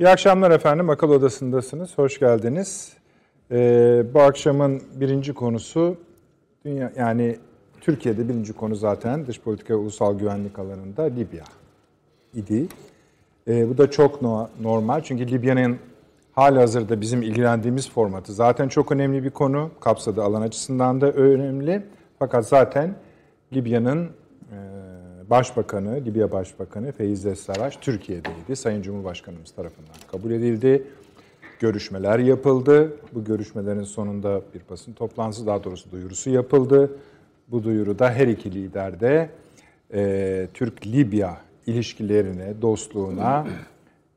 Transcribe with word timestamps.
İyi 0.00 0.08
akşamlar 0.08 0.50
efendim. 0.50 0.90
Akıl 0.90 1.10
Odası'ndasınız. 1.10 1.98
Hoş 1.98 2.18
geldiniz. 2.18 2.92
Ee, 3.50 4.04
bu 4.14 4.20
akşamın 4.20 4.82
birinci 4.94 5.34
konusu 5.34 5.96
dünya 6.64 6.92
yani 6.96 7.36
Türkiye'de 7.80 8.28
birinci 8.28 8.52
konu 8.52 8.74
zaten 8.74 9.26
dış 9.26 9.40
politika 9.40 9.74
ve 9.74 9.78
ulusal 9.78 10.18
güvenlik 10.18 10.58
alanında 10.58 11.02
Libya 11.02 11.44
idi. 12.34 12.66
Ee, 13.48 13.68
bu 13.68 13.78
da 13.78 13.90
çok 13.90 14.22
no 14.22 14.48
normal 14.62 15.00
çünkü 15.00 15.30
Libya'nın 15.30 15.78
hali 16.32 16.58
hazırda 16.58 17.00
bizim 17.00 17.22
ilgilendiğimiz 17.22 17.90
formatı 17.90 18.32
zaten 18.32 18.68
çok 18.68 18.92
önemli 18.92 19.24
bir 19.24 19.30
konu. 19.30 19.70
Kapsadığı 19.80 20.22
alan 20.22 20.42
açısından 20.42 21.00
da 21.00 21.12
önemli. 21.12 21.82
Fakat 22.18 22.48
zaten 22.48 22.94
Libya'nın 23.52 24.04
e, 24.52 24.56
Başbakanı, 25.30 26.04
Libya 26.04 26.32
Başbakanı 26.32 26.92
Feyz 26.92 27.38
Sarraç 27.38 27.78
Türkiye'deydi. 27.80 28.56
Sayın 28.56 28.82
Cumhurbaşkanımız 28.82 29.50
tarafından 29.50 29.94
kabul 30.12 30.30
edildi. 30.30 30.82
Görüşmeler 31.60 32.18
yapıldı. 32.18 32.92
Bu 33.12 33.24
görüşmelerin 33.24 33.82
sonunda 33.82 34.40
bir 34.54 34.60
basın 34.70 34.92
toplantısı, 34.92 35.46
daha 35.46 35.64
doğrusu 35.64 35.90
duyurusu 35.90 36.30
yapıldı. 36.30 36.90
Bu 37.48 37.64
duyuruda 37.64 38.10
her 38.10 38.26
iki 38.26 38.54
lider 38.54 39.00
de 39.00 39.30
e, 39.94 40.48
Türk-Libya 40.54 41.36
ilişkilerine, 41.66 42.62
dostluğuna 42.62 43.46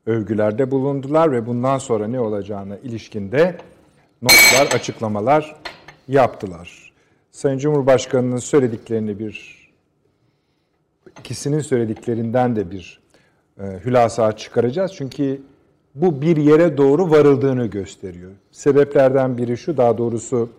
övgülerde 0.06 0.70
bulundular 0.70 1.32
ve 1.32 1.46
bundan 1.46 1.78
sonra 1.78 2.06
ne 2.06 2.20
olacağına 2.20 2.76
ilişkinde 2.76 3.56
notlar, 4.22 4.66
açıklamalar 4.74 5.56
yaptılar. 6.08 6.92
Sayın 7.30 7.58
Cumhurbaşkanı'nın 7.58 8.36
söylediklerini 8.36 9.18
bir 9.18 9.59
ikisinin 11.20 11.60
söylediklerinden 11.60 12.56
de 12.56 12.70
bir 12.70 13.00
e, 13.60 13.64
hülasa 13.84 14.32
çıkaracağız. 14.36 14.92
Çünkü 14.94 15.42
bu 15.94 16.22
bir 16.22 16.36
yere 16.36 16.76
doğru 16.76 17.10
varıldığını 17.10 17.66
gösteriyor. 17.66 18.30
Sebeplerden 18.52 19.38
biri 19.38 19.56
şu, 19.56 19.76
daha 19.76 19.98
doğrusu 19.98 20.50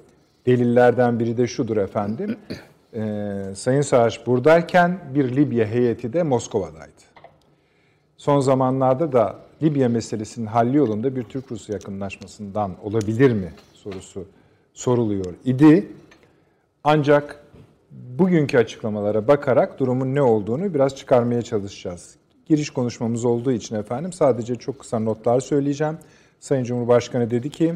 delillerden 0.46 1.20
biri 1.20 1.38
de 1.38 1.48
şudur 1.48 1.78
efendim. 1.78 2.38
E, 2.94 3.44
Sayın 3.56 3.82
Savaş 3.82 4.28
buradayken 4.28 5.00
bir 5.16 5.36
Libya 5.36 5.66
heyeti 5.66 6.14
de 6.14 6.24
Moskova'daydı. 6.24 7.02
Son 8.18 8.40
zamanlarda 8.40 9.12
da 9.12 9.36
Libya 9.64 9.90
meselesinin 9.90 10.46
halli 10.46 10.78
yolunda 10.78 11.16
bir 11.16 11.24
Türk-Rus 11.24 11.70
yakınlaşmasından 11.70 12.72
olabilir 12.84 13.32
mi 13.34 13.54
sorusu 13.74 14.26
soruluyor 14.74 15.34
idi. 15.46 15.92
Ancak 16.84 17.41
bugünkü 17.92 18.58
açıklamalara 18.58 19.28
bakarak 19.28 19.80
durumun 19.80 20.16
ne 20.16 20.22
olduğunu 20.22 20.74
biraz 20.74 20.96
çıkarmaya 20.96 21.42
çalışacağız. 21.42 22.16
Giriş 22.46 22.70
konuşmamız 22.70 23.26
olduğu 23.26 23.52
için 23.52 23.76
efendim 23.76 24.14
sadece 24.14 24.56
çok 24.56 24.80
kısa 24.80 25.00
notlar 25.00 25.40
söyleyeceğim. 25.40 25.98
Sayın 26.40 26.64
Cumhurbaşkanı 26.64 27.32
dedi 27.32 27.50
ki, 27.50 27.74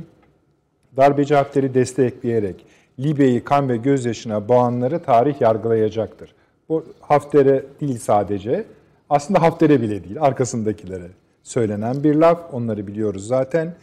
darbeci 0.97 1.35
Hafter'i 1.35 1.73
destekleyerek 1.73 2.65
Libya'yı 2.99 3.43
kan 3.43 3.69
ve 3.69 3.77
gözyaşına 3.77 4.47
boğanları 4.47 5.03
tarih 5.03 5.41
yargılayacaktır. 5.41 6.35
Bu 6.69 6.85
Hafter'e 6.99 7.63
değil 7.81 7.97
sadece, 7.97 8.65
aslında 9.09 9.41
Hafter'e 9.41 9.81
bile 9.81 10.03
değil, 10.03 10.21
arkasındakilere 10.21 11.07
söylenen 11.43 12.03
bir 12.03 12.15
laf. 12.15 12.53
Onları 12.53 12.87
biliyoruz 12.87 13.27
zaten. 13.27 13.75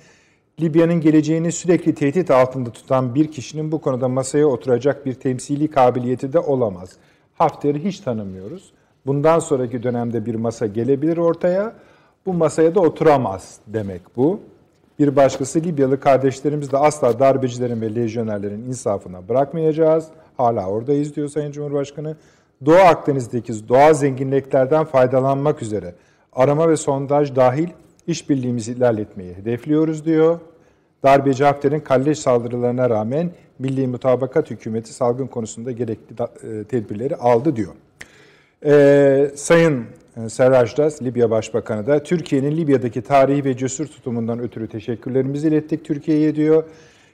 Libya'nın 0.60 1.00
geleceğini 1.00 1.52
sürekli 1.52 1.94
tehdit 1.94 2.30
altında 2.30 2.70
tutan 2.70 3.14
bir 3.14 3.32
kişinin 3.32 3.72
bu 3.72 3.80
konuda 3.80 4.08
masaya 4.08 4.46
oturacak 4.46 5.06
bir 5.06 5.14
temsili 5.14 5.70
kabiliyeti 5.70 6.32
de 6.32 6.38
olamaz. 6.38 6.90
Hafter'i 7.34 7.84
hiç 7.84 8.00
tanımıyoruz. 8.00 8.72
Bundan 9.06 9.38
sonraki 9.38 9.82
dönemde 9.82 10.26
bir 10.26 10.34
masa 10.34 10.66
gelebilir 10.66 11.16
ortaya. 11.16 11.72
Bu 12.26 12.32
masaya 12.32 12.74
da 12.74 12.80
oturamaz 12.80 13.58
demek 13.66 14.16
bu. 14.16 14.40
Bir 14.98 15.16
başkası 15.16 15.60
Libyalı 15.60 16.00
kardeşlerimiz 16.00 16.72
de 16.72 16.78
asla 16.78 17.18
darbecilerin 17.18 17.80
ve 17.80 17.94
lejyonerlerin 17.94 18.62
insafına 18.62 19.28
bırakmayacağız. 19.28 20.06
Hala 20.36 20.66
oradayız 20.66 21.16
diyor 21.16 21.28
Sayın 21.28 21.52
Cumhurbaşkanı. 21.52 22.16
Doğu 22.66 22.74
Akdeniz'deki 22.74 23.68
doğal 23.68 23.94
zenginliklerden 23.94 24.84
faydalanmak 24.84 25.62
üzere 25.62 25.94
arama 26.32 26.68
ve 26.68 26.76
sondaj 26.76 27.36
dahil 27.36 27.68
işbirliğimizi 28.06 28.72
ilerletmeyi 28.72 29.34
hedefliyoruz 29.34 30.04
diyor. 30.04 30.40
Darbeci 31.02 31.44
Hafter'in 31.44 31.80
kalleş 31.80 32.18
saldırılarına 32.18 32.90
rağmen 32.90 33.30
Milli 33.58 33.86
Mutabakat 33.86 34.50
Hükümeti 34.50 34.92
salgın 34.92 35.26
konusunda 35.26 35.72
gerekli 35.72 36.14
e, 36.22 36.64
tedbirleri 36.64 37.16
aldı 37.16 37.56
diyor. 37.56 37.72
Ee, 38.64 39.30
Sayın 39.34 39.84
e, 40.16 40.28
Serraj 40.28 40.76
Das, 40.76 41.02
Libya 41.02 41.30
Başbakanı 41.30 41.86
da 41.86 42.02
Türkiye'nin 42.02 42.56
Libya'daki 42.56 43.02
tarihi 43.02 43.44
ve 43.44 43.56
cesur 43.56 43.86
tutumundan 43.86 44.38
ötürü 44.38 44.68
teşekkürlerimizi 44.68 45.48
ilettik 45.48 45.84
Türkiye'ye 45.84 46.34
diyor. 46.34 46.64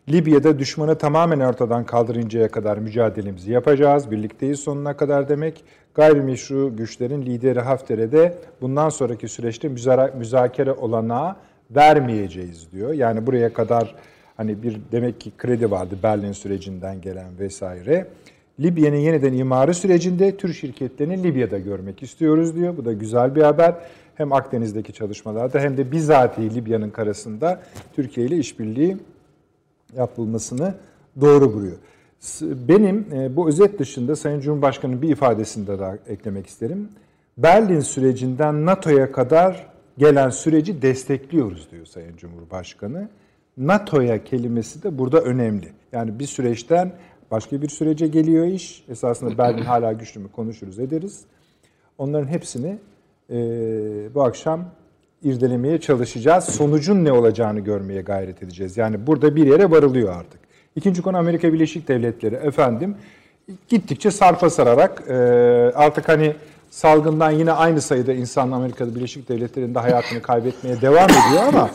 Libya'da 0.09 0.59
düşmanı 0.59 0.99
tamamen 0.99 1.41
ortadan 1.41 1.87
kaldırıncaya 1.87 2.49
kadar 2.49 2.79
mücadelemizi 2.79 3.53
yapacağız. 3.53 4.11
Birlikteyiz 4.11 4.61
sonuna 4.61 4.97
kadar 4.97 5.29
demek. 5.29 5.65
Gayrimeşru 5.99 6.77
güçlerin 6.77 7.23
lideri 7.23 7.61
Hafter'e 7.61 8.13
de 8.13 8.35
bundan 8.61 8.89
sonraki 8.89 9.29
süreçte 9.29 9.69
müzakere 10.19 10.73
olanağı 10.73 11.37
vermeyeceğiz 11.71 12.73
diyor. 12.73 12.93
Yani 12.93 13.27
buraya 13.27 13.53
kadar 13.53 13.95
hani 14.37 14.63
bir 14.63 14.81
demek 14.93 15.21
ki 15.21 15.33
kredi 15.39 15.71
vardı 15.71 15.99
Berlin 16.03 16.33
sürecinden 16.33 17.01
gelen 17.01 17.39
vesaire. 17.39 18.07
Libya'nın 18.61 18.97
yeniden 18.97 19.33
imarı 19.33 19.75
sürecinde 19.75 20.37
Türk 20.37 20.57
şirketlerini 20.57 21.23
Libya'da 21.23 21.59
görmek 21.59 22.03
istiyoruz 22.03 22.57
diyor. 22.57 22.77
Bu 22.77 22.85
da 22.85 22.93
güzel 22.93 23.35
bir 23.35 23.43
haber. 23.43 23.75
Hem 24.15 24.33
Akdeniz'deki 24.33 24.93
çalışmalarda 24.93 25.61
hem 25.61 25.77
de 25.77 25.93
bizatihi 25.93 26.55
Libya'nın 26.55 26.91
karasında 26.91 27.63
Türkiye 27.97 28.27
ile 28.27 28.37
işbirliği 28.37 28.97
yapılmasını 29.97 30.75
doğru 31.21 31.55
buluyor. 31.55 31.77
Benim 32.43 33.07
e, 33.13 33.37
bu 33.37 33.49
özet 33.49 33.79
dışında 33.79 34.17
Sayın 34.17 34.41
Cumhurbaşkanı'nın 34.41 35.03
bir 35.03 35.09
ifadesini 35.09 35.67
de 35.67 35.79
daha 35.79 35.99
eklemek 36.09 36.47
isterim. 36.47 36.89
Berlin 37.39 37.81
sürecinden 37.81 38.67
NATO'ya 38.67 39.13
kadar 39.13 39.67
gelen 39.99 40.31
süreci 40.31 40.83
destekliyoruz 40.83 41.71
diyor 41.71 41.87
Sayın 41.87 42.17
Cumhurbaşkanı. 42.17 43.09
NATO'ya 43.57 44.25
kelimesi 44.25 44.83
de 44.83 44.99
burada 44.99 45.21
önemli. 45.21 45.73
Yani 45.93 46.19
bir 46.19 46.27
süreçten 46.27 46.93
başka 47.31 47.63
bir 47.63 47.69
sürece 47.69 48.07
geliyor 48.07 48.47
iş. 48.47 48.85
Esasında 48.89 49.39
Berlin 49.39 49.63
hala 49.65 49.93
güçlü 49.93 50.21
mü 50.21 50.29
konuşuruz 50.33 50.79
ederiz. 50.79 51.25
Onların 51.99 52.29
hepsini 52.29 52.79
e, 53.31 53.37
bu 54.15 54.23
akşam 54.23 54.65
irdelemeye 55.23 55.81
çalışacağız. 55.81 56.45
Sonucun 56.45 57.05
ne 57.05 57.13
olacağını 57.13 57.61
görmeye 57.61 58.03
gayret 58.03 58.43
edeceğiz. 58.43 58.77
Yani 58.77 59.07
burada 59.07 59.37
bir 59.37 59.47
yere 59.47 59.71
varılıyor 59.71 60.17
artık. 60.17 60.48
İkinci 60.79 61.03
konu 61.03 61.17
Amerika 61.17 61.53
Birleşik 61.53 61.89
Devletleri. 61.89 62.35
Efendim 62.35 62.97
gittikçe 63.69 64.11
sarpa 64.11 64.51
sararak 64.51 65.03
e, 65.09 65.15
artık 65.75 66.09
hani 66.09 66.35
salgından 66.71 67.31
yine 67.31 67.53
aynı 67.53 67.81
sayıda 67.81 68.13
insan 68.13 68.51
Amerika 68.51 68.95
Birleşik 68.95 69.29
Devletleri'nde 69.29 69.79
hayatını 69.79 70.23
kaybetmeye 70.23 70.81
devam 70.81 71.11
ediyor 71.11 71.43
ama 71.49 71.71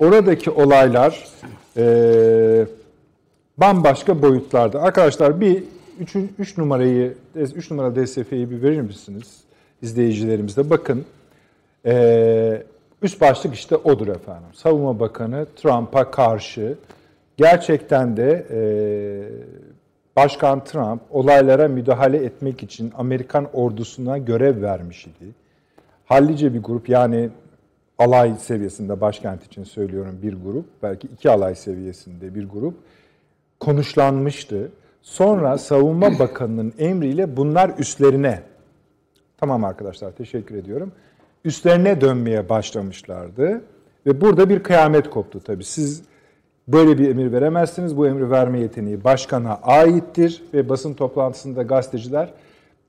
oradaki 0.00 0.50
olaylar 0.50 1.24
e, 1.76 2.66
bambaşka 3.58 4.22
boyutlarda. 4.22 4.82
Arkadaşlar 4.82 5.40
bir 5.40 5.64
3 6.00 6.16
üç 6.38 6.58
numarayı 6.58 7.14
3 7.34 7.70
numara 7.70 7.96
DSF'yi 7.96 8.50
bir 8.50 8.62
verir 8.62 8.80
misiniz 8.80 9.40
izleyicilerimize? 9.82 10.70
Bakın. 10.70 11.04
E, 11.86 12.62
Üst 13.02 13.20
başlık 13.20 13.54
işte 13.54 13.76
odur 13.76 14.08
efendim. 14.08 14.48
Savunma 14.54 15.00
Bakanı 15.00 15.46
Trump'a 15.56 16.10
karşı 16.10 16.74
gerçekten 17.38 18.16
de 18.16 18.46
e, 18.50 18.60
Başkan 20.16 20.64
Trump 20.64 21.02
olaylara 21.10 21.68
müdahale 21.68 22.16
etmek 22.16 22.62
için 22.62 22.92
Amerikan 22.96 23.48
ordusuna 23.52 24.18
görev 24.18 24.62
vermiş 24.62 25.06
idi. 25.06 25.34
Hallice 26.04 26.54
bir 26.54 26.62
grup 26.62 26.88
yani 26.88 27.30
alay 27.98 28.34
seviyesinde 28.38 29.00
başkent 29.00 29.44
için 29.44 29.64
söylüyorum 29.64 30.18
bir 30.22 30.34
grup, 30.34 30.64
belki 30.82 31.06
iki 31.06 31.30
alay 31.30 31.54
seviyesinde 31.54 32.34
bir 32.34 32.48
grup 32.48 32.74
konuşlanmıştı. 33.60 34.70
Sonra 35.02 35.58
Savunma 35.58 36.18
Bakanı'nın 36.18 36.72
emriyle 36.78 37.36
bunlar 37.36 37.70
üstlerine, 37.78 38.42
tamam 39.36 39.64
arkadaşlar 39.64 40.12
teşekkür 40.12 40.54
ediyorum, 40.54 40.92
üstlerine 41.44 42.00
dönmeye 42.00 42.48
başlamışlardı. 42.48 43.62
Ve 44.06 44.20
burada 44.20 44.48
bir 44.48 44.62
kıyamet 44.62 45.10
koptu 45.10 45.40
tabii. 45.40 45.64
Siz 45.64 46.02
böyle 46.68 46.98
bir 46.98 47.08
emir 47.08 47.32
veremezsiniz. 47.32 47.96
Bu 47.96 48.06
emri 48.06 48.30
verme 48.30 48.60
yeteneği 48.60 49.04
başkana 49.04 49.54
aittir. 49.62 50.42
Ve 50.54 50.68
basın 50.68 50.94
toplantısında 50.94 51.62
gazeteciler 51.62 52.32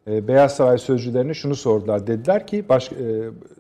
e, 0.08 0.28
Beyaz 0.28 0.56
Saray 0.56 0.78
sözcülerine 0.78 1.34
şunu 1.34 1.56
sordular. 1.56 2.08
Dediler 2.08 2.48
ki 2.48 2.66
baş, 2.70 2.92
e, 2.92 2.96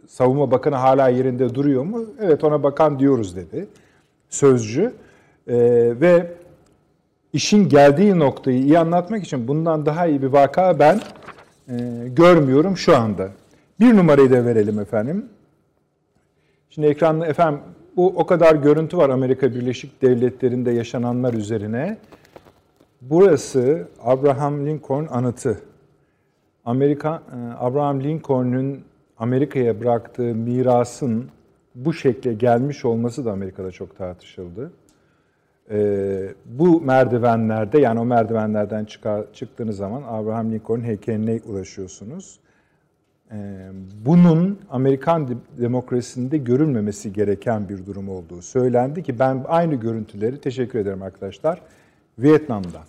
savunma 0.07 0.51
bakanı 0.51 0.75
hala 0.75 1.09
yerinde 1.09 1.55
duruyor 1.55 1.83
mu? 1.83 2.05
Evet 2.21 2.43
ona 2.43 2.63
bakan 2.63 2.99
diyoruz 2.99 3.35
dedi 3.35 3.67
sözcü. 4.29 4.93
E, 5.47 5.55
ve 6.01 6.31
işin 7.33 7.69
geldiği 7.69 8.19
noktayı 8.19 8.59
iyi 8.59 8.79
anlatmak 8.79 9.23
için 9.23 9.47
bundan 9.47 9.85
daha 9.85 10.07
iyi 10.07 10.21
bir 10.21 10.27
vaka 10.27 10.79
ben 10.79 11.01
e, 11.69 12.07
görmüyorum 12.07 12.77
şu 12.77 12.97
anda. 12.97 13.29
Bir 13.79 13.97
numarayı 13.97 14.31
da 14.31 14.45
verelim 14.45 14.79
efendim. 14.79 15.25
Şimdi 16.69 16.87
ekranda 16.87 17.27
efendim 17.27 17.59
bu 17.99 18.07
o 18.07 18.25
kadar 18.25 18.55
görüntü 18.55 18.97
var 18.97 19.09
Amerika 19.09 19.51
Birleşik 19.51 20.01
Devletleri'nde 20.01 20.71
yaşananlar 20.71 21.33
üzerine. 21.33 21.97
Burası 23.01 23.87
Abraham 24.01 24.65
Lincoln 24.65 25.07
anıtı. 25.11 25.59
Amerika 26.65 27.23
e, 27.33 27.37
Abraham 27.57 28.03
Lincoln'un 28.03 28.79
Amerika'ya 29.17 29.81
bıraktığı 29.81 30.35
mirasın 30.35 31.29
bu 31.75 31.93
şekle 31.93 32.33
gelmiş 32.33 32.85
olması 32.85 33.25
da 33.25 33.31
Amerika'da 33.31 33.71
çok 33.71 33.97
tartışıldı. 33.97 34.71
Ee, 35.71 36.33
bu 36.45 36.81
merdivenlerde 36.81 37.79
yani 37.79 37.99
o 37.99 38.05
merdivenlerden 38.05 38.85
çıkar, 38.85 39.25
çıktığınız 39.33 39.77
zaman 39.77 40.03
Abraham 40.07 40.51
Lincoln 40.51 40.81
heykeline 40.81 41.39
ulaşıyorsunuz. 41.45 42.39
Ee, 43.31 43.35
bunun 44.05 44.59
Amerikan 44.69 45.29
demokrasisinde 45.57 46.37
görülmemesi 46.37 47.13
gereken 47.13 47.69
bir 47.69 47.85
durum 47.85 48.09
olduğu 48.09 48.41
söylendi 48.41 49.03
ki 49.03 49.19
ben 49.19 49.45
aynı 49.47 49.75
görüntüleri 49.75 50.41
teşekkür 50.41 50.79
ederim 50.79 51.01
arkadaşlar 51.01 51.61
Vietnam'da 52.19 52.83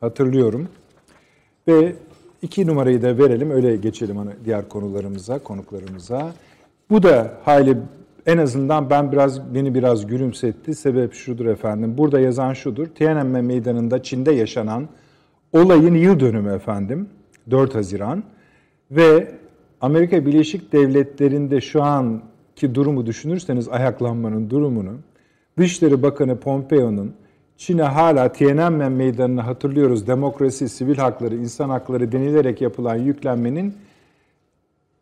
hatırlıyorum 0.00 0.68
ve 1.68 1.92
iki 2.42 2.66
numarayı 2.66 3.02
da 3.02 3.18
verelim 3.18 3.50
öyle 3.50 3.76
geçelim 3.76 4.16
hani 4.16 4.30
diğer 4.44 4.68
konularımıza 4.68 5.38
konuklarımıza. 5.38 6.32
Bu 6.90 7.02
da 7.02 7.32
hayli 7.44 7.78
en 8.26 8.38
azından 8.38 8.90
ben 8.90 9.12
biraz 9.12 9.54
beni 9.54 9.74
biraz 9.74 10.06
gülümsetti. 10.06 10.74
Sebep 10.74 11.14
şudur 11.14 11.46
efendim. 11.46 11.98
Burada 11.98 12.20
yazan 12.20 12.52
şudur. 12.52 12.86
Tiananmen 12.86 13.44
Meydanı'nda 13.44 14.02
Çin'de 14.02 14.32
yaşanan 14.32 14.88
olayın 15.52 15.94
yıl 15.94 16.20
dönümü 16.20 16.52
efendim. 16.52 17.08
4 17.50 17.74
Haziran 17.74 18.22
ve 18.90 19.36
Amerika 19.80 20.26
Birleşik 20.26 20.72
Devletleri'nde 20.72 21.60
şu 21.60 21.82
anki 21.82 22.74
durumu 22.74 23.06
düşünürseniz 23.06 23.68
ayaklanmanın 23.68 24.50
durumunu 24.50 24.94
Dışişleri 25.58 26.02
Bakanı 26.02 26.40
Pompeo'nun 26.40 27.14
Çin'e 27.56 27.82
hala 27.82 28.32
Tiananmen 28.32 28.92
Meydanı'nı 28.92 29.40
hatırlıyoruz. 29.40 30.06
Demokrasi, 30.06 30.68
sivil 30.68 30.96
hakları, 30.96 31.36
insan 31.36 31.68
hakları 31.68 32.12
denilerek 32.12 32.60
yapılan 32.60 32.96
yüklenmenin 32.96 33.74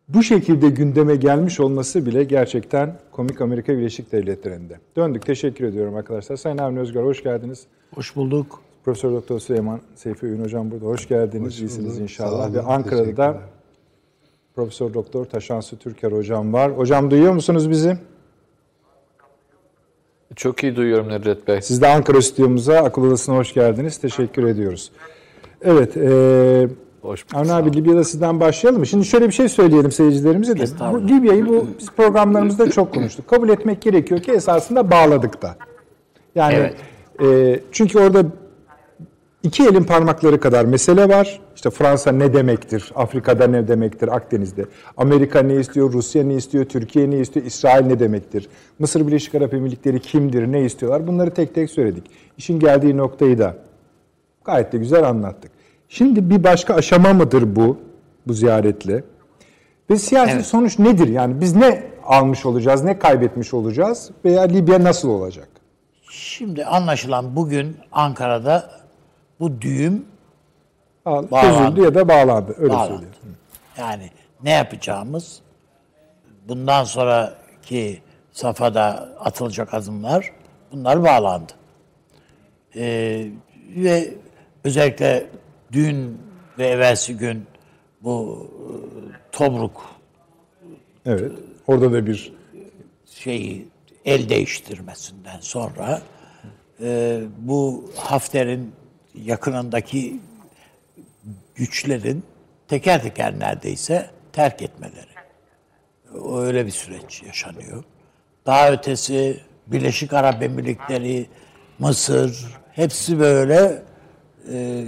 bu 0.09 0.23
şekilde 0.23 0.71
gündeme 0.71 1.17
gelmiş 1.17 1.61
olması 1.61 2.06
bile 2.06 2.25
gerçekten 2.25 2.97
komik 3.12 3.41
Amerika 3.41 3.79
Birleşik 3.79 4.12
Devletleri'nde. 4.12 4.79
Döndük. 4.97 5.26
Teşekkür 5.26 5.65
ediyorum 5.65 5.94
arkadaşlar. 5.94 6.37
Sayın 6.37 6.59
Avni 6.59 6.79
Özgür 6.79 7.03
hoş 7.03 7.23
geldiniz. 7.23 7.67
Hoş 7.94 8.17
bulduk. 8.17 8.61
Profesör 8.85 9.12
Doktor 9.12 9.41
Süleyman 9.41 9.81
Seyfi 9.94 10.26
Ün 10.26 10.44
hocam 10.44 10.71
burada. 10.71 10.87
Hoş 10.87 11.09
geldiniz. 11.09 11.47
Hoş 11.47 11.61
İyisiniz 11.61 11.99
inşallah. 11.99 12.55
Ve 12.55 12.62
Ankara'da 12.62 13.17
da 13.17 13.41
Profesör 14.54 14.94
Doktor 14.94 15.24
Taşansı 15.24 15.76
Türker 15.76 16.12
hocam 16.12 16.52
var. 16.52 16.72
Hocam 16.72 17.10
duyuyor 17.10 17.32
musunuz 17.32 17.70
bizi? 17.70 17.98
Çok 20.36 20.62
iyi 20.62 20.76
duyuyorum 20.76 21.08
Nedret 21.08 21.48
Bey. 21.48 21.62
Siz 21.62 21.82
de 21.82 21.88
Ankara 21.88 22.22
stüdyomuza, 22.22 22.78
akıl 22.78 23.02
odasına 23.02 23.36
hoş 23.36 23.54
geldiniz. 23.54 23.98
Teşekkür 23.98 24.44
ediyoruz. 24.44 24.90
Evet, 25.62 25.96
e, 25.96 26.68
Hoş 27.02 27.24
Avni 27.34 27.52
abi 27.52 27.76
Libya'da 27.76 28.04
sizden 28.04 28.40
başlayalım 28.40 28.80
mı? 28.80 28.86
Şimdi 28.86 29.04
şöyle 29.04 29.26
bir 29.26 29.32
şey 29.32 29.48
söyleyelim 29.48 29.92
seyircilerimize 29.92 30.58
de. 30.58 30.64
Bu, 30.92 31.08
Libya'yı 31.08 31.46
bu 31.46 31.66
biz 31.78 31.90
programlarımızda 31.90 32.70
çok 32.70 32.94
konuştuk. 32.94 33.28
Kabul 33.28 33.48
etmek 33.48 33.82
gerekiyor 33.82 34.22
ki 34.22 34.32
esasında 34.32 34.90
bağladık 34.90 35.42
da. 35.42 35.56
Yani 36.34 36.54
evet. 36.54 36.76
e, 37.22 37.60
çünkü 37.72 37.98
orada 37.98 38.24
iki 39.42 39.62
elin 39.62 39.84
parmakları 39.84 40.40
kadar 40.40 40.64
mesele 40.64 41.08
var. 41.08 41.40
İşte 41.54 41.70
Fransa 41.70 42.12
ne 42.12 42.32
demektir? 42.32 42.92
Afrika'da 42.94 43.46
ne 43.46 43.68
demektir? 43.68 44.08
Akdeniz'de. 44.08 44.64
Amerika 44.96 45.42
ne 45.42 45.54
istiyor? 45.54 45.92
Rusya 45.92 46.24
ne 46.24 46.34
istiyor? 46.34 46.64
Türkiye 46.64 47.10
ne 47.10 47.18
istiyor? 47.18 47.46
İsrail 47.46 47.86
ne 47.86 48.00
demektir? 48.00 48.48
Mısır 48.78 49.06
Birleşik 49.06 49.34
Arap 49.34 49.54
Emirlikleri 49.54 50.00
kimdir? 50.00 50.52
Ne 50.52 50.64
istiyorlar? 50.64 51.06
Bunları 51.06 51.30
tek 51.30 51.54
tek 51.54 51.70
söyledik. 51.70 52.04
İşin 52.38 52.58
geldiği 52.58 52.96
noktayı 52.96 53.38
da 53.38 53.56
gayet 54.44 54.72
de 54.72 54.78
güzel 54.78 55.08
anlattık. 55.08 55.50
Şimdi 55.88 56.30
bir 56.30 56.44
başka 56.44 56.74
aşama 56.74 57.12
mıdır 57.12 57.56
bu, 57.56 57.78
bu 58.26 58.32
ziyaretle? 58.32 59.04
Ve 59.90 59.96
siyasi 59.96 60.32
evet. 60.32 60.46
sonuç 60.46 60.78
nedir? 60.78 61.08
Yani 61.08 61.40
biz 61.40 61.56
ne 61.56 61.82
almış 62.04 62.46
olacağız, 62.46 62.84
ne 62.84 62.98
kaybetmiş 62.98 63.54
olacağız 63.54 64.10
veya 64.24 64.42
Libya 64.42 64.84
nasıl 64.84 65.08
olacak? 65.08 65.48
Şimdi 66.10 66.64
anlaşılan 66.64 67.36
bugün 67.36 67.76
Ankara'da 67.92 68.70
bu 69.40 69.60
düğüm 69.60 70.04
bağlandı. 71.06 71.84
ya 71.84 71.94
da 71.94 72.08
bağlandı. 72.08 72.54
Öyle 72.58 72.72
bağlandı. 72.72 72.92
söyleyeyim. 72.92 73.36
Yani 73.78 74.10
ne 74.42 74.50
yapacağımız 74.50 75.40
bundan 76.48 76.84
sonraki 76.84 78.02
safhada 78.32 79.08
atılacak 79.20 79.74
adımlar 79.74 80.32
bunlar 80.72 81.04
bağlandı. 81.04 81.52
Ee, 82.76 83.26
ve 83.76 84.14
özellikle 84.64 85.26
dün 85.72 86.18
ve 86.58 86.66
evvelsi 86.66 87.16
gün 87.16 87.46
bu 88.02 88.48
e, 88.52 88.72
Tobruk 89.32 89.94
Evet. 91.06 91.32
Orada 91.66 91.92
da 91.92 92.06
bir 92.06 92.32
şeyi 93.10 93.68
el 94.04 94.28
değiştirmesinden 94.28 95.40
sonra 95.40 96.02
e, 96.80 97.20
bu 97.38 97.90
Hafter'in 97.96 98.72
yakınındaki 99.14 100.20
güçlerin 101.54 102.24
teker 102.68 103.02
teker 103.02 103.38
neredeyse 103.38 104.10
terk 104.32 104.62
etmeleri. 104.62 105.14
Öyle 106.36 106.66
bir 106.66 106.70
süreç 106.70 107.22
yaşanıyor. 107.22 107.84
Daha 108.46 108.72
ötesi 108.72 109.40
Birleşik 109.66 110.12
Arap 110.12 110.42
Emirlikleri, 110.42 111.26
Mısır 111.78 112.46
hepsi 112.72 113.20
böyle 113.20 113.82
e, 114.52 114.84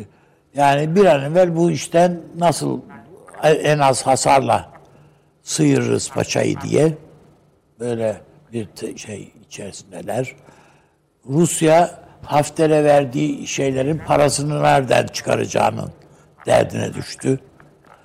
yani 0.54 0.96
bir 0.96 1.04
an 1.04 1.22
evvel 1.22 1.56
bu 1.56 1.70
işten 1.70 2.20
nasıl 2.38 2.80
en 3.42 3.78
az 3.78 4.06
hasarla 4.06 4.72
sıyırırız 5.42 6.10
paçayı 6.10 6.60
diye 6.60 6.92
böyle 7.80 8.20
bir 8.52 8.68
şey 8.96 9.32
içerisindeler. 9.46 10.36
Rusya 11.28 11.90
Hafter'e 12.22 12.84
verdiği 12.84 13.46
şeylerin 13.46 13.98
parasını 13.98 14.62
nereden 14.62 15.06
çıkaracağının 15.06 15.92
derdine 16.46 16.94
düştü. 16.94 17.38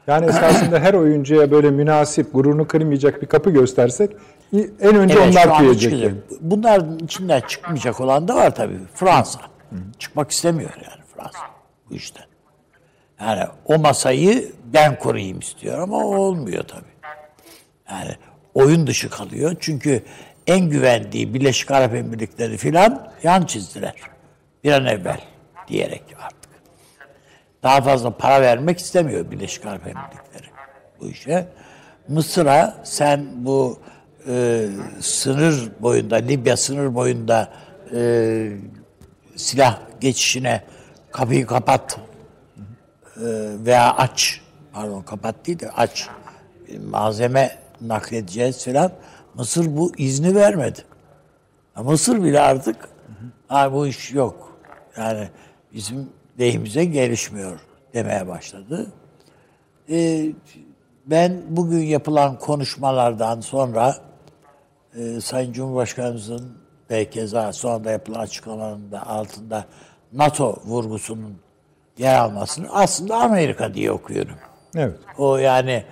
Yani 0.07 0.25
esasında 0.25 0.79
her 0.79 0.93
oyuncuya 0.93 1.51
böyle 1.51 1.71
münasip, 1.71 2.33
gururunu 2.33 2.67
kırmayacak 2.67 3.21
bir 3.21 3.27
kapı 3.27 3.49
göstersek 3.49 4.11
en 4.53 4.95
önce 4.95 5.15
evet, 5.19 5.38
onlar 5.47 5.59
tüyecek. 5.59 6.11
Bunların 6.41 6.99
içinden 6.99 7.41
çıkmayacak 7.41 8.01
olan 8.01 8.27
da 8.27 8.35
var 8.35 8.56
tabii. 8.56 8.80
Fransa. 8.95 9.39
Hı. 9.69 9.75
Çıkmak 9.99 10.31
istemiyor 10.31 10.69
yani 10.75 11.04
Fransa 11.16 11.39
bu 11.89 11.95
işten. 11.95 12.25
Yani 13.19 13.44
o 13.66 13.77
masayı 13.77 14.51
ben 14.73 14.99
koruyayım 14.99 15.39
istiyor 15.39 15.80
ama 15.80 15.97
o 15.97 16.16
olmuyor 16.16 16.63
tabii. 16.63 16.92
Yani 17.89 18.16
oyun 18.54 18.87
dışı 18.87 19.09
kalıyor. 19.09 19.56
Çünkü 19.59 20.04
en 20.47 20.69
güvendiği 20.69 21.33
Birleşik 21.33 21.71
Arap 21.71 21.95
Emirlikleri 21.95 22.57
filan 22.57 23.11
yan 23.23 23.45
çizdiler. 23.45 23.95
Bir 24.63 24.71
an 24.71 24.85
evvel 24.85 25.21
diyerek 25.68 26.04
artık. 26.19 26.41
Daha 27.63 27.81
fazla 27.81 28.18
para 28.18 28.41
vermek 28.41 28.80
istemiyor 28.80 29.31
Birleşik 29.31 29.65
Arap 29.65 29.87
Emirlikleri 29.87 30.47
bu 30.99 31.09
işe. 31.09 31.47
Mısır'a 32.07 32.77
sen 32.83 33.25
bu 33.35 33.80
e, 34.27 34.68
sınır 35.01 35.71
boyunda, 35.80 36.15
Libya 36.15 36.57
sınır 36.57 36.95
boyunda 36.95 37.51
e, 37.94 38.51
silah 39.35 39.80
geçişine 40.01 40.63
kapıyı 41.11 41.45
kapat 41.47 41.99
e, 43.18 43.21
veya 43.65 43.94
aç, 43.94 44.41
pardon 44.73 45.01
kapat 45.01 45.47
değil 45.47 45.59
de 45.59 45.71
aç 45.71 46.09
malzeme 46.89 47.57
nakledeceğiz 47.81 48.65
falan. 48.65 48.91
Mısır 49.35 49.77
bu 49.77 49.91
izni 49.97 50.35
vermedi. 50.35 50.80
Mısır 51.75 52.23
bile 52.23 52.39
artık 52.39 52.89
ha, 53.47 53.73
bu 53.73 53.87
iş 53.87 54.11
yok. 54.11 54.57
Yani 54.97 55.30
bizim 55.73 56.09
lehimize 56.42 56.86
gelişmiyor 56.86 57.60
demeye 57.94 58.28
başladı. 58.28 58.92
Ee, 59.90 60.26
ben 61.06 61.42
bugün 61.50 61.80
yapılan 61.80 62.40
konuşmalardan 62.40 63.42
sonra 63.42 63.95
e, 64.95 65.21
Sayın 65.21 65.54
Cumhurbaşkanımızın 65.54 66.57
ve 66.92 67.10
keza 67.10 67.54
sonra 67.54 67.83
da 67.83 67.92
yapılan 67.92 68.19
açıklamalarının 68.19 68.92
da 68.92 69.07
altında 69.07 69.66
NATO 70.14 70.62
vurgusunun 70.66 71.38
yer 71.98 72.16
almasını 72.16 72.68
aslında 72.71 73.16
Amerika 73.16 73.74
diye 73.74 73.92
okuyorum. 73.92 74.36
Evet. 74.76 74.95
O 75.18 75.38
yani 75.38 75.83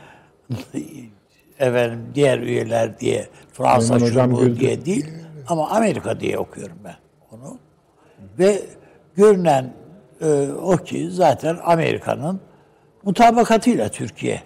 efendim 1.60 2.12
diğer 2.16 2.40
üyeler 2.40 3.00
diye 3.00 3.28
Fransa 3.54 4.00
şu 4.00 4.60
diye 4.60 4.86
değil 4.86 5.08
ama 5.48 5.70
Amerika 5.70 6.20
diye 6.20 6.38
okuyorum 6.38 6.78
ben 6.84 6.96
onu. 7.32 7.58
Ve 8.40 8.62
görünen 9.16 9.74
e, 10.22 10.48
o 10.62 10.78
ki 10.78 11.12
zaten 11.12 11.58
Amerika'nın 11.64 12.40
mutabakatıyla 13.04 13.90
Türkiye 13.90 14.42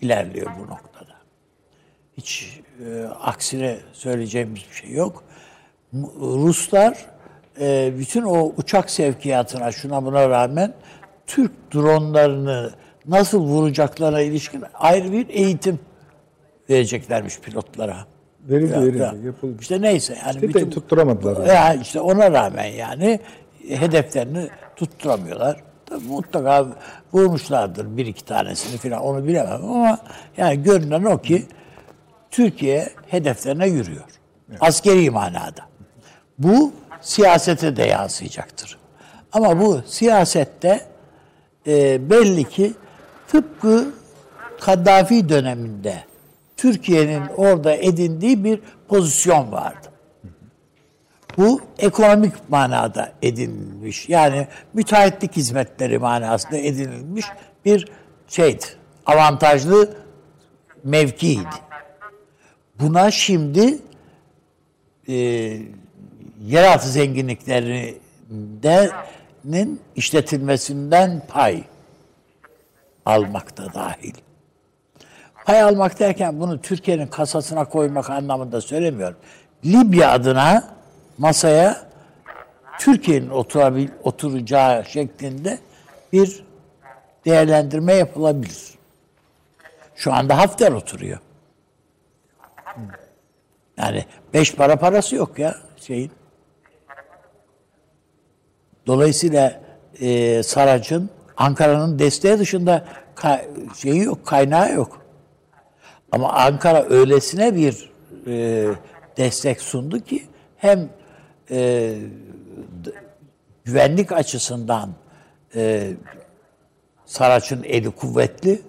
ilerliyor 0.00 0.46
bu 0.58 0.62
noktada. 0.62 1.12
Hiç 2.16 2.60
e, 2.86 3.04
aksine 3.04 3.76
söyleyeceğimiz 3.92 4.60
bir 4.70 4.74
şey 4.74 4.90
yok. 4.90 5.24
Ruslar 6.20 7.06
e, 7.60 7.92
bütün 7.98 8.22
o 8.22 8.52
uçak 8.56 8.90
sevkiyatına 8.90 9.72
şuna 9.72 10.04
buna 10.04 10.28
rağmen 10.30 10.74
Türk 11.26 11.74
dronlarını 11.74 12.70
nasıl 13.08 13.40
vuracaklarına 13.40 14.20
ilişkin 14.20 14.64
ayrı 14.74 15.12
bir 15.12 15.28
eğitim 15.28 15.78
vereceklermiş 16.70 17.38
pilotlara. 17.40 17.96
Verildi, 18.48 18.72
Ya, 18.72 18.82
verildi, 18.82 18.98
ya. 18.98 19.14
yapıldı. 19.24 19.56
İşte 19.60 19.80
neyse 19.80 20.18
yani 20.26 20.46
İşte 20.46 20.60
de 20.60 20.70
tutturamadılar 20.70 21.36
yani. 21.36 21.48
Ya 21.48 21.74
işte 21.82 22.00
ona 22.00 22.32
rağmen 22.32 22.64
yani 22.66 23.20
hedeflerini 23.68 24.48
tutturamıyorlar. 24.76 25.60
Tabii 25.86 26.04
mutlaka 26.04 26.66
vurmuşlardır 27.12 27.96
bir 27.96 28.06
iki 28.06 28.24
tanesini 28.24 28.78
falan 28.78 29.02
onu 29.02 29.26
bilemem 29.26 29.64
ama 29.64 29.98
yani 30.36 30.62
görünen 30.62 31.04
o 31.04 31.18
ki 31.18 31.46
Türkiye 32.30 32.88
hedeflerine 33.06 33.68
yürüyor. 33.68 34.04
Askeri 34.60 35.10
manada. 35.10 35.62
Bu 36.38 36.72
siyasete 37.00 37.76
de 37.76 37.82
yansıyacaktır. 37.82 38.78
Ama 39.32 39.60
bu 39.60 39.82
siyasette 39.86 40.80
e, 41.66 42.10
belli 42.10 42.44
ki 42.44 42.72
tıpkı 43.28 43.94
Kaddafi 44.60 45.28
döneminde 45.28 46.04
Türkiye'nin 46.56 47.22
orada 47.36 47.74
edindiği 47.74 48.44
bir 48.44 48.60
pozisyon 48.88 49.52
vardı. 49.52 49.88
Bu 51.36 51.60
ekonomik 51.78 52.32
manada 52.48 53.12
edinilmiş. 53.22 54.08
Yani 54.08 54.46
müteahhitlik 54.74 55.36
hizmetleri 55.36 55.98
manasında 55.98 56.56
edinilmiş 56.56 57.26
bir 57.64 57.88
şeydi. 58.28 58.64
Avantajlı 59.06 59.96
mevkiydi. 60.84 61.56
Buna 62.80 63.10
şimdi 63.10 63.78
e, 65.08 65.14
yeraltı 66.46 66.88
zenginliklerinin 66.88 69.80
işletilmesinden 69.96 71.22
pay 71.28 71.64
almakta 73.06 73.74
dahil. 73.74 74.14
Pay 75.46 75.62
almak 75.62 76.00
derken 76.00 76.40
bunu 76.40 76.60
Türkiye'nin 76.60 77.06
kasasına 77.06 77.64
koymak 77.64 78.10
anlamında 78.10 78.60
söylemiyorum. 78.60 79.16
Libya 79.64 80.12
adına 80.12 80.75
masaya 81.18 81.86
Türkiye'nin 82.78 83.30
oturabil, 83.30 83.88
oturacağı 84.02 84.84
şeklinde 84.84 85.58
bir 86.12 86.44
değerlendirme 87.24 87.94
yapılabilir. 87.94 88.74
Şu 89.96 90.12
anda 90.12 90.38
Hafter 90.38 90.72
oturuyor. 90.72 91.18
Yani 93.76 94.04
beş 94.34 94.54
para 94.54 94.76
parası 94.76 95.16
yok 95.16 95.38
ya 95.38 95.56
şeyin. 95.76 96.10
Dolayısıyla 98.86 99.60
e, 100.00 100.42
Saraç'ın 100.42 101.10
Ankara'nın 101.36 101.98
desteği 101.98 102.38
dışında 102.38 102.84
ka- 103.16 103.74
şeyi 103.76 104.02
yok, 104.02 104.26
kaynağı 104.26 104.72
yok. 104.72 105.00
Ama 106.12 106.32
Ankara 106.32 106.84
öylesine 106.84 107.54
bir 107.54 107.90
e, 108.26 108.66
destek 109.16 109.60
sundu 109.60 110.00
ki 110.00 110.26
hem 110.56 110.88
e, 111.50 111.94
güvenlik 113.64 114.12
açısından 114.12 114.90
e, 115.54 115.92
Saraç'ın 117.04 117.62
eli 117.62 117.90
kuvvetli. 117.90 118.62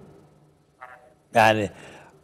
Yani 1.34 1.70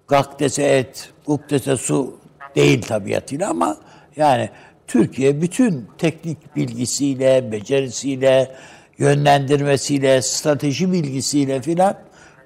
gak 0.08 0.40
dese 0.40 0.64
et, 0.64 1.10
guk 1.26 1.50
dese 1.50 1.78
su 1.78 2.20
değil 2.56 2.82
tabiatıyla 2.82 3.50
ama 3.50 3.78
yani 4.16 4.50
Türkiye 4.88 5.42
bütün 5.42 5.90
teknik 5.98 6.56
bilgisiyle, 6.56 7.52
becerisiyle, 7.52 8.56
yönlendirmesiyle, 8.98 10.22
strateji 10.22 10.92
bilgisiyle 10.92 11.62
filan 11.62 11.98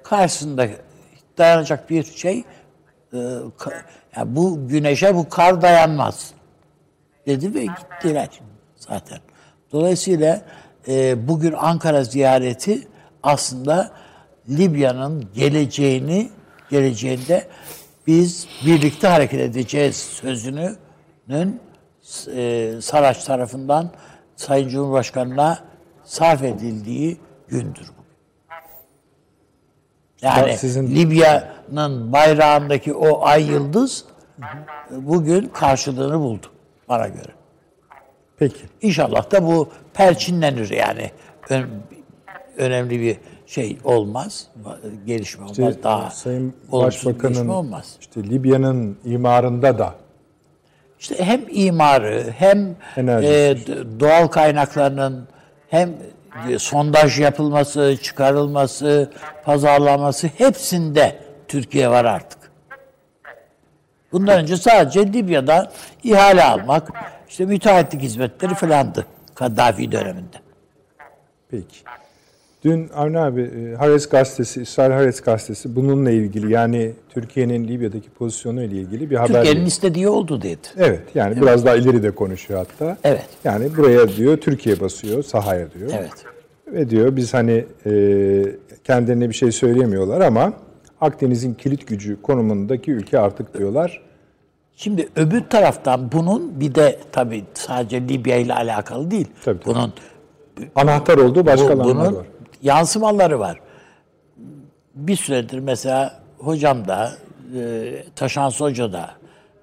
karşısında 0.03 0.67
dayanacak 1.37 1.89
bir 1.89 2.03
şey 2.03 2.43
e, 3.13 3.17
yani 4.15 4.35
bu 4.35 4.67
güneşe 4.67 5.15
bu 5.15 5.29
kar 5.29 5.61
dayanmaz 5.61 6.31
dedi 7.27 7.53
ve 7.53 7.65
gittiler 7.65 8.29
zaten. 8.75 9.19
Dolayısıyla 9.71 10.41
e, 10.87 11.27
bugün 11.27 11.53
Ankara 11.53 12.03
ziyareti 12.03 12.87
aslında 13.23 13.91
Libya'nın 14.49 15.29
geleceğini 15.35 16.29
geleceğinde 16.69 17.47
biz 18.07 18.47
birlikte 18.65 19.07
hareket 19.07 19.39
edeceğiz 19.39 19.95
sözünün 19.95 21.59
e, 22.35 22.71
Saraç 22.81 23.23
tarafından 23.23 23.91
Sayın 24.35 24.69
Cumhurbaşkanı'na 24.69 25.59
sarf 26.03 26.43
edildiği 26.43 27.17
gündür 27.47 27.87
bu. 27.97 28.03
Yani 30.21 30.49
Ya 30.49 30.57
sizin- 30.57 30.95
Libya'nın 30.95 32.13
bayrağındaki 32.13 32.93
o 32.93 33.25
ay 33.25 33.43
yıldız 33.51 34.05
bugün 34.91 35.47
karşılığını 35.47 36.19
buldu 36.19 36.47
bana 36.89 37.07
göre. 37.07 37.31
Peki. 38.37 38.59
İnşallah 38.81 39.31
da 39.31 39.43
bu 39.45 39.69
perçinlenir 39.93 40.69
yani. 40.69 41.11
Ön- 41.49 41.69
önemli 42.57 43.01
bir 43.01 43.17
şey 43.45 43.77
olmaz. 43.83 44.47
Gelişme 45.05 45.43
olmaz. 45.43 45.59
İşte 45.59 45.83
Daha 45.83 46.09
Sayın 46.11 46.53
Başbakan'ın 46.71 47.47
olmaz. 47.47 47.95
işte 47.99 48.23
Libya'nın 48.23 48.97
imarında 49.05 49.79
da 49.79 49.95
İşte 50.99 51.23
hem 51.25 51.41
imarı 51.51 52.33
hem 52.37 52.75
e, 52.97 53.55
doğal 53.99 54.27
kaynaklarının 54.27 55.27
hem 55.69 55.93
e, 56.49 56.59
sondaj 56.59 57.19
yapılması, 57.19 57.97
çıkarılması, 58.03 59.11
pazarlaması 59.45 60.27
hepsinde 60.27 61.19
Türkiye 61.47 61.89
var 61.89 62.05
artık. 62.05 62.46
Bundan 64.11 64.39
önce 64.39 64.57
sadece 64.57 65.13
Libya'dan 65.13 65.67
ihale 66.03 66.43
almak, 66.43 66.91
işte 67.29 67.45
müteahhitlik 67.45 68.01
hizmetleri 68.01 68.53
falandı 68.53 69.05
Kaddafi 69.35 69.91
döneminde. 69.91 70.37
Peki. 71.51 71.77
Dün 72.63 72.89
Avni 72.95 73.19
abi 73.19 73.41
e, 73.41 73.75
Haaretz 73.75 74.09
gazetesi, 74.09 74.61
İsrail 74.61 74.91
Haaretz 74.91 75.21
gazetesi 75.21 75.75
bununla 75.75 76.11
ilgili 76.11 76.53
yani 76.53 76.91
Türkiye'nin 77.09 77.67
Libya'daki 77.67 78.09
pozisyonu 78.09 78.63
ile 78.63 78.75
ilgili 78.75 79.09
bir 79.09 79.15
haber. 79.15 79.33
Türkiye'nin 79.33 79.65
istediği 79.65 80.07
oldu 80.07 80.41
dedi. 80.41 80.67
Evet 80.77 81.01
yani 81.15 81.41
biraz 81.41 81.65
daha 81.65 81.75
ileri 81.75 82.03
de 82.03 82.11
konuşuyor 82.11 82.65
hatta. 82.65 82.97
Evet. 83.03 83.25
Yani 83.43 83.77
buraya 83.77 84.07
diyor 84.09 84.37
Türkiye 84.37 84.79
basıyor 84.79 85.23
sahaya 85.23 85.71
diyor. 85.71 85.91
Evet. 85.99 86.11
Ve 86.67 86.89
diyor 86.89 87.15
biz 87.15 87.33
hani 87.33 87.65
e, 87.85 87.91
kendilerine 88.83 89.29
bir 89.29 89.35
şey 89.35 89.51
söylemiyorlar 89.51 90.21
ama 90.21 90.53
Akdeniz'in 91.01 91.53
kilit 91.53 91.87
gücü 91.87 92.21
konumundaki 92.21 92.91
ülke 92.91 93.19
artık 93.19 93.57
diyorlar. 93.57 94.01
Şimdi 94.75 95.09
öbür 95.15 95.41
taraftan 95.49 96.11
bunun 96.11 96.59
bir 96.59 96.75
de 96.75 96.99
tabii 97.11 97.43
sadece 97.53 98.01
Libya 98.01 98.37
ile 98.37 98.53
alakalı 98.53 99.11
değil. 99.11 99.27
Tabii, 99.43 99.59
tabii. 99.59 99.75
Bunun 99.75 99.93
Anahtar 100.75 101.17
olduğu 101.17 101.45
başka 101.45 101.77
bu- 101.77 101.81
alanlar 101.81 102.07
bunun 102.07 102.15
var. 102.19 102.25
yansımaları 102.63 103.39
var. 103.39 103.59
Bir 104.95 105.15
süredir 105.15 105.59
mesela 105.59 106.19
hocam 106.37 106.87
da 106.87 107.11
e, 107.55 107.93
Taşans 108.15 108.59
Hoca 108.61 108.93
da 108.93 109.09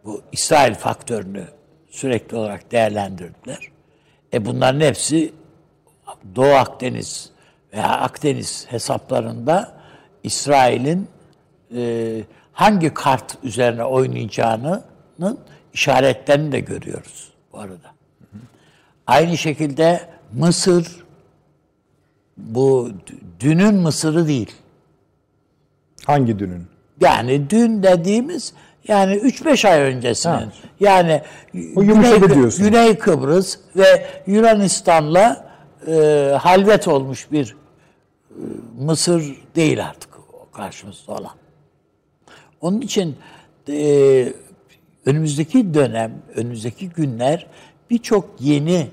bu 0.05 0.23
İsrail 0.33 0.75
faktörünü 0.75 1.45
sürekli 1.91 2.37
olarak 2.37 2.73
değerlendirdiler. 2.73 3.69
E 4.35 4.45
bunların 4.45 4.81
hepsi 4.81 5.33
Doğu 6.37 6.53
Akdeniz 6.55 7.31
veya 7.73 7.89
Akdeniz 7.89 8.67
hesaplarında 8.69 9.73
İsrail'in 10.23 11.09
e, 11.75 12.23
hangi 12.53 12.95
kart 12.95 13.39
üzerine 13.43 13.85
oynayacağının 13.85 14.83
işaretlerini 15.73 16.53
de 16.53 16.61
görüyoruz 16.61 17.33
bu 17.53 17.59
arada. 17.59 17.95
Aynı 19.07 19.37
şekilde 19.39 20.01
Mısır 20.33 21.05
bu 22.37 22.91
dünün 23.41 23.75
Mısır'ı 23.75 24.29
değil. 24.29 24.53
Hangi 26.07 26.39
dünün? 26.39 26.67
Yani 27.01 27.51
dün 27.51 27.83
dediğimiz 27.83 28.53
yani 28.89 29.15
3-5 29.15 29.69
ay 29.69 29.81
öncesinin. 29.81 30.35
Ha. 30.35 30.53
Yani 30.81 31.23
O 31.77 31.81
Güney, 31.81 32.35
diyorsun. 32.35 32.65
Güney 32.65 32.99
Kıbrıs 32.99 33.59
ve 33.77 34.07
Yunanistan'la 34.27 35.51
e, 35.87 35.93
halvet 36.41 36.89
olmuş 36.89 37.33
bir 37.33 37.57
e, 38.31 38.41
Mısır 38.79 39.37
değil 39.57 39.87
artık 39.87 40.11
o 40.33 40.57
karşımızda 40.57 41.13
olan. 41.13 41.33
Onun 42.65 42.81
için 42.81 43.17
e, 43.69 44.33
önümüzdeki 45.07 45.75
dönem, 45.75 46.13
önümüzdeki 46.35 46.89
günler 46.89 47.47
birçok 47.91 48.31
yeni 48.41 48.89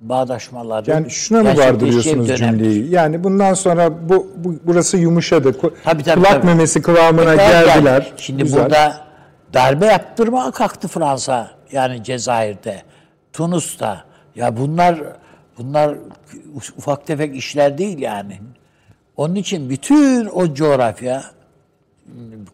bağdaşmaları 0.00 0.90
Yani 0.90 1.10
şuna 1.10 1.42
mı 1.42 1.56
vardırıyorsunuz 1.56 2.36
cümleyi? 2.36 2.90
Yani 2.90 3.24
bundan 3.24 3.54
sonra 3.54 4.08
bu, 4.08 4.30
bu 4.36 4.54
burası 4.64 4.96
yumuşadı. 4.98 5.52
Tabii, 5.84 6.02
tabii, 6.02 6.20
Kulak 6.20 6.32
tabii. 6.32 6.46
memesi 6.46 6.82
kıvamına 6.82 7.34
gel. 7.34 7.64
geldiler. 7.64 8.12
Şimdi 8.16 8.42
Güzel. 8.42 8.62
burada 8.62 9.04
darbe 9.54 9.86
yaptırmaya 9.86 10.50
kalktı 10.50 10.88
Fransa. 10.88 11.50
Yani 11.72 12.04
Cezayir'de, 12.04 12.82
Tunus'ta. 13.32 14.04
Ya 14.34 14.56
bunlar 14.56 15.02
bunlar 15.58 15.96
ufak 16.76 17.06
tefek 17.06 17.36
işler 17.36 17.78
değil 17.78 17.98
yani. 17.98 18.40
Onun 19.16 19.34
için 19.34 19.70
bütün 19.70 20.26
o 20.26 20.54
coğrafya 20.54 21.24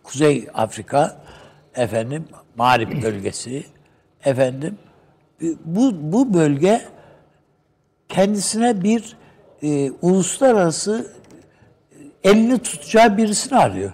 Kuzey 0.03 0.49
Afrika 0.55 1.21
efendim 1.75 2.25
Mağrip 2.57 3.03
bölgesi 3.03 3.65
efendim 4.25 4.79
bu 5.65 6.13
bu 6.13 6.35
bölge 6.35 6.83
kendisine 8.09 8.83
bir 8.83 9.17
e, 9.63 9.91
uluslararası 9.91 11.13
e, 12.25 12.31
elini 12.31 12.59
tutacağı 12.59 13.17
birisini 13.17 13.59
arıyor. 13.59 13.93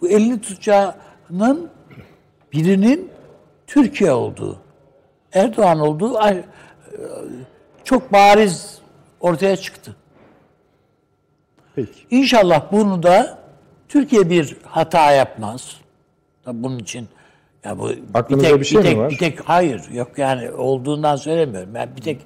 Bu 0.00 0.08
elini 0.08 0.40
tutacağının 0.40 1.70
birinin 2.52 3.10
Türkiye 3.66 4.12
olduğu, 4.12 4.58
Erdoğan 5.32 5.80
olduğu 5.80 6.20
e, 6.20 6.44
çok 7.84 8.12
bariz 8.12 8.78
ortaya 9.20 9.56
çıktı. 9.56 9.96
Peki. 11.74 12.00
İnşallah 12.10 12.72
bunu 12.72 13.02
da 13.02 13.41
Türkiye 13.92 14.30
bir 14.30 14.56
hata 14.64 15.12
yapmaz. 15.12 15.76
Tabii 16.44 16.62
bunun 16.62 16.78
için 16.78 17.08
ya 17.64 17.78
bu 17.78 17.90
Aklınızda 18.14 18.48
bir 18.48 18.50
tek, 18.50 18.60
bir 18.60 18.64
şey 18.64 18.78
bir 18.78 18.84
tek, 18.84 18.96
mi 18.96 19.02
var? 19.02 19.10
Bir 19.10 19.18
tek 19.18 19.40
hayır 19.40 19.90
yok 19.90 20.18
yani 20.18 20.50
olduğundan 20.50 21.16
söylemiyorum. 21.16 21.76
Yani 21.76 21.96
bir 21.96 22.02
tek 22.02 22.20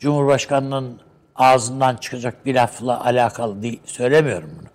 Cumhurbaşkanının 0.00 1.00
ağzından 1.36 1.96
çıkacak 1.96 2.46
bir 2.46 2.54
lafla 2.54 3.04
alakalı 3.04 3.62
değil 3.62 3.80
söylemiyorum 3.84 4.50
bunu. 4.60 4.68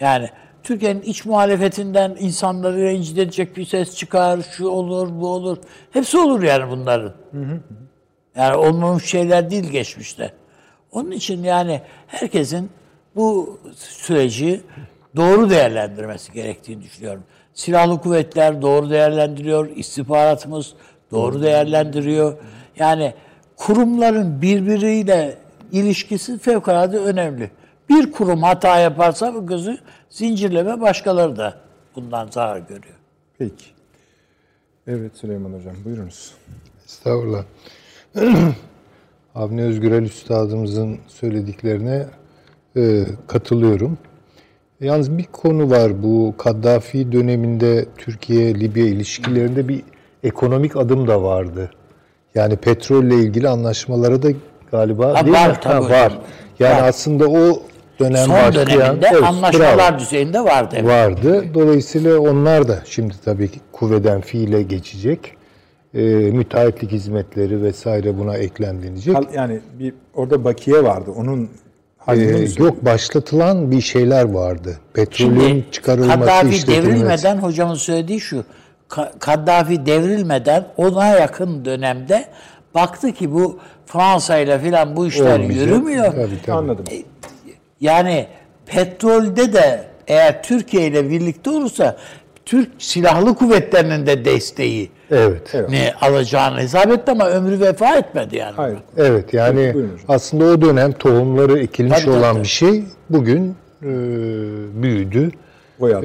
Yani 0.00 0.30
Türkiye'nin 0.62 1.02
iç 1.02 1.24
muhalefetinden 1.24 2.16
insanları 2.18 2.82
rencide 2.82 3.22
edecek 3.22 3.56
bir 3.56 3.64
ses 3.64 3.96
çıkar, 3.96 4.40
şu 4.56 4.68
olur, 4.68 5.08
bu 5.20 5.28
olur. 5.28 5.58
Hepsi 5.90 6.18
olur 6.18 6.42
yani 6.42 6.70
bunların. 6.70 7.12
Yani 8.36 8.56
olmamış 8.56 9.04
şeyler 9.04 9.50
değil 9.50 9.70
geçmişte. 9.70 10.32
Onun 10.92 11.10
için 11.10 11.44
yani 11.44 11.80
herkesin 12.06 12.70
bu 13.16 13.58
süreci 13.76 14.60
doğru 15.16 15.50
değerlendirmesi 15.50 16.32
gerektiğini 16.32 16.82
düşünüyorum. 16.82 17.22
Silahlı 17.54 18.00
kuvvetler 18.00 18.62
doğru 18.62 18.90
değerlendiriyor, 18.90 19.68
istihbaratımız 19.76 20.74
doğru 21.10 21.42
değerlendiriyor. 21.42 22.36
Yani 22.78 23.14
kurumların 23.56 24.42
birbiriyle 24.42 25.38
ilişkisi 25.72 26.38
fevkalade 26.38 26.98
önemli. 26.98 27.50
Bir 27.88 28.12
kurum 28.12 28.42
hata 28.42 28.78
yaparsa 28.78 29.34
bu 29.34 29.46
gözü 29.46 29.78
zincirleme 30.10 30.80
başkaları 30.80 31.36
da 31.36 31.54
bundan 31.96 32.28
zarar 32.30 32.58
görüyor. 32.58 32.94
Peki. 33.38 33.64
Evet 34.86 35.16
Süleyman 35.16 35.52
Hocam 35.52 35.74
buyurunuz. 35.84 36.32
Estağfurullah. 36.86 37.44
Avni 39.34 39.62
Özgürel 39.62 40.02
Üstadımızın 40.02 40.98
söylediklerine 41.08 42.06
e, 42.76 43.04
katılıyorum. 43.26 43.98
Yalnız 44.80 45.18
bir 45.18 45.24
konu 45.24 45.70
var 45.70 46.02
bu 46.02 46.34
Kaddafi 46.38 47.12
döneminde 47.12 47.86
Türkiye-Libya 47.98 48.84
ilişkilerinde 48.86 49.68
bir 49.68 49.82
ekonomik 50.24 50.76
adım 50.76 51.08
da 51.08 51.22
vardı. 51.22 51.70
Yani 52.34 52.56
petrolle 52.56 53.14
ilgili 53.14 53.48
anlaşmalara 53.48 54.22
da 54.22 54.28
galiba 54.70 55.14
Ha, 55.18 55.24
değil 55.26 55.36
var 55.36 55.48
mi? 55.50 55.56
tabii 55.60 55.84
Ha, 55.84 55.90
var. 55.90 56.18
Yani 56.58 56.82
Var. 56.82 56.88
aslında 56.88 57.28
o 57.28 57.62
dönem 58.00 58.16
Son 58.26 58.34
başlayan 58.34 58.54
döneminde 58.68 59.06
Evet, 59.12 59.22
anlaşmalar 59.22 59.76
bravo 59.78 59.98
düzeyinde 59.98 60.40
vardı. 60.40 60.74
Evet. 60.78 60.88
vardı. 60.88 61.44
Dolayısıyla 61.54 62.18
onlar 62.20 62.68
da 62.68 62.82
şimdi 62.84 63.14
tabii 63.24 63.48
ki 63.50 63.60
kuvveden 63.72 64.20
fiile 64.20 64.62
geçecek. 64.62 65.32
Ee, 65.94 66.00
müteahhitlik 66.10 66.92
hizmetleri 66.92 67.62
vesaire 67.62 68.18
buna 68.18 68.36
eklemlenecek. 68.36 69.16
Yani 69.34 69.60
bir 69.78 69.94
orada 70.14 70.44
bakiye 70.44 70.84
vardı. 70.84 71.10
Onun 71.16 71.48
Ee, 72.08 72.46
yok 72.58 72.84
başlatılan 72.84 73.70
bir 73.70 73.80
şeyler 73.80 74.24
vardı. 74.24 74.80
Petrolün 74.94 75.38
Şimdi 75.40 75.64
çıkarılması, 75.72 76.20
Kaddafi 76.20 76.66
devrilmeden 76.66 77.36
hocamın 77.38 77.74
söylediği 77.74 78.20
şu. 78.20 78.44
Ka- 78.90 79.18
Kaddafi 79.18 79.86
devrilmeden 79.86 80.66
ona 80.76 81.06
yakın 81.06 81.64
dönemde 81.64 82.24
baktı 82.74 83.12
ki 83.12 83.32
bu 83.32 83.58
Fransa 83.86 84.38
ile 84.38 84.58
filan 84.58 84.96
bu 84.96 85.06
işler 85.06 85.34
Olmayacak. 85.34 85.56
yürümüyor. 85.66 86.12
Tabii, 86.12 86.38
tabii. 86.46 86.56
Anladım. 86.56 86.84
Yani 87.80 88.26
petrolde 88.66 89.52
de 89.52 89.84
eğer 90.08 90.42
Türkiye 90.42 90.86
ile 90.86 91.10
birlikte 91.10 91.50
olursa 91.50 91.96
Türk 92.46 92.68
Silahlı 92.78 93.34
Kuvvetleri'nin 93.34 94.06
de 94.06 94.24
desteği 94.24 94.90
Evet. 95.10 95.50
Evet. 95.54 95.70
ne 95.70 95.94
alacağını 96.00 96.60
hesap 96.60 96.90
etti 96.92 97.10
ama 97.10 97.28
ömrü 97.28 97.60
vefa 97.60 97.96
etmedi 97.96 98.36
yani. 98.36 98.54
Hayır. 98.56 98.78
Evet 98.96 99.34
yani 99.34 99.74
Buyurun 99.74 100.00
aslında 100.08 100.44
o 100.44 100.60
dönem 100.60 100.92
tohumları 100.92 101.58
ekilmiş 101.58 102.00
Tabii, 102.00 102.10
olan 102.10 102.32
tabii. 102.32 102.42
bir 102.42 102.48
şey 102.48 102.84
bugün 103.10 103.56
e, 103.82 103.88
büyüdü. 104.82 105.30
E, 105.80 105.96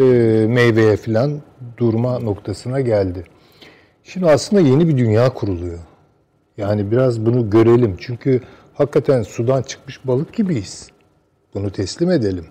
meyveye 0.47 0.97
falan 0.97 1.41
durma 1.77 2.19
noktasına 2.19 2.81
geldi. 2.81 3.23
Şimdi 4.03 4.29
aslında 4.29 4.61
yeni 4.61 4.87
bir 4.87 4.97
dünya 4.97 5.29
kuruluyor. 5.33 5.79
Yani 6.57 6.91
biraz 6.91 7.25
bunu 7.25 7.49
görelim. 7.49 7.95
Çünkü 7.99 8.41
hakikaten 8.73 9.23
sudan 9.23 9.61
çıkmış 9.61 10.07
balık 10.07 10.33
gibiyiz. 10.33 10.87
Bunu 11.53 11.71
teslim 11.71 12.11
edelim. 12.11 12.45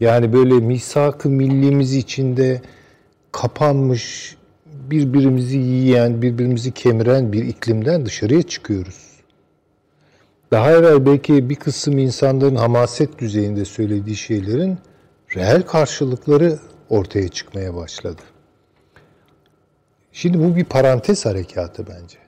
Yani 0.00 0.32
böyle 0.32 0.54
misak-ı 0.54 1.28
millimiz 1.28 1.94
içinde 1.94 2.60
kapanmış, 3.36 4.36
birbirimizi 4.66 5.58
yiyen, 5.58 6.22
birbirimizi 6.22 6.72
kemiren 6.72 7.32
bir 7.32 7.44
iklimden 7.44 8.06
dışarıya 8.06 8.42
çıkıyoruz. 8.42 9.06
Daha 10.50 10.72
evvel 10.72 11.06
belki 11.06 11.50
bir 11.50 11.54
kısım 11.54 11.98
insanların 11.98 12.56
hamaset 12.56 13.18
düzeyinde 13.18 13.64
söylediği 13.64 14.16
şeylerin 14.16 14.78
reel 15.36 15.62
karşılıkları 15.62 16.58
ortaya 16.88 17.28
çıkmaya 17.28 17.74
başladı. 17.74 18.22
Şimdi 20.12 20.38
bu 20.38 20.56
bir 20.56 20.64
parantez 20.64 21.26
harekatı 21.26 21.86
bence. 21.86 22.18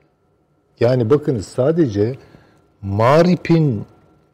Yani 0.81 1.11
bakınız 1.11 1.47
sadece 1.47 2.14
Marip'in 2.83 3.87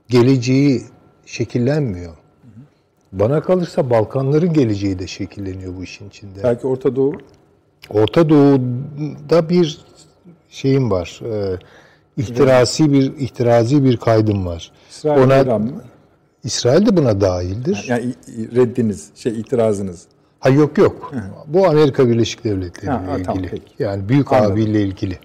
geleceği 0.08 0.82
şekillenmiyor. 1.26 2.23
Bana 3.18 3.40
kalırsa 3.40 3.90
Balkanların 3.90 4.52
geleceği 4.52 4.98
de 4.98 5.06
şekilleniyor 5.06 5.76
bu 5.76 5.84
işin 5.84 6.08
içinde. 6.08 6.42
Belki 6.42 6.66
Orta 6.66 6.96
Doğu 6.96 7.12
Orta 7.90 8.28
Doğu'da 8.28 9.48
bir 9.48 9.78
şeyim 10.48 10.90
var. 10.90 11.20
E, 11.24 11.58
ihtirasi 12.16 12.92
bir 12.92 13.16
ihtirazi 13.16 13.84
bir 13.84 13.96
kaydım 13.96 14.46
var. 14.46 14.72
İsrail 14.90 15.22
Ona 15.22 15.36
İran 15.36 15.60
mı? 15.62 15.82
İsrail 16.44 16.86
de 16.86 16.96
buna 16.96 17.20
dahildir. 17.20 17.84
Yani 17.88 18.14
reddiniz, 18.54 19.10
şey 19.14 19.40
itirazınız. 19.40 20.04
Ha 20.40 20.48
yok 20.48 20.78
yok. 20.78 21.12
Bu 21.46 21.66
Amerika 21.66 22.08
Birleşik 22.08 22.44
Devletleri 22.44 22.84
ile 22.86 22.90
ha, 22.90 23.12
ilgili. 23.12 23.24
tamam, 23.24 23.44
peki. 23.50 23.72
Yani 23.78 24.08
büyük 24.08 24.32
Anladım. 24.32 24.52
abiyle 24.52 24.82
ilgili. 24.82 25.18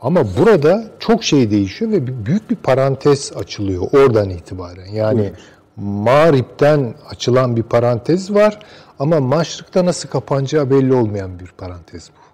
Ama 0.00 0.24
burada 0.38 0.84
çok 0.98 1.24
şey 1.24 1.50
değişiyor 1.50 1.90
ve 1.90 2.26
büyük 2.26 2.50
bir 2.50 2.56
parantez 2.56 3.32
açılıyor 3.36 3.82
oradan 3.92 4.30
itibaren. 4.30 4.86
Yani 4.86 5.32
Mağrip'ten 5.76 6.94
açılan 7.10 7.56
bir 7.56 7.62
parantez 7.62 8.34
var 8.34 8.58
ama 8.98 9.20
Maşrık'ta 9.20 9.84
nasıl 9.84 10.08
kapanacağı 10.08 10.70
belli 10.70 10.94
olmayan 10.94 11.38
bir 11.38 11.46
parantez 11.46 12.10
bu. 12.10 12.26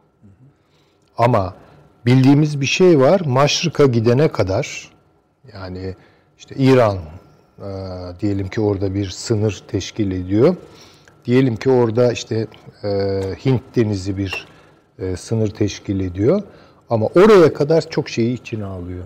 Ama 1.19 1.55
bildiğimiz 2.07 2.61
bir 2.61 2.67
şey 2.67 3.01
var. 3.01 3.21
Maşrık'a 3.27 3.87
gidene 3.87 4.29
kadar 4.29 4.91
yani 5.55 5.95
işte 6.39 6.55
İran 6.55 6.99
e, 7.59 7.69
diyelim 8.21 8.49
ki 8.49 8.61
orada 8.61 8.95
bir 8.95 9.11
sınır 9.11 9.65
teşkil 9.69 10.11
ediyor. 10.11 10.57
Diyelim 11.25 11.57
ki 11.57 11.71
orada 11.71 12.13
işte 12.13 12.47
e, 12.85 12.89
Hint 13.45 13.63
denizi 13.77 14.17
bir 14.17 14.47
e, 14.99 15.17
sınır 15.17 15.51
teşkil 15.51 16.01
ediyor. 16.01 16.43
Ama 16.91 17.07
oraya 17.07 17.53
kadar 17.53 17.91
çok 17.91 18.09
şeyi 18.09 18.35
içine 18.35 18.65
alıyor. 18.65 19.05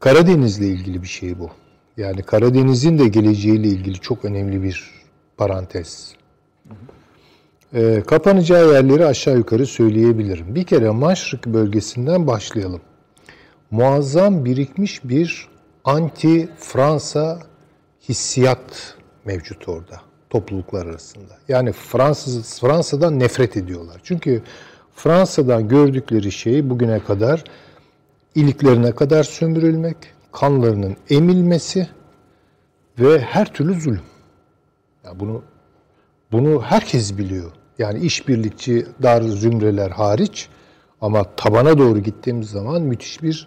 Karadeniz'le 0.00 0.60
ilgili 0.60 1.02
bir 1.02 1.08
şey 1.08 1.38
bu. 1.38 1.50
Yani 1.96 2.22
Karadeniz'in 2.22 2.98
de 2.98 3.08
geleceğiyle 3.08 3.68
ilgili 3.68 3.94
çok 3.94 4.24
önemli 4.24 4.62
bir 4.62 4.90
parantez. 5.36 6.14
E, 7.74 8.02
kapanacağı 8.06 8.72
yerleri 8.72 9.06
aşağı 9.06 9.36
yukarı 9.36 9.66
söyleyebilirim. 9.66 10.54
Bir 10.54 10.64
kere 10.64 10.90
Maşrık 10.90 11.46
bölgesinden 11.46 12.26
başlayalım. 12.26 12.80
Muazzam 13.70 14.44
birikmiş 14.44 15.04
bir 15.04 15.48
anti-Fransa 15.84 17.38
hissiyat 18.08 18.94
mevcut 19.24 19.68
orada 19.68 20.00
topluluklar 20.30 20.86
arasında. 20.86 21.38
Yani 21.48 21.72
Fransız 21.72 22.60
Fransa'dan 22.60 23.18
nefret 23.18 23.56
ediyorlar. 23.56 24.00
Çünkü 24.04 24.42
Fransa'dan 24.94 25.68
gördükleri 25.68 26.32
şey 26.32 26.70
bugüne 26.70 27.00
kadar 27.00 27.44
iliklerine 28.34 28.92
kadar 28.92 29.24
sömürülmek, 29.24 29.96
kanlarının 30.32 30.96
emilmesi 31.10 31.88
ve 32.98 33.20
her 33.20 33.54
türlü 33.54 33.80
zulüm. 33.80 34.02
Ya 35.04 35.20
bunu 35.20 35.42
bunu 36.32 36.62
herkes 36.62 37.18
biliyor. 37.18 37.52
Yani 37.78 37.98
işbirlikçi 37.98 38.86
dar 39.02 39.22
zümreler 39.22 39.90
hariç 39.90 40.48
ama 41.00 41.24
tabana 41.36 41.78
doğru 41.78 41.98
gittiğimiz 41.98 42.50
zaman 42.50 42.82
müthiş 42.82 43.22
bir 43.22 43.46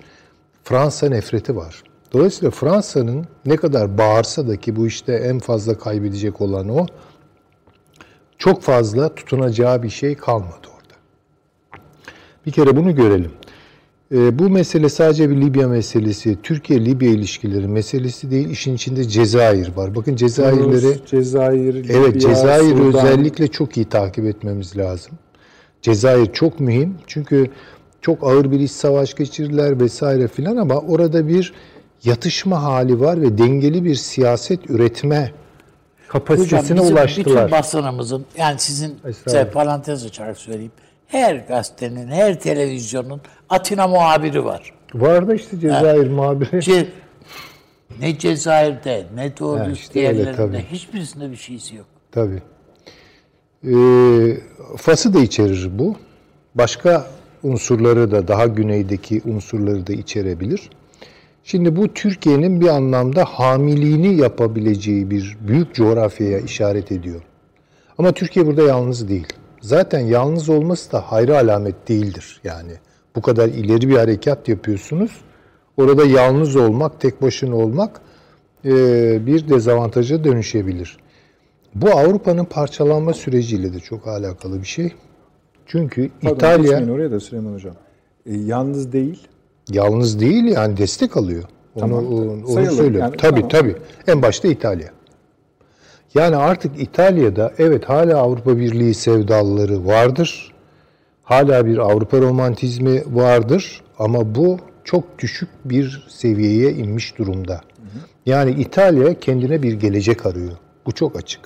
Fransa 0.63 1.09
nefreti 1.09 1.55
var. 1.55 1.83
Dolayısıyla 2.13 2.51
Fransa'nın 2.51 3.27
ne 3.45 3.55
kadar 3.55 3.97
bağırsa 3.97 4.47
da 4.47 4.57
ki 4.57 4.75
bu 4.75 4.87
işte 4.87 5.13
en 5.13 5.39
fazla 5.39 5.77
kaybedecek 5.77 6.41
olan 6.41 6.69
o, 6.69 6.85
çok 8.37 8.61
fazla 8.61 9.15
tutunacağı 9.15 9.83
bir 9.83 9.89
şey 9.89 10.15
kalmadı 10.15 10.67
orada. 10.75 10.93
Bir 12.45 12.51
kere 12.51 12.75
bunu 12.75 12.95
görelim. 12.95 13.31
E, 14.13 14.39
bu 14.39 14.49
mesele 14.49 14.89
sadece 14.89 15.29
bir 15.29 15.41
Libya 15.41 15.67
meselesi, 15.67 16.37
Türkiye-Libya 16.43 17.09
ilişkileri 17.09 17.67
meselesi 17.67 18.31
değil. 18.31 18.49
İşin 18.49 18.75
içinde 18.75 19.07
Cezayir 19.07 19.75
var. 19.75 19.95
Bakın 19.95 20.15
Cezayirleri... 20.15 20.81
Tunus, 20.81 21.05
Cezayir, 21.05 21.73
Libya, 21.73 21.97
Evet, 21.97 22.21
Cezayir'i 22.21 22.77
Sudan. 22.77 23.05
özellikle 23.05 23.47
çok 23.47 23.77
iyi 23.77 23.85
takip 23.85 24.25
etmemiz 24.25 24.77
lazım. 24.77 25.11
Cezayir 25.81 26.33
çok 26.33 26.59
mühim. 26.59 26.95
Çünkü 27.07 27.47
çok 28.01 28.23
ağır 28.23 28.51
bir 28.51 28.59
iç 28.59 28.71
savaş 28.71 29.13
geçirdiler 29.13 29.79
vesaire 29.79 30.27
filan 30.27 30.57
ama 30.57 30.75
orada 30.75 31.27
bir 31.27 31.53
yatışma 32.03 32.63
hali 32.63 32.99
var 32.99 33.21
ve 33.21 33.37
dengeli 33.37 33.83
bir 33.83 33.95
siyaset 33.95 34.69
üretme 34.69 35.31
kapasitesine 36.07 36.59
Hocam 36.59 36.83
bizim 36.85 36.95
ulaştılar. 36.97 37.45
bütün 37.45 37.57
basınımızın 37.57 38.25
yani 38.37 38.59
sizin 38.59 38.95
size 39.23 39.49
parantez 39.49 40.05
açarak 40.05 40.37
söyleyeyim. 40.37 40.71
Her 41.13 41.35
gazetenin, 41.35 42.07
her 42.07 42.39
televizyonun 42.39 43.21
Atina 43.49 43.87
muhabiri 43.87 44.45
var. 44.45 44.73
Var 44.93 45.27
da 45.27 45.33
işte 45.35 45.59
Cezayir 45.59 46.07
muhabiri. 46.07 46.49
Ce- 46.49 46.87
ne 47.99 48.17
Cezayir'de, 48.17 49.05
ne 49.15 49.37
doğru 49.39 49.59
Ha, 49.59 49.69
işte 49.73 49.99
öyle 50.07 50.13
diğerlerinde 50.15 50.35
tabii. 50.37 50.65
hiçbirisinde 50.71 51.31
bir 51.31 51.35
şeysi 51.35 51.75
yok. 51.75 51.85
Tabii. 52.11 52.41
Ee, 53.67 54.37
Fas'ı 54.77 55.13
da 55.13 55.19
içerir 55.19 55.69
bu. 55.79 55.95
Başka 56.55 57.07
unsurları 57.43 58.11
da 58.11 58.27
daha 58.27 58.45
güneydeki 58.45 59.21
unsurları 59.25 59.87
da 59.87 59.93
içerebilir. 59.93 60.69
Şimdi 61.43 61.75
bu 61.75 61.93
Türkiye'nin 61.93 62.61
bir 62.61 62.67
anlamda 62.67 63.25
hamiliğini 63.25 64.15
yapabileceği 64.21 65.11
bir 65.11 65.37
büyük 65.41 65.75
coğrafyaya 65.75 66.39
işaret 66.39 66.91
ediyor. 66.91 67.21
Ama 67.97 68.11
Türkiye 68.11 68.45
burada 68.45 68.61
yalnız 68.63 69.09
değil. 69.09 69.27
Zaten 69.63 69.99
yalnız 69.99 70.49
olması 70.49 70.91
da 70.91 70.99
hayra 71.11 71.37
alamet 71.37 71.89
değildir. 71.89 72.41
Yani 72.43 72.71
bu 73.15 73.21
kadar 73.21 73.47
ileri 73.47 73.89
bir 73.89 73.95
harekat 73.95 74.47
yapıyorsunuz. 74.47 75.11
Orada 75.77 76.05
yalnız 76.05 76.55
olmak, 76.55 77.01
tek 77.01 77.21
başına 77.21 77.55
olmak 77.55 78.01
e, 78.65 78.71
bir 79.25 79.49
dezavantaja 79.49 80.23
dönüşebilir. 80.23 80.97
Bu 81.75 81.91
Avrupa'nın 81.91 82.45
parçalanma 82.45 83.13
süreciyle 83.13 83.73
de 83.73 83.79
çok 83.79 84.07
alakalı 84.07 84.61
bir 84.61 84.67
şey. 84.67 84.93
Çünkü 85.65 86.09
Pardon, 86.21 86.35
İtalya 86.35 86.93
oraya 86.93 87.11
da 87.11 87.19
Süleyman 87.19 87.53
Hocam. 87.53 87.75
E, 88.25 88.37
yalnız 88.37 88.93
değil. 88.93 89.27
yalnız 89.69 90.19
değil 90.19 90.43
yani 90.43 90.77
destek 90.77 91.17
alıyor. 91.17 91.43
Onu, 91.75 91.81
Tamam. 91.81 92.07
onu, 92.07 92.31
onu 92.31 92.71
söylüyorum. 92.71 92.99
yani, 92.99 93.17
tabii 93.17 93.47
tamam. 93.47 93.49
tabii. 93.49 93.75
En 94.07 94.21
başta 94.21 94.47
İtalya. 94.47 94.92
Yani 96.15 96.35
artık 96.35 96.81
İtalya'da 96.81 97.53
evet 97.57 97.89
hala 97.89 98.17
Avrupa 98.17 98.57
Birliği 98.57 98.93
sevdalıları 98.93 99.85
vardır. 99.85 100.53
Hala 101.23 101.65
bir 101.65 101.77
Avrupa 101.77 102.21
romantizmi 102.21 103.03
vardır 103.07 103.81
ama 103.99 104.35
bu 104.35 104.59
çok 104.83 105.19
düşük 105.19 105.49
bir 105.65 106.05
seviyeye 106.09 106.71
inmiş 106.71 107.17
durumda. 107.17 107.61
Yani 108.25 108.51
İtalya 108.51 109.19
kendine 109.19 109.63
bir 109.63 109.73
gelecek 109.73 110.25
arıyor. 110.25 110.51
Bu 110.85 110.91
çok 110.91 111.15
açık. 111.15 111.41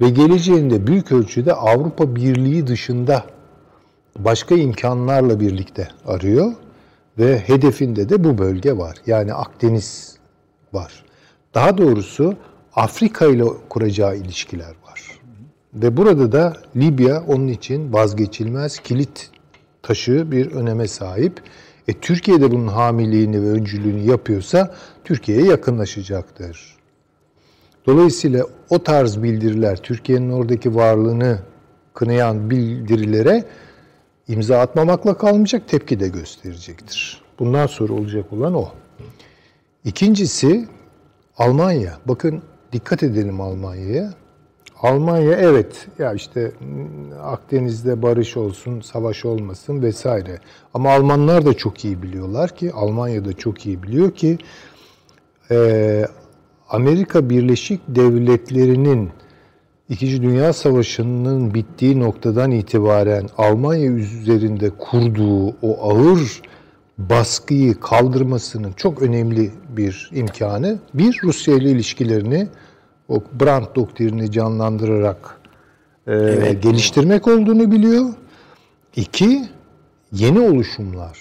Ve 0.00 0.10
geleceğinde 0.10 0.86
büyük 0.86 1.12
ölçüde 1.12 1.54
Avrupa 1.54 2.16
Birliği 2.16 2.66
dışında 2.66 3.24
başka 4.18 4.54
imkanlarla 4.54 5.40
birlikte 5.40 5.88
arıyor 6.06 6.52
ve 7.18 7.38
hedefinde 7.38 8.08
de 8.08 8.24
bu 8.24 8.38
bölge 8.38 8.76
var. 8.76 8.96
Yani 9.06 9.34
Akdeniz 9.34 10.16
var. 10.72 11.04
Daha 11.54 11.78
doğrusu 11.78 12.36
Afrika 12.76 13.26
ile 13.26 13.44
kuracağı 13.68 14.16
ilişkiler 14.16 14.74
var. 14.86 15.20
Ve 15.74 15.96
burada 15.96 16.32
da 16.32 16.56
Libya 16.76 17.24
onun 17.28 17.48
için 17.48 17.92
vazgeçilmez 17.92 18.78
kilit 18.78 19.30
taşı 19.82 20.32
bir 20.32 20.52
öneme 20.52 20.88
sahip. 20.88 21.42
E, 21.88 21.92
Türkiye 21.92 22.40
de 22.40 22.50
bunun 22.50 22.68
hamiliğini 22.68 23.42
ve 23.42 23.46
öncülüğünü 23.46 24.10
yapıyorsa 24.10 24.74
Türkiye'ye 25.04 25.44
yakınlaşacaktır. 25.44 26.76
Dolayısıyla 27.86 28.46
o 28.70 28.82
tarz 28.82 29.22
bildiriler, 29.22 29.76
Türkiye'nin 29.76 30.30
oradaki 30.30 30.74
varlığını 30.74 31.38
kınayan 31.94 32.50
bildirilere 32.50 33.44
imza 34.28 34.60
atmamakla 34.60 35.16
kalmayacak, 35.16 35.68
tepki 35.68 36.00
de 36.00 36.08
gösterecektir. 36.08 37.22
Bundan 37.38 37.66
sonra 37.66 37.92
olacak 37.92 38.32
olan 38.32 38.54
o. 38.54 38.68
İkincisi 39.84 40.68
Almanya. 41.38 41.98
Bakın 42.06 42.42
dikkat 42.72 43.02
edelim 43.02 43.40
Almanya'ya. 43.40 44.14
Almanya 44.82 45.32
evet 45.32 45.86
ya 45.98 46.12
işte 46.12 46.52
mm, 46.60 47.12
Akdeniz'de 47.22 48.02
barış 48.02 48.36
olsun, 48.36 48.80
savaş 48.80 49.24
olmasın 49.24 49.82
vesaire. 49.82 50.38
Ama 50.74 50.92
Almanlar 50.92 51.46
da 51.46 51.54
çok 51.54 51.84
iyi 51.84 52.02
biliyorlar 52.02 52.56
ki, 52.56 52.72
Almanya 52.72 53.24
da 53.24 53.32
çok 53.32 53.66
iyi 53.66 53.82
biliyor 53.82 54.10
ki 54.10 54.38
e, 55.50 56.06
Amerika 56.68 57.30
Birleşik 57.30 57.80
Devletleri'nin 57.88 59.10
İkinci 59.88 60.22
Dünya 60.22 60.52
Savaşı'nın 60.52 61.54
bittiği 61.54 62.00
noktadan 62.00 62.50
itibaren 62.50 63.28
Almanya 63.38 63.90
üzerinde 63.90 64.70
kurduğu 64.70 65.48
o 65.48 65.90
ağır 65.90 66.42
baskıyı 66.98 67.80
kaldırmasının 67.80 68.72
çok 68.72 69.02
önemli 69.02 69.50
bir 69.68 70.10
imkanı. 70.14 70.78
Bir, 70.94 71.20
Rusya 71.22 71.54
ile 71.54 71.70
ilişkilerini 71.70 72.48
o 73.08 73.22
Brandt 73.40 73.76
doktrinini 73.76 74.30
canlandırarak 74.30 75.40
e, 76.06 76.12
geliştirmek 76.62 77.28
olduğunu 77.28 77.70
biliyor. 77.70 78.14
İki, 78.96 79.48
yeni 80.12 80.40
oluşumlar. 80.40 81.18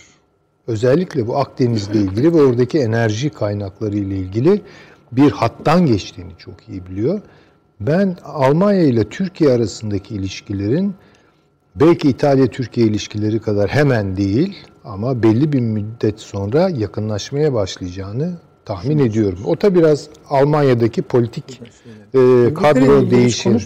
Özellikle 0.67 1.27
bu 1.27 1.38
Akdeniz'le 1.38 1.95
ilgili 1.95 2.34
ve 2.34 2.41
oradaki 2.41 2.79
enerji 2.79 3.29
kaynakları 3.29 3.97
ile 3.97 4.15
ilgili 4.15 4.62
bir 5.12 5.31
hattan 5.31 5.86
geçtiğini 5.86 6.31
çok 6.38 6.69
iyi 6.69 6.86
biliyor. 6.86 7.21
Ben 7.79 8.17
Almanya 8.23 8.84
ile 8.84 9.10
Türkiye 9.10 9.51
arasındaki 9.51 10.15
ilişkilerin 10.15 10.95
belki 11.75 12.10
İtalya-Türkiye 12.10 12.88
ilişkileri 12.88 13.39
kadar 13.39 13.69
hemen 13.69 14.17
değil 14.17 14.57
ama 14.84 15.24
belli 15.24 15.54
bir 15.54 15.60
müddet 15.60 16.20
sonra 16.20 16.70
yakınlaşmaya 16.70 17.54
başlayacağını 17.54 18.38
tahmin 18.65 19.00
ediyorum. 19.00 19.39
O 19.46 19.62
da 19.62 19.76
biraz 19.76 20.10
Almanya'daki 20.30 21.02
politik 21.02 21.62
e, 22.13 22.20
kadro 22.54 23.12
değişimi. 23.12 23.60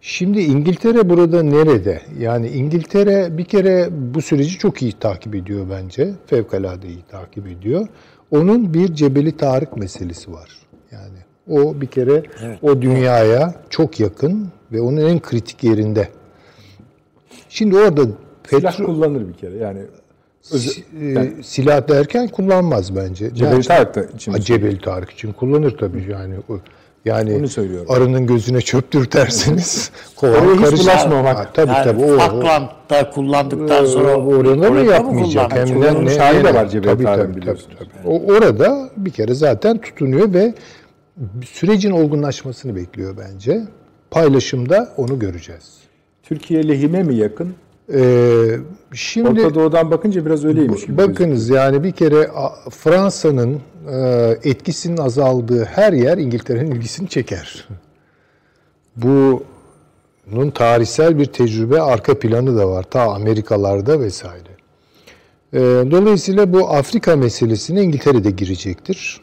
Şimdi 0.00 0.40
İngiltere 0.40 1.08
burada 1.08 1.42
nerede? 1.42 2.02
Yani 2.18 2.48
İngiltere 2.48 3.38
bir 3.38 3.44
kere 3.44 3.88
bu 4.14 4.22
süreci 4.22 4.58
çok 4.58 4.82
iyi 4.82 4.92
takip 4.92 5.34
ediyor 5.34 5.66
bence. 5.70 6.12
Fevkalade 6.26 6.88
iyi 6.88 7.02
takip 7.10 7.46
ediyor. 7.46 7.88
Onun 8.30 8.74
bir 8.74 8.94
Cebeli 8.94 9.36
Tarık 9.36 9.76
meselesi 9.76 10.32
var. 10.32 10.50
Yani 10.92 11.18
o 11.48 11.80
bir 11.80 11.86
kere 11.86 12.22
o 12.62 12.82
dünyaya 12.82 13.54
çok 13.70 14.00
yakın 14.00 14.48
ve 14.72 14.80
onun 14.80 14.96
en 14.96 15.20
kritik 15.20 15.64
yerinde. 15.64 16.08
Şimdi 17.48 17.76
orada 17.76 18.02
Silah 18.02 18.72
petrol 18.72 18.86
kullanır 18.86 19.28
bir 19.28 19.34
kere. 19.34 19.56
Yani 19.56 19.80
özel, 20.52 20.82
e, 21.16 21.42
silah 21.42 21.88
derken 21.88 22.28
kullanmaz 22.28 22.96
bence. 22.96 23.34
Cebeli 23.34 23.52
Yani- 23.54 23.64
Tarık 23.64 23.94
da 23.94 24.02
için. 24.04 24.32
Ha, 24.32 24.40
Cebeli 24.40 24.80
Tarık 24.80 25.10
için 25.10 25.32
kullanır 25.32 25.76
tabii 25.78 26.06
yani. 26.10 26.34
Yani 27.04 27.34
Onu 27.36 27.48
söylüyorum. 27.48 27.86
arının 27.90 28.26
gözüne 28.26 28.60
çöptür 28.60 29.12
derseniz 29.12 29.90
Oraya 30.22 30.40
kovan 30.40 30.56
karışır. 30.62 30.84
bulaşmamak. 30.84 31.36
Ha, 31.38 31.48
tabii 31.54 31.72
yani 31.72 31.84
tabii. 31.84 32.04
O, 32.04 32.18
Falkland'da 32.18 33.10
kullandıktan 33.10 33.84
sonra 33.84 34.16
o 34.16 34.34
orada 34.34 34.70
mı 34.70 34.80
yapmayacak? 34.80 35.52
Hem 35.52 35.68
de 35.82 35.94
ne, 36.04 36.44
de 36.44 36.44
ne- 36.44 36.54
var 36.54 36.68
Cebeli 36.68 36.92
tabii, 36.92 37.04
tabii, 37.04 37.36
biliyorsunuz. 37.36 37.76
tabii, 37.78 37.88
tabii. 38.02 38.08
O, 38.08 38.32
orada 38.32 38.90
bir 38.96 39.10
kere 39.10 39.34
zaten 39.34 39.78
tutunuyor 39.78 40.34
ve 40.34 40.54
sürecin 41.44 41.90
olgunlaşmasını 41.90 42.76
bekliyor 42.76 43.16
bence. 43.18 43.60
Paylaşımda 44.10 44.88
onu 44.96 45.18
göreceğiz. 45.18 45.74
Türkiye 46.22 46.68
lehime 46.68 47.02
mi 47.02 47.14
yakın? 47.14 47.54
Ee, 47.94 48.58
şimdi 48.94 49.28
Orta 49.28 49.54
Doğu'dan 49.54 49.90
bakınca 49.90 50.26
biraz 50.26 50.44
öyleymiş 50.44 50.86
gibi. 50.86 50.98
Bakınız 50.98 51.48
yani 51.48 51.82
bir 51.84 51.92
kere 51.92 52.30
Fransa'nın 52.70 53.60
e, 53.92 53.98
etkisinin 54.44 54.96
azaldığı 54.96 55.64
her 55.64 55.92
yer 55.92 56.18
İngiltere'nin 56.18 56.70
ilgisini 56.70 57.08
çeker. 57.08 57.68
Bunun 58.96 60.50
tarihsel 60.54 61.18
bir 61.18 61.26
tecrübe 61.26 61.80
arka 61.80 62.18
planı 62.18 62.56
da 62.58 62.68
var. 62.68 62.82
Ta 62.82 63.02
Amerikalarda 63.02 64.00
vesaire. 64.00 64.50
E, 65.52 65.58
Dolayısıyla 65.90 66.52
bu 66.52 66.68
Afrika 66.68 67.16
meselesine 67.16 67.82
İngiltere 67.82 68.24
de 68.24 68.30
girecektir. 68.30 69.20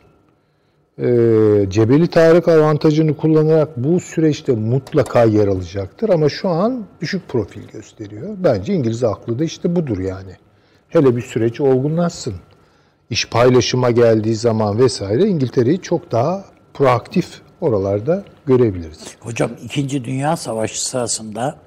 Cebeli 1.70 2.08
Tarık 2.08 2.48
avantajını 2.48 3.18
kullanarak 3.18 3.78
bu 3.78 4.00
süreçte 4.00 4.52
mutlaka 4.52 5.24
yer 5.24 5.48
alacaktır 5.48 6.10
ama 6.10 6.30
şu 6.30 6.50
an 6.50 6.86
düşük 7.02 7.30
profil 7.30 7.68
gösteriyor. 7.68 8.36
Bence 8.38 8.74
İngiliz 8.74 9.04
aklı 9.04 9.40
da 9.40 9.44
işte 9.44 9.76
budur 9.76 10.00
yani. 10.00 10.32
Hele 10.90 11.16
bir 11.16 11.22
süreç 11.22 11.62
olgunlaşsın. 11.62 12.34
İş 13.10 13.30
paylaşıma 13.30 13.92
geldiği 13.92 14.36
zaman 14.36 14.80
vesaire 14.80 15.28
İngiltere'yi 15.28 15.82
çok 15.82 16.12
daha 16.12 16.46
proaktif 16.74 17.42
oralarda 17.62 18.24
görebiliriz. 18.46 19.18
Hocam 19.20 19.52
İkinci 19.64 20.04
Dünya 20.04 20.38
Savaşı 20.38 20.86
sırasında 20.86 21.58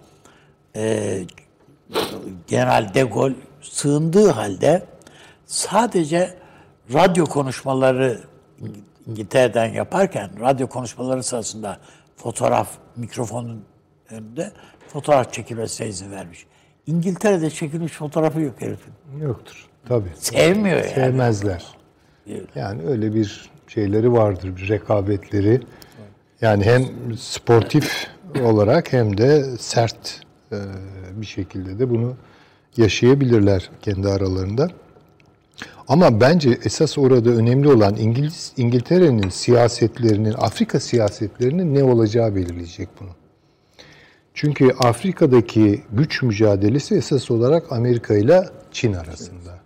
e, 0.76 1.16
General 2.46 2.94
de 2.94 3.02
Gaulle 3.02 3.34
sığındığı 3.62 4.28
halde 4.28 4.82
sadece 5.46 6.34
radyo 6.94 7.26
konuşmaları 7.26 8.20
İngiltere'den 9.10 9.66
yaparken 9.66 10.30
radyo 10.40 10.66
konuşmaları 10.66 11.22
sırasında 11.22 11.78
fotoğraf 12.16 12.68
mikrofonun 12.96 13.64
önünde 14.10 14.52
fotoğraf 14.88 15.32
çekilmesine 15.32 15.88
izin 15.88 16.10
vermiş. 16.10 16.46
İngiltere'de 16.86 17.50
çekilmiş 17.50 17.92
fotoğrafı 17.92 18.40
yok 18.40 18.54
herifin. 18.58 18.92
Yoktur. 19.20 19.66
Tabii. 19.88 20.08
Sevmiyor 20.14 20.76
yani. 20.76 20.94
Sevmezler. 20.94 21.64
Yani 22.54 22.82
öyle 22.86 23.14
bir 23.14 23.50
şeyleri 23.68 24.12
vardır, 24.12 24.56
bir 24.56 24.68
rekabetleri. 24.68 25.60
Yani 26.40 26.64
hem 26.64 26.84
sportif 27.18 28.06
olarak 28.42 28.92
hem 28.92 29.18
de 29.18 29.56
sert 29.58 30.20
e, 30.52 30.56
bir 31.12 31.26
şekilde 31.26 31.78
de 31.78 31.90
bunu 31.90 32.16
yaşayabilirler 32.76 33.70
kendi 33.82 34.08
aralarında. 34.08 34.68
Ama 35.90 36.20
bence 36.20 36.58
esas 36.64 36.98
orada 36.98 37.30
önemli 37.30 37.68
olan 37.68 37.96
İngiliz 37.96 38.52
İngiltere'nin 38.56 39.28
siyasetlerinin, 39.28 40.34
Afrika 40.38 40.80
siyasetlerinin 40.80 41.74
ne 41.74 41.84
olacağı 41.84 42.34
belirleyecek 42.34 42.88
bunu. 43.00 43.08
Çünkü 44.34 44.72
Afrika'daki 44.78 45.82
güç 45.92 46.22
mücadelesi 46.22 46.94
esas 46.94 47.30
olarak 47.30 47.72
Amerika 47.72 48.14
ile 48.14 48.48
Çin 48.72 48.92
arasında. 48.92 49.58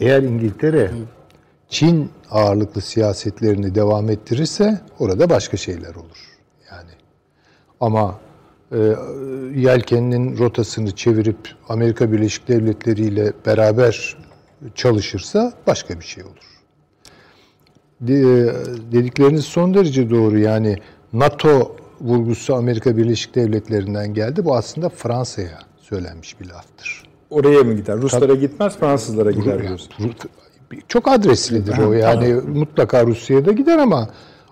Eğer 0.00 0.22
İngiltere 0.22 0.90
Çin 1.68 2.10
ağırlıklı 2.30 2.80
siyasetlerini 2.80 3.74
devam 3.74 4.10
ettirirse 4.10 4.80
orada 4.98 5.30
başka 5.30 5.56
şeyler 5.56 5.94
olur. 5.94 6.38
Yani 6.70 6.90
ama 7.80 8.18
e, 8.72 8.78
yelkeninin 9.54 10.38
rotasını 10.38 10.90
çevirip 10.90 11.38
Amerika 11.68 12.12
Birleşik 12.12 12.48
Devletleri 12.48 13.02
ile 13.02 13.32
beraber 13.46 14.16
çalışırsa 14.74 15.52
başka 15.66 16.00
bir 16.00 16.04
şey 16.04 16.24
olur. 16.24 16.56
De, 18.00 18.14
dedikleriniz 18.92 19.44
son 19.44 19.74
derece 19.74 20.10
doğru. 20.10 20.38
Yani 20.38 20.76
NATO 21.12 21.76
vurgusu 22.00 22.54
Amerika 22.54 22.96
Birleşik 22.96 23.34
Devletleri'nden 23.34 24.14
geldi. 24.14 24.44
Bu 24.44 24.56
aslında 24.56 24.88
Fransa'ya 24.88 25.58
söylenmiş 25.80 26.40
bir 26.40 26.48
laftır. 26.48 27.02
Oraya 27.30 27.62
mı 27.62 27.74
gider? 27.74 27.96
Ruslara 27.96 28.34
gitmez, 28.34 28.76
Fransızlara 28.76 29.30
gider 29.30 29.62
diyorsun. 29.62 30.14
Çok 30.88 31.08
adreslidir 31.08 31.78
o. 31.78 31.92
Yani 31.92 32.34
mutlaka 32.34 33.06
Rusya'ya 33.06 33.46
da 33.46 33.52
gider 33.52 33.78
ama 33.78 34.08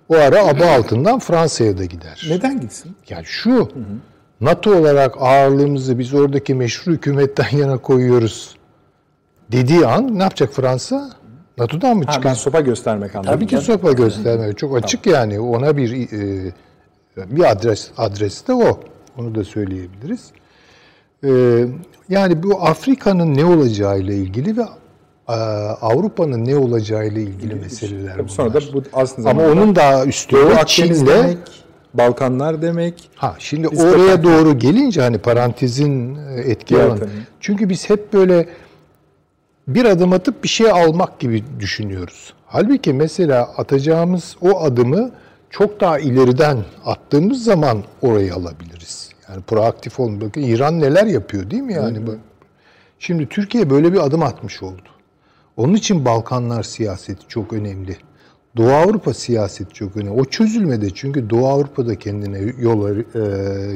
o 0.08 0.14
ara 0.14 0.46
aba 0.46 0.66
altından 0.66 1.18
Fransa'ya 1.18 1.78
da 1.78 1.84
gider. 1.84 2.26
Neden 2.28 2.60
gitsin? 2.60 2.96
Yani 3.08 3.24
şu, 3.24 3.68
NATO 4.40 4.76
olarak 4.76 5.14
ağırlığımızı 5.18 5.98
biz 5.98 6.14
oradaki 6.14 6.54
meşru 6.54 6.92
hükümetten 6.92 7.56
yana 7.58 7.78
koyuyoruz 7.78 8.56
dediği 9.52 9.86
an 9.86 10.18
ne 10.18 10.22
yapacak 10.22 10.52
Fransa? 10.52 11.10
NATO'dan 11.58 11.96
mı 11.96 12.04
Ha, 12.06 12.12
çıkar? 12.12 12.30
ben 12.30 12.34
sopa 12.34 12.60
göstermek 12.60 13.14
anlamında. 13.16 13.32
Tabii 13.36 13.46
ki 13.46 13.58
sopa 13.58 13.92
göstermek. 13.92 14.58
Çok 14.58 14.76
açık 14.76 15.06
yani. 15.06 15.40
Ona 15.40 15.76
bir 15.76 15.92
e, 16.12 16.52
bir 17.16 17.50
adres 17.50 17.90
adres 17.96 18.46
de 18.48 18.52
o. 18.54 18.80
Onu 19.18 19.34
da 19.34 19.44
söyleyebiliriz. 19.44 20.30
E, 21.24 21.30
yani 22.08 22.42
bu 22.42 22.60
Afrika'nın 22.62 23.34
ne 23.34 23.44
olacağıyla 23.44 24.14
ilgili 24.14 24.56
ve 24.56 24.62
e, 25.28 25.32
Avrupa'nın 25.80 26.44
ne 26.44 26.56
olacağıyla 26.56 27.20
ilgili 27.20 27.54
meseleler 27.54 28.08
Tabii 28.12 28.18
bunlar. 28.18 28.28
sonra 28.28 28.54
da 28.54 28.60
bu 28.72 28.82
aslında 28.92 29.30
Ama 29.30 29.42
onun 29.46 29.76
daha 29.76 30.04
üstü 30.04 30.36
Doğu 30.36 30.50
de 30.50 30.54
Akdeniz 30.54 30.98
Çin'le 30.98 31.06
demek, 31.06 31.38
Balkanlar 31.94 32.62
demek. 32.62 33.10
Ha 33.14 33.34
şimdi 33.38 33.70
Biz 33.72 33.84
oraya 33.84 34.18
de- 34.18 34.22
doğru 34.22 34.58
gelince 34.58 35.00
hani 35.02 35.18
parantezin 35.18 36.18
etki 36.44 36.82
alanı. 36.82 37.08
Çünkü 37.40 37.68
biz 37.68 37.90
hep 37.90 38.12
böyle 38.12 38.46
bir 39.68 39.84
adım 39.84 40.12
atıp 40.12 40.42
bir 40.42 40.48
şey 40.48 40.70
almak 40.70 41.18
gibi 41.18 41.44
düşünüyoruz. 41.60 42.34
Halbuki 42.46 42.92
mesela 42.92 43.42
atacağımız 43.56 44.36
o 44.40 44.60
adımı 44.60 45.10
çok 45.50 45.80
daha 45.80 45.98
ileriden 45.98 46.64
attığımız 46.84 47.44
zaman 47.44 47.82
orayı 48.02 48.34
alabiliriz. 48.34 49.10
Yani 49.28 49.42
proaktif 49.42 50.00
olun. 50.00 50.20
Bakın 50.20 50.42
İran 50.42 50.80
neler 50.80 51.06
yapıyor 51.06 51.50
değil 51.50 51.62
mi 51.62 51.74
yani? 51.74 52.06
bu? 52.06 52.16
Şimdi 52.98 53.28
Türkiye 53.28 53.70
böyle 53.70 53.92
bir 53.92 54.06
adım 54.06 54.22
atmış 54.22 54.62
oldu. 54.62 54.82
Onun 55.56 55.74
için 55.74 56.04
Balkanlar 56.04 56.62
siyaseti 56.62 57.28
çok 57.28 57.52
önemli. 57.52 57.96
Doğu 58.56 58.72
Avrupa 58.72 59.14
siyaseti 59.14 59.74
çok 59.74 59.96
önemli. 59.96 60.20
O 60.20 60.24
çözülmedi 60.24 60.94
çünkü 60.94 61.30
Doğu 61.30 61.48
Avrupa'da 61.48 61.98
kendine 61.98 62.38
yol, 62.58 62.96
e, 62.96 63.00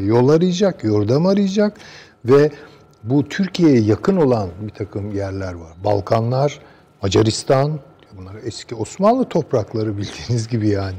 yol 0.04 0.28
arayacak, 0.28 0.84
yordam 0.84 1.26
arayacak 1.26 1.76
ve 2.24 2.50
bu 3.10 3.28
Türkiye'ye 3.28 3.80
yakın 3.80 4.16
olan 4.16 4.48
bir 4.60 4.70
takım 4.70 5.14
yerler 5.14 5.52
var. 5.54 5.72
Balkanlar, 5.84 6.58
Macaristan, 7.02 7.78
bunlar 8.16 8.34
eski 8.44 8.74
Osmanlı 8.74 9.24
toprakları 9.24 9.96
bildiğiniz 9.98 10.48
gibi 10.48 10.68
yani. 10.68 10.96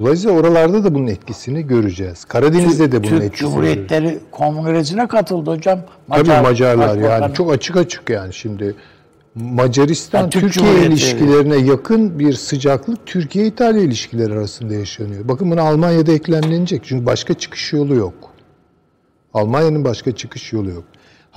Dolayısıyla 0.00 0.36
oralarda 0.36 0.84
da 0.84 0.94
bunun 0.94 1.06
etkisini 1.06 1.66
göreceğiz. 1.66 2.24
Karadeniz'de 2.24 2.92
de 2.92 2.98
bunun 3.04 3.10
Türk 3.10 3.22
etkisini 3.22 3.48
Cumhuriyetleri 3.50 4.18
Kongresine 4.30 5.08
katıldı 5.08 5.50
hocam. 5.50 5.80
Tabii 6.10 6.42
Macarlar 6.42 6.96
yani 6.96 7.34
çok 7.34 7.52
açık 7.52 7.76
açık 7.76 8.10
yani 8.10 8.34
şimdi 8.34 8.74
Macaristan 9.34 10.22
Ha, 10.22 10.30
Türk 10.30 10.42
Türkiye 10.42 10.64
Cumhuriyetleri. 10.64 10.92
ilişkilerine 10.92 11.56
yakın 11.56 12.18
bir 12.18 12.32
sıcaklık 12.32 13.06
Türkiye 13.06 13.46
İtalya 13.46 13.82
ilişkileri 13.82 14.32
arasında 14.32 14.74
yaşanıyor. 14.74 15.28
Bakın 15.28 15.50
buna 15.50 15.62
Almanya'da 15.62 16.12
eklemlenecek 16.12 16.84
çünkü 16.84 17.06
başka 17.06 17.34
çıkış 17.34 17.72
yolu 17.72 17.94
yok. 17.94 18.14
Almanya'nın 19.34 19.84
başka 19.84 20.12
çıkış 20.12 20.52
yolu 20.52 20.70
yok. 20.70 20.84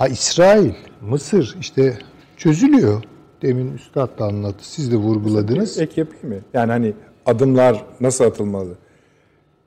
Ha 0.00 0.08
İsrail, 0.08 0.72
Mısır 1.00 1.56
işte 1.60 1.98
çözülüyor. 2.36 3.02
Demin 3.42 3.74
Üstad 3.74 4.18
da 4.18 4.24
anlattı. 4.24 4.70
Siz 4.70 4.92
de 4.92 4.96
vurguladınız. 4.96 5.78
Ek 5.78 6.00
yapayım 6.00 6.28
mı? 6.28 6.42
Yani 6.54 6.72
hani 6.72 6.94
adımlar 7.26 7.84
nasıl 8.00 8.24
atılmalı? 8.24 8.74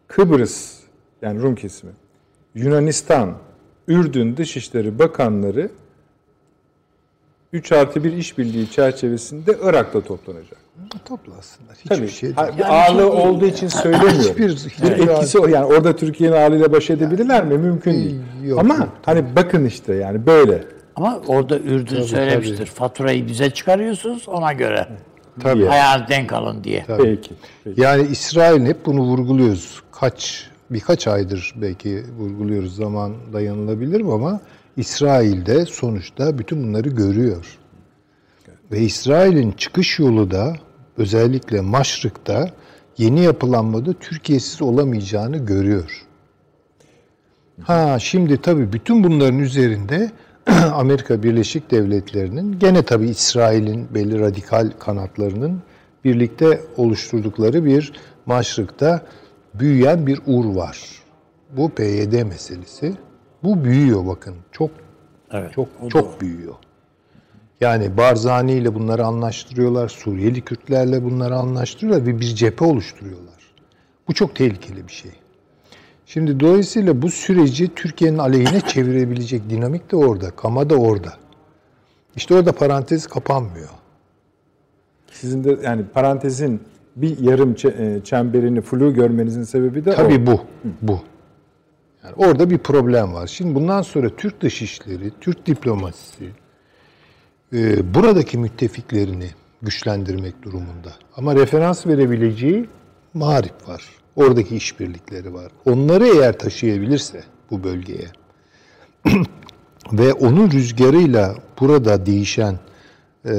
Kıbrıs, 0.08 0.80
yani 1.22 1.42
Rum 1.42 1.56
kesimi, 1.56 1.92
Yunanistan, 2.56 3.38
Ürdün 3.88 4.38
Dışişleri 4.38 5.00
Bakanları 5.00 5.70
3 7.54 7.72
artı 7.72 8.04
1 8.04 8.14
işbirliği 8.14 8.72
çerçevesinde 8.72 9.58
Irak'ta 9.64 10.02
toplanacak. 10.02 10.58
Toplasınlar. 11.06 11.76
Hiçbir 11.78 11.96
Tabii. 11.96 12.08
şey 12.10 12.36
değil. 12.38 12.48
bir 12.58 12.74
ağırlığı 12.76 13.12
olduğu 13.12 13.46
için 13.46 13.68
söylemiyorum. 13.68 14.20
Hiçbir- 14.20 14.44
bir 14.48 14.56
hiçbir- 14.56 15.08
etkisi 15.08 15.40
o. 15.40 15.48
Yani 15.48 15.66
orada 15.66 15.96
Türkiye'nin 15.96 16.36
ağırlığıyla 16.36 16.72
baş 16.72 16.90
edebilirler 16.90 17.46
mi? 17.46 17.58
Mümkün 17.58 17.94
değil. 17.94 18.16
Yok, 18.44 18.60
Ama 18.60 18.76
yok, 18.76 18.90
hani 19.06 19.36
bakın 19.36 19.66
işte 19.66 19.94
yani 19.96 20.26
böyle. 20.26 20.64
Ama 20.96 21.20
orada 21.28 21.60
Ürdün 21.60 22.02
söylemiştir. 22.02 22.66
Faturayı 22.66 23.28
bize 23.28 23.50
çıkarıyorsunuz 23.50 24.30
ona 24.30 24.54
göre. 24.54 24.88
Tabii. 25.42 25.70
Ayağınız 25.70 26.10
denk 26.10 26.34
alın 26.34 26.64
diye. 26.64 26.86
Peki. 26.88 27.32
Peki. 27.64 27.82
Yani 27.82 28.08
İsrail'in 28.12 28.66
hep 28.66 28.86
bunu 28.86 29.02
vurguluyoruz. 29.02 29.82
Kaç 29.92 30.50
birkaç 30.70 31.08
aydır 31.08 31.54
belki 31.56 32.04
vurguluyoruz 32.20 32.76
zaman 32.76 33.14
dayanılabilir 33.34 34.02
mi 34.02 34.14
ama 34.14 34.40
İsrail'de 34.78 35.66
sonuçta 35.66 36.40
bütün 36.40 36.64
bunları 36.64 36.90
görüyor. 36.90 37.58
Ve 38.72 38.80
İsrail'in 38.80 39.52
çıkış 39.52 40.00
yolu 40.00 40.32
da 40.32 40.54
özellikle 40.98 41.62
Maşrık'ta 41.62 42.50
yeni 42.98 43.22
yapılanmada 43.22 43.94
Türkiye'siz 43.94 44.62
olamayacağını 44.62 45.38
görüyor. 45.38 46.06
Ha 47.62 48.00
şimdi 48.00 48.42
tabii 48.42 48.74
bütün 48.74 49.04
bunların 49.04 49.40
üzerinde 49.40 50.12
Amerika 50.74 51.24
Birleşik 51.24 51.72
Devletleri'nin 51.72 52.60
gene 52.60 52.84
tabii 52.84 53.10
İsrail'in 53.10 53.88
belli 53.94 54.20
radikal 54.20 54.72
kanatlarının 54.80 55.62
birlikte 56.04 56.62
oluşturdukları 56.78 57.66
bir 57.66 57.94
maşrıkta 58.26 59.02
büyüyen 59.54 60.08
bir 60.08 60.20
ur 60.26 60.46
var. 60.46 60.80
Bu 61.58 61.70
PYD 61.70 62.24
meselesi. 62.24 62.94
Bu 63.44 63.64
büyüyor 63.64 64.06
bakın. 64.06 64.36
Çok 64.52 64.72
Evet. 65.32 65.54
çok 65.54 65.68
çok 65.90 66.22
büyüyor. 66.22 66.54
Yani 67.62 67.98
Barzani 67.98 68.52
ile 68.54 68.76
bunları 68.76 69.06
anlaştırıyorlar, 69.06 69.90
Suriyeli 69.90 70.42
Kürtlerle 70.42 71.04
bunları 71.04 71.36
anlaştırıyorlar 71.36 72.06
ve 72.08 72.20
bir 72.20 72.26
cephe 72.26 72.66
oluşturuyorlar. 72.66 73.54
Bu 74.08 74.14
çok 74.14 74.36
tehlikeli 74.36 74.88
bir 74.88 74.94
şey. 74.94 75.12
Şimdi 76.06 76.40
dolayısıyla 76.40 77.02
bu 77.02 77.10
süreci 77.10 77.76
Türkiye'nin 77.76 78.18
aleyhine 78.18 78.62
çevirebilecek 78.62 79.50
dinamik 79.50 79.92
de 79.92 79.96
orada, 79.96 80.32
kama 80.32 80.70
da 80.70 80.76
orada. 80.76 81.14
İşte 82.16 82.36
orada 82.36 82.52
parantez 82.52 83.08
kapanmıyor. 83.08 83.70
Sizin 85.12 85.44
de 85.44 85.58
yani 85.64 85.84
parantezin 85.94 86.62
bir 86.96 87.20
yarım 87.20 87.56
e, 87.64 88.04
çemberini 88.04 88.62
flu 88.62 88.94
görmenizin 88.94 89.44
sebebi 89.44 89.86
de 89.86 89.92
o. 89.92 89.96
Tabii 89.96 90.28
bu. 90.28 90.42
Bu. 90.82 91.00
Yani 92.04 92.14
orada 92.18 92.50
bir 92.50 92.58
problem 92.58 93.14
var. 93.14 93.28
Şimdi 93.28 93.56
bundan 93.56 93.82
sonra 93.82 94.10
Türk 94.10 94.42
dışişleri, 94.42 95.12
Türk 95.22 95.46
diplomasisi 95.46 96.30
e, 97.54 97.94
buradaki 97.94 98.38
müttefiklerini 98.38 99.30
güçlendirmek 99.62 100.44
durumunda. 100.44 100.94
Ama 101.18 101.36
referans 101.36 101.88
verebileceği 101.88 102.70
Mağrip 103.14 103.68
var. 103.68 103.84
Oradaki 104.16 104.56
işbirlikleri 104.56 105.34
var. 105.34 105.52
Onları 105.66 106.08
eğer 106.08 106.40
taşıyabilirse 106.40 107.24
bu 107.52 107.64
bölgeye 107.64 108.08
ve 109.92 110.14
onun 110.14 110.52
rüzgarıyla 110.52 111.36
burada 111.60 112.06
değişen 112.06 112.60
e, 113.26 113.34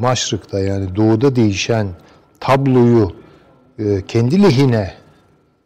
Maşrık'ta 0.00 0.60
yani 0.60 0.96
doğuda 0.96 1.36
değişen 1.36 1.88
tabloyu 2.40 3.12
e, 3.78 4.02
kendi 4.06 4.42
lehine 4.42 4.94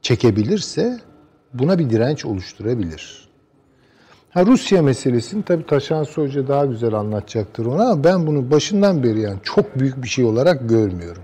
çekebilirse 0.02 0.98
buna 1.54 1.78
bir 1.78 1.90
direnç 1.90 2.24
oluşturabilir. 2.24 3.28
Ha 4.30 4.46
Rusya 4.46 4.82
meselesini 4.82 5.42
tabii 5.42 5.66
Taşan 5.66 6.04
Hoca 6.04 6.48
daha 6.48 6.66
güzel 6.66 6.94
anlatacaktır 6.94 7.66
ona 7.66 7.90
ama 7.90 8.04
ben 8.04 8.26
bunu 8.26 8.50
başından 8.50 9.02
beri 9.02 9.20
yani 9.20 9.38
çok 9.42 9.78
büyük 9.78 10.02
bir 10.02 10.08
şey 10.08 10.24
olarak 10.24 10.68
görmüyorum. 10.68 11.22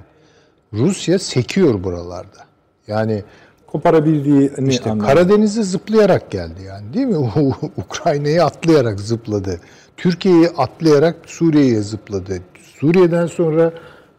Rusya 0.73 1.19
sekiyor 1.19 1.85
buralarda. 1.85 2.45
Yani 2.87 3.25
koparabildiğini 3.67 4.71
işte 4.71 4.91
anladım. 4.91 5.09
Karadeniz'e 5.09 5.63
zıplayarak 5.63 6.31
geldi 6.31 6.63
yani 6.67 6.95
değil 6.95 7.07
mi? 7.07 7.17
Ukrayna'yı 7.77 8.45
atlayarak 8.45 9.01
zıpladı. 9.01 9.61
Türkiye'yi 9.97 10.49
atlayarak 10.49 11.17
Suriye'ye 11.27 11.81
zıpladı. 11.81 12.39
Suriye'den 12.81 13.27
sonra 13.27 13.73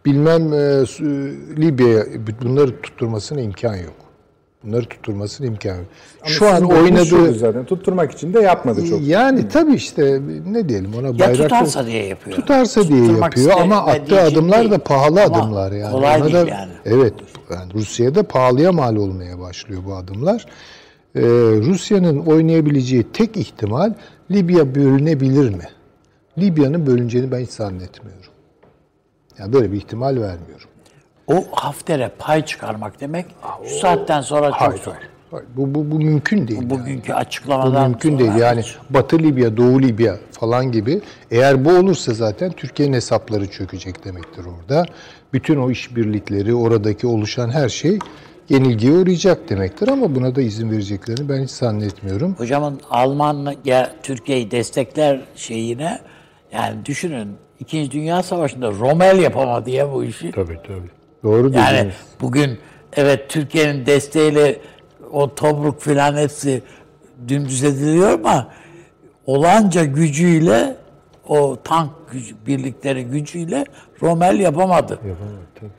bilmem 0.06 0.54
e, 0.54 0.86
Libya'ya 1.58 2.06
bunları 2.42 2.82
tutturmasına 2.82 3.42
imkan 3.42 3.76
yok. 3.76 4.05
Bunları 4.66 4.86
tutturmasına 4.86 5.48
imkan 5.48 5.76
yok. 5.76 5.86
Ama 6.22 6.30
Şu 6.30 6.48
an 6.50 6.64
oynadığı 6.64 7.34
zaten. 7.34 7.66
Tutturmak 7.66 8.12
için 8.12 8.34
de 8.34 8.40
yapmadı 8.40 8.86
çok. 8.90 9.02
yani 9.02 9.48
tabii 9.48 9.74
işte 9.74 10.22
ne 10.48 10.70
diyelim 10.70 10.94
ona 11.00 11.08
Ya 11.08 11.20
bayrak 11.20 11.36
tutarsa 11.38 11.86
diye 11.86 12.06
yapıyor. 12.06 12.38
tutarsa 12.38 12.88
diye 12.88 13.00
Tutturmak 13.08 13.38
yapıyor 13.38 13.62
ama 13.62 13.78
attığı 13.86 14.22
adımlar 14.22 14.60
değil. 14.60 14.72
da 14.72 14.78
pahalı 14.78 15.24
Ama 15.24 15.38
adımlar 15.38 15.72
yani. 15.72 15.92
Kolay 15.92 16.16
Ona 16.22 16.24
değil 16.24 16.34
da, 16.36 16.50
yani. 16.50 16.72
Evet. 16.86 17.14
Yani 17.52 17.74
Rusya'da 17.74 18.24
pahalıya 18.24 18.72
mal 18.72 18.96
olmaya 18.96 19.40
başlıyor 19.40 19.82
bu 19.86 19.96
adımlar. 19.96 20.46
Ee, 21.16 21.22
Rusya'nın 21.62 22.20
oynayabileceği 22.26 23.04
tek 23.14 23.38
ihtimal 23.38 23.94
Libya 24.32 24.76
bölünebilir 24.76 25.50
mi? 25.50 25.64
Libya'nın 26.38 26.86
bölüneceğini 26.88 27.32
ben 27.32 27.40
hiç 27.40 27.50
zannetmiyorum. 27.50 28.22
Yani 29.40 29.54
böyle 29.54 29.72
bir 29.72 29.78
ihtimal 29.78 30.08
vermiyorum. 30.22 30.68
O 31.28 31.46
Hafter'e 31.52 32.12
pay 32.20 32.46
çıkarmak 32.46 33.02
demek 33.02 33.26
şu 33.64 33.80
saatten 33.80 34.22
sonra 34.22 34.52
çok 34.52 34.62
Hayır, 34.62 34.84
zor. 34.84 34.94
hayır. 34.94 35.10
Bu, 35.56 35.76
bu, 35.76 35.92
bu 35.92 35.96
mümkün 35.96 36.48
değil. 36.48 36.60
yani. 36.60 36.70
Bugünkü 36.70 37.14
Bu 37.14 37.16
açıklamadan 37.16 37.90
mümkün 37.90 38.10
sonra 38.10 38.20
değil. 38.20 38.36
Yani 38.36 38.64
Batı 38.90 39.20
Libya, 39.20 39.58
Doğu 39.58 39.82
Libya 39.82 40.18
falan 40.32 40.72
gibi 40.72 41.02
eğer 41.32 41.66
bu 41.66 41.70
olursa 41.70 42.14
zaten 42.14 42.52
Türkiye'nin 42.52 42.94
hesapları 42.94 43.48
çökecek 43.48 44.06
demektir 44.06 44.46
orada. 44.46 44.86
Bütün 45.34 45.58
o 45.58 45.72
işbirlikleri, 45.72 46.56
oradaki 46.56 47.08
oluşan 47.08 47.50
her 47.50 47.70
şey 47.70 48.00
yenilgiye 48.50 48.94
uğrayacak 48.94 49.50
demektir 49.50 49.88
ama 49.88 50.16
buna 50.16 50.36
da 50.36 50.42
izin 50.42 50.72
vereceklerini 50.72 51.30
ben 51.30 51.44
hiç 51.44 51.52
zannetmiyorum. 51.52 52.36
Hocamın 52.38 52.82
Alman 52.90 53.56
ya 53.66 53.92
Türkiye'yi 54.04 54.52
destekler 54.52 55.22
şeyine 55.36 56.00
yani 56.54 56.86
düşünün 56.86 57.28
İkinci 57.60 57.92
Dünya 57.92 58.24
Savaşı'nda 58.24 58.72
Rommel 58.72 59.20
yapamadı 59.20 59.70
ya 59.70 59.94
bu 59.94 60.04
işi. 60.04 60.32
Tabii 60.32 60.58
tabii. 60.68 60.95
Doğru 61.26 61.52
Yani 61.54 61.78
dediniz. 61.78 61.94
bugün 62.22 62.60
evet 62.94 63.30
Türkiye'nin 63.30 63.86
desteğiyle 63.86 64.60
o 65.12 65.36
Tobruk 65.36 65.82
filan 65.82 66.18
hepsi 66.18 66.62
dümdüz 67.28 67.64
ediliyor 67.64 68.10
ama 68.12 68.48
olanca 69.26 69.84
gücüyle 69.86 70.76
o 71.28 71.58
tank 71.64 71.90
gücü, 72.12 72.36
birlikleri 72.48 73.04
gücüyle 73.06 73.66
Rommel 74.02 74.40
yapamadı. 74.40 74.94
Yapamadı, 74.94 75.36
tabii. 75.60 75.70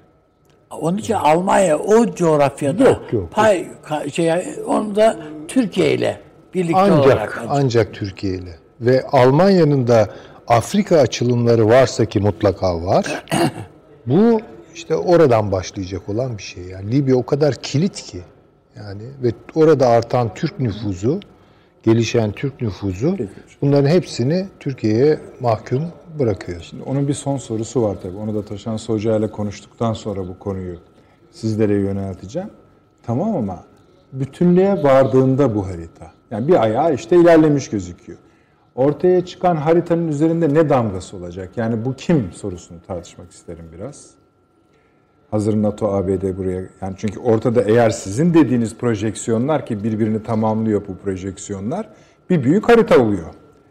Onun 0.81 0.99
için 0.99 1.15
Almanya 1.15 1.79
o 1.79 2.15
coğrafyada 2.15 2.85
Yok, 2.85 3.13
yok. 3.13 3.31
pay 3.33 3.67
ka- 3.89 4.11
şey 4.13 4.33
onu 4.67 4.97
da 4.97 5.17
Türkiye 5.49 5.95
ile 5.95 6.21
birlikte 6.55 6.93
olarak 6.93 7.39
Ancak 7.43 7.49
ancak 7.65 7.95
Türkiye 7.95 8.35
ile 8.35 8.55
ve 8.81 9.03
Almanya'nın 9.13 9.87
da 9.87 10.09
Afrika 10.49 10.99
açılımları 10.99 11.69
varsa 11.69 12.05
ki 12.05 12.21
mutlaka 12.21 12.83
var. 12.85 13.25
bu 14.07 14.41
işte 14.77 14.97
oradan 14.97 15.53
başlayacak 15.53 16.09
olan 16.09 16.39
bir 16.39 16.43
şey. 16.43 16.65
Yani 16.65 16.93
Libya 16.93 17.17
o 17.17 17.27
kadar 17.27 17.55
kilit 17.55 18.03
ki 18.03 18.21
yani 18.77 19.03
ve 19.23 19.33
orada 19.55 19.89
artan 19.89 20.35
Türk 20.35 20.61
nüfuzu, 20.61 21.21
gelişen 21.83 22.33
Türk 22.33 22.61
nüfuzu 22.61 23.17
bunların 23.62 23.89
hepsini 23.89 24.47
Türkiye'ye 24.61 25.21
mahkum 25.41 25.83
bırakıyor. 26.19 26.61
Şimdi 26.61 26.83
onun 26.83 27.09
bir 27.09 27.15
son 27.15 27.37
sorusu 27.37 27.83
var 27.83 27.97
tabii. 28.03 28.17
Onu 28.17 28.35
da 28.35 28.45
Taşan 28.45 28.79
Hoca 28.87 29.17
ile 29.17 29.31
konuştuktan 29.31 29.93
sonra 29.93 30.29
bu 30.29 30.39
konuyu 30.39 30.79
sizlere 31.31 31.75
yönelteceğim. 31.75 32.51
Tamam 33.03 33.37
ama 33.37 33.65
bütünlüğe 34.12 34.83
vardığında 34.83 35.55
bu 35.55 35.67
harita. 35.67 36.12
Yani 36.31 36.49
bir 36.49 36.62
ayağı 36.62 36.95
işte 36.95 37.17
ilerlemiş 37.17 37.71
gözüküyor. 37.71 38.19
Ortaya 38.75 39.25
çıkan 39.25 39.57
haritanın 39.57 40.09
üzerinde 40.09 40.55
ne 40.55 40.69
damgası 40.69 41.17
olacak? 41.17 41.51
Yani 41.57 41.85
bu 41.85 41.95
kim 41.95 42.33
sorusunu 42.33 42.79
tartışmak 42.87 43.31
isterim 43.31 43.65
biraz. 43.73 44.17
Hazır 45.31 45.62
NATO, 45.62 45.87
ABD 45.93 46.37
buraya 46.39 46.62
yani 46.83 46.95
çünkü 46.97 47.21
ortada 47.21 47.62
eğer 47.62 47.91
sizin 47.91 48.35
dediğiniz 48.35 48.77
projeksiyonlar 48.77 49.67
ki 49.67 49.85
birbirini 49.85 50.23
tamamlıyor 50.23 50.83
bu 50.89 50.97
projeksiyonlar 50.97 51.89
bir 52.31 52.45
büyük 52.45 52.69
harita 52.69 52.99
oluyor. 53.03 53.27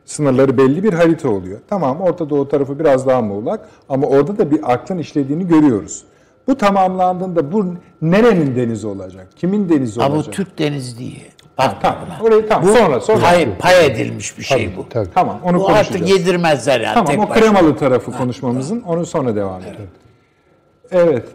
Sınırları 0.06 0.58
belli 0.58 0.84
bir 0.84 0.94
harita 0.94 1.30
oluyor. 1.30 1.60
Tamam 1.68 2.02
Orta 2.02 2.30
Doğu 2.30 2.48
tarafı 2.50 2.80
biraz 2.80 3.08
daha 3.08 3.22
muğlak 3.22 3.70
ama 3.90 4.08
orada 4.08 4.38
da 4.38 4.52
bir 4.52 4.74
aklın 4.74 4.98
işlediğini 4.98 5.48
görüyoruz. 5.48 6.04
Bu 6.48 6.58
tamamlandığında 6.58 7.52
bu 7.52 7.66
nerenin 8.02 8.56
denizi 8.56 8.88
olacak? 8.88 9.28
Kimin 9.36 9.70
denizi 9.70 10.02
Ama 10.02 10.12
bu 10.14 10.18
olacak? 10.18 10.34
Türk 10.34 10.60
denizi 10.60 10.98
diye. 10.98 11.22
Bak 11.58 11.76
Tamam. 11.82 11.98
Orayı 12.24 12.48
tamam. 12.50 12.76
sonra 12.76 13.00
sonra. 13.00 13.20
pay, 13.20 13.58
pay 13.58 13.86
edilmiş 13.86 14.38
bir 14.38 14.44
şey 14.44 14.72
bu. 14.78 14.90
Tabii. 14.90 15.10
Tamam 15.14 15.40
onu 15.44 15.58
Bu 15.60 15.64
konuşacağız. 15.64 15.88
artık 15.96 16.10
yedirmezler 16.10 16.82
yani. 16.82 16.94
Tamam 16.94 17.08
tek 17.08 17.20
o 17.20 17.30
başına. 17.30 17.36
kremalı 17.52 17.76
tarafı 17.76 18.12
konuşmamızın 18.12 18.82
onu 18.82 19.06
sonra 19.06 19.36
devam 19.36 19.62
edelim. 19.62 19.76
Evet 19.80 19.90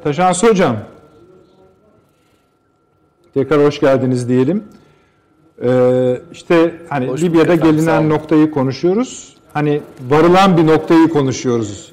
Taşansı 0.04 0.48
Hocam. 0.48 0.76
Tekrar 3.34 3.66
hoş 3.66 3.80
geldiniz 3.80 4.28
diyelim. 4.28 4.64
Ee, 5.62 6.20
işte 6.32 6.74
hani 6.88 7.08
Hoş 7.08 7.22
Libya'da 7.22 7.52
efendim, 7.52 7.76
gelinen 7.76 8.08
noktayı 8.08 8.50
konuşuyoruz. 8.50 9.36
Hani 9.52 9.80
varılan 10.08 10.56
bir 10.56 10.66
noktayı 10.66 11.08
konuşuyoruz 11.08 11.92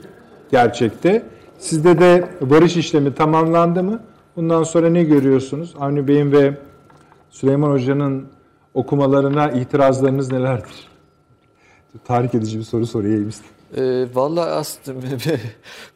gerçekte. 0.52 1.24
Sizde 1.60 2.00
de 2.00 2.30
barış 2.42 2.78
işlemi 2.78 3.16
tamamlandı 3.16 3.84
mı? 3.84 4.00
Bundan 4.36 4.64
sonra 4.64 4.90
ne 4.90 5.04
görüyorsunuz? 5.04 5.76
Avni 5.80 6.08
Bey'in 6.08 6.32
ve 6.32 6.58
Süleyman 7.30 7.72
Hoca'nın 7.72 8.28
okumalarına 8.74 9.52
itirazlarınız 9.52 10.32
nelerdir? 10.32 10.88
Tahrik 12.06 12.36
edici 12.36 12.60
bir 12.60 12.64
soru 12.64 12.88
sorayım 12.88 13.30
istedim. 13.30 13.57
E, 13.78 14.06
Valla 14.14 14.46
aslında 14.46 15.02
bir, 15.02 15.40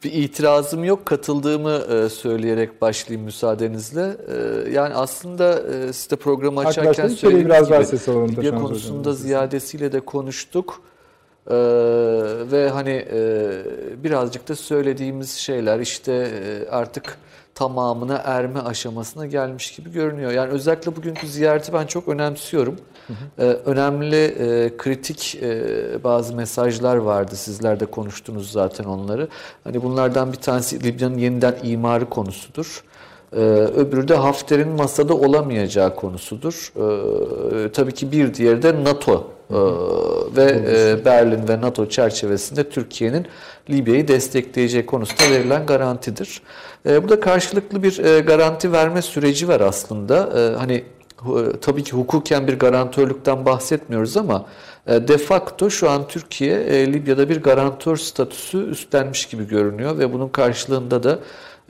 bir 0.03 0.13
itirazım 0.13 0.83
yok. 0.83 1.05
Katıldığımı 1.05 1.71
e, 1.71 2.09
söyleyerek 2.09 2.81
başlayayım 2.81 3.25
müsaadenizle. 3.25 4.17
E, 4.27 4.69
yani 4.71 4.93
aslında 4.93 5.59
e, 5.59 5.93
siz 5.93 6.11
de 6.11 6.15
programı 6.15 6.59
açarken 6.59 7.07
söylediğiniz 7.07 7.69
biraz 7.69 7.91
gibi 7.91 8.35
Libya 8.35 8.55
konusunda 8.55 8.99
Hocam. 8.99 9.13
ziyadesiyle 9.13 9.91
de 9.91 9.99
konuştuk. 9.99 10.81
E, 11.47 11.55
ve 12.51 12.69
hani 12.69 13.05
e, 13.13 13.51
birazcık 14.03 14.47
da 14.47 14.55
söylediğimiz 14.55 15.31
şeyler 15.31 15.79
işte 15.79 16.13
e, 16.13 16.69
artık 16.69 17.17
tamamına 17.61 18.21
erme 18.25 18.59
aşamasına 18.59 19.25
gelmiş 19.25 19.71
gibi 19.75 19.91
görünüyor. 19.91 20.31
Yani 20.31 20.51
özellikle 20.51 20.95
bugünkü 20.95 21.27
ziyareti 21.27 21.73
ben 21.73 21.85
çok 21.85 22.07
önemsiyorum. 22.07 22.75
Ee, 23.39 23.43
önemli 23.43 24.25
e, 24.25 24.77
kritik 24.77 25.39
e, 25.41 26.03
bazı 26.03 26.35
mesajlar 26.35 26.95
vardı. 26.95 27.35
Sizler 27.35 27.79
de 27.79 27.85
konuştunuz 27.85 28.51
zaten 28.51 28.83
onları. 28.83 29.27
Hani 29.63 29.83
bunlardan 29.83 30.31
bir 30.33 30.37
tanesi 30.37 30.83
Libya'nın 30.83 31.17
yeniden 31.17 31.55
imarı 31.63 32.09
konusudur. 32.09 32.83
Ee, 33.33 33.39
öbürü 33.75 34.07
de 34.07 34.15
Hafter'in 34.15 34.67
masada 34.69 35.13
olamayacağı 35.13 35.95
konusudur. 35.95 36.73
Ee, 36.75 37.71
tabii 37.71 37.91
ki 37.91 38.11
bir 38.11 38.33
diğeri 38.33 38.61
de 38.63 38.83
NATO 38.83 39.27
Ee, 39.51 39.55
ve 40.35 40.61
e, 40.67 41.05
Berlin 41.05 41.47
ve 41.47 41.61
NATO 41.61 41.89
çerçevesinde 41.89 42.69
Türkiye'nin 42.69 43.25
Libya'yı 43.69 44.07
destekleyeceği 44.07 44.85
konusunda 44.85 45.31
verilen 45.31 45.65
garantidir. 45.65 46.41
Ee, 46.85 47.03
burada 47.03 47.19
karşılıklı 47.19 47.83
bir 47.83 47.99
e, 47.99 48.19
garanti 48.19 48.71
verme 48.71 49.01
süreci 49.01 49.47
var 49.47 49.61
aslında. 49.61 50.29
Ee, 50.35 50.55
hani 50.57 50.83
hu- 51.17 51.59
tabii 51.59 51.83
ki 51.83 51.91
hukuken 51.91 52.47
bir 52.47 52.59
garantörlükten 52.59 53.45
bahsetmiyoruz 53.45 54.17
ama 54.17 54.45
e, 54.87 55.07
de 55.07 55.17
facto 55.17 55.69
şu 55.69 55.89
an 55.89 56.07
Türkiye 56.07 56.59
e, 56.61 56.93
Libya'da 56.93 57.29
bir 57.29 57.43
garantör 57.43 57.97
statüsü 57.97 58.69
üstlenmiş 58.69 59.25
gibi 59.25 59.47
görünüyor 59.47 59.97
ve 59.99 60.13
bunun 60.13 60.29
karşılığında 60.29 61.03
da 61.03 61.19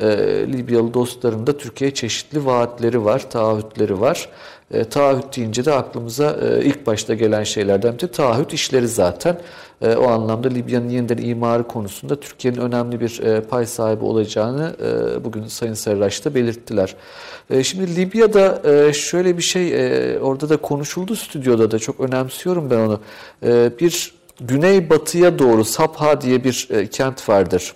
e, 0.02 0.08
Libyalı 0.54 0.93
dostların 0.93 1.47
da 1.47 1.58
Türkiye'ye 1.58 1.93
çeşitli 1.93 2.45
vaatleri 2.45 3.06
var, 3.06 3.30
taahhütleri 3.30 4.02
var. 4.02 4.30
E, 4.74 4.84
taahhüt 4.84 5.38
deyince 5.38 5.66
de 5.66 5.74
aklımıza 5.74 6.38
e, 6.41 6.66
ilk 6.66 6.88
başta 6.88 7.14
gelen 7.14 7.43
şeylerden 7.43 7.97
biri 7.97 8.08
taahhüt 8.08 8.54
işleri 8.54 8.88
zaten. 8.88 9.38
E, 9.82 9.95
o 9.95 10.08
anlamda 10.08 10.47
Libya'nın 10.47 10.89
yeniden 10.89 11.18
imarı 11.18 11.68
konusunda 11.68 12.20
Türkiye'nin 12.20 12.60
önemli 12.60 13.02
bir 13.02 13.20
e, 13.20 13.41
pay 13.41 13.66
sahibi 13.66 14.06
olacağını 14.06 14.76
e, 14.84 15.24
bugün 15.24 15.47
Sayın 15.47 15.74
Sarıraş 15.74 16.26
da 16.26 16.36
belirttiler. 16.36 16.95
E, 17.49 17.64
şimdi 17.64 17.95
Libya'da 17.95 18.62
e, 18.70 18.93
şöyle 18.93 19.38
bir 19.38 19.43
şey 19.43 19.68
e, 19.74 20.20
orada 20.20 20.49
da 20.49 20.58
konuşuldu 20.58 21.16
stüdyoda 21.16 21.72
da 21.72 21.80
çok 21.80 21.99
önemsiyorum 21.99 22.70
ben 22.70 22.78
onu. 22.78 22.99
E, 23.43 23.72
bir 23.80 24.14
güneybatıya 24.41 25.39
doğru 25.39 25.66
Sabha 25.66 26.22
diye 26.22 26.43
bir 26.43 26.68
e, 26.72 26.88
kent 26.88 27.30
vardır. 27.30 27.74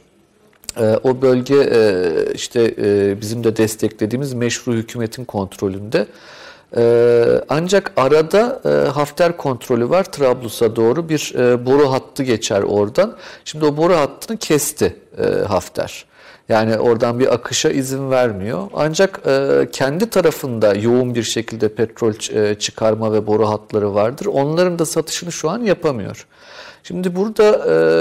E, 0.77 0.99
o 1.03 1.21
bölge 1.21 1.55
e, 1.55 2.33
işte 2.33 2.75
e, 2.77 3.21
bizim 3.21 3.43
de 3.43 3.57
desteklediğimiz 3.57 4.33
meşru 4.33 4.73
hükümetin 4.73 5.25
kontrolünde. 5.25 6.07
Ee, 6.77 7.41
ancak 7.49 7.91
arada 7.97 8.61
e, 8.65 8.89
Hafter 8.89 9.37
kontrolü 9.37 9.89
var 9.89 10.03
Trablus'a 10.03 10.75
doğru 10.75 11.09
bir 11.09 11.33
boru 11.65 11.91
hattı 11.91 12.23
geçer 12.23 12.61
oradan. 12.61 13.17
Şimdi 13.45 13.65
o 13.65 13.77
boru 13.77 13.95
hattını 13.95 14.37
kesti 14.37 14.95
Hafter. 15.47 16.05
Yani 16.49 16.77
oradan 16.77 17.19
bir 17.19 17.33
akışa 17.33 17.69
izin 17.69 18.11
vermiyor. 18.11 18.67
Ancak 18.73 19.21
kendi 19.71 20.09
tarafında 20.09 20.73
yoğun 20.73 21.15
bir 21.15 21.23
şekilde 21.23 21.69
petrol 21.69 22.13
çıkarma 22.55 23.13
ve 23.13 23.27
boru 23.27 23.49
hatları 23.49 23.93
vardır. 23.93 24.25
Onların 24.25 24.79
da 24.79 24.85
satışını 24.85 25.31
şu 25.31 25.49
an 25.49 25.59
yapamıyor. 25.61 26.27
Şimdi 26.87 27.15
burada 27.15 27.43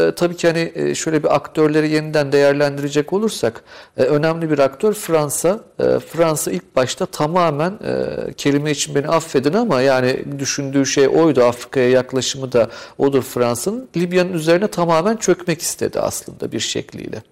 e, 0.08 0.14
tabii 0.14 0.36
ki 0.36 0.46
hani 0.46 0.72
e, 0.74 0.94
şöyle 0.94 1.22
bir 1.22 1.34
aktörleri 1.34 1.90
yeniden 1.90 2.32
değerlendirecek 2.32 3.12
olursak 3.12 3.64
e, 3.96 4.02
önemli 4.02 4.50
bir 4.50 4.58
aktör 4.58 4.92
Fransa. 4.92 5.60
E, 5.78 5.98
Fransa 5.98 6.50
ilk 6.50 6.76
başta 6.76 7.06
tamamen 7.06 7.70
e, 7.70 8.06
kelime 8.32 8.70
için 8.70 8.94
beni 8.94 9.08
affedin 9.08 9.52
ama 9.52 9.80
yani 9.80 10.24
düşündüğü 10.38 10.86
şey 10.86 11.08
oydu. 11.08 11.44
Afrika'ya 11.44 11.90
yaklaşımı 11.90 12.52
da 12.52 12.68
odur 12.98 13.22
Fransa'nın. 13.22 13.88
Libya'nın 13.96 14.32
üzerine 14.32 14.68
tamamen 14.68 15.16
çökmek 15.16 15.62
istedi 15.62 16.00
aslında 16.00 16.52
bir 16.52 16.60
şekliyle. 16.60 17.22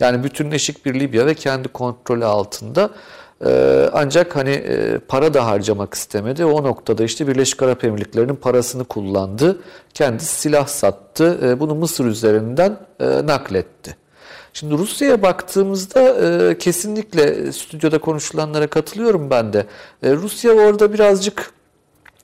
Yani 0.00 0.24
bütünleşik 0.24 0.86
bir 0.86 1.00
Libya 1.00 1.26
ve 1.26 1.34
kendi 1.34 1.68
kontrolü 1.68 2.24
altında 2.24 2.90
ee, 3.46 3.90
ancak 3.92 4.36
hani 4.36 4.50
e, 4.50 4.98
para 4.98 5.34
da 5.34 5.46
harcamak 5.46 5.94
istemedi. 5.94 6.44
O 6.44 6.62
noktada 6.62 7.04
işte 7.04 7.26
Birleşik 7.28 7.62
Arap 7.62 7.84
Emirlikleri'nin 7.84 8.36
parasını 8.36 8.84
kullandı. 8.84 9.58
Kendisi 9.94 10.40
silah 10.40 10.66
sattı. 10.66 11.38
E, 11.42 11.60
bunu 11.60 11.74
Mısır 11.74 12.04
üzerinden 12.04 12.78
e, 13.00 13.26
nakletti. 13.26 13.96
Şimdi 14.52 14.78
Rusya'ya 14.78 15.22
baktığımızda 15.22 16.00
e, 16.00 16.58
kesinlikle 16.58 17.52
stüdyoda 17.52 17.98
konuşulanlara 17.98 18.66
katılıyorum 18.66 19.30
ben 19.30 19.52
de. 19.52 19.66
Rusya 20.04 20.52
orada 20.52 20.92
birazcık 20.92 21.52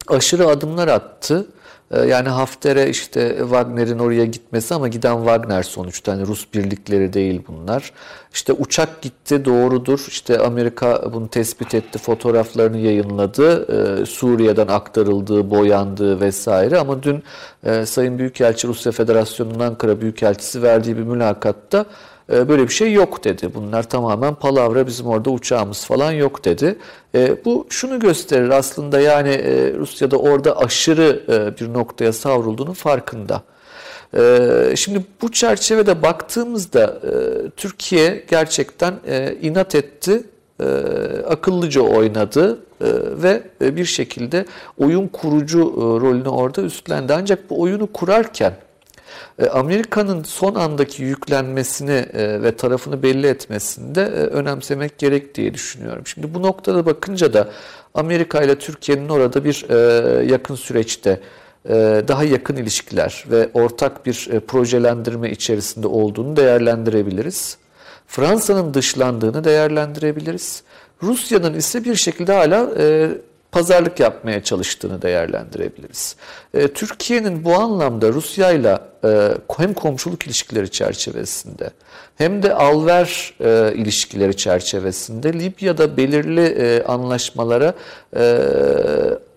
aşırı 0.09 0.47
adımlar 0.47 0.89
attı. 0.89 1.47
Ee, 1.91 2.01
yani 2.01 2.28
Hafter'e 2.28 2.91
işte 2.91 3.37
Wagner'in 3.39 3.99
oraya 3.99 4.24
gitmesi 4.24 4.74
ama 4.74 4.89
giden 4.89 5.16
Wagner 5.16 5.62
sonuçta. 5.62 6.12
Yani 6.12 6.26
Rus 6.26 6.47
birlikleri 6.55 7.12
değil 7.12 7.43
bunlar. 7.49 7.93
İşte 8.32 8.53
uçak 8.53 9.03
gitti 9.03 9.45
doğrudur. 9.45 10.05
İşte 10.09 10.39
Amerika 10.39 11.12
bunu 11.12 11.28
tespit 11.28 11.74
etti. 11.74 11.99
Fotoğraflarını 11.99 12.78
yayınladı. 12.78 13.66
Ee, 14.03 14.07
Suriye'den 14.07 14.68
aktarıldığı, 14.68 15.51
boyandığı 15.51 16.20
vesaire. 16.20 16.78
Ama 16.78 17.03
dün 17.03 17.22
e, 17.64 17.87
Sayın 17.87 18.18
Büyükelçi 18.18 18.68
Rusya 18.68 18.93
Federasyonu'nun 18.93 19.61
Ankara 19.61 20.01
Büyükelçisi 20.01 20.62
verdiği 20.62 20.97
bir 20.97 21.03
mülakatta 21.03 21.87
böyle 22.29 22.62
bir 22.62 22.72
şey 22.72 22.93
yok 22.93 23.25
dedi. 23.25 23.51
Bunlar 23.55 23.89
tamamen 23.89 24.35
palavra 24.35 24.87
bizim 24.87 25.07
orada 25.07 25.31
uçağımız 25.31 25.85
falan 25.85 26.12
yok 26.12 26.45
dedi. 26.45 26.79
E, 27.14 27.45
bu 27.45 27.66
şunu 27.70 27.99
gösterir 27.99 28.51
aslında 28.51 29.01
yani 29.01 29.29
e, 29.29 29.75
Rusya'da 29.75 30.16
orada 30.16 30.59
aşırı 30.59 31.22
bir 31.61 31.72
noktaya 31.72 32.12
savrulduğunun 32.12 32.72
farkında. 32.72 33.43
Şimdi 34.77 35.05
bu 35.22 35.33
çerçevede 35.33 36.03
baktığımızda 36.03 37.01
Türkiye 37.57 38.25
gerçekten 38.31 38.95
inat 39.43 39.75
etti, 39.75 40.22
akıllıca 41.29 41.81
oynadı 41.81 42.59
ve 43.22 43.43
bir 43.61 43.85
şekilde 43.85 44.45
oyun 44.79 45.09
kurucu 45.09 45.59
rolünü 46.01 46.29
orada 46.29 46.62
üstlendi. 46.62 47.14
Ancak 47.14 47.51
bu 47.51 47.61
oyunu 47.61 47.87
kurarken 47.87 48.51
e, 48.51 48.57
Amerika'nın 49.53 50.23
son 50.23 50.55
andaki 50.55 51.03
yüklenmesini 51.03 52.07
e, 52.12 52.43
ve 52.43 52.57
tarafını 52.57 53.03
belli 53.03 53.27
etmesini 53.27 53.95
de 53.95 54.03
e, 54.03 54.07
önemsemek 54.07 54.99
gerek 54.99 55.35
diye 55.35 55.55
düşünüyorum. 55.55 56.07
Şimdi 56.07 56.35
bu 56.35 56.43
noktada 56.43 56.87
bakınca 56.87 57.33
da 57.33 57.51
Amerika 57.95 58.43
ile 58.43 58.59
Türkiye'nin 58.59 59.09
orada 59.09 59.45
bir 59.45 59.67
yakın 60.29 60.55
süreçte 60.55 61.21
daha 62.09 62.25
yakın 62.25 62.57
ilişkiler 62.57 63.25
ve 63.31 63.49
ortak 63.55 64.07
bir 64.07 64.29
projelendirme 64.49 65.31
içerisinde 65.31 65.87
olduğunu 65.87 66.37
değerlendirebiliriz. 66.37 67.59
Fransa'nın 68.07 68.75
dışlandığını 68.75 69.45
değerlendirebiliriz. 69.45 70.62
Rusya'nın 71.03 71.55
ise 71.55 71.85
bir 71.85 71.95
şekilde 71.95 72.33
hala 72.33 72.71
pazarlık 73.55 74.01
yapmaya 74.01 74.43
çalıştığını 74.43 75.03
değerlendirebiliriz. 75.03 76.17
E, 76.55 76.69
Türkiye'nin 76.69 77.45
bu 77.45 77.55
anlamda 77.55 78.09
Rusya 78.09 78.51
ile 78.51 78.79
hem 79.57 79.75
komşuluk 79.75 80.27
ilişkileri 80.27 80.71
çerçevesinde 80.71 81.71
hem 82.17 82.43
de 82.43 82.55
alver 82.55 83.35
e, 83.41 83.75
ilişkileri 83.75 84.37
çerçevesinde 84.37 85.33
Libya'da 85.33 85.97
belirli 85.97 86.45
e, 86.45 86.85
anlaşmalara 86.85 87.75
e, 88.17 88.45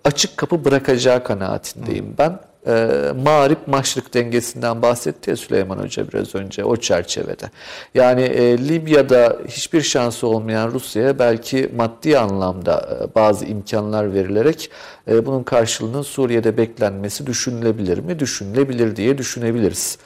açık 0.04 0.38
kapı 0.38 0.66
bırakacağı 0.66 1.24
kanaatindeyim 1.24 2.16
ben 2.18 2.40
e, 2.68 2.88
mağrip 3.24 3.68
maşrık 3.68 4.14
dengesinden 4.14 4.82
bahsetti 4.82 5.30
ya 5.30 5.36
Süleyman 5.36 5.78
Hoca 5.78 6.12
biraz 6.12 6.36
önce 6.36 6.64
o 6.64 6.78
çerçevede. 6.78 7.52
Yani 7.94 8.22
e, 8.22 8.58
Libya'da 8.58 9.38
hiçbir 9.48 9.82
şansı 9.82 10.28
olmayan 10.28 10.72
Rusya'ya 10.72 11.20
belki 11.20 11.70
maddi 11.76 12.20
anlamda 12.20 13.00
e, 13.02 13.16
bazı 13.16 13.46
imkanlar 13.46 14.14
verilerek 14.14 14.72
e, 15.08 15.26
bunun 15.26 15.44
karşılığının 15.44 16.02
Suriye'de 16.02 16.58
beklenmesi 16.58 17.28
düşünülebilir 17.28 17.98
mi? 17.98 18.20
Düşünülebilir 18.20 18.96
diye 18.96 19.18
düşünebiliriz. 19.18 19.98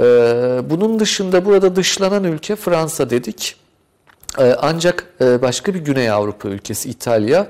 E, 0.00 0.04
bunun 0.70 1.00
dışında 1.00 1.44
burada 1.44 1.76
dışlanan 1.76 2.24
ülke 2.24 2.56
Fransa 2.56 3.10
dedik. 3.10 3.56
E, 4.38 4.56
ancak 4.60 5.06
e, 5.20 5.42
başka 5.42 5.74
bir 5.74 5.80
Güney 5.80 6.10
Avrupa 6.10 6.48
ülkesi 6.48 6.90
İtalya 6.90 7.46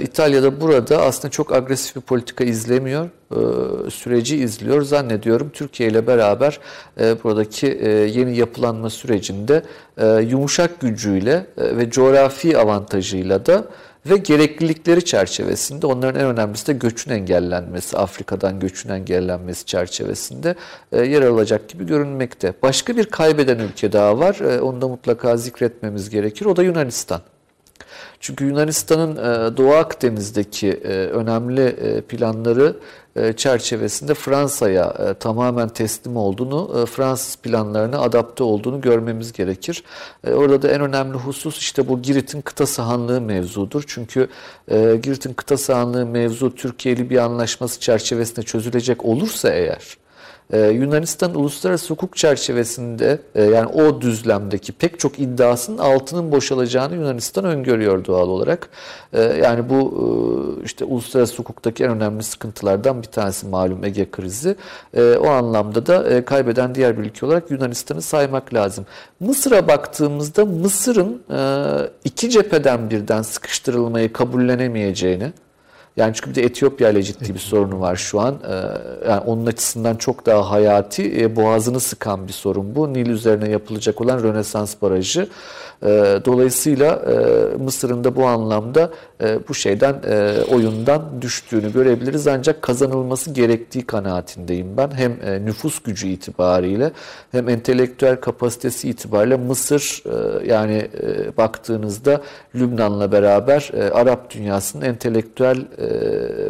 İtalya'da 0.00 0.60
burada 0.60 1.02
aslında 1.02 1.30
çok 1.30 1.52
agresif 1.52 1.96
bir 1.96 2.00
politika 2.00 2.44
izlemiyor. 2.44 3.08
E, 3.30 3.90
süreci 3.90 4.36
izliyor. 4.36 4.82
Zannediyorum 4.82 5.50
Türkiye 5.52 5.88
ile 5.88 6.06
beraber 6.06 6.60
e, 7.00 7.22
buradaki 7.24 7.66
yeni 8.14 8.36
yapılanma 8.36 8.90
sürecinde 8.90 9.62
yumuşak 10.28 10.80
gücüyle 10.80 11.46
ve 11.58 11.90
coğrafi 11.90 12.58
avantajıyla 12.58 13.46
da 13.46 13.64
ve 14.06 14.16
gereklilikleri 14.16 15.04
çerçevesinde 15.04 15.86
onların 15.86 16.20
en 16.20 16.26
önemlisi 16.26 16.66
de 16.66 16.72
göçün 16.72 17.10
engellenmesi, 17.10 17.98
Afrika'dan 17.98 18.60
göçün 18.60 18.90
engellenmesi 18.90 19.66
çerçevesinde 19.66 20.54
yer 20.92 21.22
alacak 21.22 21.68
gibi 21.68 21.86
görünmekte. 21.86 22.52
Başka 22.62 22.96
bir 22.96 23.04
kaybeden 23.04 23.58
ülke 23.58 23.92
daha 23.92 24.18
var. 24.18 24.38
Onu 24.60 24.80
da 24.80 24.88
mutlaka 24.88 25.36
zikretmemiz 25.36 26.10
gerekir. 26.10 26.46
O 26.46 26.56
da 26.56 26.62
Yunanistan. 26.62 27.20
Çünkü 28.22 28.44
Yunanistan'ın 28.44 29.16
e, 29.16 29.56
Doğu 29.56 29.72
Akdeniz'deki 29.72 30.68
e, 30.68 30.88
önemli 30.88 31.62
e, 31.62 32.00
planları 32.00 32.76
çerçevesinde 33.36 34.14
Fransa'ya 34.14 35.14
tamamen 35.14 35.68
teslim 35.68 36.16
olduğunu, 36.16 36.86
Fransız 36.86 37.36
planlarına 37.36 37.98
adapte 37.98 38.44
olduğunu 38.44 38.80
görmemiz 38.80 39.32
gerekir. 39.32 39.84
Orada 40.26 40.62
da 40.62 40.68
en 40.68 40.80
önemli 40.80 41.16
husus 41.16 41.58
işte 41.58 41.88
bu 41.88 42.02
Girit'in 42.02 42.40
kıta 42.40 42.66
sahanlığı 42.66 43.20
mevzudur. 43.20 43.84
Çünkü 43.86 44.28
Girit'in 45.02 45.32
kıta 45.32 45.56
sahanlığı 45.56 46.06
mevzu 46.06 46.54
Türkiye-Libya 46.54 47.24
anlaşması 47.24 47.80
çerçevesinde 47.80 48.42
çözülecek 48.42 49.04
olursa 49.04 49.50
eğer, 49.50 49.96
ee, 50.52 50.58
Yunanistan 50.60 51.34
uluslararası 51.34 51.94
hukuk 51.94 52.16
çerçevesinde 52.16 53.18
e, 53.34 53.42
yani 53.42 53.66
o 53.66 54.00
düzlemdeki 54.00 54.72
pek 54.72 54.98
çok 54.98 55.18
iddiasının 55.18 55.78
altının 55.78 56.32
boşalacağını 56.32 56.94
Yunanistan 56.94 57.44
öngörüyor 57.44 58.04
doğal 58.04 58.28
olarak. 58.28 58.68
Ee, 59.12 59.20
yani 59.20 59.68
bu 59.68 59.80
e, 60.60 60.64
işte 60.64 60.84
uluslararası 60.84 61.36
hukuktaki 61.36 61.84
en 61.84 61.90
önemli 61.90 62.22
sıkıntılardan 62.22 63.02
bir 63.02 63.06
tanesi 63.06 63.46
malum 63.46 63.84
Ege 63.84 64.10
krizi. 64.10 64.56
Ee, 64.94 65.16
o 65.16 65.28
anlamda 65.28 65.86
da 65.86 66.10
e, 66.10 66.24
kaybeden 66.24 66.74
diğer 66.74 66.98
bir 66.98 67.02
ülke 67.02 67.26
olarak 67.26 67.50
Yunanistan'ı 67.50 68.02
saymak 68.02 68.54
lazım. 68.54 68.86
Mısır'a 69.20 69.68
baktığımızda 69.68 70.44
Mısır'ın 70.44 71.22
iki 72.04 72.30
cepheden 72.30 72.90
birden 72.90 73.22
sıkıştırılmayı 73.22 74.12
kabullenemeyeceğini 74.12 75.32
Yani 75.96 76.14
çünkü 76.14 76.30
bir 76.30 76.34
de 76.34 76.42
Etiyopya 76.42 76.90
ile 76.90 77.02
ciddi 77.02 77.34
bir 77.34 77.38
sorunu 77.38 77.80
var 77.80 77.96
şu 77.96 78.20
an. 78.20 78.34
Ee, 78.48 78.52
yani 79.08 79.20
onun 79.20 79.46
açısından 79.46 79.96
çok 79.96 80.26
daha 80.26 80.50
hayati, 80.50 81.20
e, 81.22 81.36
boğazını 81.36 81.80
sıkan 81.80 82.28
bir 82.28 82.32
sorun 82.32 82.74
bu. 82.74 82.92
Nil 82.92 83.06
üzerine 83.06 83.50
yapılacak 83.50 84.00
olan 84.00 84.22
Rönesans 84.22 84.74
Barajı. 84.82 85.28
Ee, 85.82 86.20
dolayısıyla 86.24 86.94
e, 86.94 87.56
Mısır'ın 87.56 88.04
da 88.04 88.16
bu 88.16 88.26
anlamda 88.26 88.90
e, 89.22 89.38
bu 89.48 89.54
şeyden, 89.54 89.96
e, 90.08 90.34
oyundan 90.50 91.22
düştüğünü 91.22 91.72
görebiliriz. 91.72 92.26
Ancak 92.26 92.62
kazanılması 92.62 93.30
gerektiği 93.30 93.86
kanaatindeyim 93.86 94.76
ben. 94.76 94.90
Hem 94.90 95.12
nüfus 95.46 95.82
gücü 95.82 96.08
itibariyle 96.08 96.92
hem 97.32 97.48
entelektüel 97.48 98.16
kapasitesi 98.16 98.88
itibariyle 98.88 99.36
Mısır 99.36 100.02
yani 100.46 100.88
baktığınızda 101.36 102.20
Lübnan'la 102.54 103.12
beraber 103.12 103.70
Arap 103.92 104.34
dünyasının 104.34 104.84
entelektüel 104.84 105.66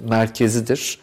merkezidir. 0.08 0.98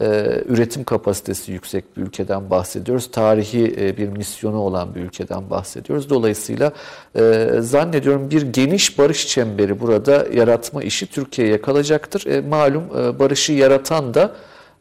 E, 0.00 0.40
üretim 0.48 0.84
kapasitesi 0.84 1.52
yüksek 1.52 1.96
bir 1.96 2.02
ülkeden 2.02 2.50
bahsediyoruz. 2.50 3.10
Tarihi 3.10 3.76
e, 3.80 3.96
bir 3.96 4.08
misyonu 4.08 4.56
olan 4.56 4.94
bir 4.94 5.00
ülkeden 5.00 5.50
bahsediyoruz. 5.50 6.10
Dolayısıyla 6.10 6.72
e, 7.16 7.50
zannediyorum 7.60 8.30
bir 8.30 8.42
geniş 8.42 8.98
barış 8.98 9.28
çemberi 9.28 9.80
burada 9.80 10.26
yaratma 10.34 10.82
işi 10.82 11.06
Türkiye'ye 11.06 11.62
kalacaktır. 11.62 12.26
E, 12.26 12.40
malum 12.40 12.88
barışı 13.18 13.52
yaratan 13.52 14.14
da 14.14 14.32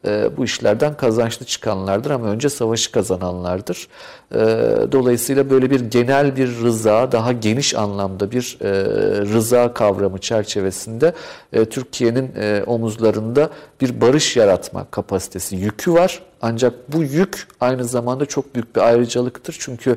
e, 0.06 0.38
bu 0.38 0.44
işlerden 0.46 0.98
kazançlı 0.98 1.46
çıkanlardır 1.46 2.12
ama 2.12 2.28
önce 2.28 2.50
savaşı 2.50 2.92
kazananlardır. 2.92 3.88
E, 4.36 4.38
dolayısıyla 4.92 5.50
böyle 5.50 5.72
bir 5.72 5.80
genel 5.80 6.36
bir 6.36 6.48
rıza, 6.64 7.12
daha 7.12 7.32
geniş 7.32 7.76
anlamda 7.76 8.32
bir 8.32 8.58
e, 8.62 8.72
rıza 9.34 9.74
kavramı 9.74 10.18
çerçevesinde 10.18 11.14
e, 11.54 11.66
Türkiye'nin 11.66 12.32
e, 12.36 12.64
omuzlarında 12.68 13.50
bir 13.82 14.02
barış 14.02 14.38
yaratma 14.38 14.86
kapasitesi, 14.92 15.56
yükü 15.56 15.94
var. 15.94 16.22
Ancak 16.46 16.94
bu 16.94 17.04
yük 17.04 17.48
aynı 17.60 17.86
zamanda 17.86 18.26
çok 18.26 18.56
büyük 18.56 18.76
bir 18.76 18.82
ayrıcalıktır. 18.82 19.58
Çünkü 19.60 19.96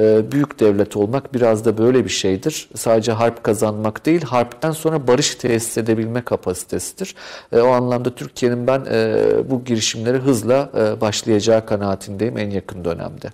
e, 0.00 0.32
büyük 0.32 0.60
devlet 0.60 0.96
olmak 0.96 1.34
biraz 1.34 1.64
da 1.64 1.78
böyle 1.78 2.04
bir 2.04 2.10
şeydir. 2.10 2.68
Sadece 2.74 3.12
harp 3.12 3.44
kazanmak 3.44 4.06
değil, 4.06 4.22
harpten 4.22 4.70
sonra 4.70 5.06
barış 5.06 5.34
tesis 5.34 5.78
edebilme 5.78 6.24
kapasitesidir. 6.24 7.14
E, 7.52 7.60
o 7.60 7.68
anlamda 7.68 8.14
Türkiye'nin 8.14 8.66
ben 8.66 8.84
e, 8.90 9.24
bu 9.50 9.64
girişimleri 9.64 10.18
hızla 10.18 10.70
e, 10.76 11.00
başlayacağı 11.00 11.66
kanaatindeyim 11.66 12.38
en 12.38 12.50
yakın 12.50 12.84
dönemde. 12.84 13.28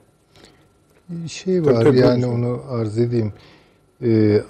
Şey 1.28 1.64
var 1.64 1.84
tabii, 1.84 1.98
yani 1.98 2.22
tabii. 2.22 2.32
onu 2.32 2.62
arz 2.70 2.98
edeyim. 2.98 3.32
Ee, 4.02 4.42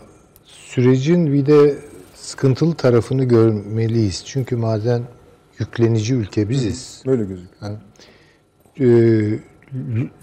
sürecin 0.44 1.32
bir 1.32 1.46
de 1.46 1.74
sıkıntılı 2.14 2.74
tarafını 2.74 3.24
görmeliyiz. 3.24 4.22
Çünkü 4.26 4.56
maden 4.56 5.02
yüklenici 5.59 6.14
ülke 6.14 6.48
biziz. 6.48 7.02
Böyle 7.07 7.24
gözüküyor. 7.24 7.62
Yani, 7.62 7.78
e, 8.80 8.88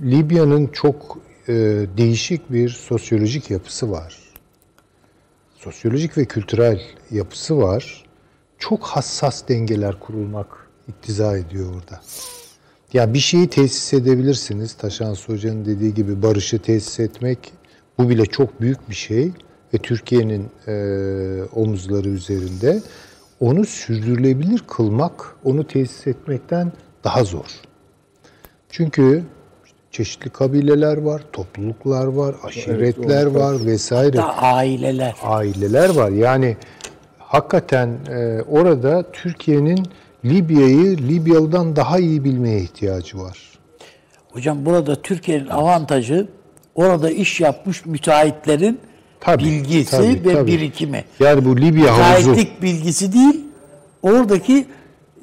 Libya'nın 0.01 0.67
çok 0.67 1.17
e, 1.47 1.53
değişik 1.97 2.51
bir 2.51 2.69
sosyolojik 2.69 3.51
yapısı 3.51 3.91
var. 3.91 4.17
Sosyolojik 5.55 6.17
ve 6.17 6.25
kültürel 6.25 6.81
yapısı 7.11 7.57
var. 7.57 8.05
Çok 8.59 8.83
hassas 8.83 9.47
dengeler 9.47 9.99
kurulmak 9.99 10.47
iktiza 10.87 11.37
ediyor 11.37 11.73
orada. 11.75 12.01
Ya 12.93 13.13
bir 13.13 13.19
şeyi 13.19 13.47
tesis 13.47 13.93
edebilirsiniz. 13.93 14.73
Taşan 14.73 15.15
Hoca'nın 15.27 15.65
dediği 15.65 15.93
gibi 15.93 16.21
barışı 16.21 16.59
tesis 16.59 16.99
etmek 16.99 17.53
bu 17.97 18.09
bile 18.09 18.25
çok 18.25 18.61
büyük 18.61 18.89
bir 18.89 18.95
şey 18.95 19.31
ve 19.73 19.77
Türkiye'nin 19.77 20.49
e, 20.67 20.73
omuzları 21.43 22.09
üzerinde 22.09 22.81
onu 23.41 23.65
sürdürülebilir 23.65 24.59
kılmak, 24.67 25.35
onu 25.43 25.67
tesis 25.67 26.07
etmekten 26.07 26.71
daha 27.03 27.23
zor. 27.23 27.45
Çünkü 28.69 29.23
çeşitli 29.91 30.29
kabileler 30.29 30.97
var, 30.97 31.21
topluluklar 31.33 32.05
var, 32.05 32.35
aşiretler 32.43 33.23
evet, 33.23 33.35
var 33.35 33.65
vesaire. 33.65 34.19
Hatta 34.19 34.41
aileler. 34.41 35.15
Aileler 35.23 35.89
var. 35.89 36.09
Yani 36.09 36.57
hakikaten 37.19 37.89
e, 38.09 38.41
orada 38.41 39.11
Türkiye'nin 39.11 39.87
Libya'yı 40.25 40.97
Libyalı'dan 40.97 41.75
daha 41.75 41.99
iyi 41.99 42.23
bilmeye 42.23 42.59
ihtiyacı 42.59 43.19
var. 43.19 43.37
Hocam 44.31 44.65
burada 44.65 45.01
Türkiye'nin 45.01 45.47
avantajı 45.47 46.27
orada 46.75 47.11
iş 47.11 47.41
yapmış 47.41 47.85
müteahhitlerin 47.85 48.79
tabii, 49.21 49.43
bilgisi 49.43 49.91
tabii, 49.91 50.25
ve 50.25 50.33
tabii. 50.33 50.51
birikimi. 50.51 51.03
Yani 51.19 51.45
bu 51.45 51.57
Libya 51.57 51.97
havuzu. 51.97 52.29
Müteahhitlik 52.29 52.61
bilgisi 52.61 53.13
değil, 53.13 53.41
oradaki 54.01 54.65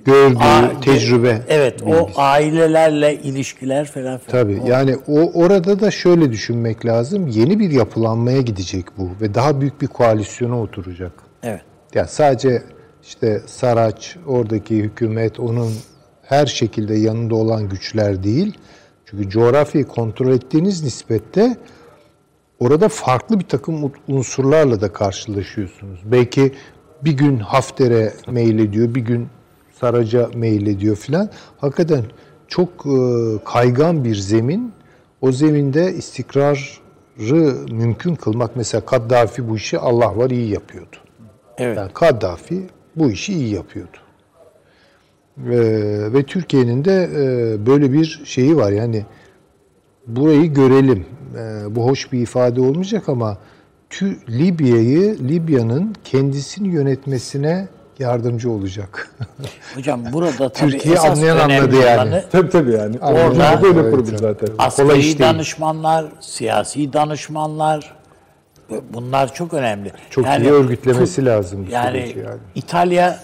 gördüğü 0.05 0.38
A, 0.38 0.80
tecrübe. 0.80 1.42
Evet, 1.49 1.80
bilgisi. 1.80 2.01
o 2.01 2.11
ailelerle 2.16 3.14
ilişkiler 3.14 3.84
falan 3.84 4.18
filan. 4.18 4.42
Tabii. 4.42 4.61
O. 4.64 4.68
Yani 4.68 4.96
o 5.09 5.32
orada 5.34 5.80
da 5.80 5.90
şöyle 5.90 6.32
düşünmek 6.32 6.86
lazım. 6.86 7.28
Yeni 7.28 7.59
bir 7.59 7.70
yapılanmaya 7.70 8.40
gidecek 8.40 8.84
bu 8.99 9.11
ve 9.20 9.34
daha 9.34 9.61
büyük 9.61 9.82
bir 9.82 9.86
koalisyona 9.86 10.61
oturacak. 10.61 11.12
Evet. 11.42 11.61
Ya 11.94 12.01
yani 12.01 12.09
sadece 12.09 12.62
işte 13.03 13.42
Saraç, 13.46 14.16
oradaki 14.26 14.76
hükümet, 14.76 15.40
onun 15.40 15.72
her 16.22 16.46
şekilde 16.46 16.94
yanında 16.94 17.34
olan 17.34 17.68
güçler 17.68 18.22
değil. 18.22 18.59
Çünkü 19.07 19.30
coğrafyayı 19.30 19.86
kontrol 19.86 20.32
ettiğiniz 20.32 20.82
nispette 20.82 21.57
orada 22.61 22.88
farklı 22.88 23.40
bir 23.40 23.44
takım 23.44 23.92
unsurlarla 24.09 24.80
da 24.80 24.92
karşılaşıyorsunuz. 24.92 26.00
Belki 26.04 26.52
bir 27.04 27.12
gün 27.12 27.38
Hafter'e 27.38 28.12
ediyor, 28.59 28.94
bir 28.94 29.00
gün 29.00 29.28
Saraç'a 29.80 30.30
ediyor 30.66 30.96
filan. 30.96 31.30
Hakikaten 31.59 32.04
çok 32.48 32.68
e, 32.86 32.98
kaygan 33.44 34.04
bir 34.04 34.14
zemin. 34.14 34.72
O 35.20 35.32
zeminde 35.32 35.94
istikrarı 35.94 36.59
mümkün 37.70 38.14
kılmak. 38.14 38.56
Mesela 38.56 38.86
Kaddafi 38.86 39.48
bu 39.48 39.56
işi 39.56 39.78
Allah 39.78 40.16
var 40.16 40.30
iyi 40.30 40.50
yapıyordu. 40.50 40.96
Evet. 41.59 41.76
Yani 41.76 41.92
Kaddafi 41.92 42.66
bu 42.96 43.11
işi 43.11 43.32
iyi 43.32 43.54
yapıyordu. 43.54 43.96
Ee, 45.46 46.12
ve 46.12 46.22
Türkiye'nin 46.22 46.84
de 46.84 47.11
e, 47.14 47.66
böyle 47.66 47.92
bir 47.92 48.22
şeyi 48.24 48.56
var 48.56 48.72
yani 48.72 49.04
burayı 50.09 50.54
görelim. 50.54 51.06
E, 51.34 51.74
bu 51.76 51.84
hoş 51.84 52.12
bir 52.12 52.20
ifade 52.20 52.61
olmayacak 52.61 53.09
ama 53.09 53.38
Libya'yı, 54.28 55.18
Libya'nın 55.28 55.94
kendisini 56.04 56.68
yönetmesine 56.68 57.68
yardımcı 57.98 58.50
olacak. 58.50 59.11
Hocam 59.74 60.00
burada 60.12 60.48
tabii 60.48 60.70
Türkiye 60.70 60.94
esas 60.94 61.11
anlayan 61.11 61.36
anladı 61.36 61.76
yani. 61.76 62.22
Tabii 62.32 62.50
tabii 62.50 62.72
yani. 62.72 62.98
Orada 62.98 63.62
böyle 63.62 63.80
evet, 63.80 64.18
zaten. 64.18 64.48
Askeri 64.59 65.18
danışmanlar, 65.18 66.06
siyasi 66.20 66.92
danışmanlar, 66.92 67.98
Bunlar 68.92 69.34
çok 69.34 69.54
önemli. 69.54 69.92
Çok 70.11 70.24
yani, 70.24 70.44
iyi 70.44 70.52
örgütlemesi 70.52 71.24
lazım. 71.24 71.66
Yani, 71.70 71.98
yani 71.98 72.38
İtalya 72.54 73.20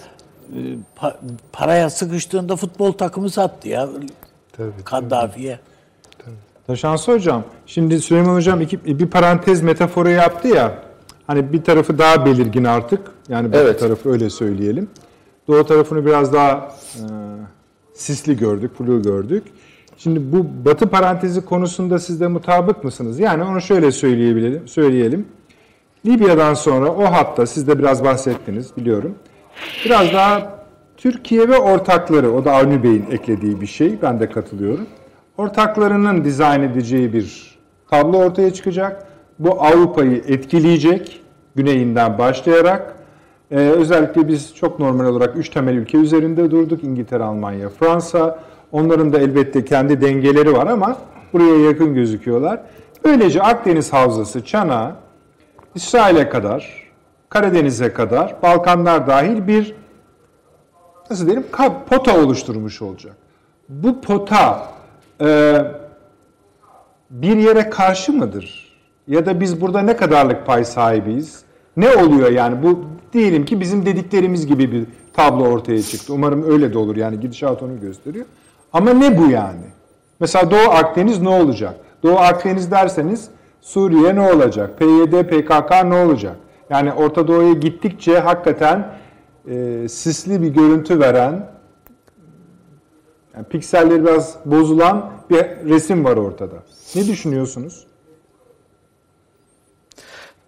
e, 0.49 0.59
pa, 0.95 1.17
paraya 1.53 1.89
sıkıştığında 1.89 2.55
futbol 2.55 2.91
takımı 2.91 3.29
sattı 3.29 3.69
ya. 3.69 3.89
Tabii, 4.57 4.71
Kaddafi'ye. 4.85 5.59
Taşansı 6.67 7.11
hocam, 7.11 7.43
şimdi 7.65 7.99
Süleyman 7.99 8.35
hocam 8.35 8.61
iki, 8.61 8.99
bir 8.99 9.07
parantez 9.07 9.61
metaforu 9.61 10.09
yaptı 10.09 10.47
ya. 10.47 10.73
Hani 11.27 11.53
bir 11.53 11.63
tarafı 11.63 11.97
daha 11.97 12.25
belirgin 12.25 12.63
artık. 12.63 12.99
Yani 13.29 13.51
bir 13.51 13.57
evet. 13.57 13.79
tarafı 13.79 14.09
öyle 14.09 14.29
söyleyelim. 14.29 14.89
Doğu 15.47 15.65
tarafını 15.65 16.05
biraz 16.05 16.33
daha 16.33 16.75
e, 16.95 17.03
sisli 17.93 18.37
gördük, 18.37 18.71
flu 18.77 19.01
gördük. 19.01 19.43
Şimdi 19.97 20.31
bu 20.31 20.45
batı 20.65 20.87
parantezi 20.87 21.45
konusunda 21.45 21.99
siz 21.99 22.21
de 22.21 22.27
mutabık 22.27 22.83
mısınız? 22.83 23.19
Yani 23.19 23.43
onu 23.43 23.61
şöyle 23.61 23.91
söyleyebilirim, 23.91 24.67
söyleyelim. 24.67 25.25
Libya'dan 26.05 26.53
sonra 26.53 26.91
o 26.91 27.03
hatta 27.03 27.45
siz 27.45 27.67
de 27.67 27.79
biraz 27.79 28.03
bahsettiniz 28.03 28.77
biliyorum. 28.77 29.15
Biraz 29.85 30.13
daha 30.13 30.55
Türkiye 30.97 31.49
ve 31.49 31.57
ortakları, 31.57 32.31
o 32.31 32.45
da 32.45 32.53
Avni 32.53 32.83
Bey'in 32.83 33.05
eklediği 33.11 33.61
bir 33.61 33.67
şey, 33.67 34.01
ben 34.01 34.19
de 34.19 34.29
katılıyorum. 34.29 34.87
Ortaklarının 35.37 36.23
dizayn 36.23 36.61
edeceği 36.61 37.13
bir 37.13 37.57
tablo 37.89 38.17
ortaya 38.17 38.53
çıkacak. 38.53 39.07
Bu 39.39 39.63
Avrupa'yı 39.63 40.23
etkileyecek, 40.27 41.21
güneyinden 41.55 42.17
başlayarak. 42.17 42.95
Ee, 43.51 43.55
özellikle 43.55 44.27
biz 44.27 44.55
çok 44.55 44.79
normal 44.79 45.05
olarak 45.05 45.37
üç 45.37 45.49
temel 45.49 45.75
ülke 45.75 45.97
üzerinde 45.97 46.51
durduk. 46.51 46.83
İngiltere, 46.83 47.23
Almanya, 47.23 47.69
Fransa. 47.69 48.39
Onların 48.71 49.13
da 49.13 49.19
elbette 49.19 49.65
kendi 49.65 50.01
dengeleri 50.01 50.53
var 50.53 50.67
ama 50.67 50.97
buraya 51.33 51.57
yakın 51.57 51.93
gözüküyorlar. 51.93 52.59
Böylece 53.03 53.41
Akdeniz 53.41 53.93
Havzası, 53.93 54.45
Çanağı, 54.45 54.91
İsrail'e 55.75 56.29
kadar, 56.29 56.91
Karadeniz'e 57.29 57.93
kadar, 57.93 58.35
Balkanlar 58.43 59.07
dahil 59.07 59.47
bir 59.47 59.75
nasıl 61.09 61.25
diyelim 61.25 61.45
pota 61.89 62.17
oluşturmuş 62.17 62.81
olacak. 62.81 63.15
Bu 63.69 64.01
pota 64.01 64.74
bir 67.09 67.37
yere 67.37 67.69
karşı 67.69 68.13
mıdır? 68.13 68.75
Ya 69.07 69.25
da 69.25 69.39
biz 69.39 69.61
burada 69.61 69.81
ne 69.81 69.97
kadarlık 69.97 70.45
pay 70.45 70.65
sahibiyiz? 70.65 71.43
Ne 71.77 71.89
oluyor 71.89 72.31
yani 72.31 72.63
bu 72.63 72.85
diyelim 73.13 73.45
ki 73.45 73.59
bizim 73.59 73.85
dediklerimiz 73.85 74.47
gibi 74.47 74.71
bir 74.71 74.85
tablo 75.13 75.43
ortaya 75.43 75.81
çıktı. 75.81 76.13
Umarım 76.13 76.51
öyle 76.51 76.73
de 76.73 76.77
olur 76.77 76.95
yani 76.95 77.19
gidişat 77.19 77.63
onu 77.63 77.79
gösteriyor. 77.79 78.25
Ama 78.73 78.93
ne 78.93 79.17
bu 79.17 79.29
yani? 79.29 79.65
Mesela 80.19 80.51
Doğu 80.51 80.69
Akdeniz 80.71 81.21
ne 81.21 81.29
olacak? 81.29 81.75
Doğu 82.03 82.17
Akdeniz 82.17 82.71
derseniz 82.71 83.27
Suriye 83.61 84.15
ne 84.15 84.21
olacak? 84.33 84.79
PYD, 84.79 85.23
PKK 85.23 85.85
ne 85.85 85.95
olacak? 85.95 86.35
Yani 86.69 86.93
Orta 86.93 87.27
Doğu'ya 87.27 87.53
gittikçe 87.53 88.19
hakikaten 88.19 88.87
e, 89.47 89.87
sisli 89.89 90.41
bir 90.41 90.47
görüntü 90.47 90.99
veren, 90.99 91.49
yani 93.35 93.45
pikselleri 93.45 94.03
biraz 94.03 94.35
bozulan 94.45 95.11
bir 95.29 95.45
resim 95.69 96.05
var 96.05 96.17
ortada. 96.17 96.55
Ne 96.95 97.07
düşünüyorsunuz? 97.07 97.83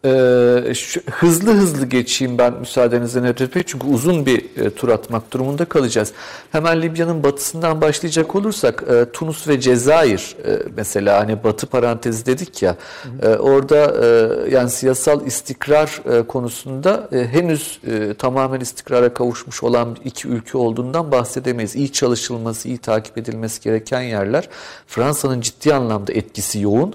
Ee, 0.06 0.74
şu, 0.74 1.02
hızlı 1.12 1.54
hızlı 1.54 1.86
geçeyim 1.86 2.38
ben 2.38 2.54
müsaadenizle 2.54 3.24
Nedret 3.24 3.56
Bey 3.56 3.64
çünkü 3.66 3.88
uzun 3.88 4.26
bir 4.26 4.66
e, 4.66 4.70
tur 4.70 4.90
atmak 4.90 5.34
durumunda 5.34 5.66
kalacağız. 5.66 6.14
Hemen 6.52 6.82
Libya'nın 6.82 7.24
batısından 7.24 7.82
başlayacak 7.82 8.36
olursak 8.36 8.84
e, 8.90 9.12
Tunus 9.12 9.48
ve 9.48 9.60
Cezayir 9.60 10.36
e, 10.46 10.60
mesela 10.76 11.20
hani 11.20 11.44
batı 11.44 11.68
parantezi 11.68 12.26
dedik 12.26 12.62
ya 12.64 12.76
e, 13.22 13.28
orada 13.28 14.06
e, 14.06 14.50
yani 14.50 14.70
siyasal 14.70 15.26
istikrar 15.28 16.02
e, 16.12 16.28
konusunda 16.28 17.10
e, 17.12 17.28
henüz 17.28 17.80
e, 17.88 18.14
tamamen 18.14 18.60
istikrara 18.60 19.14
kavuşmuş 19.14 19.64
olan 19.64 19.98
iki 20.06 20.28
ülke 20.28 20.58
olduğundan 20.58 21.12
bahsedemeyiz. 21.12 21.76
İyi 21.76 21.92
çalışılması, 21.92 22.68
iyi 22.68 22.78
takip 22.78 23.18
edilmesi 23.18 23.62
gereken 23.62 24.02
yerler. 24.02 24.50
Fransa'nın 24.88 25.42
ciddi 25.42 25.74
anlamda 25.74 26.14
etkisi 26.14 26.60
yoğun. 26.60 26.94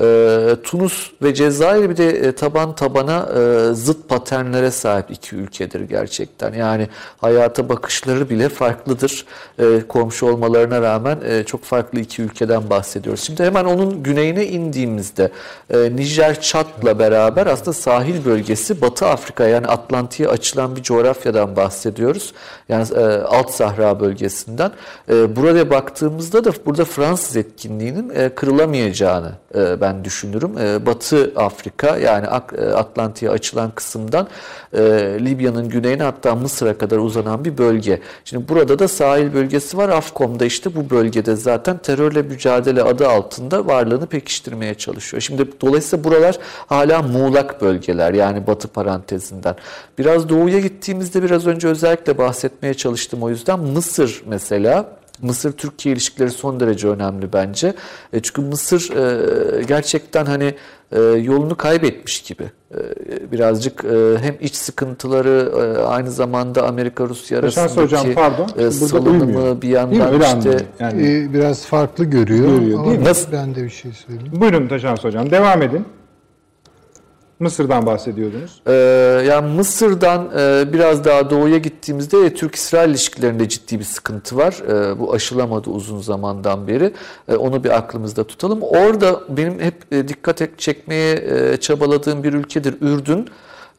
E, 0.00 0.56
Tunus 0.62 1.10
ve 1.22 1.34
Cezayir 1.34 1.90
bir 1.90 1.96
de 1.96 2.08
e, 2.08 2.32
taban 2.32 2.74
tabana 2.74 3.28
e, 3.36 3.74
zıt 3.74 4.08
paternlere 4.08 4.70
sahip 4.70 5.10
iki 5.10 5.36
ülkedir 5.36 5.80
gerçekten. 5.80 6.52
Yani 6.52 6.88
hayata 7.18 7.68
bakışları 7.68 8.30
bile 8.30 8.48
farklıdır. 8.48 9.26
E, 9.58 9.64
komşu 9.88 10.26
olmalarına 10.26 10.82
rağmen 10.82 11.18
e, 11.28 11.44
çok 11.44 11.64
farklı 11.64 12.00
iki 12.00 12.22
ülkeden 12.22 12.70
bahsediyoruz. 12.70 13.20
Şimdi 13.20 13.44
hemen 13.44 13.64
onun 13.64 14.02
güneyine 14.02 14.46
indiğimizde 14.46 15.30
e, 15.70 15.96
Nijer 15.96 16.40
Çat'la 16.40 16.98
beraber 16.98 17.46
aslında 17.46 17.72
sahil 17.72 18.24
bölgesi 18.24 18.80
Batı 18.80 19.06
Afrika 19.06 19.46
yani 19.46 19.66
Atlantik'e 19.66 20.28
açılan 20.28 20.76
bir 20.76 20.82
coğrafyadan 20.82 21.56
bahsediyoruz. 21.56 22.32
Yani 22.68 22.86
e, 22.94 23.04
Alt 23.22 23.50
Sahra 23.50 24.00
bölgesinden. 24.00 24.70
E, 25.08 25.36
burada 25.36 25.70
baktığımızda 25.70 26.44
da 26.44 26.52
burada 26.66 26.84
Fransız 26.84 27.36
etkinliğinin 27.36 28.10
e, 28.14 28.28
kırılamayacağını 28.28 29.32
e, 29.54 29.80
ben 29.80 29.85
düşünürüm. 30.04 30.58
E, 30.58 30.86
Batı 30.86 31.32
Afrika 31.36 31.96
yani 31.96 32.26
e, 32.26 32.64
Atlantik'e 32.64 33.30
açılan 33.30 33.70
kısımdan 33.70 34.28
e, 34.72 34.82
Libya'nın 35.20 35.68
güneyine 35.68 36.02
hatta 36.02 36.34
Mısır'a 36.34 36.78
kadar 36.78 36.98
uzanan 36.98 37.44
bir 37.44 37.58
bölge. 37.58 38.00
Şimdi 38.24 38.48
burada 38.48 38.78
da 38.78 38.88
sahil 38.88 39.34
bölgesi 39.34 39.76
var. 39.76 39.88
Afkom'da 39.88 40.44
işte 40.44 40.74
bu 40.74 40.90
bölgede 40.90 41.36
zaten 41.36 41.78
terörle 41.78 42.22
mücadele 42.22 42.82
adı 42.82 43.08
altında 43.08 43.66
varlığını 43.66 44.06
pekiştirmeye 44.06 44.74
çalışıyor. 44.74 45.20
Şimdi 45.20 45.48
dolayısıyla 45.60 46.04
buralar 46.04 46.38
hala 46.66 47.02
muğlak 47.02 47.62
bölgeler 47.62 48.14
yani 48.14 48.46
batı 48.46 48.68
parantezinden. 48.68 49.54
Biraz 49.98 50.28
doğuya 50.28 50.60
gittiğimizde 50.60 51.22
biraz 51.22 51.46
önce 51.46 51.68
özellikle 51.68 52.18
bahsetmeye 52.18 52.74
çalıştım 52.74 53.22
o 53.22 53.30
yüzden 53.30 53.60
Mısır 53.60 54.22
mesela 54.26 54.96
Mısır-Türkiye 55.22 55.92
ilişkileri 55.94 56.30
son 56.30 56.60
derece 56.60 56.88
önemli 56.88 57.32
bence. 57.32 57.74
E, 58.12 58.20
çünkü 58.22 58.40
Mısır 58.40 58.90
e, 58.96 59.62
gerçekten 59.62 60.26
hani 60.26 60.54
e, 60.92 61.00
yolunu 61.00 61.56
kaybetmiş 61.56 62.22
gibi. 62.22 62.50
E, 62.74 63.32
birazcık 63.32 63.84
e, 63.84 64.18
hem 64.20 64.34
iç 64.40 64.54
sıkıntıları 64.54 65.52
e, 65.56 65.82
aynı 65.82 66.10
zamanda 66.10 66.66
Amerika-Rusya 66.68 67.38
arasındaki 67.38 67.80
hocam, 67.80 68.06
pardon. 68.14 68.48
E, 68.58 68.70
salınımı 68.70 69.62
bir 69.62 69.68
yandan 69.68 70.12
Öyle 70.12 70.24
işte 70.24 70.66
yani. 70.80 71.08
Ee, 71.08 71.32
biraz 71.32 71.66
farklı 71.66 72.04
görüyor. 72.04 72.48
Görüyor, 72.48 72.78
ama 72.78 72.88
değil 72.88 72.98
mi? 72.98 73.04
Nasıl? 73.04 73.32
Ben 73.32 73.54
de 73.54 73.64
bir 73.64 73.70
şey 73.70 73.92
söyleyeyim. 73.92 74.32
Buyurun 74.40 74.68
Taşans 74.68 75.04
Hocam 75.04 75.30
devam 75.30 75.62
edin. 75.62 75.84
Mısır'dan 77.40 77.86
bahsediyordunuz. 77.86 78.60
Ee, 78.66 78.72
yani 79.28 79.54
Mısır'dan 79.54 80.30
e, 80.38 80.72
biraz 80.72 81.04
daha 81.04 81.30
doğuya 81.30 81.58
gittiğimizde 81.58 82.26
e, 82.26 82.34
Türk-İsrail 82.34 82.90
ilişkilerinde 82.90 83.48
ciddi 83.48 83.78
bir 83.78 83.84
sıkıntı 83.84 84.36
var. 84.36 84.54
E, 84.68 84.98
bu 84.98 85.12
aşılamadı 85.12 85.70
uzun 85.70 86.00
zamandan 86.00 86.68
beri. 86.68 86.92
E, 87.28 87.36
onu 87.36 87.64
bir 87.64 87.76
aklımızda 87.76 88.24
tutalım. 88.24 88.62
Orada 88.62 89.20
benim 89.28 89.60
hep 89.60 89.74
e, 89.92 90.08
dikkat 90.08 90.58
çekmeye 90.58 91.14
e, 91.14 91.56
çabaladığım 91.56 92.22
bir 92.22 92.32
ülkedir 92.32 92.74
Ürdün. 92.80 93.28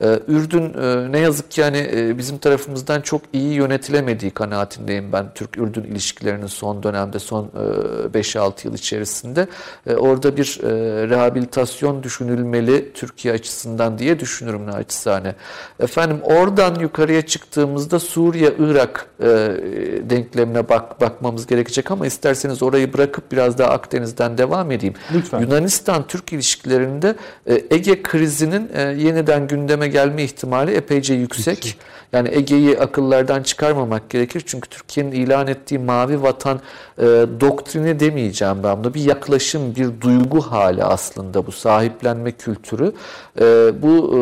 Ee, 0.01 0.19
Ürdün 0.27 0.73
e, 0.73 1.11
ne 1.11 1.19
yazık 1.19 1.51
ki 1.51 1.61
yani 1.61 1.89
e, 1.95 2.17
bizim 2.17 2.37
tarafımızdan 2.37 3.01
çok 3.01 3.21
iyi 3.33 3.53
yönetilemediği 3.53 4.31
kanaatindeyim 4.31 5.11
ben 5.13 5.25
Türk-Ürdün 5.35 5.83
ilişkilerinin 5.83 6.47
son 6.47 6.83
dönemde 6.83 7.19
son 7.19 7.45
e, 8.13 8.19
5-6 8.19 8.67
yıl 8.67 8.73
içerisinde. 8.73 9.47
E, 9.87 9.95
Orada 9.95 10.37
bir 10.37 10.59
e, 10.63 10.69
rehabilitasyon 11.09 12.03
düşünülmeli 12.03 12.93
Türkiye 12.93 13.33
açısından 13.33 13.97
diye 13.97 14.19
düşünürüm 14.19 14.65
naçizane. 14.65 15.35
Efendim 15.79 16.17
oradan 16.23 16.75
yukarıya 16.75 17.21
çıktığımızda 17.21 17.99
Suriye-Irak 17.99 19.05
e, 19.19 19.25
denklemine 20.09 20.69
bak, 20.69 21.01
bakmamız 21.01 21.47
gerekecek 21.47 21.91
ama 21.91 22.07
isterseniz 22.07 22.63
orayı 22.63 22.93
bırakıp 22.93 23.31
biraz 23.31 23.57
daha 23.57 23.69
Akdeniz'den 23.69 24.37
devam 24.37 24.71
edeyim. 24.71 24.95
Lütfen. 25.13 25.39
Yunanistan-Türk 25.39 26.33
ilişkilerinde 26.33 27.15
e, 27.45 27.61
Ege 27.69 28.01
krizinin 28.01 28.69
e, 28.73 28.81
yeniden 28.81 29.47
gündeme 29.47 29.86
gelme 29.87 30.23
ihtimali 30.23 30.71
epeyce 30.71 31.13
yüksek. 31.13 31.77
Yani 32.13 32.29
Ege'yi 32.31 32.79
akıllardan 32.79 33.43
çıkarmamak 33.43 34.09
gerekir. 34.09 34.43
Çünkü 34.45 34.69
Türkiye'nin 34.69 35.11
ilan 35.11 35.47
ettiği 35.47 35.79
mavi 35.79 36.21
vatan 36.21 36.59
e, 36.97 37.03
doktrini 37.39 37.99
demeyeceğim 37.99 38.57
ben 38.63 38.83
buna. 38.83 38.93
Bir 38.93 39.01
yaklaşım, 39.01 39.75
bir 39.75 40.01
duygu 40.01 40.41
hali 40.41 40.83
aslında 40.83 41.47
bu 41.47 41.51
sahiplenme 41.51 42.31
kültürü. 42.31 42.91
E, 43.39 43.43
bu 43.81 43.87
e, 43.87 44.17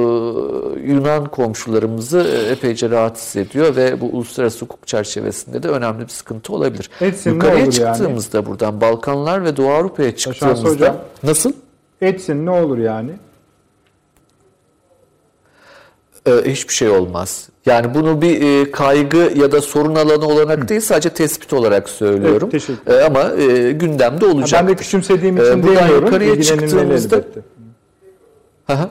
Yunan 0.91 1.26
komşularımızı 1.26 2.20
e, 2.20 2.51
epeyce 2.51 2.89
rahatsız 2.89 3.36
ediyor 3.36 3.76
ve 3.76 4.01
bu 4.01 4.05
uluslararası 4.05 4.66
hukuk 4.66 4.88
çerçevesinde 4.88 5.63
de 5.63 5.68
önemli 5.68 6.03
bir 6.03 6.11
sıkıntı 6.11 6.53
olabilir. 6.53 6.89
Etsin, 7.01 7.34
Yukarıya 7.34 7.55
olur 7.55 7.63
yani? 7.63 7.74
çıktığımızda 7.74 8.45
buradan 8.45 8.82
Balkanlar 8.82 9.45
ve 9.45 9.57
Doğu 9.57 9.70
Avrupa'ya 9.70 10.09
hocam. 10.09 10.34
çıktığımızda 10.34 10.95
nasıl? 11.24 11.51
Etsin 12.01 12.45
ne 12.45 12.49
olur 12.49 12.78
yani? 12.78 13.11
Ee, 16.28 16.32
hiçbir 16.51 16.73
şey 16.73 16.89
olmaz. 16.89 17.49
Yani 17.65 17.93
bunu 17.93 18.21
bir 18.21 18.41
e, 18.61 18.71
kaygı 18.71 19.32
ya 19.36 19.51
da 19.51 19.61
sorun 19.61 19.95
alanı 19.95 20.26
olarak 20.28 20.69
değil 20.69 20.82
sadece 20.82 21.09
tespit 21.09 21.53
olarak 21.53 21.89
söylüyorum. 21.89 22.49
Evet, 22.53 22.65
teşekkür 22.65 22.93
Ee, 22.93 23.03
ama 23.03 23.32
e, 23.32 23.71
gündemde 23.71 24.26
olacak. 24.26 24.61
ben 24.61 24.67
de 24.67 24.76
küçümsediğim 24.76 25.38
için 25.38 25.63
demiyorum. 25.63 26.05
yukarıya 26.05 26.41
çıktığımızda-. 26.41 27.23
Aha. 28.67 28.89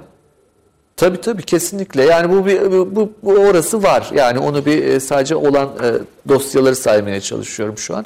Tabii 0.96 1.20
tabii 1.20 1.42
kesinlikle. 1.42 2.02
Yani 2.04 2.32
bu 2.36 2.46
bir 2.46 2.72
bu, 2.96 3.12
bu 3.22 3.32
orası 3.32 3.82
var. 3.82 4.10
Yani 4.14 4.38
onu 4.38 4.66
bir 4.66 4.84
e, 4.84 5.00
sadece 5.00 5.36
olan 5.36 5.68
e, 5.82 5.92
dosyaları 6.28 6.76
saymaya 6.76 7.20
çalışıyorum 7.20 7.78
şu 7.78 7.96
an. 7.96 8.04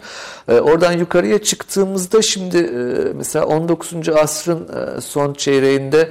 E, 0.49 0.61
oradan 0.61 0.93
yukarıya 0.93 1.43
çıktığımızda 1.43 2.23
şimdi 2.23 2.57
e, 2.57 3.13
mesela 3.15 3.47
19. 3.47 4.09
asrın 4.09 4.69
e, 4.69 5.01
son 5.01 5.33
çeyreğinde 5.35 6.09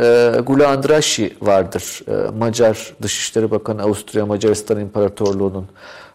e, 0.00 0.40
Gula 0.46 0.68
Andrashi 0.68 1.36
vardır. 1.42 2.02
E, 2.08 2.30
Macar 2.38 2.94
Dışişleri 3.02 3.50
Bakanı 3.50 3.82
Avusturya 3.82 4.26
Macaristan 4.26 4.80
İmparatorluğu'nun. 4.80 5.66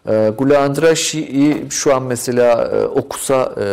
E, 0.08 0.32
Gula 0.38 0.58
Andrashi'yi 0.58 1.66
şu 1.70 1.94
an 1.94 2.02
mesela 2.02 2.64
e, 2.64 2.84
okusa 2.84 3.54
e, 3.60 3.66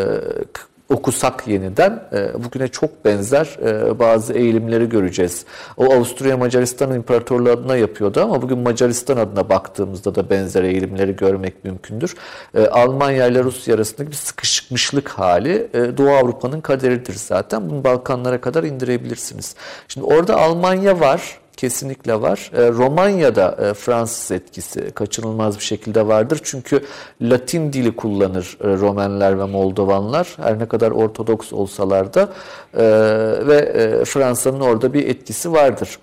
okusak 0.92 1.48
yeniden 1.48 2.04
e, 2.14 2.44
bugüne 2.44 2.68
çok 2.68 3.06
benzer 3.06 3.58
e, 3.66 4.00
bazı 4.00 4.34
eğilimleri 4.34 4.89
göreceğiz. 4.89 5.46
O 5.78 5.94
Avusturya 5.94 6.38
Macaristan 6.38 6.96
İmparatorluğu 6.96 7.52
adına 7.52 7.76
yapıyordu 7.76 8.22
ama 8.22 8.42
bugün 8.42 8.58
Macaristan 8.58 9.18
adına 9.18 9.50
baktığımızda 9.50 10.16
da 10.16 10.30
benzer 10.30 10.64
eğilimleri 10.64 11.16
görmek 11.16 11.66
mümkündür. 11.66 12.16
E, 12.56 12.68
Almanya 12.68 13.28
ile 13.28 13.44
Rusya 13.44 13.76
arasındaki 13.76 14.12
bir 14.12 14.16
sıkışmışlık 14.16 15.10
hali 15.10 15.68
Doğu 15.98 16.10
Avrupa'nın 16.10 16.62
kaderidir 16.62 17.14
zaten. 17.14 17.70
Bunu 17.70 17.84
Balkanlara 17.84 18.42
kadar 18.42 18.64
indirebilirsiniz. 18.64 19.56
Şimdi 19.88 20.08
orada 20.08 20.38
Almanya 20.38 21.00
var. 21.00 21.41
Kesinlikle 21.58 22.22
var. 22.22 22.52
E, 22.54 22.70
Romanya'da 22.70 23.58
e, 23.62 23.74
Fransız 23.74 24.32
etkisi 24.32 24.91
kaçınılmaz 24.91 25.58
bir 25.58 25.64
şekilde 25.64 26.08
vardır. 26.08 26.39
Çünkü 26.43 26.84
Latin 27.22 27.74
dili 27.74 27.95
kullanır 27.95 28.58
e, 28.64 28.68
Romenler 28.68 29.39
ve 29.39 29.45
Moldovanlar. 29.45 30.28
Her 30.38 30.60
ne 30.60 30.68
kadar 30.68 30.91
Ortodoks 30.91 31.54
olsalar 31.54 32.14
da 32.14 32.30
e, 32.74 32.84
ve 33.47 33.58
e, 33.58 34.06
Fransa'nın 34.06 34.60
orada 34.60 34.93
bir 34.93 35.08
etkisi 35.08 35.52
vardır. 35.52 35.97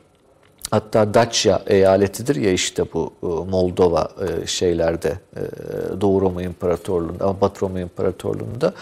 Hatta 0.70 1.14
Dacia 1.14 1.60
eyaletidir 1.66 2.36
ya 2.36 2.52
işte 2.52 2.84
bu 2.94 3.12
e, 3.22 3.26
Moldova 3.26 4.08
e, 4.20 4.46
şeylerde 4.46 5.12
e, 5.36 5.40
Doğu 6.00 6.20
Roma 6.20 6.42
İmparatorluğu'nda 6.42 7.24
ama 7.24 7.40
Batı 7.40 7.60
Roma 7.60 7.80
İmparatorluğu'nda 7.80 8.72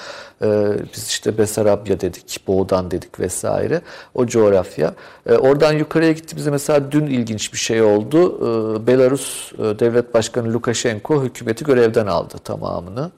biz 0.95 1.07
işte 1.09 1.39
Besarabya 1.39 2.01
dedik, 2.01 2.41
Boğdan 2.47 2.91
dedik 2.91 3.21
vesaire 3.21 3.81
o 4.15 4.27
coğrafya. 4.27 4.95
Oradan 5.39 5.73
yukarıya 5.73 6.13
gittiğimizde 6.13 6.51
mesela 6.51 6.93
dün 6.93 7.07
ilginç 7.07 7.53
bir 7.53 7.59
şey 7.59 7.83
oldu. 7.83 8.37
Belarus 8.87 9.53
Devlet 9.59 10.15
Başkanı 10.15 10.53
Lukashenko 10.53 11.23
hükümeti 11.23 11.65
görevden 11.65 12.07
aldı 12.07 12.35
tamamını. 12.45 13.11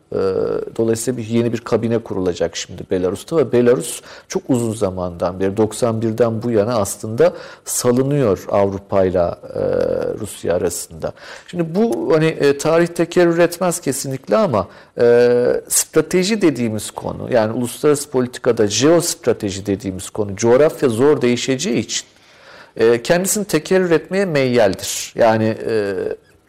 Dolayısıyla 0.76 1.18
bir 1.18 1.26
yeni 1.26 1.52
bir 1.52 1.58
kabine 1.58 1.98
kurulacak 1.98 2.56
şimdi 2.56 2.82
Belarus'ta 2.90 3.36
ve 3.36 3.52
Belarus 3.52 4.02
çok 4.28 4.42
uzun 4.48 4.72
zamandan 4.72 5.40
beri 5.40 5.50
91'den 5.50 6.42
bu 6.42 6.50
yana 6.50 6.74
aslında 6.74 7.32
salınıyor 7.64 8.44
Avrupa 8.58 9.04
ile 9.04 9.24
Rusya 10.20 10.54
arasında. 10.54 11.12
Şimdi 11.46 11.74
bu 11.74 12.14
hani 12.14 12.26
e, 12.26 12.58
tarih 12.58 12.86
tekerrür 12.86 13.38
etmez 13.38 13.80
kesinlikle 13.80 14.36
ama 14.36 14.68
e, 15.00 15.60
strateji 15.68 16.42
dediğimiz 16.42 16.90
konu 16.90 17.32
yani 17.32 17.52
uluslararası 17.52 18.10
politikada 18.10 18.66
jeostrateji 18.66 19.66
dediğimiz 19.66 20.10
konu 20.10 20.36
coğrafya 20.36 20.88
zor 20.88 21.20
değişeceği 21.20 21.78
için 21.78 22.06
e, 22.76 23.02
kendisini 23.02 23.44
tekerrür 23.44 23.90
etmeye 23.90 24.24
meyyeldir. 24.24 25.12
Yani 25.16 25.56
e, 25.68 25.94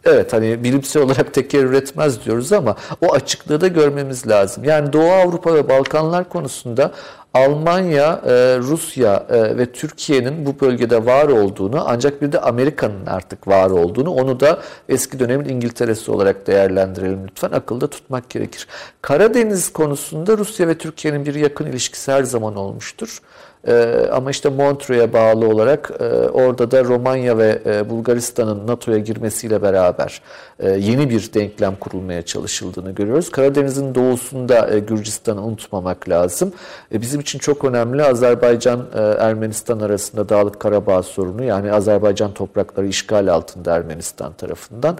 Evet 0.04 0.32
hani 0.32 0.64
bilimsel 0.64 1.02
olarak 1.02 1.34
tekerrür 1.34 1.72
etmez 1.72 2.24
diyoruz 2.24 2.52
ama 2.52 2.76
o 3.00 3.12
açıklığı 3.12 3.60
da 3.60 3.68
görmemiz 3.68 4.28
lazım. 4.28 4.64
Yani 4.64 4.92
Doğu 4.92 5.10
Avrupa 5.10 5.54
ve 5.54 5.68
Balkanlar 5.68 6.28
konusunda 6.28 6.92
Almanya, 7.34 8.22
e, 8.26 8.58
Rusya 8.58 9.26
e, 9.30 9.58
ve 9.58 9.72
Türkiye'nin 9.72 10.46
bu 10.46 10.60
bölgede 10.60 11.06
var 11.06 11.28
olduğunu 11.28 11.84
ancak 11.86 12.22
bir 12.22 12.32
de 12.32 12.40
Amerika'nın 12.40 13.06
artık 13.06 13.48
var 13.48 13.70
olduğunu 13.70 14.10
onu 14.10 14.40
da 14.40 14.60
eski 14.88 15.18
dönemin 15.18 15.48
İngiltere'si 15.48 16.10
olarak 16.10 16.46
değerlendirelim 16.46 17.28
lütfen 17.28 17.50
akılda 17.50 17.86
tutmak 17.86 18.30
gerekir. 18.30 18.66
Karadeniz 19.02 19.72
konusunda 19.72 20.38
Rusya 20.38 20.68
ve 20.68 20.78
Türkiye'nin 20.78 21.26
bir 21.26 21.34
yakın 21.34 21.66
ilişkisi 21.66 22.12
her 22.12 22.22
zaman 22.22 22.56
olmuştur. 22.56 23.20
Ee, 23.68 24.06
ama 24.12 24.30
işte 24.30 24.48
Montreux'e 24.48 25.12
bağlı 25.12 25.48
olarak 25.48 25.90
e, 26.00 26.04
orada 26.28 26.70
da 26.70 26.84
Romanya 26.84 27.38
ve 27.38 27.58
e, 27.66 27.90
Bulgaristan'ın 27.90 28.66
NATO'ya 28.66 28.98
girmesiyle 28.98 29.62
beraber 29.62 30.22
e, 30.58 30.70
yeni 30.70 31.10
bir 31.10 31.32
denklem 31.34 31.76
kurulmaya 31.76 32.22
çalışıldığını 32.22 32.90
görüyoruz. 32.90 33.30
Karadeniz'in 33.30 33.94
doğusunda 33.94 34.78
Gürcistan'ı 34.78 35.42
unutmamak 35.42 36.08
lazım. 36.08 36.52
Bizim 36.92 37.20
için 37.20 37.38
çok 37.38 37.64
önemli 37.64 38.02
Azerbaycan-Ermenistan 38.02 39.80
arasında 39.80 40.28
Dağlık 40.28 40.60
Karabağ 40.60 41.02
sorunu 41.02 41.44
yani 41.44 41.72
Azerbaycan 41.72 42.34
toprakları 42.34 42.86
işgal 42.86 43.28
altında 43.28 43.76
Ermenistan 43.76 44.32
tarafından. 44.32 44.98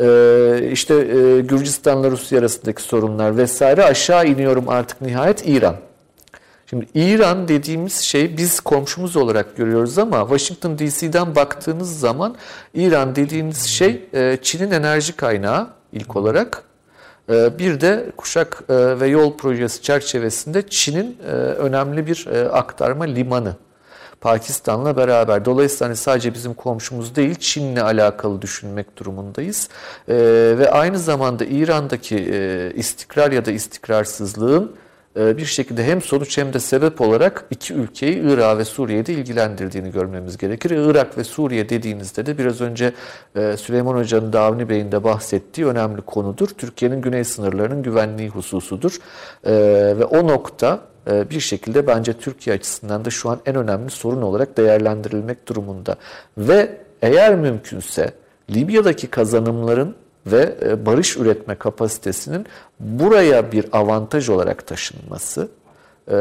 E, 0.00 0.70
işte 0.72 0.94
e, 0.94 1.40
Gürcistan'la 1.40 2.10
Rusya 2.10 2.38
arasındaki 2.38 2.82
sorunlar 2.82 3.36
vesaire 3.36 3.84
aşağı 3.84 4.26
iniyorum 4.26 4.68
artık 4.68 5.00
nihayet 5.00 5.48
İran. 5.48 5.87
Şimdi 6.70 6.86
İran 6.94 7.48
dediğimiz 7.48 7.94
şey 7.94 8.36
biz 8.36 8.60
komşumuz 8.60 9.16
olarak 9.16 9.56
görüyoruz 9.56 9.98
ama 9.98 10.20
Washington 10.20 10.78
DC'den 10.78 11.34
baktığınız 11.34 12.00
zaman 12.00 12.36
İran 12.74 13.16
dediğiniz 13.16 13.62
şey 13.62 14.08
e, 14.14 14.38
Çin'in 14.42 14.70
enerji 14.70 15.16
kaynağı 15.16 15.68
ilk 15.92 16.16
olarak. 16.16 16.62
E, 17.30 17.58
bir 17.58 17.80
de 17.80 18.06
kuşak 18.16 18.62
e, 18.68 19.00
ve 19.00 19.06
yol 19.06 19.36
projesi 19.36 19.82
çerçevesinde 19.82 20.68
Çin'in 20.68 21.18
önemli 21.58 22.06
bir 22.06 22.26
aktarma 22.58 23.04
limanı. 23.04 23.56
Pakistan'la 24.20 24.96
beraber. 24.96 25.44
Dolayısıyla 25.44 25.86
hani 25.86 25.96
sadece 25.96 26.34
bizim 26.34 26.54
komşumuz 26.54 27.16
değil, 27.16 27.34
Çin'le 27.34 27.76
alakalı 27.76 28.42
düşünmek 28.42 28.96
durumundayız. 28.96 29.68
ve 30.58 30.70
aynı 30.70 30.98
zamanda 30.98 31.44
İran'daki 31.44 32.16
istikrar 32.74 33.32
ya 33.32 33.44
da 33.44 33.50
istikrarsızlığın 33.50 34.76
bir 35.18 35.44
şekilde 35.44 35.84
hem 35.84 36.02
sonuç 36.02 36.38
hem 36.38 36.52
de 36.52 36.60
sebep 36.60 37.00
olarak 37.00 37.44
iki 37.50 37.74
ülkeyi 37.74 38.22
Irak 38.22 38.58
ve 38.58 38.64
Suriye'de 38.64 39.12
ilgilendirdiğini 39.12 39.90
görmemiz 39.90 40.38
gerekir. 40.38 40.70
Irak 40.70 41.18
ve 41.18 41.24
Suriye 41.24 41.68
dediğinizde 41.68 42.26
de 42.26 42.38
biraz 42.38 42.60
önce 42.60 42.92
e, 43.36 43.56
Süleyman 43.56 43.94
Hoca'nın 43.94 44.32
da 44.32 44.40
Avni 44.40 44.68
Bey'in 44.68 44.92
de 44.92 45.04
bahsettiği 45.04 45.66
önemli 45.66 46.02
konudur. 46.02 46.48
Türkiye'nin 46.48 47.02
güney 47.02 47.24
sınırlarının 47.24 47.82
güvenliği 47.82 48.28
hususudur. 48.28 48.98
E, 49.44 49.52
ve 49.98 50.04
o 50.04 50.28
nokta 50.28 50.80
bir 51.06 51.40
şekilde 51.40 51.86
bence 51.86 52.12
Türkiye 52.12 52.56
açısından 52.56 53.04
da 53.04 53.10
şu 53.10 53.30
an 53.30 53.40
en 53.46 53.56
önemli 53.56 53.90
sorun 53.90 54.22
olarak 54.22 54.56
değerlendirilmek 54.56 55.48
durumunda. 55.48 55.96
Ve 56.38 56.76
eğer 57.02 57.34
mümkünse 57.34 58.12
Libya'daki 58.50 59.06
kazanımların 59.06 59.94
ve 60.26 60.54
e, 60.62 60.86
barış 60.86 61.16
üretme 61.16 61.54
kapasitesinin 61.54 62.46
buraya 62.80 63.52
bir 63.52 63.64
avantaj 63.72 64.28
olarak 64.28 64.66
taşınması 64.66 65.48
e, 66.10 66.16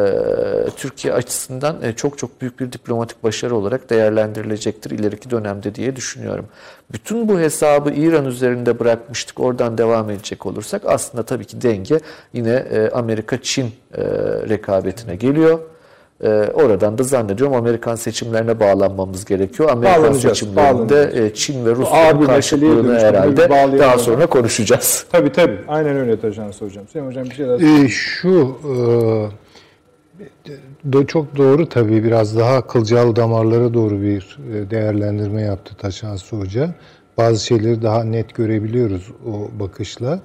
Türkiye 0.77 1.13
açısından 1.13 1.81
e, 1.81 1.93
çok 1.93 2.17
çok 2.17 2.41
büyük 2.41 2.59
bir 2.59 2.71
diplomatik 2.71 3.23
başarı 3.23 3.55
olarak 3.55 3.89
değerlendirilecektir 3.89 4.91
ileriki 4.91 5.29
dönemde 5.29 5.75
diye 5.75 5.95
düşünüyorum. 5.95 6.45
Bütün 6.91 7.29
bu 7.29 7.39
hesabı 7.39 7.89
İran 7.89 8.25
üzerinde 8.25 8.79
bırakmıştık. 8.79 9.39
Oradan 9.39 9.77
devam 9.77 10.09
edecek 10.09 10.45
olursak 10.45 10.81
aslında 10.85 11.23
tabii 11.23 11.45
ki 11.45 11.61
denge 11.61 11.99
yine 12.33 12.89
Amerika-Çin 12.93 13.71
rekabetine 14.49 15.15
geliyor. 15.15 15.59
Ee, 16.23 16.27
oradan 16.53 16.97
da 16.97 17.03
zannediyorum 17.03 17.55
Amerikan 17.55 17.95
seçimlerine 17.95 18.59
bağlanmamız 18.59 19.25
gerekiyor. 19.25 19.69
Amerikan 19.69 20.13
seçimlerinde 20.13 21.11
e, 21.25 21.33
Çin 21.33 21.65
ve 21.65 21.75
Rusya'nın 21.75 22.25
karşıtlığını 22.25 22.99
herhalde 22.99 23.49
daha 23.79 23.97
sonra 23.97 24.25
konuşacağız. 24.25 25.05
Tabii 25.11 25.31
tabii. 25.31 25.59
Aynen 25.67 25.97
öyle 25.97 26.19
Tajans 26.19 26.61
Hocam. 26.61 26.87
Sayın 26.93 27.05
Hocam 27.05 27.25
bir 27.25 27.35
şey 27.35 27.47
daha 27.47 27.57
ee, 27.57 27.87
Şu 27.89 28.57
e, 30.93 31.05
çok 31.07 31.37
doğru 31.37 31.69
tabii. 31.69 32.03
Biraz 32.03 32.37
daha 32.37 32.67
kılcal 32.67 33.15
damarlara 33.15 33.73
doğru 33.73 34.01
bir 34.01 34.39
e, 34.53 34.69
değerlendirme 34.69 35.41
yaptı 35.41 35.75
Taşansı 35.75 36.35
Hoca. 36.35 36.69
Bazı 37.17 37.45
şeyleri 37.45 37.81
daha 37.81 38.03
net 38.03 38.35
görebiliyoruz 38.35 39.11
o 39.27 39.59
bakışla. 39.59 40.19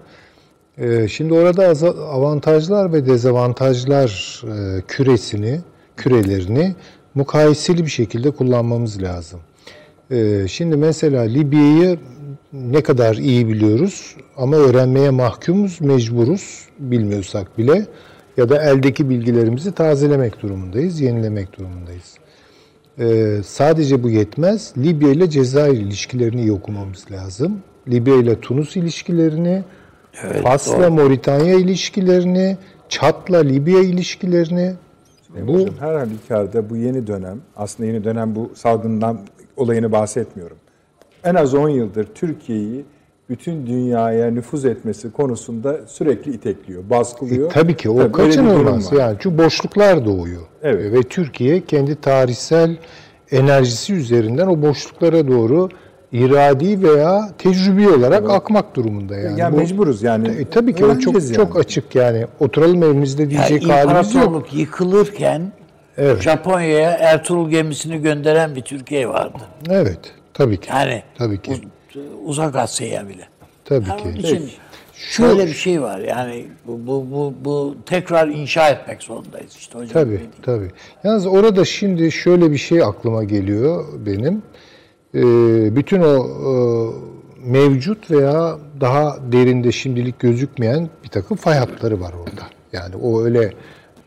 E, 0.79 1.09
şimdi 1.09 1.35
orada 1.35 1.67
avantajlar 2.11 2.93
ve 2.93 3.07
dezavantajlar 3.07 4.43
e, 4.47 4.83
küresini 4.89 5.61
kürelerini 5.97 6.75
mukayeseli 7.15 7.85
bir 7.85 7.91
şekilde 7.91 8.31
kullanmamız 8.31 9.03
lazım. 9.03 9.41
Ee, 10.11 10.45
şimdi 10.49 10.77
mesela 10.77 11.23
Libya'yı 11.23 11.99
ne 12.53 12.83
kadar 12.83 13.15
iyi 13.17 13.49
biliyoruz 13.49 14.17
ama 14.37 14.57
öğrenmeye 14.57 15.11
mahkumuz, 15.11 15.81
mecburuz 15.81 16.69
bilmiyorsak 16.79 17.59
bile 17.59 17.87
ya 18.37 18.49
da 18.49 18.63
eldeki 18.63 19.11
bilgilerimizi 19.11 19.73
tazelemek 19.73 20.43
durumundayız, 20.43 21.01
yenilemek 21.01 21.59
durumundayız. 21.59 22.17
Ee, 22.99 23.41
sadece 23.45 24.03
bu 24.03 24.11
yetmez. 24.11 24.73
Libya 24.79 25.09
ile 25.11 25.31
Cezayir 25.31 25.81
ilişkilerini 25.81 26.41
iyi 26.41 26.53
okumamız 26.53 27.05
lazım. 27.11 27.63
Libya 27.89 28.17
ile 28.17 28.41
Tunus 28.41 28.77
ilişkilerini, 28.77 29.65
evet, 30.23 30.43
Fas'la 30.43 30.91
Moritanya 30.91 31.55
ilişkilerini, 31.55 32.57
Çat'la 32.89 33.39
Libya 33.39 33.81
ilişkilerini 33.81 34.75
bu 35.41 35.55
hocam, 35.55 35.75
her 35.81 35.95
halükarda 35.95 36.71
bu 36.71 36.77
yeni 36.77 37.07
dönem, 37.07 37.41
aslında 37.57 37.87
yeni 37.87 38.05
dönem 38.05 38.35
bu 38.35 38.51
salgından 38.55 39.19
olayını 39.57 39.93
bahsetmiyorum. 39.93 40.57
En 41.25 41.35
az 41.35 41.55
10 41.55 41.69
yıldır 41.69 42.07
Türkiye'yi 42.15 42.85
bütün 43.29 43.67
dünyaya 43.67 44.31
nüfuz 44.31 44.65
etmesi 44.65 45.13
konusunda 45.13 45.81
sürekli 45.87 46.33
itekliyor, 46.33 46.91
baskılıyor. 46.91 47.51
E, 47.51 47.55
tabii 47.55 47.77
ki 47.77 47.91
o 47.91 47.99
tabii 47.99 48.13
kaçınılmaz. 48.13 48.93
Yani 48.93 49.17
çünkü 49.21 49.39
boşluklar 49.39 50.05
doğuyor. 50.05 50.43
Evet. 50.63 50.93
Ve 50.93 51.03
Türkiye 51.03 51.65
kendi 51.65 52.01
tarihsel 52.01 52.77
enerjisi 53.31 53.95
üzerinden 53.95 54.47
o 54.47 54.63
boşluklara 54.63 55.29
doğru 55.29 55.69
iradi 56.13 56.83
veya 56.83 57.31
tecrübi 57.39 57.89
olarak 57.89 58.21
evet. 58.21 58.31
akmak 58.31 58.77
durumunda 58.77 59.17
yani. 59.17 59.41
Yani 59.41 59.55
Bu, 59.55 59.57
mecburuz 59.57 60.03
yani. 60.03 60.29
E, 60.29 60.51
tabii 60.51 60.75
ki 60.75 60.85
o 60.85 60.99
çok 60.99 61.15
yani. 61.15 61.33
çok 61.33 61.59
açık 61.59 61.95
yani. 61.95 62.27
Oturalım 62.41 62.83
evimizde 62.83 63.31
diyecek 63.31 63.63
yani 63.67 63.73
halimiz 63.73 64.15
yok. 64.15 64.55
yıkılırken 64.55 65.53
evet. 65.99 66.23
Japonya'ya 66.23 66.91
Ertuğrul 66.91 67.51
gemisini 67.51 68.03
gönderen 68.03 68.57
bir 68.57 68.63
Türkiye 68.63 69.09
vardı. 69.09 69.39
Evet, 69.71 69.99
tabii 70.35 70.61
ki. 70.61 70.71
Yani 70.71 71.03
tabii 71.19 71.43
ki. 71.43 71.53
uzak 72.25 72.57
Asya'ya 72.57 73.09
bile. 73.09 73.25
Tabii 73.65 73.89
yani 73.89 74.15
ki. 74.15 74.19
için 74.19 74.51
şöyle 74.95 75.47
bir 75.47 75.55
şey 75.55 75.83
var. 75.83 75.99
Yani 75.99 76.47
bu, 76.67 76.87
bu 76.87 77.07
bu 77.13 77.35
bu 77.45 77.77
tekrar 77.87 78.29
inşa 78.29 78.69
etmek 78.69 79.03
zorundayız 79.03 79.57
işte 79.57 79.79
hocam. 79.79 79.93
Tabii, 79.93 80.21
tabii. 80.43 80.71
Yalnız 81.05 81.27
orada 81.27 81.65
şimdi 81.65 82.13
şöyle 82.13 82.51
bir 82.53 82.59
şey 82.59 82.83
aklıma 82.83 83.25
geliyor 83.25 83.85
benim. 84.07 84.43
Ee, 85.15 85.77
bütün 85.77 86.01
o 86.01 86.27
e, 86.27 86.53
mevcut 87.51 88.11
veya 88.11 88.59
daha 88.81 89.33
derinde 89.33 89.73
şimdilik 89.73 90.19
gözükmeyen 90.21 90.91
bir 91.05 91.09
takım 91.09 91.37
fay 91.37 91.59
hatları 91.59 92.01
var 92.01 92.13
orada. 92.13 92.43
Yani 92.73 92.97
o 92.97 93.23
öyle 93.23 93.53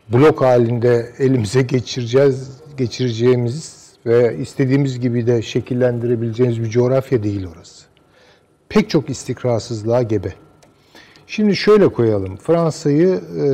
blok 0.08 0.42
halinde 0.42 1.12
elimize 1.18 1.62
geçireceğiz, 1.62 2.60
geçireceğimiz 2.76 3.86
ve 4.06 4.36
istediğimiz 4.38 5.00
gibi 5.00 5.26
de 5.26 5.42
şekillendirebileceğimiz 5.42 6.60
bir 6.60 6.70
coğrafya 6.70 7.22
değil 7.22 7.46
orası. 7.56 7.86
Pek 8.68 8.90
çok 8.90 9.10
istikrarsızlığa 9.10 10.02
gebe. 10.02 10.32
Şimdi 11.26 11.56
şöyle 11.56 11.88
koyalım. 11.88 12.36
Fransa'yı 12.36 13.08
e, 13.14 13.46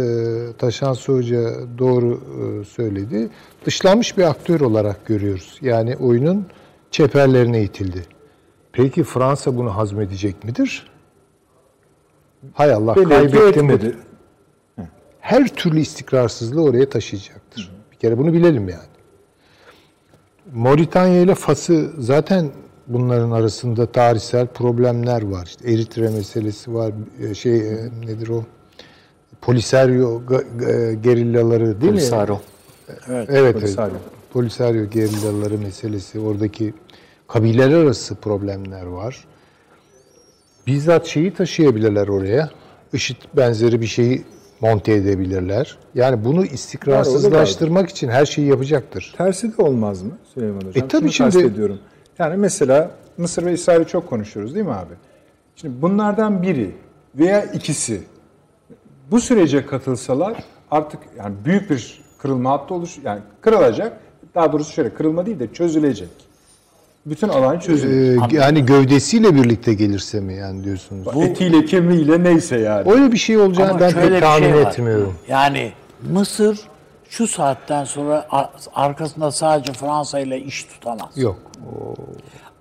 Taşan 0.59 0.94
Hoca 0.94 1.53
doğru 1.78 2.20
e, 2.20 2.64
söyledi. 2.64 3.28
Dışlanmış 3.64 4.18
bir 4.18 4.22
aktör 4.22 4.61
olarak 4.61 5.07
görüyoruz. 5.07 5.59
Yani 5.62 5.96
oyunun 5.96 6.46
çeperlerine 6.93 7.62
itildi. 7.62 8.03
Peki 8.72 9.05
Fransa 9.05 9.57
bunu 9.57 9.76
hazmedecek 9.76 10.45
midir? 10.45 10.86
Hay 12.55 12.72
Allah 12.72 12.95
kaybettim. 12.95 13.68
bu. 13.68 13.78
Her 15.20 15.49
türlü 15.49 15.80
istikrarsızlığı 15.80 16.62
oraya 16.62 16.88
taşıyacaktır. 16.88 17.72
Bir 17.93 17.97
kere 17.97 18.18
bunu 18.18 18.32
bilelim 18.32 18.68
yani. 18.68 18.82
Moritanya 20.53 21.20
ile 21.20 21.34
Fas'ı 21.34 21.90
zaten 21.99 22.51
bunların 22.86 23.30
arasında 23.30 23.86
tarihsel 23.86 24.47
problemler 24.47 25.22
var. 25.22 25.45
İşte 25.47 25.72
Eritre 25.72 26.09
meselesi 26.11 26.74
var. 26.74 26.93
e, 27.30 27.34
Şey 27.34 27.57
e, 27.57 27.90
nedir 28.07 28.28
o? 28.28 28.45
Polisario 29.40 30.22
e, 30.68 30.95
gerillaları 30.95 31.66
değil 31.80 31.93
mi? 31.93 31.99
Polisario. 31.99 32.40
Evet, 33.09 33.28
evet. 33.32 33.55
Polisario. 33.55 33.95
Polisario 34.33 34.85
gerillaları 34.91 35.59
meselesi, 35.59 36.20
oradaki 36.20 36.74
kabileler 37.28 37.76
arası 37.78 38.14
problemler 38.14 38.87
var. 38.87 39.24
Bizzat 40.66 41.07
şeyi 41.07 41.35
taşıyabilirler 41.35 42.09
oraya. 42.09 42.51
IŞİD 42.93 43.16
benzeri 43.37 43.80
bir 43.80 43.87
şeyi 43.87 44.24
monte 44.61 44.93
edebilirler. 44.93 45.78
Yani 45.95 46.24
bunu 46.24 46.45
istikrarsızlaştırmak 46.45 47.91
için 47.91 48.09
her 48.09 48.26
şeyi 48.26 48.49
yapacaktır. 48.49 49.14
Tersi 49.16 49.59
de 49.59 49.62
olmaz 49.62 50.03
mı 50.03 50.11
Süleyman 50.35 50.61
Hocam? 50.61 50.85
E 50.85 50.89
tabii 50.89 51.11
Şunu 51.11 51.12
şimdi- 51.12 51.45
kastediyorum. 51.45 51.78
Yani 52.18 52.37
mesela 52.37 52.91
Mısır 53.18 53.47
ve 53.47 53.53
İsrail'i 53.53 53.87
çok 53.87 54.09
konuşuyoruz 54.09 54.55
değil 54.55 54.66
mi 54.66 54.72
abi? 54.72 54.95
Şimdi 55.57 55.83
bunlardan 55.83 56.43
biri 56.43 56.70
veya 57.14 57.45
ikisi 57.45 58.03
bu 59.11 59.20
sürece 59.20 59.66
katılsalar 59.66 60.45
artık 60.70 61.01
yani 61.18 61.35
büyük 61.45 61.70
bir 61.70 62.03
kırılma 62.18 62.51
hattı 62.51 62.74
oluş 62.74 62.99
yani 63.05 63.20
kırılacak. 63.41 64.01
Daha 64.35 64.53
doğrusu 64.53 64.72
şöyle 64.72 64.95
kırılma 64.95 65.26
değil 65.26 65.39
de 65.41 65.53
çözülecek. 65.53 66.09
Bütün 67.07 67.28
alan 67.28 67.59
çözülecek. 67.59 68.33
Ee, 68.33 68.37
yani 68.37 68.66
gövdesiyle 68.66 69.35
birlikte 69.35 69.74
gelirse 69.74 70.20
mi 70.20 70.35
yani 70.35 70.64
diyorsunuz? 70.64 71.09
Etiyle 71.16 71.64
kemiğiyle 71.64 72.22
neyse 72.22 72.59
yani. 72.59 72.93
Öyle 72.93 73.12
bir 73.12 73.16
şey 73.16 73.39
olacağını 73.39 73.70
Ama 73.70 73.80
ben 73.80 73.93
pek 73.93 74.11
bir 74.12 74.20
tahmin 74.20 74.47
şey 74.53 74.55
var. 74.55 74.70
etmiyorum. 74.70 75.14
Yani 75.28 75.72
Mısır 76.12 76.61
şu 77.09 77.26
saatten 77.26 77.85
sonra 77.85 78.28
arkasında 78.74 79.30
sadece 79.30 79.72
Fransa 79.72 80.18
ile 80.20 80.41
iş 80.41 80.64
tutamaz. 80.64 81.16
Yok. 81.16 81.39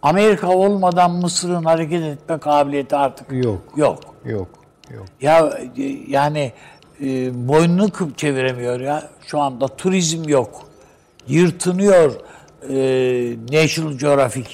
Amerika 0.01 0.49
olmadan 0.49 1.11
Mısır'ın 1.11 1.63
hareket 1.63 2.03
etme 2.03 2.38
kabiliyeti 2.38 2.95
artık 2.95 3.32
Yok. 3.32 3.61
Yok. 3.76 3.99
Yok. 4.26 4.47
Yok. 4.95 5.05
Ya 5.22 5.59
e, 5.78 5.84
yani 6.07 6.51
e, 7.01 7.05
boynunu 7.47 7.91
kıp 7.91 8.17
çeviremiyor 8.17 8.80
ya. 8.80 9.09
Şu 9.28 9.39
anda 9.39 9.67
turizm 9.67 10.30
yok. 10.30 10.70
Yırtınıyor 11.28 12.11
e, 12.69 12.76
National 13.51 13.93
Geographic. 13.93 14.47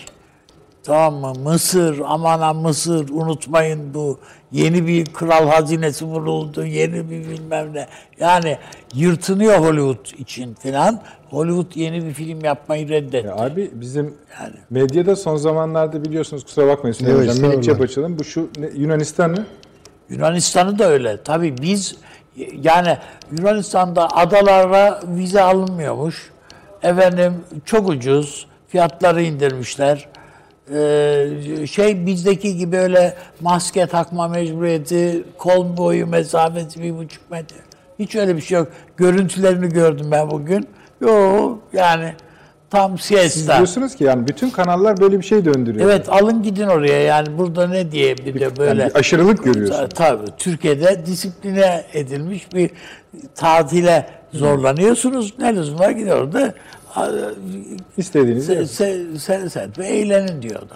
Tamam 0.84 1.16
mı? 1.16 1.40
Mısır, 1.52 2.02
aman 2.06 2.40
ha 2.40 2.54
Mısır 2.54 3.10
unutmayın 3.10 3.94
bu 3.94 4.20
yeni 4.52 4.88
bir 4.88 5.06
kral 5.06 5.48
hazinesi 5.50 6.06
vuruldu, 6.06 6.66
yeni 6.66 7.10
bir 7.10 7.30
bilmem 7.30 7.74
ne. 7.74 7.88
Yani 8.20 8.58
yırtınıyor 8.94 9.58
Hollywood 9.58 10.20
için 10.20 10.54
filan. 10.54 11.02
Hollywood 11.30 11.76
yeni 11.76 12.06
bir 12.06 12.14
film 12.14 12.46
yapmayı 12.46 12.90
reddetti. 12.90 13.28
Ya 13.28 13.36
abi 13.36 13.72
bizim 13.74 14.14
medyada 14.70 15.16
son 15.16 15.36
zamanlarda 15.36 16.06
biliyorsunuz 16.06 16.44
kusura 16.44 16.68
bakmayın 16.68 16.94
Süleyman 16.94 17.22
Evet, 17.24 17.30
Hocam 17.36 17.50
minik 17.50 17.64
cep 17.64 17.82
açalım. 17.82 18.20
Bu 18.20 18.24
şu 18.24 18.50
ne- 18.60 18.70
Yunanistan'ı 18.76 19.46
Yunanistan'ı 20.10 20.80
da 20.80 20.90
öyle. 20.90 21.24
Tabii 21.24 21.56
biz 21.62 21.96
yani 22.62 22.98
Yunanistan'da 23.38 24.16
adalara 24.16 25.00
vize 25.08 25.42
alınmıyormuş. 25.42 26.32
Efendim 26.84 27.34
çok 27.66 27.90
ucuz. 27.90 28.48
Fiyatları 28.68 29.22
indirmişler. 29.22 30.08
Ee, 30.74 31.68
şey 31.68 32.06
bizdeki 32.06 32.58
gibi 32.58 32.78
öyle 32.78 33.18
maske 33.42 33.88
takma 33.88 34.28
mecburiyeti, 34.28 35.24
kol 35.38 35.78
boyu 35.78 36.08
mesafesi 36.08 36.82
bir 36.82 36.98
buçuk 36.98 37.32
metre. 37.32 37.58
Hiç 38.00 38.16
öyle 38.16 38.36
bir 38.36 38.42
şey 38.42 38.58
yok. 38.58 38.68
Görüntülerini 38.98 39.70
gördüm 39.70 40.08
ben 40.12 40.32
bugün. 40.32 40.68
Yok 41.02 41.60
yani 41.74 42.14
tam 42.70 42.98
siz 43.00 43.06
siesta. 43.34 43.56
diyorsunuz 43.58 43.96
ki 43.96 44.04
yani 44.04 44.28
bütün 44.28 44.50
kanallar 44.50 45.00
böyle 45.00 45.20
bir 45.20 45.26
şey 45.26 45.46
döndürüyor. 45.46 45.86
Evet 45.86 46.10
alın 46.10 46.44
gidin 46.44 46.68
oraya 46.68 47.02
yani 47.04 47.38
burada 47.38 47.68
ne 47.68 47.92
diye 47.92 48.18
bir 48.18 48.40
de 48.40 48.58
böyle. 48.58 48.82
Yani 48.82 48.90
bir 48.94 49.00
aşırılık 49.00 49.44
görüyorsun. 49.44 49.76
Ta- 49.76 49.90
Tabii 49.90 50.26
Türkiye'de 50.38 51.06
disipline 51.06 51.84
edilmiş 51.94 52.54
bir 52.54 52.70
tatile 53.36 54.10
zorlanıyorsunuz. 54.34 55.34
Ne 55.40 55.56
lüzum 55.56 55.80
var 55.80 55.90
gidin 55.92 56.10
orada 56.10 56.54
İstediğinizi 57.98 58.46
se, 58.48 58.54
yapın. 58.54 58.66
se, 58.66 59.20
se, 59.20 59.60
se- 59.60 59.78
ve 59.78 59.88
eğlenin 59.88 60.42
diyor 60.42 60.62
da. 60.62 60.76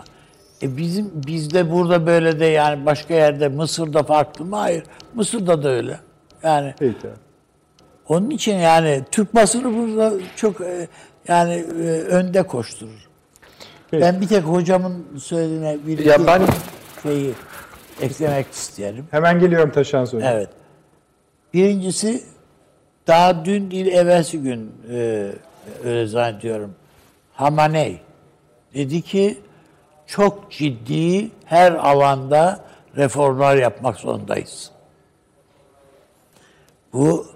E 0.64 0.78
bizim 0.78 1.12
bizde 1.28 1.72
burada 1.72 2.06
böyle 2.08 2.40
de 2.40 2.46
yani 2.46 2.86
başka 2.86 3.14
yerde 3.14 3.48
Mısır'da 3.48 4.04
farklı 4.04 4.46
mı? 4.46 4.56
Hayır. 4.56 4.84
Mısır'da 5.16 5.64
da 5.64 5.70
öyle. 5.70 6.00
Yani 6.44 6.74
Peki. 6.80 7.08
onun 8.08 8.30
için 8.30 8.56
yani 8.58 9.02
Türk 9.12 9.36
basını 9.36 9.64
burada 9.78 10.14
çok 10.36 10.62
e, 10.62 10.88
yani 11.28 11.54
e, 11.54 11.88
önde 12.02 12.44
koşturur. 12.44 13.08
Peki. 13.92 14.02
Ben 14.02 14.22
bir 14.22 14.28
tek 14.28 14.44
hocamın 14.44 15.06
söylediğine 15.18 15.78
bir 15.88 16.06
Ya 16.06 16.28
ben- 16.28 16.42
şeyi 17.04 17.34
eklemek 18.02 18.52
isterim. 18.52 19.08
Hemen 19.12 19.40
geliyorum 19.40 19.72
Taşan 19.72 20.06
Hocam. 20.06 20.22
Evet. 20.24 20.50
Birincisi 21.54 22.24
daha 23.08 23.46
dün 23.46 23.72
değil 23.72 23.88
evvelsi 23.88 24.42
gün 24.42 24.72
e, 24.92 25.30
öyle 25.84 26.08
zannediyorum. 26.08 26.76
Hamaney 27.34 28.02
dedi 28.74 29.02
ki 29.02 29.38
çok 30.08 30.52
ciddi 30.52 31.32
her 31.46 31.72
alanda 31.72 32.66
reformlar 32.98 33.56
yapmak 33.56 33.98
zorundayız. 33.98 34.72
Bu 36.94 37.28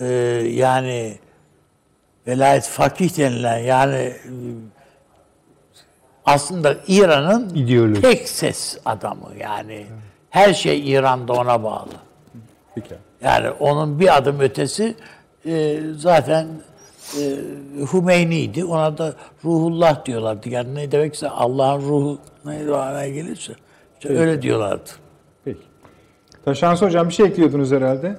e, 0.00 0.06
yani 0.50 1.18
velayet 2.26 2.64
fakih 2.64 3.18
denilen 3.18 3.58
yani 3.58 3.96
e, 3.96 4.14
aslında 6.24 6.76
İran'ın 6.88 7.54
İdeoloji. 7.54 8.00
tek 8.00 8.28
ses 8.28 8.78
adamı 8.84 9.28
yani. 9.40 9.86
Her 10.30 10.54
şey 10.54 10.92
İran'da 10.92 11.32
ona 11.32 11.62
bağlı. 11.62 11.92
Peki. 12.74 12.94
Yani 13.22 13.50
onun 13.50 14.00
bir 14.00 14.16
adım 14.16 14.40
ötesi 14.40 14.94
e, 15.46 15.80
zaten 15.96 16.46
e, 17.18 17.22
Hümeyni'ydi. 17.92 18.64
Ona 18.64 18.98
da 18.98 19.14
ruhullah 19.44 20.04
diyorlardı. 20.04 20.48
Yani 20.48 20.74
ne 20.74 20.92
demekse 20.92 21.28
Allah'ın 21.28 21.80
ruhu 21.80 22.18
ne 22.44 22.74
anaya 22.74 23.08
gelirse. 23.08 23.52
işte 24.00 24.18
öyle 24.18 24.42
diyorlardı. 24.42 24.90
Peki. 25.44 25.60
Taşan 26.44 26.76
Hocam 26.76 27.08
bir 27.08 27.14
şey 27.14 27.26
ekliyordunuz 27.26 27.72
herhalde. 27.72 28.16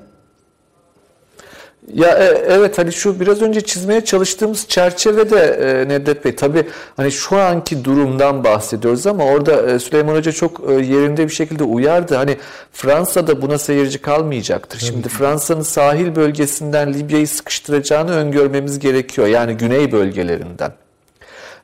Ya 1.94 2.10
e, 2.10 2.24
evet 2.48 2.78
hani 2.78 2.92
şu 2.92 3.20
biraz 3.20 3.42
önce 3.42 3.62
çizmeye 3.62 4.06
çalıştığımız 4.06 4.68
çerçevede 4.68 5.40
e, 5.40 5.88
Nedret 5.88 6.26
Bey 6.26 6.36
tabii 6.36 6.68
hani 6.98 7.12
şu 7.12 7.38
anki 7.38 7.86
durumdan 7.86 8.44
bahsediyoruz 8.44 9.08
ama 9.08 9.26
orada 9.26 9.72
e, 9.72 9.80
Süleyman 9.80 10.16
Hoca 10.16 10.32
çok 10.32 10.62
e, 10.70 10.74
yerinde 10.74 11.24
bir 11.28 11.34
şekilde 11.34 11.64
uyardı. 11.64 12.16
Hani 12.16 12.38
Fransa 12.72 13.28
da 13.28 13.42
buna 13.42 13.58
seyirci 13.58 14.02
kalmayacaktır. 14.02 14.80
Şimdi 14.80 15.10
Fransa'nın 15.10 15.62
sahil 15.62 16.16
bölgesinden 16.16 16.94
Libya'yı 16.94 17.28
sıkıştıracağını 17.28 18.12
öngörmemiz 18.12 18.80
gerekiyor. 18.80 19.28
Yani 19.28 19.54
güney 19.58 19.92
bölgelerinden. 19.92 20.72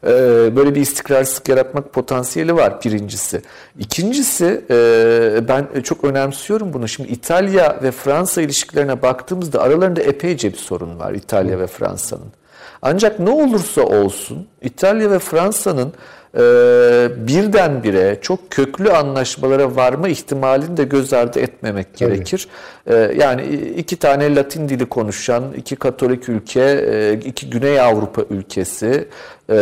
Ee, 0.03 0.55
böyle 0.55 0.75
bir 0.75 0.81
istikrarsızlık 0.81 1.49
yaratmak 1.49 1.93
potansiyeli 1.93 2.55
var 2.55 2.83
birincisi. 2.85 3.41
İkincisi 3.79 4.61
e, 4.69 5.47
ben 5.47 5.81
çok 5.81 6.03
önemsiyorum 6.03 6.73
bunu. 6.73 6.87
Şimdi 6.87 7.09
İtalya 7.09 7.79
ve 7.83 7.91
Fransa 7.91 8.41
ilişkilerine 8.41 9.01
baktığımızda 9.01 9.61
aralarında 9.61 10.01
epeyce 10.01 10.51
bir 10.51 10.57
sorun 10.57 10.99
var 10.99 11.13
İtalya 11.13 11.59
ve 11.59 11.67
Fransa'nın. 11.67 12.31
Ancak 12.81 13.19
ne 13.19 13.29
olursa 13.29 13.81
olsun 13.81 14.47
İtalya 14.61 15.11
ve 15.11 15.19
Fransa'nın 15.19 15.93
e, 16.35 16.39
birdenbire 17.27 18.17
çok 18.21 18.51
köklü 18.51 18.91
anlaşmalara 18.91 19.75
varma 19.75 20.07
ihtimalini 20.07 20.77
de 20.77 20.83
göz 20.83 21.13
ardı 21.13 21.39
etmemek 21.39 21.97
gerekir. 21.97 22.47
E, 22.87 22.95
yani 22.95 23.45
iki 23.77 23.95
tane 23.95 24.35
Latin 24.35 24.69
dili 24.69 24.85
konuşan, 24.85 25.43
iki 25.57 25.75
Katolik 25.75 26.29
ülke, 26.29 26.61
e, 26.61 27.13
iki 27.13 27.49
Güney 27.49 27.79
Avrupa 27.79 28.21
ülkesi 28.29 29.07
e, 29.49 29.55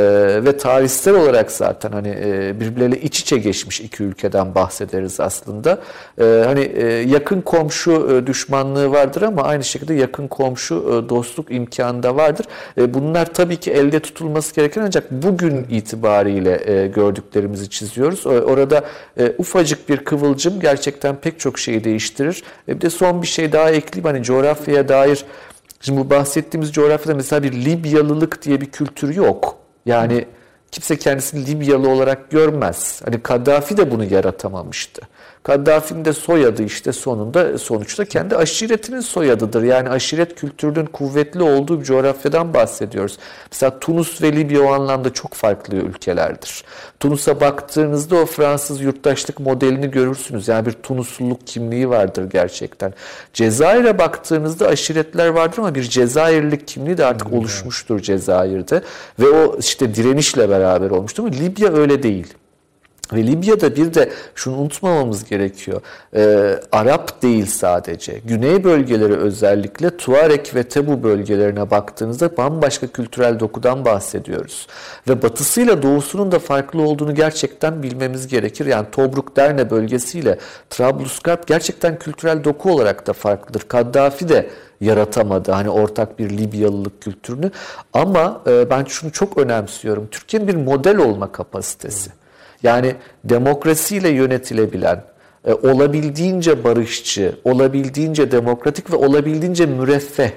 ve 0.45 0.57
tarihsel 0.57 1.15
olarak 1.15 1.51
zaten 1.51 1.91
hani 1.91 2.17
e, 2.23 2.59
birbirleriyle 2.59 3.01
iç 3.01 3.19
içe 3.19 3.38
geçmiş 3.38 3.81
iki 3.81 4.03
ülkeden 4.03 4.55
bahsederiz 4.55 5.19
aslında. 5.19 5.79
E, 6.21 6.43
hani 6.45 6.61
e, 6.61 6.86
yakın 6.86 7.41
komşu 7.41 7.91
e, 8.11 8.27
düşmanlığı 8.27 8.91
vardır 8.91 9.21
ama 9.21 9.41
aynı 9.41 9.63
şekilde 9.63 9.93
yakın 9.93 10.27
komşu 10.27 10.75
e, 10.75 11.09
dostluk 11.09 11.51
imkanı 11.51 12.03
da 12.03 12.15
vardır. 12.15 12.45
E, 12.77 12.93
bunlar 12.93 13.33
tabii 13.33 13.57
ki 13.57 13.71
elde 13.71 13.99
tutulması 13.99 14.55
gereken 14.55 14.81
ancak 14.81 15.11
bugün 15.11 15.65
itibariyle 15.69 16.71
e, 16.71 16.88
gördüklerimizi 16.88 17.69
çiziyoruz. 17.69 18.27
O- 18.27 18.29
Orada 18.29 18.83
e, 19.19 19.33
ufacık 19.38 19.89
bir 19.89 19.97
kıvılcım 19.97 20.59
gerçekten 20.59 21.15
pek 21.15 21.39
çok 21.39 21.59
şeyi 21.59 21.83
değiştirir. 21.83 22.43
E, 22.67 22.75
bir 22.75 22.81
de 22.81 22.89
son 22.89 23.21
bir 23.21 23.27
şey 23.27 23.51
daha 23.51 23.71
ekleyeyim 23.71 24.15
hani 24.15 24.23
coğrafyaya 24.23 24.88
dair 24.89 25.25
Şimdi 25.81 25.99
bu 25.99 26.09
bahsettiğimiz 26.09 26.71
coğrafyada 26.71 27.15
mesela 27.15 27.43
bir 27.43 27.51
Libyalılık 27.53 28.41
diye 28.41 28.61
bir 28.61 28.65
kültür 28.65 29.15
yok. 29.15 29.64
Yani 29.86 30.25
kimse 30.71 30.97
kendisini 30.97 31.47
Libyalı 31.47 31.89
olarak 31.89 32.31
görmez. 32.31 33.01
Hani 33.05 33.23
Kaddafi 33.23 33.77
de 33.77 33.91
bunu 33.91 34.03
yaratamamıştı. 34.03 35.01
Kaddafi'nin 35.45 36.05
de 36.05 36.13
soyadı 36.13 36.63
işte 36.63 36.91
sonunda 36.93 37.57
sonuçta 37.57 38.05
kendi 38.05 38.35
aşiretinin 38.35 38.99
soyadıdır. 38.99 39.63
Yani 39.63 39.89
aşiret 39.89 40.35
kültürünün 40.35 40.85
kuvvetli 40.85 41.43
olduğu 41.43 41.79
bir 41.79 41.85
coğrafyadan 41.85 42.53
bahsediyoruz. 42.53 43.17
Mesela 43.51 43.79
Tunus 43.79 44.21
ve 44.21 44.31
Libya 44.31 44.61
o 44.61 44.73
anlamda 44.73 45.13
çok 45.13 45.33
farklı 45.33 45.75
ülkelerdir. 45.75 46.63
Tunus'a 46.99 47.41
baktığınızda 47.41 48.15
o 48.15 48.25
Fransız 48.25 48.81
yurttaşlık 48.81 49.39
modelini 49.39 49.91
görürsünüz. 49.91 50.47
Yani 50.47 50.65
bir 50.65 50.71
Tunusluluk 50.71 51.47
kimliği 51.47 51.89
vardır 51.89 52.29
gerçekten. 52.29 52.93
Cezayir'e 53.33 53.97
baktığınızda 53.97 54.67
aşiretler 54.67 55.27
vardır 55.27 55.57
ama 55.57 55.75
bir 55.75 55.83
Cezayirlik 55.83 56.67
kimliği 56.67 56.97
de 56.97 57.05
artık 57.05 57.33
oluşmuştur 57.33 57.99
Cezayir'de. 57.99 58.81
Ve 59.19 59.29
o 59.29 59.59
işte 59.59 59.95
direnişle 59.95 60.49
beraber 60.49 60.89
olmuştur 60.89 61.23
ama 61.23 61.35
Libya 61.35 61.73
öyle 61.73 62.03
değil. 62.03 62.33
Ve 63.14 63.28
Libya'da 63.28 63.76
bir 63.76 63.93
de 63.93 64.10
şunu 64.36 64.58
unutmamamız 64.58 65.24
gerekiyor. 65.24 65.82
Ee, 66.16 66.60
Arap 66.72 67.22
değil 67.22 67.45
sadece. 67.45 68.20
Güney 68.26 68.64
bölgeleri 68.64 69.14
özellikle 69.14 69.97
Tuareg 69.97 70.56
ve 70.56 70.64
Tebu 70.64 71.03
bölgelerine 71.03 71.72
baktığınızda 71.72 72.38
bambaşka 72.38 72.88
kültürel 72.88 73.39
dokudan 73.39 73.86
bahsediyoruz. 73.86 74.68
Ve 75.10 75.22
batısıyla 75.22 75.84
doğusunun 75.84 76.32
da 76.32 76.39
farklı 76.39 76.82
olduğunu 76.82 77.16
gerçekten 77.16 77.84
bilmemiz 77.84 78.28
gerekir. 78.28 78.66
Yani 78.66 78.88
Tobruk 78.91 79.36
Derne 79.36 79.70
bölgesiyle 79.70 80.38
Trablusgarp 80.70 81.47
gerçekten 81.47 81.99
kültürel 81.99 82.43
doku 82.43 82.72
olarak 82.72 83.08
da 83.08 83.14
farklıdır. 83.14 83.62
Kaddafi 83.62 84.30
de 84.30 84.49
yaratamadı 84.82 85.51
hani 85.51 85.70
ortak 85.70 86.20
bir 86.20 86.30
Libyalılık 86.30 87.01
kültürünü. 87.01 87.51
Ama 87.93 88.41
e, 88.47 88.70
ben 88.70 88.84
şunu 88.84 89.12
çok 89.12 89.38
önemsiyorum. 89.38 90.08
Türkiye'nin 90.12 90.47
bir 90.47 90.56
model 90.56 90.97
olma 90.97 91.32
kapasitesi. 91.32 92.12
Yani 92.66 92.95
demokrasiyle 93.24 94.09
yönetilebilen, 94.09 95.03
e, 95.45 95.53
olabildiğince 95.53 96.63
barışçı, 96.63 97.36
olabildiğince 97.43 98.32
demokratik 98.32 98.91
ve 98.91 98.95
olabildiğince 98.95 99.66
müreffeh. 99.66 100.32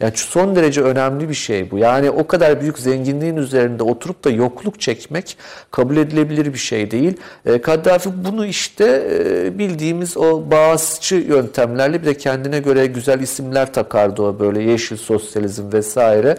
Yani 0.00 0.12
son 0.16 0.56
derece 0.56 0.82
önemli 0.82 1.28
bir 1.28 1.34
şey 1.34 1.70
bu. 1.70 1.78
Yani 1.78 2.10
o 2.10 2.26
kadar 2.26 2.60
büyük 2.60 2.78
zenginliğin 2.78 3.36
üzerinde 3.36 3.82
oturup 3.82 4.24
da 4.24 4.30
yokluk 4.30 4.80
çekmek 4.80 5.36
kabul 5.70 5.96
edilebilir 5.96 6.52
bir 6.52 6.58
şey 6.58 6.90
değil. 6.90 7.16
E, 7.46 7.60
Kaddafi 7.60 8.10
bunu 8.24 8.46
işte 8.46 8.84
e, 9.10 9.58
bildiğimiz 9.58 10.16
o 10.16 10.50
bağızçı 10.50 11.14
yöntemlerle 11.14 12.02
bir 12.02 12.06
de 12.06 12.14
kendine 12.14 12.58
göre 12.58 12.86
güzel 12.86 13.20
isimler 13.20 13.72
takardı 13.72 14.22
o 14.22 14.38
böyle 14.38 14.62
yeşil 14.62 14.96
sosyalizm 14.96 15.72
vesaire. 15.72 16.36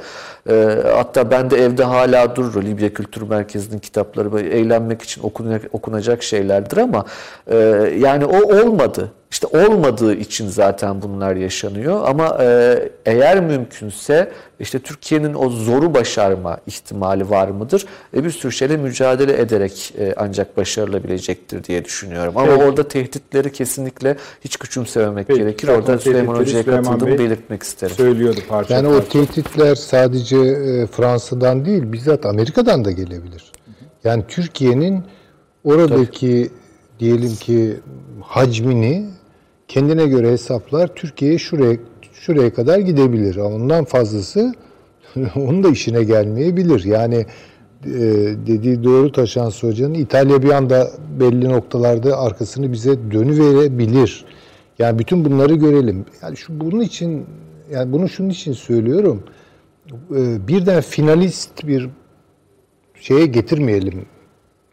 E, 0.50 0.78
hatta 0.96 1.32
ben 1.32 1.50
de 1.50 1.58
evde 1.58 1.84
hala 1.84 2.36
durur 2.36 2.64
Libya 2.64 2.94
Kültür 2.94 3.22
Merkezi'nin 3.22 3.80
kitapları 3.80 4.40
eğlenmek 4.40 5.02
için 5.02 5.24
okunacak, 5.24 5.62
okunacak 5.72 6.24
şeylerdir 6.24 6.78
ama 6.78 7.06
e, 7.48 7.58
yani 7.98 8.26
o 8.26 8.56
olmadı. 8.56 9.12
İşte 9.32 9.48
olmadığı 9.48 10.16
için 10.16 10.48
zaten 10.48 11.02
bunlar 11.02 11.36
yaşanıyor 11.36 12.02
ama 12.06 12.38
e, 12.42 12.80
eğer 13.06 13.40
mümkünse 13.44 14.32
işte 14.60 14.80
Türkiye'nin 14.80 15.34
o 15.34 15.50
zoru 15.50 15.94
başarma 15.94 16.58
ihtimali 16.68 17.30
var 17.30 17.48
mıdır? 17.48 17.86
E, 18.16 18.24
bir 18.24 18.30
sürü 18.30 18.52
şeyle 18.52 18.78
mücadele 18.78 19.42
ederek 19.42 19.94
e, 20.00 20.14
ancak 20.18 20.58
başarılabilecektir 20.58 21.64
diye 21.64 21.86
düşünüyorum. 21.86 22.34
Ama 22.38 22.52
Peki. 22.52 22.64
orada 22.64 22.88
tehditleri 22.88 23.52
kesinlikle 23.52 24.18
hiç 24.42 24.58
küçümsememek 24.58 25.28
Peki, 25.28 25.40
gerekir. 25.40 25.68
zaten 25.68 25.82
Orada 25.82 25.98
Süleyman 26.00 26.36
Hoca'ya 26.36 26.66
katıldığımı 26.66 27.18
belirtmek 27.20 27.64
isterim. 27.64 27.96
Söylüyordu 27.96 28.40
parça 28.50 28.74
Yani 28.74 28.88
o 28.88 28.92
parça. 28.92 29.10
tehditler 29.10 29.76
sadece 29.76 30.38
e, 30.38 30.88
Fransa'dan 30.88 31.66
değil, 31.66 31.92
bizzat 31.92 32.26
Amerika'dan 32.26 32.86
da 32.86 32.92
gelebilir. 32.92 33.52
Yani 34.04 34.24
Türkiye'nin 34.28 35.04
oradaki 35.64 36.50
diyelim 37.00 37.36
ki 37.36 37.80
hacmini 38.22 39.06
kendine 39.72 40.08
göre 40.08 40.32
hesaplar. 40.32 40.96
Türkiye 40.96 41.38
şuraya 41.38 41.78
şuraya 42.14 42.54
kadar 42.54 42.80
gidebilir. 42.80 43.36
Ondan 43.36 43.86
fazlası 43.86 44.54
onun 45.36 45.64
da 45.64 45.70
işine 45.70 46.04
gelmeyebilir. 46.04 46.84
Yani 46.84 47.26
e, 47.86 48.00
dediği 48.48 48.84
doğru 48.84 49.12
Taşan 49.12 49.52
Hoca'nın 49.62 49.94
İtalya 49.94 50.44
bir 50.44 50.50
anda 50.50 50.92
belli 51.20 51.50
noktalarda 51.50 52.20
arkasını 52.20 52.72
bize 52.72 53.12
dönüverebilir. 53.12 54.26
Yani 54.80 55.00
bütün 55.00 55.26
bunları 55.26 55.56
görelim. 55.56 56.06
Yani 56.22 56.38
şu 56.38 56.60
bunun 56.60 56.82
için 56.82 57.26
yani 57.72 57.92
bunu 57.92 58.10
şunun 58.10 58.30
için 58.30 58.54
söylüyorum. 58.54 59.24
E, 59.92 60.48
birden 60.48 60.82
finalist 60.82 61.68
bir 61.68 61.90
şeye 63.02 63.26
getirmeyelim 63.26 64.06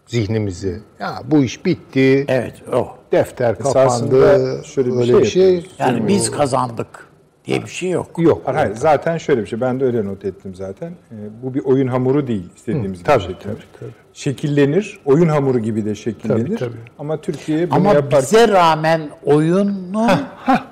zihnimizi. 0.08 0.80
Ya 1.00 1.22
bu 1.24 1.44
iş 1.44 1.64
bitti. 1.64 2.24
Evet 2.28 2.54
o. 2.72 2.88
Defter 3.12 3.58
kapandı. 3.58 4.62
şöyle 4.64 4.88
bir 4.88 4.96
öyle 4.96 5.06
şey 5.06 5.20
bir 5.20 5.26
şey. 5.26 5.54
yapıyoruz. 5.54 5.76
Yani 5.78 6.08
biz 6.08 6.30
kazandık 6.30 7.08
diye 7.46 7.62
bir 7.62 7.68
şey 7.68 7.90
yok. 7.90 8.06
Yok. 8.18 8.42
Hayır, 8.44 8.58
hayır, 8.58 8.74
zaten 8.74 9.18
şöyle 9.18 9.40
bir 9.42 9.46
şey. 9.46 9.60
Ben 9.60 9.80
de 9.80 9.84
öyle 9.84 10.04
not 10.04 10.24
ettim 10.24 10.54
zaten. 10.54 10.88
Ee, 10.88 11.14
bu 11.42 11.54
bir 11.54 11.64
oyun 11.64 11.88
hamuru 11.88 12.26
değil 12.26 12.44
istediğimiz 12.56 12.98
gibi 12.98 13.02
tabii, 13.02 13.22
şekillenir. 13.22 13.42
tabii, 13.56 13.80
tabii. 13.80 13.90
Şekillenir. 14.12 15.00
Oyun 15.04 15.28
hamuru 15.28 15.58
gibi 15.58 15.84
de 15.84 15.94
şekillenir. 15.94 16.44
Tabii, 16.44 16.56
tabii. 16.56 16.78
Ama 16.98 17.20
Türkiye 17.20 17.70
bunu 17.70 17.76
Ama 17.76 17.92
yaparken 17.92 18.20
bize 18.20 18.48
rağmen 18.48 19.10
oyunun 19.24 19.94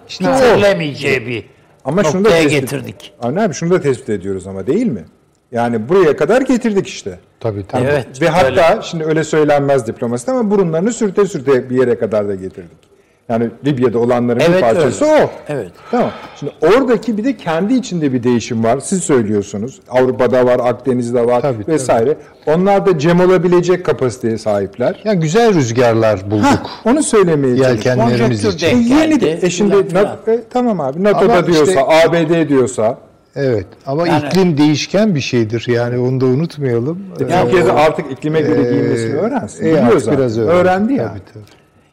işte 0.09 0.25
bitirilemeyeceği 0.25 1.27
bir 1.27 1.45
ama 1.85 2.05
şunu 2.05 2.25
da 2.25 2.29
tespit, 2.29 2.51
getirdik. 2.51 3.13
Avni 3.23 3.41
abi 3.41 3.55
şunu 3.55 3.71
da 3.71 3.81
tespit 3.81 4.11
ediyoruz 4.11 4.47
ama 4.47 4.67
değil 4.67 4.87
mi? 4.87 5.05
Yani 5.53 5.89
buraya 5.89 6.17
kadar 6.17 6.41
getirdik 6.43 6.87
işte. 6.87 7.19
Tabii 7.41 7.67
tabii. 7.69 7.85
Evet. 7.85 8.23
Ve 8.23 8.29
hatta 8.29 8.47
öyle. 8.73 8.83
şimdi 8.83 9.05
öyle 9.05 9.25
söylenmez 9.25 9.87
diplomaside 9.87 10.31
ama 10.31 10.51
burunlarını 10.51 10.93
sürte 10.93 11.27
sürte 11.27 11.71
bir 11.71 11.79
yere 11.81 11.99
kadar 11.99 12.29
da 12.29 12.35
getirdik. 12.35 12.87
Yani 13.29 13.51
Libya'da 13.65 13.99
olanların 13.99 14.41
bir 14.41 14.45
Evet, 14.45 14.61
parçası 14.61 15.05
öyle. 15.05 15.25
o. 15.25 15.31
Evet. 15.49 15.71
Tamam. 15.91 16.11
Şimdi 16.41 16.53
oradaki 16.61 17.19
bir 17.19 17.25
de 17.25 17.37
kendi 17.37 17.75
içinde 17.75 18.13
bir 18.13 18.23
değişim 18.23 18.65
var. 18.65 18.79
Siz 18.81 19.05
söylüyorsunuz. 19.05 19.81
Avrupa'da 19.89 20.47
var, 20.47 20.61
Akdeniz'de 20.63 21.27
var 21.27 21.41
Tabii, 21.43 21.67
vesaire. 21.69 22.17
Onlar 22.47 22.87
da 22.87 22.99
cem 22.99 23.21
olabilecek 23.21 23.87
kapasiteye 23.87 24.39
sahipler. 24.39 25.01
Yani 25.05 25.21
güzel 25.21 25.55
rüzgarlar 25.55 26.31
bulduk. 26.31 26.71
Onu 26.85 27.03
söylemeye. 27.03 27.57
Yelkenlerimiz 27.57 28.45
için. 28.45 28.67
E, 28.67 28.71
yeni 28.71 29.19
geldi. 29.19 29.21
de, 29.43 29.47
e 29.47 29.51
şimdi. 29.51 29.95
Na- 29.95 30.17
e, 30.29 30.41
tamam 30.51 30.81
abi 30.81 31.05
NATO'da 31.05 31.33
Ama 31.33 31.47
diyorsa, 31.47 31.65
işte- 31.73 31.83
ABD 32.09 32.49
diyorsa 32.49 32.99
Evet. 33.37 33.67
Ama 33.87 34.09
Yani- 34.09 34.27
iklim 34.27 34.59
değişken 34.59 35.15
bir 35.15 35.21
şeydir. 35.21 35.65
Yani 35.69 35.99
onu 35.99 36.21
da 36.21 36.25
unutmayalım. 36.27 37.15
Türkiye'de 37.19 37.73
artık 37.73 38.13
iklime 38.13 38.41
göre 38.41 38.63
giyinmesini 38.71 39.15
öğrensin. 39.15 39.65
e, 39.67 39.69
Biliyor 39.71 39.99
zaten. 39.99 40.19
biraz 40.19 40.39
öğrendi. 40.39 40.53
Öğrendi 40.53 40.95
ya. 40.95 41.09
Tabii, 41.09 41.21
tabii. 41.35 41.45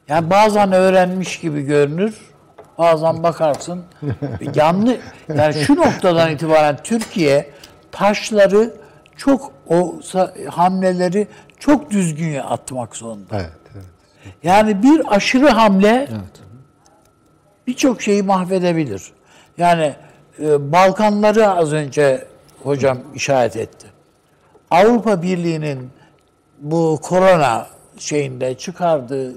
Yani 0.08 0.30
bazen 0.30 0.72
öğrenmiş 0.72 1.40
gibi 1.40 1.62
görünür. 1.62 2.16
Bazen 2.78 3.24
bakarsın 3.24 3.82
yanlı. 4.56 4.98
Yani 5.36 5.54
şu 5.54 5.76
noktadan 5.76 6.32
itibaren 6.32 6.78
Türkiye 6.84 7.50
taşları 7.92 8.74
çok 9.18 9.52
o 9.68 9.96
hamleleri 10.50 11.28
çok 11.60 11.92
düzgün 11.92 12.36
atmak 12.36 12.96
zorunda. 12.96 13.26
Evet, 13.36 13.50
evet. 13.76 13.86
Yani 14.44 14.84
bir 14.84 15.16
aşırı 15.16 15.48
hamle 15.50 16.08
birçok 17.68 18.02
şeyi 18.02 18.24
mahvedebilir. 18.24 19.04
Yani 19.58 19.84
e, 19.84 19.96
Balkanları 20.60 21.50
az 21.50 21.74
önce 21.74 22.28
hocam 22.64 22.98
işaret 23.16 23.58
etti. 23.58 23.88
Avrupa 24.72 25.22
Birliği'nin 25.22 25.90
bu 26.60 27.00
korona 27.02 27.68
şeyinde 27.98 28.58
çıkardığı 28.58 29.34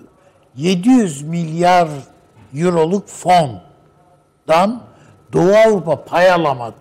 700 0.57 1.22
milyar 1.22 1.88
euroluk 2.55 3.09
fondan 3.09 4.82
Doğu 5.32 5.57
Avrupa 5.57 6.05
pay 6.05 6.30
alamadı. 6.30 6.74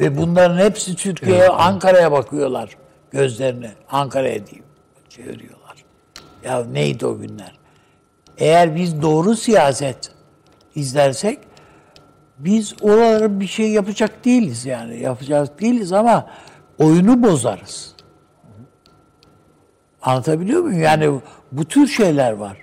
Ve 0.00 0.18
bunların 0.18 0.58
hepsi 0.58 0.96
Türkiye'ye, 0.96 1.48
Ankara'ya 1.48 2.12
bakıyorlar. 2.12 2.76
Gözlerini 3.10 3.70
Ankara'ya 3.90 4.46
diyeyim 4.46 4.66
çeviriyorlar. 5.08 5.84
Ya 6.44 6.64
neydi 6.64 7.06
o 7.06 7.18
günler? 7.18 7.52
Eğer 8.38 8.76
biz 8.76 9.02
doğru 9.02 9.36
siyaset 9.36 10.12
izlersek 10.74 11.38
biz 12.38 12.74
oralara 12.80 13.40
bir 13.40 13.46
şey 13.46 13.70
yapacak 13.70 14.24
değiliz 14.24 14.66
yani. 14.66 15.00
Yapacak 15.00 15.60
değiliz 15.60 15.92
ama 15.92 16.26
oyunu 16.78 17.22
bozarız. 17.22 17.94
Anlatabiliyor 20.02 20.62
muyum? 20.62 20.82
Yani 20.82 21.20
bu 21.52 21.64
tür 21.64 21.86
şeyler 21.86 22.32
var. 22.32 22.56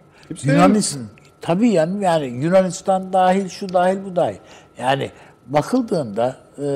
Yunanistan 0.43 1.03
tabii 1.41 1.69
yani 1.69 2.03
yani 2.03 2.25
Yunanistan 2.25 3.13
dahil 3.13 3.49
şu 3.49 3.73
dahil 3.73 3.97
bu 4.05 4.15
dahil. 4.15 4.37
Yani 4.77 5.11
bakıldığında 5.47 6.37
e, 6.57 6.67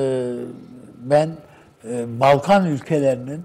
ben 0.97 1.29
e, 1.89 2.19
Balkan 2.19 2.65
ülkelerinin 2.65 3.43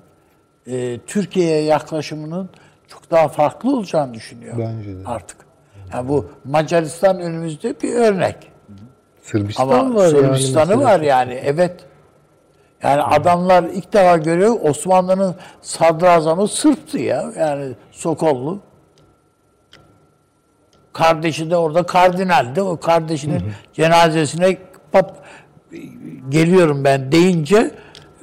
e, 0.67 0.99
Türkiye'ye 1.07 1.63
yaklaşımının 1.63 2.49
çok 2.89 3.11
daha 3.11 3.29
farklı 3.29 3.77
olacağını 3.77 4.15
düşünüyorum. 4.15 4.59
Bence 4.61 4.97
de. 4.97 5.09
Artık. 5.09 5.37
Yani 5.93 6.09
bu 6.09 6.31
Macaristan 6.45 7.21
önümüzde 7.21 7.75
bir 7.83 7.95
örnek. 7.95 8.54
Sırbistan 9.25 9.68
Ama 9.68 9.95
var 9.95 10.05
yani 10.05 10.11
Sırbistan'ı 10.20 10.66
mesela. 10.66 10.85
var 10.85 11.01
yani 11.01 11.33
evet. 11.45 11.75
Yani 12.83 13.03
adamlar 13.03 13.64
ilk 13.64 13.93
defa 13.93 14.16
görüyor 14.16 14.57
Osmanlı'nın 14.62 15.35
sadrazamı 15.62 16.49
Sırp'tı 16.49 16.99
ya. 16.99 17.33
Yani 17.39 17.72
Sokollu. 17.91 18.61
Kardeşi 20.93 21.51
de 21.51 21.57
orada 21.57 21.83
kardinaldi. 21.83 22.62
O 22.62 22.81
kardeşinin 22.81 23.43
cenazesine 23.72 24.57
pap 24.93 25.16
geliyorum 26.29 26.85
ben 26.85 27.12
deyince 27.12 27.70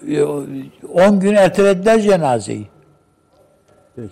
e, 0.08 0.24
10 0.24 1.20
gün 1.20 1.36
ertelediler 1.36 2.00
cenazeyi. 2.02 2.68
Peki. 3.96 4.10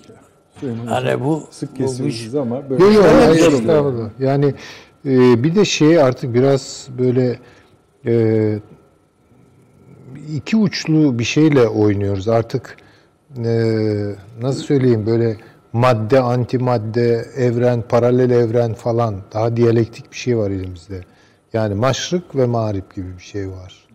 Süleyman 0.60 0.94
Yani 1.06 1.24
bu, 1.24 1.48
sık 1.52 1.72
bu 1.72 1.76
kesiyoruz 1.78 2.16
iş- 2.16 2.34
ama 2.34 2.70
böyle 2.70 2.84
Yok 2.84 2.94
yok 2.96 3.06
estağfurullah. 3.54 4.10
Yani 4.20 4.54
e, 5.06 5.44
bir 5.44 5.56
de 5.56 5.66
şey 5.66 6.02
artık 6.02 6.34
biraz 6.34 6.88
böyle 7.00 7.40
e, 8.06 8.60
iki 10.36 10.58
uçlu 10.58 11.20
bir 11.20 11.24
şeyle 11.24 11.68
oynuyoruz. 11.68 12.28
Artık 12.28 12.78
e, 13.38 13.54
nasıl 14.42 14.64
söyleyeyim 14.64 15.06
böyle 15.06 15.38
madde, 15.74 16.20
antimadde, 16.20 17.26
evren, 17.36 17.82
paralel 17.82 18.30
evren 18.30 18.74
falan 18.74 19.16
daha 19.34 19.58
diyalektik 19.58 20.12
bir 20.12 20.18
şey 20.18 20.38
var 20.38 20.52
elimizde. 20.52 21.02
Yani 21.54 21.76
maşrık 21.76 22.36
ve 22.36 22.46
mağrip 22.46 22.96
gibi 22.96 23.18
bir 23.18 23.24
şey 23.24 23.50
var. 23.50 23.88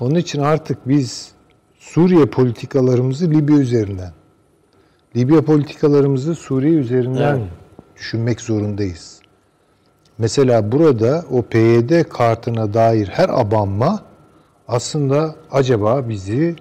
Onun 0.00 0.14
için 0.14 0.40
artık 0.40 0.88
biz 0.88 1.32
Suriye 1.78 2.26
politikalarımızı 2.26 3.30
Libya 3.30 3.56
üzerinden, 3.56 4.12
Libya 5.16 5.42
politikalarımızı 5.42 6.34
Suriye 6.34 6.74
üzerinden 6.74 7.40
düşünmek 7.96 8.40
zorundayız. 8.40 9.23
Mesela 10.18 10.72
burada 10.72 11.24
o 11.30 11.42
PYD 11.42 12.02
kartına 12.02 12.74
dair 12.74 13.08
her 13.08 13.28
abanma 13.28 14.02
aslında 14.68 15.34
acaba 15.50 16.08
bizi 16.08 16.56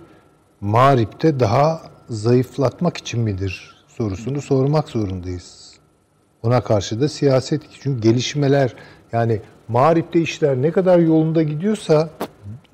Mağrip'te 0.61 1.39
daha 1.39 1.81
zayıflatmak 2.09 2.97
için 2.97 3.19
midir 3.19 3.75
sorusunu 3.87 4.41
sormak 4.41 4.89
zorundayız. 4.89 5.73
Ona 6.43 6.61
karşı 6.61 7.01
da 7.01 7.09
siyaset 7.09 7.61
çünkü 7.81 8.01
gelişmeler 8.01 8.75
yani 9.11 9.41
Mağrip'te 9.67 10.21
işler 10.21 10.61
ne 10.61 10.71
kadar 10.71 10.99
yolunda 10.99 11.43
gidiyorsa 11.43 12.09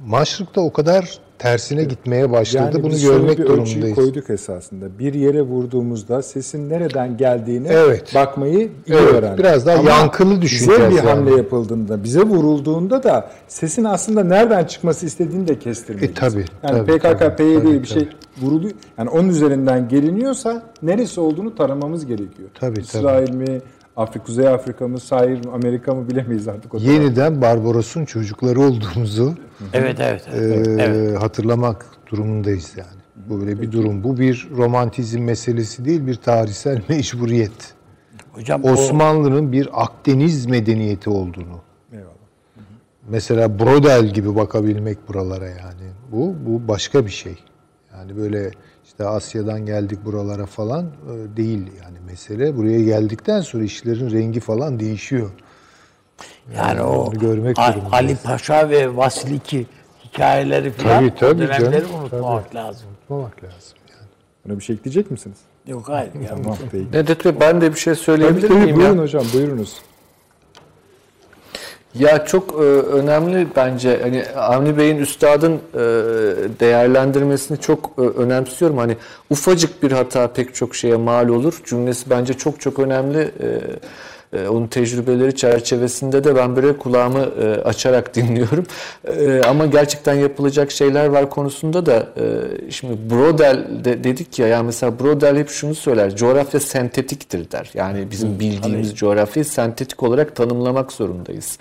Maşrık'ta 0.06 0.62
o 0.62 0.74
kadar 0.74 1.20
tersine 1.40 1.84
gitmeye 1.84 2.32
başladı. 2.32 2.72
Yani 2.74 2.84
Bunu 2.84 2.92
biz 2.92 3.04
görmek 3.04 3.38
bir 3.40 3.46
durumundayız. 3.46 3.96
koyduk 3.96 4.30
esasında. 4.30 5.00
Bir 5.00 5.14
yere 5.14 5.42
vurduğumuzda 5.42 6.22
sesin 6.22 6.70
nereden 6.70 7.18
geldiğini 7.18 7.68
Evet. 7.72 8.16
bakmayı 8.16 8.58
iyi 8.60 8.70
Evet, 8.88 9.14
öğrendik. 9.14 9.40
biraz 9.40 9.66
daha 9.66 9.84
yankılı 9.90 10.42
düşüneceğiz 10.42 10.82
Bize 10.82 10.92
bir 10.92 10.96
yani. 10.98 11.10
hamle 11.10 11.36
yapıldığında, 11.36 12.04
bize 12.04 12.22
vurulduğunda 12.22 13.04
da 13.04 13.30
sesin 13.48 13.84
aslında 13.84 14.24
nereden 14.24 14.66
çıkması 14.66 15.06
istediğini 15.06 15.48
de 15.48 15.60
kestirmeliyiz. 15.60 16.12
E, 16.12 16.14
tabii, 16.14 16.46
Yani 16.64 16.78
tabii, 16.86 16.98
PKK, 16.98 17.20
tabii, 17.20 17.36
PYD 17.36 17.62
tabii, 17.64 17.82
bir 17.82 17.88
şey 17.88 18.08
vuruluyor. 18.42 18.74
Yani 18.98 19.10
onun 19.10 19.30
üzerinden 19.30 19.88
geliniyorsa 19.88 20.64
neresi 20.82 21.22
olduğunu 21.22 21.56
taramamız 21.56 22.06
gerekiyor. 22.06 22.50
Tabii, 22.60 22.80
İsrail 22.80 23.34
mi, 23.34 23.62
Afrika, 24.00 24.26
Kuzey 24.26 24.48
Afrika 24.48 24.88
mı, 24.88 25.00
Sahil 25.00 25.46
mi, 25.46 25.52
Amerika 25.54 25.94
mı 25.96 26.10
bilemeyiz 26.10 26.48
artık. 26.48 26.76
O. 26.76 26.78
Yeniden 26.78 27.42
Barbaros'un 27.42 28.06
çocukları 28.06 28.60
olduğumuzu 28.62 29.34
Evet 29.74 30.00
evet. 30.00 30.28
e, 30.34 30.38
evet. 30.38 30.68
evet. 30.80 31.22
hatırlamak 31.22 31.86
durumundayız 32.12 32.74
yani. 32.78 33.00
Bu 33.30 33.42
böyle 33.42 33.62
bir 33.62 33.72
durum. 33.72 34.04
Bu 34.04 34.18
bir 34.18 34.50
romantizm 34.58 35.22
meselesi 35.22 35.86
değil, 35.86 36.08
bir 36.08 36.16
tarihsel 36.16 36.82
mecburiyet. 36.90 37.74
Hocam 38.32 38.64
o- 38.64 38.72
Osmanlı'nın 38.72 39.52
bir 39.52 39.84
Akdeniz 39.84 40.46
medeniyeti 40.46 41.10
olduğunu. 41.10 41.62
Eyvallah. 41.94 42.10
Mesela 43.10 43.60
Brodel 43.60 44.06
gibi 44.14 44.36
bakabilmek 44.36 45.08
buralara 45.08 45.48
yani. 45.48 45.90
Bu 46.12 46.36
bu 46.46 46.68
başka 46.68 47.06
bir 47.06 47.12
şey. 47.12 47.36
Yani 47.94 48.18
böyle 48.18 48.52
işte 49.00 49.10
Asya'dan 49.10 49.66
geldik 49.66 50.00
buralara 50.06 50.46
falan 50.46 50.86
e, 50.86 51.38
değil 51.38 51.68
yani 51.84 51.98
mesele. 52.06 52.58
Buraya 52.58 52.84
geldikten 52.84 53.42
sonra 53.42 53.64
işlerin 53.64 54.12
rengi 54.12 54.40
falan 54.40 54.80
değişiyor. 54.80 55.30
Yani 56.56 56.82
o 56.82 56.96
onu 56.96 57.20
görmek 57.20 57.60
A- 57.60 57.74
durumundayız. 57.74 57.94
Ali 57.94 58.16
Paşa 58.24 58.70
ve 58.70 58.98
Vasiliki 58.98 59.66
hikayeleri 60.06 60.72
falan 60.72 61.00
Tabii, 61.00 61.16
tabii 61.16 61.44
o 61.44 61.48
dönemleri 61.48 61.82
canım, 61.82 62.02
unutmamak 62.02 62.56
lazım. 62.56 62.88
Unutmamak 62.90 63.44
lazım 63.44 63.78
yani. 63.90 64.08
Buna 64.46 64.58
bir 64.58 64.64
şey 64.64 64.76
ekleyecek 64.76 65.12
misiniz? 65.12 65.38
Yok 65.68 65.90
hayır. 65.90 66.12
Tamam, 66.30 66.58
peki. 66.72 66.88
Nedet 66.94 67.26
Bey 67.26 67.34
ben 67.40 67.62
de 67.62 67.72
bir 67.74 67.80
şey 67.80 67.94
Tabii, 67.94 68.04
söyleyebilir 68.04 68.48
tabii, 68.48 68.58
miyim 68.60 68.76
buyurun 68.76 68.96
ya? 68.96 69.02
hocam, 69.04 69.26
buyurunuz. 69.34 69.78
Ya 72.00 72.26
çok 72.26 72.54
e, 72.54 72.64
önemli 72.64 73.48
bence 73.56 74.00
hani 74.02 74.26
Avni 74.36 74.78
Bey'in 74.78 74.98
üstadın 74.98 75.54
e, 75.54 75.80
değerlendirmesini 76.60 77.60
çok 77.60 77.92
e, 77.98 78.02
önemsiyorum. 78.02 78.78
Hani 78.78 78.98
ufacık 79.30 79.84
bir 79.84 79.92
hata 79.92 80.28
pek 80.34 80.56
çok 80.56 80.76
şeye 80.76 80.96
mal 80.96 81.30
olur. 81.30 81.62
Cümlesi 81.66 82.10
bence 82.10 82.34
çok 82.34 82.62
çok 82.62 82.80
önemli. 82.80 83.20
E, 83.20 83.48
e, 84.34 84.48
onun 84.48 84.68
tecrübeleri 84.68 85.36
çerçevesinde 85.36 86.24
de 86.24 86.36
ben 86.36 86.56
böyle 86.56 86.78
kulağımı 86.78 87.20
e, 87.20 87.62
açarak 87.62 88.16
dinliyorum. 88.16 88.66
E, 89.08 89.42
ama 89.42 89.66
gerçekten 89.66 90.14
yapılacak 90.14 90.72
şeyler 90.72 91.06
var 91.06 91.30
konusunda 91.30 91.86
da 91.86 92.08
e, 92.18 92.26
şimdi 92.72 93.10
Brodel 93.10 93.68
de 93.84 94.04
dedik 94.04 94.40
ya 94.40 94.48
yani 94.48 94.66
mesela 94.66 95.00
Brodel 95.00 95.38
hep 95.38 95.50
şunu 95.50 95.76
söyler. 95.76 96.16
Coğrafya 96.16 96.60
sentetiktir 96.60 97.52
der. 97.52 97.70
Yani 97.74 98.12
bizim 98.12 98.40
bildiğimiz 98.40 98.96
coğrafyayı 98.96 99.46
sentetik 99.46 100.04
olarak 100.04 100.36
tanımlamak 100.36 100.92
zorundayız. 100.92 101.58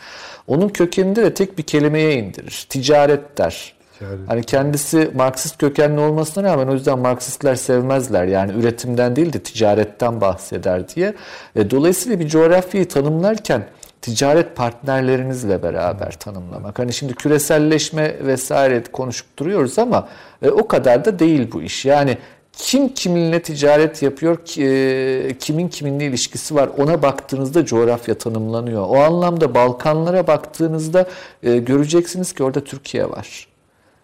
Onun 0.46 0.68
kökeninde 0.68 1.22
de 1.22 1.34
tek 1.34 1.58
bir 1.58 1.62
kelimeye 1.62 2.14
indirir. 2.14 2.66
Ticaret 2.68 3.38
der. 3.38 3.77
Ticaret. 3.98 4.28
Hani 4.28 4.42
kendisi 4.42 5.10
Marksist 5.14 5.58
kökenli 5.58 6.00
olmasına 6.00 6.44
rağmen 6.44 6.68
o 6.68 6.72
yüzden 6.72 6.98
Marksistler 6.98 7.54
sevmezler. 7.54 8.24
Yani 8.24 8.52
üretimden 8.52 9.16
değil 9.16 9.32
de 9.32 9.38
ticaretten 9.38 10.20
bahseder 10.20 10.88
diye. 10.88 11.14
E, 11.56 11.70
dolayısıyla 11.70 12.20
bir 12.20 12.28
coğrafyayı 12.28 12.88
tanımlarken 12.88 13.64
ticaret 14.00 14.56
partnerlerinizle 14.56 15.62
beraber 15.62 16.12
tanımlamak. 16.12 16.78
Hani 16.78 16.92
şimdi 16.92 17.14
küreselleşme 17.14 18.26
vesaire 18.26 18.82
konuşup 18.92 19.38
duruyoruz 19.38 19.78
ama 19.78 20.08
e, 20.42 20.50
o 20.50 20.68
kadar 20.68 21.04
da 21.04 21.18
değil 21.18 21.52
bu 21.52 21.62
iş. 21.62 21.84
Yani 21.84 22.18
kim 22.52 22.88
kiminle 22.88 23.42
ticaret 23.42 24.02
yapıyor, 24.02 24.38
e, 24.58 25.38
kimin 25.38 25.68
kiminle 25.68 26.06
ilişkisi 26.06 26.54
var 26.54 26.70
ona 26.78 27.02
baktığınızda 27.02 27.64
coğrafya 27.64 28.18
tanımlanıyor. 28.18 28.86
O 28.88 28.96
anlamda 28.96 29.54
Balkanlara 29.54 30.26
baktığınızda 30.26 31.06
e, 31.42 31.56
göreceksiniz 31.58 32.32
ki 32.32 32.44
orada 32.44 32.64
Türkiye 32.64 33.10
var. 33.10 33.47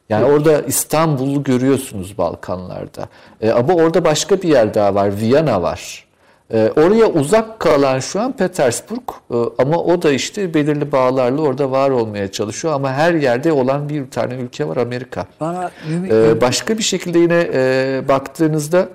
Yani 0.09 0.25
orada 0.25 0.61
İstanbul'u 0.61 1.43
görüyorsunuz 1.43 2.19
Balkanlarda. 2.19 3.09
E, 3.41 3.51
ama 3.51 3.75
orada 3.75 4.05
başka 4.05 4.43
bir 4.43 4.49
yer 4.49 4.75
daha 4.75 4.95
var. 4.95 5.21
Viyana 5.21 5.63
var. 5.63 6.05
E, 6.53 6.71
oraya 6.77 7.07
uzak 7.07 7.61
kalan 7.61 7.99
şu 7.99 8.21
an 8.21 8.33
Petersburg 8.33 9.03
E, 9.31 9.37
ama 9.59 9.77
o 9.79 10.03
da 10.03 10.13
işte 10.13 10.55
belirli 10.55 10.93
bağlarla 10.93 11.43
orada 11.43 11.71
var 11.71 11.91
olmaya 11.91 12.33
çalışıyor. 12.33 12.75
Ama 12.75 12.93
her 12.93 13.15
yerde 13.15 13.53
olan 13.53 13.89
bir 13.89 14.11
tane 14.11 14.35
ülke 14.35 14.69
var 14.69 14.77
Amerika. 14.77 15.27
Bana 15.41 15.71
E, 16.11 16.41
başka 16.41 16.79
bir 16.79 16.83
şekilde 16.83 17.19
yine 17.19 17.49
e, 17.53 18.03
baktığınızda 18.09 18.89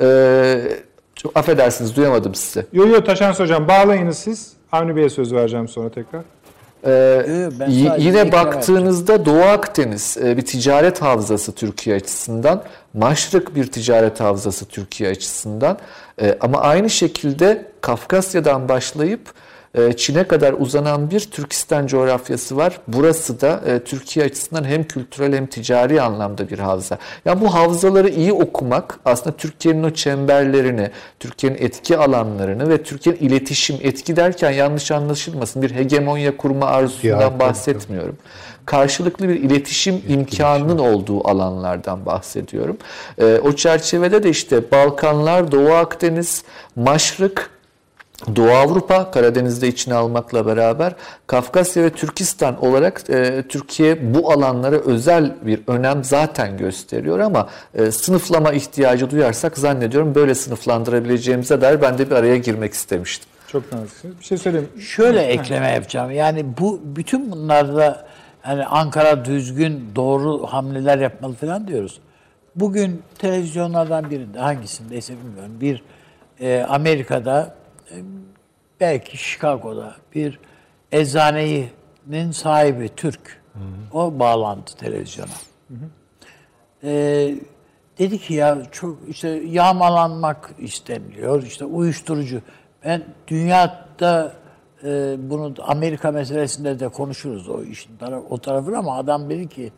e, 0.00 0.58
çok 1.14 1.36
affedersiniz 1.36 1.96
duyamadım 1.96 2.34
sizi. 2.34 2.66
Yo 2.72 2.86
yo 2.88 3.04
Taşans 3.04 3.40
hocam 3.40 3.68
bağlayınız 3.68 4.18
siz. 4.18 4.52
Avni 4.72 4.96
Bey'e 4.96 5.08
söz 5.08 5.32
vereceğim 5.34 5.68
sonra 5.68 5.88
tekrar. 5.90 6.22
Ee, 6.86 7.48
ben 7.60 7.70
yine 7.98 8.32
baktığınızda 8.32 9.24
Doğu 9.24 9.42
Akdeniz 9.42 10.16
e, 10.24 10.36
bir 10.36 10.44
ticaret 10.44 11.02
havzası 11.02 11.52
Türkiye 11.52 11.96
açısından, 11.96 12.62
Maşrık 12.94 13.54
bir 13.54 13.72
ticaret 13.72 14.20
havzası 14.20 14.64
Türkiye 14.64 15.10
açısından. 15.10 15.78
E, 16.22 16.38
ama 16.40 16.60
aynı 16.60 16.90
şekilde 16.90 17.66
Kafkasya'dan 17.80 18.68
başlayıp 18.68 19.20
Çin'e 19.96 20.24
kadar 20.24 20.52
uzanan 20.58 21.10
bir 21.10 21.20
Türkistan 21.20 21.86
coğrafyası 21.86 22.56
var. 22.56 22.80
Burası 22.88 23.40
da 23.40 23.60
e, 23.66 23.78
Türkiye 23.78 24.26
açısından 24.26 24.64
hem 24.64 24.84
kültürel 24.84 25.34
hem 25.34 25.46
ticari 25.46 26.02
anlamda 26.02 26.48
bir 26.48 26.58
havza. 26.58 26.98
Ya 27.24 27.40
bu 27.40 27.54
havzaları 27.54 28.08
iyi 28.08 28.32
okumak 28.32 28.98
aslında 29.04 29.36
Türkiye'nin 29.36 29.82
o 29.82 29.90
çemberlerini, 29.90 30.90
Türkiye'nin 31.20 31.58
etki 31.58 31.98
alanlarını 31.98 32.68
ve 32.68 32.82
Türkiye'nin 32.82 33.20
iletişim, 33.20 33.76
etki 33.82 34.16
derken 34.16 34.50
yanlış 34.50 34.90
anlaşılmasın 34.90 35.62
bir 35.62 35.70
hegemonya 35.70 36.36
kurma 36.36 36.66
arzusundan 36.66 37.20
Ya, 37.20 37.40
bahsetmiyorum. 37.40 38.16
Karşılıklı 38.66 39.28
bir 39.28 39.34
iletişim 39.34 40.02
imkanının 40.08 40.78
olduğu 40.78 41.28
alanlardan 41.28 42.06
bahsediyorum. 42.06 42.76
E, 43.18 43.38
o 43.42 43.52
çerçevede 43.52 44.22
de 44.22 44.30
işte 44.30 44.70
Balkanlar, 44.70 45.52
Doğu 45.52 45.72
Akdeniz, 45.72 46.44
Maşrık, 46.76 47.50
Doğu 48.36 48.50
Avrupa, 48.50 49.10
Karadeniz'de 49.10 49.68
içine 49.68 49.94
almakla 49.94 50.46
beraber 50.46 50.94
Kafkasya 51.26 51.82
ve 51.82 51.90
Türkistan 51.90 52.64
olarak 52.64 53.10
e, 53.10 53.44
Türkiye 53.48 54.14
bu 54.14 54.32
alanlara 54.32 54.76
özel 54.76 55.34
bir 55.42 55.60
önem 55.66 56.04
zaten 56.04 56.56
gösteriyor 56.56 57.18
ama 57.18 57.48
e, 57.74 57.90
sınıflama 57.90 58.52
ihtiyacı 58.52 59.10
duyarsak 59.10 59.58
zannediyorum 59.58 60.14
böyle 60.14 60.34
sınıflandırabileceğimize 60.34 61.60
dair 61.60 61.82
ben 61.82 61.98
de 61.98 62.10
bir 62.10 62.14
araya 62.14 62.36
girmek 62.36 62.72
istemiştim. 62.72 63.28
Çok 63.48 63.72
naziksiniz. 63.72 64.18
Bir 64.20 64.24
şey 64.24 64.38
söyleyeyim. 64.38 64.68
Şöyle 64.80 65.22
ekleme 65.22 65.70
yapacağım. 65.70 66.10
Yani 66.10 66.44
bu 66.58 66.80
bütün 66.84 67.32
bunlarda 67.32 68.06
hani 68.42 68.64
Ankara 68.66 69.24
düzgün 69.24 69.90
doğru 69.96 70.46
hamleler 70.46 70.98
yapmalı 70.98 71.34
falan 71.34 71.68
diyoruz. 71.68 72.00
Bugün 72.56 73.02
televizyonlardan 73.18 74.10
birinde 74.10 74.38
hangisindeyse 74.38 75.14
bilmiyorum 75.24 75.52
bir 75.60 75.82
e, 76.40 76.66
Amerika'da 76.68 77.54
belki 78.80 79.16
Chicago'da 79.16 79.96
bir 80.14 80.38
eczanenin 80.92 82.30
sahibi 82.32 82.90
Türk. 82.96 83.42
O 83.92 84.18
bağlandı 84.18 84.70
televizyona. 84.78 85.30
E, 86.82 86.90
dedi 87.98 88.18
ki 88.18 88.34
ya 88.34 88.62
çok 88.72 88.98
işte 89.08 89.28
yağmalanmak 89.28 90.50
isteniliyor. 90.58 91.42
işte 91.42 91.64
uyuşturucu. 91.64 92.40
Ben 92.84 93.04
dünyada 93.26 94.32
e, 94.84 95.16
bunu 95.18 95.54
Amerika 95.62 96.12
meselesinde 96.12 96.80
de 96.80 96.88
konuşuruz 96.88 97.48
o 97.48 97.62
işin 97.62 97.96
taraf, 97.96 98.22
o 98.30 98.38
tarafını 98.38 98.78
ama 98.78 98.96
adam 98.96 99.30
dedi 99.30 99.48
ki 99.48 99.72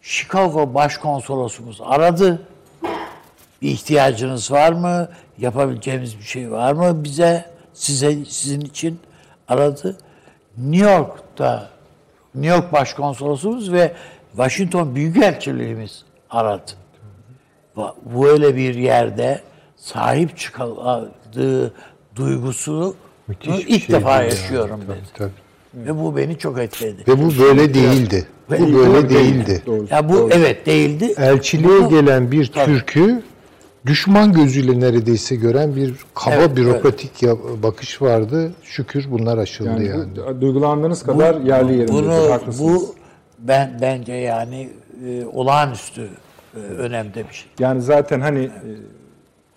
Chicago 0.00 0.74
başkonsolosumuz 0.74 1.80
aradı. 1.82 2.42
Bir 3.62 3.68
ihtiyacınız 3.70 4.50
var 4.52 4.72
mı? 4.72 5.08
Yapabileceğimiz 5.38 6.18
bir 6.18 6.24
şey 6.24 6.50
var 6.50 6.72
mı 6.72 7.04
bize? 7.04 7.44
Size 7.72 8.16
sizin 8.28 8.60
için 8.60 8.98
aradı. 9.48 9.96
New 10.58 10.90
York'ta 10.92 11.70
New 12.34 12.56
York 12.56 12.72
başkonsolosumuz 12.72 13.72
ve 13.72 13.92
Washington 14.36 14.94
Büyükelçiliğimiz 14.94 16.04
aradı. 16.30 16.70
Bu- 17.76 17.96
Böyle 18.22 18.56
bir 18.56 18.74
yerde 18.74 19.40
sahip 19.76 20.38
çıkıldığı 20.38 21.72
duygusunu 22.16 22.94
Müthiş 23.28 23.64
ilk 23.66 23.84
şey 23.86 23.96
defa 23.96 24.22
yaşıyorum 24.22 24.80
Tabii, 24.86 24.96
dedi. 24.96 25.06
tabii. 25.14 25.30
Ve 25.74 25.98
bu 25.98 26.16
beni 26.16 26.38
çok 26.38 26.58
etkiledi. 26.58 27.04
Ve 27.08 27.22
bu 27.24 27.42
böyle 27.42 27.74
değildi. 27.74 28.26
Bu 28.50 28.72
böyle 28.74 29.10
değildi. 29.10 29.62
Doğru. 29.66 29.86
Ya 29.90 30.08
bu 30.08 30.30
evet 30.32 30.66
değildi. 30.66 31.14
Elçiliğe 31.18 31.84
Bu- 31.84 31.88
gelen 31.88 32.32
bir 32.32 32.52
Tabii. 32.52 32.64
Türk'ü 32.64 33.22
düşman 33.86 34.32
gözüyle 34.32 34.80
neredeyse 34.80 35.36
gören 35.36 35.76
bir 35.76 35.94
kaba 36.14 36.34
Evet, 36.34 36.56
bürokratik 36.56 37.22
ya- 37.22 37.36
bakış 37.62 38.02
vardı. 38.02 38.52
Şükür 38.62 39.10
bunlar 39.10 39.38
aşıldı 39.38 39.68
Yani, 39.68 39.86
yani. 39.86 40.04
bu, 40.16 40.40
duygulandığınız 40.40 41.02
kadar 41.02 41.40
yerli 41.40 41.72
yerinde. 41.76 41.92
Bunu 41.92 42.30
Haklısınız. 42.30 42.60
bu 42.60 42.94
ben 43.38 43.78
bence 43.80 44.12
yani 44.12 44.70
e, 45.06 45.24
olağanüstü 45.26 46.08
e, 46.56 46.58
önemde 46.58 47.28
bir 47.28 47.34
şey. 47.34 47.46
Yani 47.58 47.82
zaten 47.82 48.20
hani 48.20 48.44
e, 48.44 48.50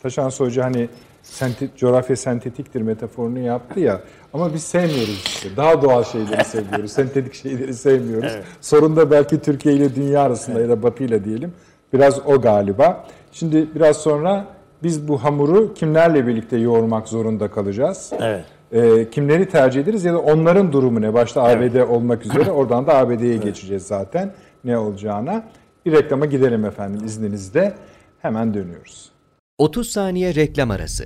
Taşan 0.04 0.30
Hoca 0.30 0.64
hani 0.64 0.90
sente, 1.24 1.70
coğrafya 1.78 2.16
sentetiktir 2.16 2.82
metaforunu 2.82 3.40
yaptı 3.40 3.80
ya. 3.80 4.02
Ama 4.34 4.54
biz 4.54 4.64
sevmiyoruz 4.64 5.24
işte. 5.26 5.50
Daha 5.58 5.82
doğal 5.82 6.04
şeyleri 6.04 6.46
seviyoruz. 6.46 6.92
Sentetik 6.92 7.34
şeyleri 7.34 7.74
sevmiyoruz. 7.74 8.34
Sorun 8.62 8.96
da 8.96 9.12
belki 9.12 9.42
Türkiye 9.42 9.76
ile 9.76 9.96
dünya 9.96 10.22
arasında 10.22 10.62
ya 10.62 10.70
da 10.70 10.84
Batı 10.84 11.04
ile 11.04 11.24
diyelim. 11.26 11.54
Biraz 11.94 12.20
o 12.26 12.42
galiba. 12.42 13.08
Şimdi 13.32 13.68
biraz 13.76 13.98
sonra 13.98 14.46
biz 14.84 15.08
bu 15.08 15.24
hamuru 15.24 15.74
kimlerle 15.74 16.28
birlikte 16.28 16.58
yoğurmak 16.58 17.08
zorunda 17.08 17.52
kalacağız? 17.52 18.14
Evet. 18.20 18.46
E, 18.72 19.10
kimleri 19.10 19.50
tercih 19.50 19.82
ederiz 19.82 20.06
ya 20.06 20.14
da 20.14 20.20
onların 20.20 20.72
durumu 20.72 21.02
ne? 21.02 21.14
Başta 21.14 21.44
ABD 21.44 21.90
olmak 21.90 22.26
üzere 22.26 22.52
oradan 22.52 22.88
da 22.88 22.96
ABD'ye 22.98 23.38
geçeceğiz 23.38 23.84
zaten 23.84 24.34
ne 24.64 24.78
olacağına. 24.78 25.44
Bir 25.86 25.92
reklama 25.92 26.26
gidelim 26.26 26.66
efendim 26.66 27.06
izninizle. 27.06 27.74
Hemen 28.22 28.54
dönüyoruz. 28.54 29.12
30 29.58 29.90
saniye 29.90 30.36
reklam 30.36 30.72
arası. 30.72 31.06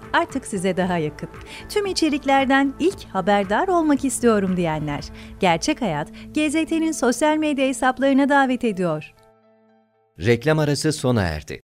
artık 0.13 0.47
size 0.47 0.77
daha 0.77 0.97
yakın. 0.97 1.29
Tüm 1.69 1.85
içeriklerden 1.85 2.73
ilk 2.79 3.03
haberdar 3.05 3.67
olmak 3.67 4.05
istiyorum 4.05 4.57
diyenler. 4.57 5.05
Gerçek 5.39 5.81
Hayat, 5.81 6.07
GZT'nin 6.09 6.91
sosyal 6.91 7.37
medya 7.37 7.67
hesaplarına 7.67 8.29
davet 8.29 8.63
ediyor. 8.63 9.13
Reklam 10.19 10.59
arası 10.59 10.93
sona 10.93 11.21
erdi. 11.21 11.61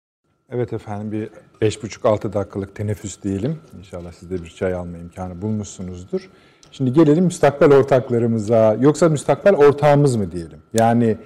Evet 0.49 0.73
efendim 0.73 1.11
bir 1.11 1.29
5,5-6 1.67 2.33
dakikalık 2.33 2.75
teneffüs 2.75 3.23
diyelim. 3.23 3.59
İnşallah 3.79 4.11
siz 4.11 4.29
de 4.29 4.43
bir 4.43 4.49
çay 4.49 4.73
alma 4.73 4.97
imkanı 4.97 5.41
bulmuşsunuzdur. 5.41 6.29
Şimdi 6.71 6.93
gelelim 6.93 7.23
müstakbel 7.23 7.73
ortaklarımıza. 7.73 8.77
Yoksa 8.79 9.09
müstakbel 9.09 9.55
ortağımız 9.55 10.15
mı 10.15 10.31
diyelim? 10.31 10.59
Yani 10.73 11.17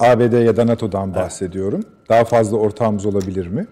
ABD 0.00 0.44
ya 0.44 0.56
da 0.56 0.66
NATO'dan 0.66 1.14
bahsediyorum. 1.14 1.84
Daha 2.08 2.24
fazla 2.24 2.56
ortağımız 2.56 3.06
olabilir 3.06 3.46
mi? 3.46 3.66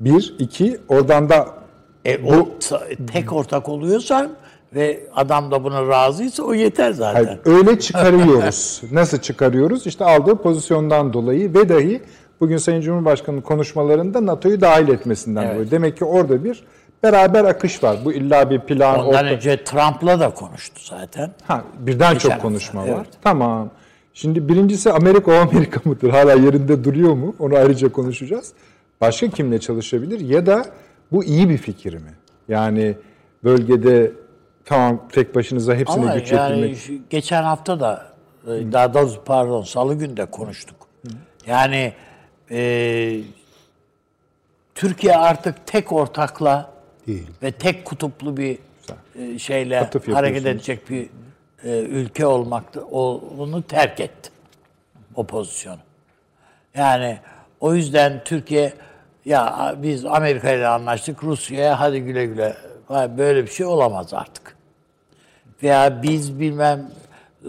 Bir, 0.00 0.34
iki, 0.38 0.80
oradan 0.88 1.28
da 1.28 1.61
E, 2.04 2.18
o 2.24 2.48
ta- 2.68 2.82
tek 3.12 3.32
ortak 3.32 3.68
oluyorsan 3.68 4.30
ve 4.74 5.00
adam 5.14 5.50
da 5.50 5.64
buna 5.64 5.86
razıysa 5.88 6.42
o 6.42 6.54
yeter 6.54 6.92
zaten. 6.92 7.24
Hayır, 7.24 7.38
öyle 7.44 7.78
çıkarıyoruz. 7.80 8.82
Nasıl 8.92 9.18
çıkarıyoruz? 9.18 9.86
İşte 9.86 10.04
aldığı 10.04 10.34
pozisyondan 10.36 11.12
dolayı 11.12 11.54
ve 11.54 11.68
dahi 11.68 12.02
bugün 12.40 12.56
Sayın 12.56 12.80
Cumhurbaşkanı'nın 12.80 13.40
konuşmalarında 13.40 14.26
NATO'yu 14.26 14.60
dahil 14.60 14.88
etmesinden 14.88 15.42
Evet. 15.42 15.54
dolayı. 15.54 15.70
Demek 15.70 15.96
ki 15.96 16.04
orada 16.04 16.44
bir 16.44 16.62
beraber 17.02 17.44
akış 17.44 17.82
var. 17.84 17.96
Bu 18.04 18.12
illa 18.12 18.50
bir 18.50 18.60
plan. 18.60 19.00
Ondan 19.06 19.24
orta- 19.24 19.34
önce 19.34 19.64
Trump'la 19.64 20.20
da 20.20 20.30
konuştu 20.30 20.80
zaten. 20.84 21.30
Ha, 21.46 21.64
birden 21.78 22.12
Geçen 22.14 22.28
çok 22.30 22.42
konuşma 22.42 22.80
hafta, 22.80 22.92
var. 22.92 22.98
evet. 22.98 23.14
Tamam. 23.22 23.70
Şimdi 24.14 24.48
birincisi 24.48 24.92
Amerika 24.92 25.30
o 25.30 25.34
Amerika 25.34 25.80
mıdır? 25.84 26.10
Hala 26.10 26.32
yerinde 26.32 26.84
duruyor 26.84 27.12
mu? 27.14 27.34
Onu 27.38 27.56
ayrıca 27.56 27.92
konuşacağız. 27.92 28.52
Başka 29.00 29.28
kimle 29.28 29.58
çalışabilir? 29.60 30.20
Ya 30.20 30.46
da 30.46 30.64
bu 31.12 31.24
iyi 31.24 31.48
bir 31.48 31.58
fikir 31.58 31.94
mi? 31.94 32.14
Yani 32.48 32.94
bölgede 33.44 34.12
tamam 34.64 35.08
tek 35.12 35.34
başınıza 35.34 35.74
hepsine 35.74 36.02
Ama 36.04 36.14
güç 36.14 36.32
yani 36.32 36.56
yetirmek. 36.60 36.78
şu- 36.78 37.08
geçen 37.10 37.42
hafta 37.42 37.80
da 37.80 38.06
e, 38.46 38.72
daha 38.72 38.94
doğrusu 38.94 39.24
pardon 39.24 39.62
salı 39.62 39.94
günü 39.94 40.16
de 40.16 40.24
konuştuk. 40.26 40.76
Yani 41.46 41.92
e, 42.50 43.20
Türkiye 44.74 45.16
artık 45.16 45.66
tek 45.66 45.92
ortakla 45.92 46.70
Değil. 47.06 47.26
ve 47.42 47.50
tek 47.52 47.84
kutuplu 47.84 48.36
bir 48.36 48.58
e, 49.18 49.38
şeyle 49.38 49.80
Atıf 49.80 50.08
hareket 50.08 50.14
yapıyorsunuz. 50.36 50.46
edecek 50.46 50.90
bir 50.90 51.08
e, 51.64 51.78
ülke 51.80 52.26
olmakta 52.26 52.80
onu 52.80 53.62
terk 53.62 54.00
etti. 54.00 54.30
O 55.14 55.26
pozisyonu. 55.26 55.78
Yani 56.74 57.18
o 57.60 57.74
yüzden 57.74 58.22
Türkiye 58.24 58.72
ya 59.24 59.74
biz 59.82 60.04
Amerika 60.04 60.52
ile 60.52 60.66
anlaştık 60.66 61.24
Rusya'ya 61.24 61.80
hadi 61.80 62.00
güle 62.00 62.26
güle. 62.26 62.56
Böyle 62.90 63.42
bir 63.42 63.50
şey 63.50 63.66
olamaz 63.66 64.14
artık. 64.14 64.56
Veya 65.62 66.02
biz 66.02 66.40
bilmem 66.40 66.90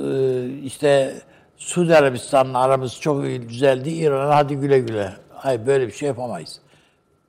e, 0.04 0.48
işte 0.64 1.14
Suudi 1.58 1.96
Arabistan'la 1.96 2.60
aramız 2.60 3.00
çok 3.00 3.26
iyi 3.26 3.50
düzeldi. 3.50 3.90
İran'a 3.90 4.36
hadi 4.36 4.56
güle 4.56 4.80
güle. 4.80 5.14
Hayır 5.34 5.68
böyle 5.68 5.88
bir 5.88 5.92
şey 5.92 6.08
yapamayız. 6.08 6.60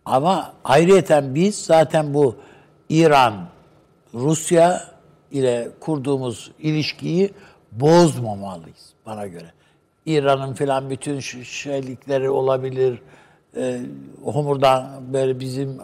Ama 0.04 0.52
ayrıyeten 0.64 1.34
biz 1.34 1.64
zaten 1.64 2.14
bu 2.14 2.36
İran, 2.88 3.34
Rusya 4.14 4.84
ile 5.30 5.68
kurduğumuz 5.80 6.50
ilişkiyi 6.58 7.32
bozmamalıyız 7.72 8.92
bana 9.06 9.26
göre. 9.26 9.52
İran'ın 10.06 10.54
filan 10.54 10.90
bütün 10.90 11.20
şeylikleri 11.42 12.30
olabilir. 12.30 12.98
Ee, 13.56 13.80
homurdan 14.24 15.12
böyle 15.12 15.40
bizim 15.40 15.78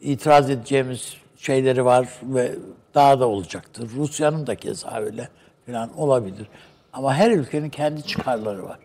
itiraz 0.00 0.50
edeceğimiz 0.50 1.14
şeyleri 1.36 1.84
var 1.84 2.08
ve 2.22 2.54
daha 2.94 3.20
da 3.20 3.28
olacaktır. 3.28 3.90
Rusya'nın 3.96 4.46
da 4.46 4.54
keza 4.54 4.96
öyle 4.96 5.28
filan 5.66 5.98
olabilir. 5.98 6.46
Ama 6.92 7.14
her 7.14 7.30
ülkenin 7.30 7.70
kendi 7.70 8.02
çıkarları 8.02 8.64
var. 8.64 8.78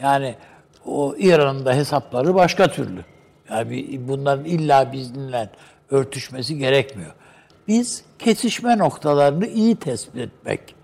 Yani 0.00 0.34
o 0.86 1.14
İran'ın 1.18 1.64
da 1.64 1.74
hesapları 1.74 2.34
başka 2.34 2.68
türlü. 2.68 3.04
Yani 3.50 4.00
bunların 4.08 4.44
illa 4.44 4.92
bizimle 4.92 5.50
örtüşmesi 5.90 6.58
gerekmiyor. 6.58 7.12
Biz 7.68 8.04
kesişme 8.18 8.78
noktalarını 8.78 9.46
iyi 9.46 9.76
tespit 9.76 10.16
etmek 10.16 10.74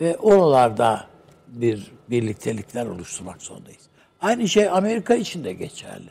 ve 0.00 0.16
oralarda 0.16 1.06
bir 1.48 1.92
birliktelikler 2.10 2.86
oluşturmak 2.86 3.42
zorundayız. 3.42 3.83
Aynı 4.24 4.48
şey 4.48 4.68
Amerika 4.68 5.14
için 5.14 5.44
de 5.44 5.52
geçerli. 5.52 6.10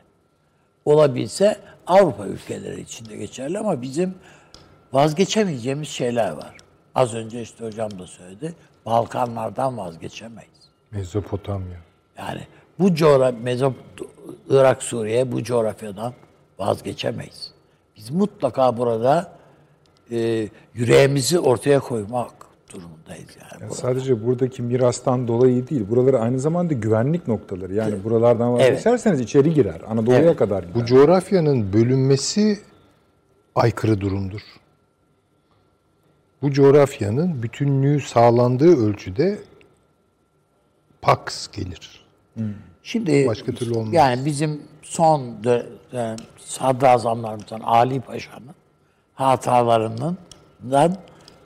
Olabilse 0.85 1.57
Avrupa 1.87 2.25
ülkeleri 2.25 2.81
için 2.81 3.05
de 3.05 3.17
geçerli 3.17 3.59
ama 3.59 3.81
bizim 3.81 4.15
vazgeçemeyeceğimiz 4.93 5.87
şeyler 5.87 6.31
var. 6.31 6.57
Az 6.95 7.13
önce 7.13 7.41
işte 7.41 7.65
hocam 7.65 7.99
da 7.99 8.07
söyledi. 8.07 8.53
Balkanlardan 8.85 9.77
vazgeçemeyiz. 9.77 10.69
Mezopotamya. 10.91 11.77
Yani 12.17 12.41
bu 12.79 12.95
coğrafya, 12.95 13.39
Mezop, 13.39 13.75
Irak, 14.49 14.83
Suriye 14.83 15.31
bu 15.31 15.43
coğrafyadan 15.43 16.13
vazgeçemeyiz. 16.59 17.51
Biz 17.97 18.11
mutlaka 18.11 18.77
burada 18.77 19.31
e, 20.11 20.49
yüreğimizi 20.73 21.39
ortaya 21.39 21.79
koymak 21.79 22.33
durumundayız 22.73 23.29
yani. 23.41 23.49
Yani 23.51 23.61
burada. 23.61 23.75
sadece 23.75 24.25
buradaki 24.25 24.61
mirastan 24.61 25.27
dolayı 25.27 25.67
değil, 25.67 25.85
buraları 25.89 26.19
aynı 26.19 26.39
zamanda 26.39 26.73
güvenlik 26.73 27.27
noktaları. 27.27 27.73
Yani 27.73 28.03
buralardan 28.03 28.53
vazgeçerseniz 28.53 29.19
içeri 29.19 29.53
girer. 29.53 29.81
Anadolu'ya 29.87 30.19
Evet. 30.19 30.35
kadar 30.35 30.63
gider. 30.63 30.75
Bu 30.75 30.85
coğrafyanın 30.85 31.73
bölünmesi 31.73 32.59
aykırı 33.55 34.01
durumdur. 34.01 34.41
Bu 36.41 36.51
coğrafyanın 36.51 37.43
bütünlüğü 37.43 38.01
sağlandığı 38.01 38.87
ölçüde 38.87 39.39
Pax 41.01 41.47
gelir. 41.51 42.05
Şimdi 42.83 43.27
Başka 43.27 43.51
türlü 43.51 43.73
olmaz. 43.77 43.93
Yani 43.93 44.25
bizim 44.25 44.61
son 44.81 45.43
dönem 45.43 46.15
sadrazamlarımızdan 46.37 47.59
Ali 47.59 48.01
Paşa'nın 48.01 48.55
hatalarından 49.13 50.17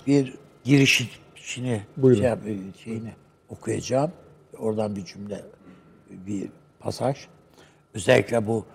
bir 0.08 0.34
girişini 0.68 1.82
Buyurun. 1.98 2.22
şey, 2.22 2.30
yap- 2.30 2.40
şeyini 2.84 3.12
okuyacağım. 3.50 4.12
Oradan 4.58 4.96
bir 4.96 5.06
cümle, 5.06 5.42
bir 6.10 6.50
pasaj. 6.80 7.18
Özellikle 7.94 8.48
bu 8.48 8.66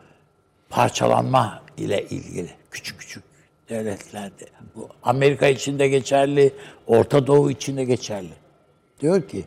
parçalanma 0.70 1.62
ile 1.77 2.02
ilgili 2.09 2.51
küçük 2.70 3.01
küçük 3.01 3.23
devletlerde. 3.69 4.44
Bu 4.77 4.89
Amerika 5.02 5.47
için 5.47 5.78
de 5.78 5.89
geçerli, 5.89 6.52
Orta 6.86 7.27
Doğu 7.27 7.51
için 7.51 7.77
de 7.77 7.85
geçerli. 7.85 8.32
Diyor 9.01 9.28
ki 9.28 9.44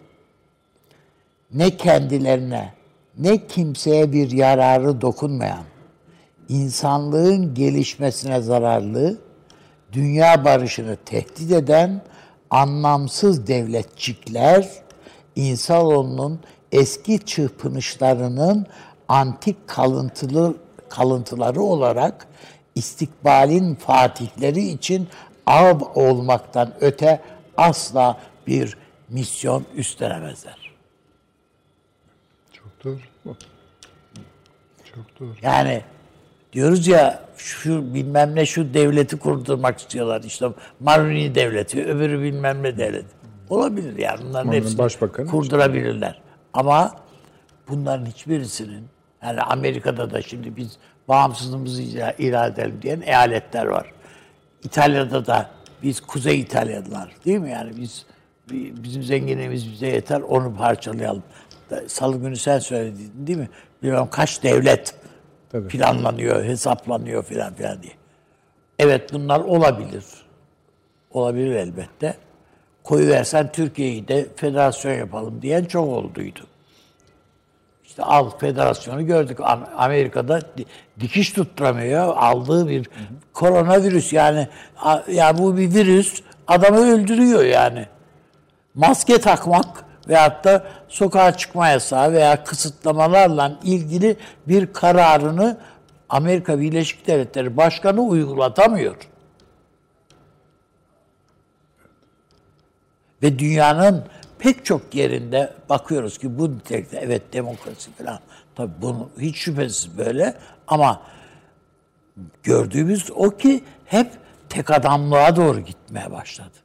ne 1.54 1.78
kendilerine 1.78 2.74
ne 3.18 3.48
kimseye 3.48 4.12
bir 4.14 4.32
yararı 4.32 5.02
dokunmayan, 5.02 5.64
insanlığın 6.50 7.54
gelişmesine 7.54 8.42
zararlı, 8.42 9.18
dünya 9.94 10.46
barışını 10.46 10.98
tehdit 11.06 11.52
eden 11.52 12.02
anlamsız 12.50 13.48
devletçikler, 13.48 14.70
insanoğlunun 15.36 16.40
eski 16.72 17.26
çırpınışlarının 17.26 18.68
antik 19.08 19.68
kalıntılı 19.68 20.56
kalıntıları 20.90 21.62
olarak 21.62 22.28
istikbalin 22.76 23.76
fatihleri 23.76 24.68
için 24.68 25.08
av 25.46 25.80
olmaktan 25.96 26.74
öte 26.82 27.22
asla 27.58 28.20
bir 28.48 28.78
misyon 29.10 29.66
üstlenemezler. 29.76 30.72
Çok 32.52 32.84
doğru. 32.84 33.00
Çok 34.94 35.20
doğru. 35.20 35.36
Yani 35.42 35.84
diyoruz 36.54 36.88
ya 36.88 37.25
şu 37.38 37.94
bilmem 37.94 38.36
ne 38.36 38.46
şu 38.46 38.74
devleti 38.74 39.18
kurdurmak 39.18 39.80
istiyorlar. 39.80 40.24
İşte 40.24 40.48
Maruni 40.80 41.36
devleti, 41.36 41.86
öbürü 41.86 42.22
bilmem 42.22 42.64
ne 42.64 42.78
devleti. 42.78 43.08
Olabilir 43.50 43.98
yani 43.98 44.20
bunların 44.20 44.48
Onların 44.48 44.62
hepsini 44.62 44.78
başbakanı 44.78 45.28
kurdurabilirler. 45.28 46.22
Ama 46.54 46.96
bunların 47.70 48.06
hiçbirisinin 48.06 48.84
yani 49.24 49.42
Amerika'da 49.42 50.12
da 50.12 50.22
şimdi 50.22 50.56
biz 50.56 50.78
bağımsızlığımızı 51.08 51.82
ilan 52.18 52.52
edelim 52.52 52.80
diyen 52.82 53.02
eyaletler 53.02 53.66
var. 53.66 53.92
İtalya'da 54.64 55.26
da 55.26 55.50
biz 55.84 56.00
Kuzey 56.00 56.40
İtalyanlar 56.40 57.12
değil 57.26 57.38
mi? 57.40 57.52
Yani 57.52 57.72
biz 57.78 58.06
bi- 58.52 58.84
bizim 58.84 59.04
zenginliğimiz 59.04 59.72
bize 59.72 59.88
yeter 59.88 60.22
onu 60.22 60.56
parçalayalım. 60.56 61.24
Salı 61.88 62.18
günü 62.18 62.38
sen 62.38 62.60
söyledin 62.60 63.12
değil 63.16 63.40
mi? 63.40 63.50
Bilmem 63.84 64.08
kaç 64.10 64.44
devlet 64.44 64.96
Tabii. 65.56 65.68
planlanıyor, 65.68 66.44
hesaplanıyor 66.44 67.24
filan 67.24 67.54
filan 67.54 67.84
diye. 67.84 67.94
Evet 68.80 69.14
bunlar 69.14 69.40
olabilir. 69.40 70.04
Olabilir 71.12 71.56
elbette. 71.56 72.18
Koyuversen 72.84 73.52
Türkiye'yi 73.52 74.08
de 74.08 74.28
federasyon 74.36 74.94
yapalım 74.94 75.42
diyen 75.42 75.66
çok 75.66 75.88
olduydu. 75.88 76.40
İşte 77.84 78.04
al 78.04 78.30
federasyonu 78.30 79.06
gördük. 79.06 79.40
Am- 79.40 79.74
Amerika'da 79.78 80.42
di- 80.58 80.66
dikiş 81.00 81.32
tutturamıyor. 81.32 82.18
Aldığı 82.18 82.70
bir 82.70 82.90
koronavirüs 83.34 84.14
yani 84.14 84.48
ya 85.12 85.38
bu 85.38 85.58
bir 85.58 85.74
virüs 85.74 86.22
adamı 86.48 86.78
öldürüyor 86.80 87.44
yani. 87.44 87.86
Maske 88.74 89.18
takmak 89.18 89.85
veyahut 90.08 90.44
da 90.44 90.64
sokağa 90.90 91.38
çıkma 91.38 91.68
yasağı 91.68 92.14
veya 92.14 92.44
kısıtlamalarla 92.44 93.60
ilgili 93.64 94.18
bir 94.48 94.74
kararını 94.74 95.58
Amerika 96.10 96.60
Birleşik 96.60 97.08
Devletleri 97.08 97.58
Başkanı 97.58 98.02
uygulatamıyor. 98.02 98.96
Ve 103.24 103.40
dünyanın 103.40 104.06
pek 104.40 104.66
çok 104.66 104.96
yerinde 104.96 105.54
bakıyoruz 105.70 106.18
ki 106.18 106.40
bu 106.40 106.52
nitelikte 106.52 106.98
evet 106.98 107.34
demokrasi 107.34 107.92
falan 107.92 108.20
tabii 108.56 108.74
bunu 108.82 109.10
hiç 109.20 109.38
şüphesiz 109.38 109.98
böyle 109.98 110.38
ama 110.68 111.02
gördüğümüz 112.44 113.12
o 113.16 113.30
ki 113.30 113.64
hep 113.86 114.12
tek 114.50 114.72
adamlığa 114.72 115.36
doğru 115.36 115.60
gitmeye 115.60 116.12
başladı. 116.12 116.65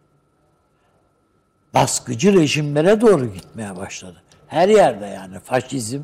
Baskıcı 1.75 2.33
rejimlere 2.33 3.01
doğru 3.01 3.27
gitmeye 3.27 3.77
başladı. 3.77 4.23
Her 4.47 4.69
yerde 4.69 5.07
yani 5.07 5.39
faşizm 5.41 6.01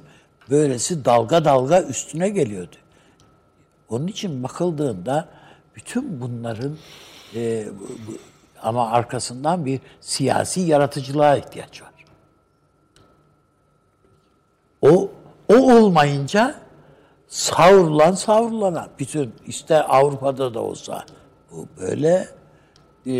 böylesi 0.50 1.04
dalga 1.04 1.44
dalga 1.44 1.82
üstüne 1.82 2.28
geliyordu. 2.28 2.76
Onun 3.88 4.06
için 4.06 4.42
bakıldığında 4.42 5.28
bütün 5.76 6.20
bunların 6.20 6.76
e, 7.34 7.66
bu- 8.08 8.12
ama 8.62 8.90
arkasından 8.90 9.66
bir 9.66 9.80
siyasi 10.00 10.60
yaratıcılığa 10.60 11.36
ihtiyaç 11.36 11.82
var. 11.82 11.90
O 14.82 15.10
o 15.48 15.54
olmayınca 15.54 16.54
savrulan 17.28 18.12
savrulana 18.12 18.88
bütün 18.98 19.34
ister 19.46 19.84
Avrupa'da 19.88 20.54
da 20.54 20.60
olsa 20.60 21.04
bu 21.50 21.68
böyle 21.80 22.28
e, 23.06 23.12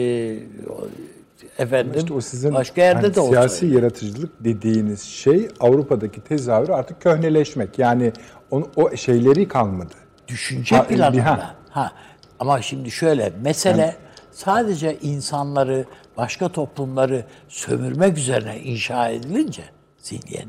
efendim 1.59 1.93
İşte 1.97 2.15
o 2.15 2.21
sizin 2.21 2.55
başka 2.55 2.83
yerde 2.83 3.01
hani 3.01 3.15
de 3.15 3.21
olsa. 3.21 3.31
siyasi 3.31 3.67
yaratıcılık 3.67 4.45
dediğiniz 4.45 5.03
şey 5.03 5.49
Avrupa'daki 5.61 6.21
tezahürü 6.21 6.73
artık 6.73 7.01
köhneleşmek. 7.03 7.79
Yani 7.79 8.13
onu, 8.51 8.69
o 8.77 8.97
şeyleri 8.97 9.49
kalmadı. 9.49 9.95
düşünce 10.29 10.77
Ha, 10.77 10.83
planında. 10.87 11.27
ha. 11.27 11.55
Ha. 11.71 11.93
Ama 12.39 12.63
şimdi 12.63 12.91
şöyle 12.91 13.33
mesele 13.43 13.97
sadece 14.31 14.99
insanları, 15.03 15.85
başka 16.17 16.49
toplumları 16.49 17.25
sömürmek 17.49 18.19
üzerine 18.19 18.61
inşa 18.61 19.09
edilince 19.09 19.63
zihniyet, 19.99 20.49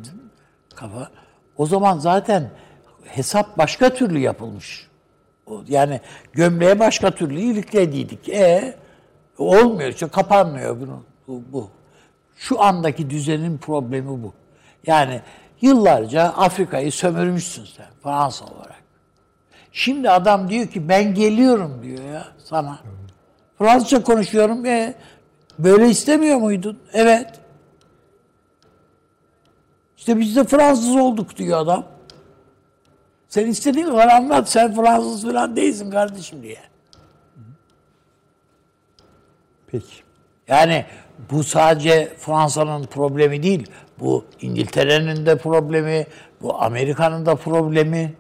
kafa 0.76 1.10
o 1.58 1.66
zaman 1.66 2.00
zaten 2.00 2.50
hesap 3.06 3.58
başka 3.58 3.94
türlü 3.94 4.20
yapılmış. 4.20 4.88
Yani 5.68 6.02
gömleğe 6.34 6.80
başka 6.80 7.12
türlü 7.12 7.40
iliklediydik. 7.40 8.30
E 8.30 8.76
olmuyor 9.38 9.90
işte 9.90 10.08
kapanmıyor 10.08 10.82
bunu. 10.82 11.04
Bu, 11.28 11.42
bu. 11.52 11.70
Şu 12.36 12.62
andaki 12.62 13.10
düzenin 13.10 13.58
problemi 13.58 14.24
bu. 14.24 14.34
Yani 14.88 15.22
yıllarca 15.62 16.24
Afrika'yı 16.24 16.92
sömürmüşsün 16.92 17.66
sen 17.78 17.86
Fransa 18.04 18.46
olarak. 18.46 18.84
Şimdi 19.72 20.10
adam 20.10 20.50
diyor 20.50 20.68
ki 20.68 20.90
ben 20.90 21.14
geliyorum 21.14 21.84
diyor 21.84 22.04
ya 22.04 22.28
sana. 22.44 22.80
Fransızca 23.58 24.04
konuşuyorum. 24.04 24.66
E, 24.66 24.96
böyle 25.60 25.90
istemiyor 25.90 26.38
muydun? 26.38 26.80
Evet. 26.94 27.40
İşte 29.98 30.20
biz 30.20 30.36
de 30.36 30.44
Fransız 30.44 30.96
olduk 30.96 31.38
diyor 31.38 31.60
adam. 31.60 31.86
Sen 33.30 33.48
istediğin 33.48 33.86
kadar 33.86 34.08
anlat. 34.08 34.50
Sen 34.50 34.76
Fransız 34.76 35.24
falan 35.24 35.56
değilsin 35.56 35.92
kardeşim 35.92 36.44
diye. 36.44 36.58
Peki. 39.72 39.96
Yani 40.48 40.86
bu 41.32 41.44
sadece 41.44 42.14
Fransa'nın 42.18 42.84
problemi 42.84 43.44
değil. 43.44 43.68
Bu 44.00 44.26
İngiltere'nin 44.42 45.26
de 45.26 45.38
problemi, 45.38 46.06
bu 46.42 46.62
Amerika'nın 46.64 47.26
da 47.26 47.36
problemi. 47.36 48.14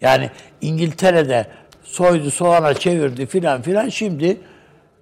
Yani 0.00 0.30
İngiltere'de 0.60 1.46
soydu 1.82 2.30
soğana 2.30 2.74
çevirdi 2.74 3.26
filan 3.26 3.62
filan 3.62 3.88
şimdi 3.88 4.40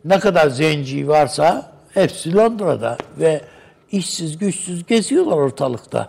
ne 0.04 0.18
kadar 0.18 0.48
zenci 0.48 1.08
varsa 1.08 1.72
hepsi 1.94 2.36
Londra'da 2.36 2.98
ve 3.18 3.40
işsiz 3.92 4.38
güçsüz 4.38 4.86
geziyorlar 4.86 5.36
ortalıkta. 5.36 6.08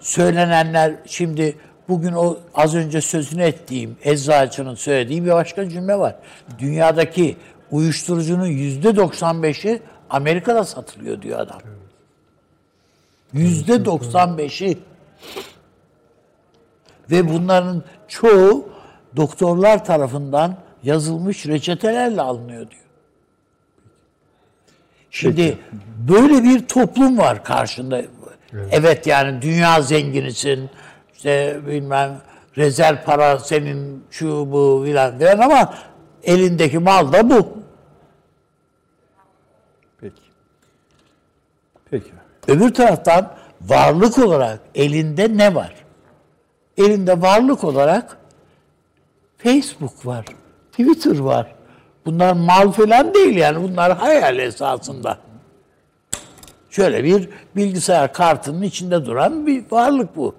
Söylenenler 0.00 0.94
şimdi 1.06 1.56
bugün 1.88 2.12
o 2.12 2.38
az 2.54 2.74
önce 2.74 3.00
sözünü 3.00 3.42
ettiğim 3.42 3.96
eczacının 4.04 4.74
söylediği 4.74 5.24
bir 5.24 5.30
başka 5.30 5.68
cümle 5.68 5.98
var. 5.98 6.14
Dünyadaki 6.58 7.36
uyuşturucunun 7.72 8.46
yüzde 8.46 8.88
95'i 8.88 9.82
Amerika'da 10.10 10.64
satılıyor 10.64 11.22
diyor 11.22 11.40
adam. 11.40 11.60
Yüzde 13.32 13.72
95'i 13.72 14.78
ve 17.10 17.28
bunların 17.28 17.82
çoğu 18.08 18.68
doktorlar 19.16 19.84
tarafından 19.84 20.56
yazılmış 20.82 21.46
reçetelerle 21.46 22.22
alınıyor 22.22 22.70
diyor. 22.70 22.82
Şimdi 25.10 25.58
böyle 26.08 26.42
bir 26.42 26.66
toplum 26.66 27.18
var 27.18 27.44
karşında. 27.44 28.02
Evet. 28.70 29.06
yani 29.06 29.42
dünya 29.42 29.82
zenginisin. 29.82 30.70
işte 31.14 31.60
bilmem 31.66 32.20
rezerv 32.56 32.96
para 33.04 33.38
senin 33.38 34.04
şu 34.10 34.52
bu 34.52 34.82
filan 34.84 35.18
filan 35.18 35.38
ama 35.38 35.74
elindeki 36.22 36.78
mal 36.78 37.12
da 37.12 37.30
bu. 37.30 37.58
Peki. 40.00 40.22
Peki. 41.92 42.10
Öbür 42.48 42.74
taraftan 42.74 43.32
varlık 43.60 44.18
olarak 44.18 44.60
elinde 44.74 45.36
ne 45.36 45.54
var? 45.54 45.74
Elinde 46.76 47.22
varlık 47.22 47.64
olarak 47.64 48.16
Facebook 49.38 50.06
var, 50.06 50.24
Twitter 50.70 51.18
var. 51.18 51.54
Bunlar 52.06 52.32
mal 52.32 52.72
falan 52.72 53.14
değil 53.14 53.36
yani 53.36 53.62
bunlar 53.62 53.96
hayal 53.96 54.38
esasında. 54.38 55.18
Şöyle 56.70 57.04
bir 57.04 57.28
bilgisayar 57.56 58.12
kartının 58.12 58.62
içinde 58.62 59.06
duran 59.06 59.46
bir 59.46 59.64
varlık 59.70 60.16
bu. 60.16 60.34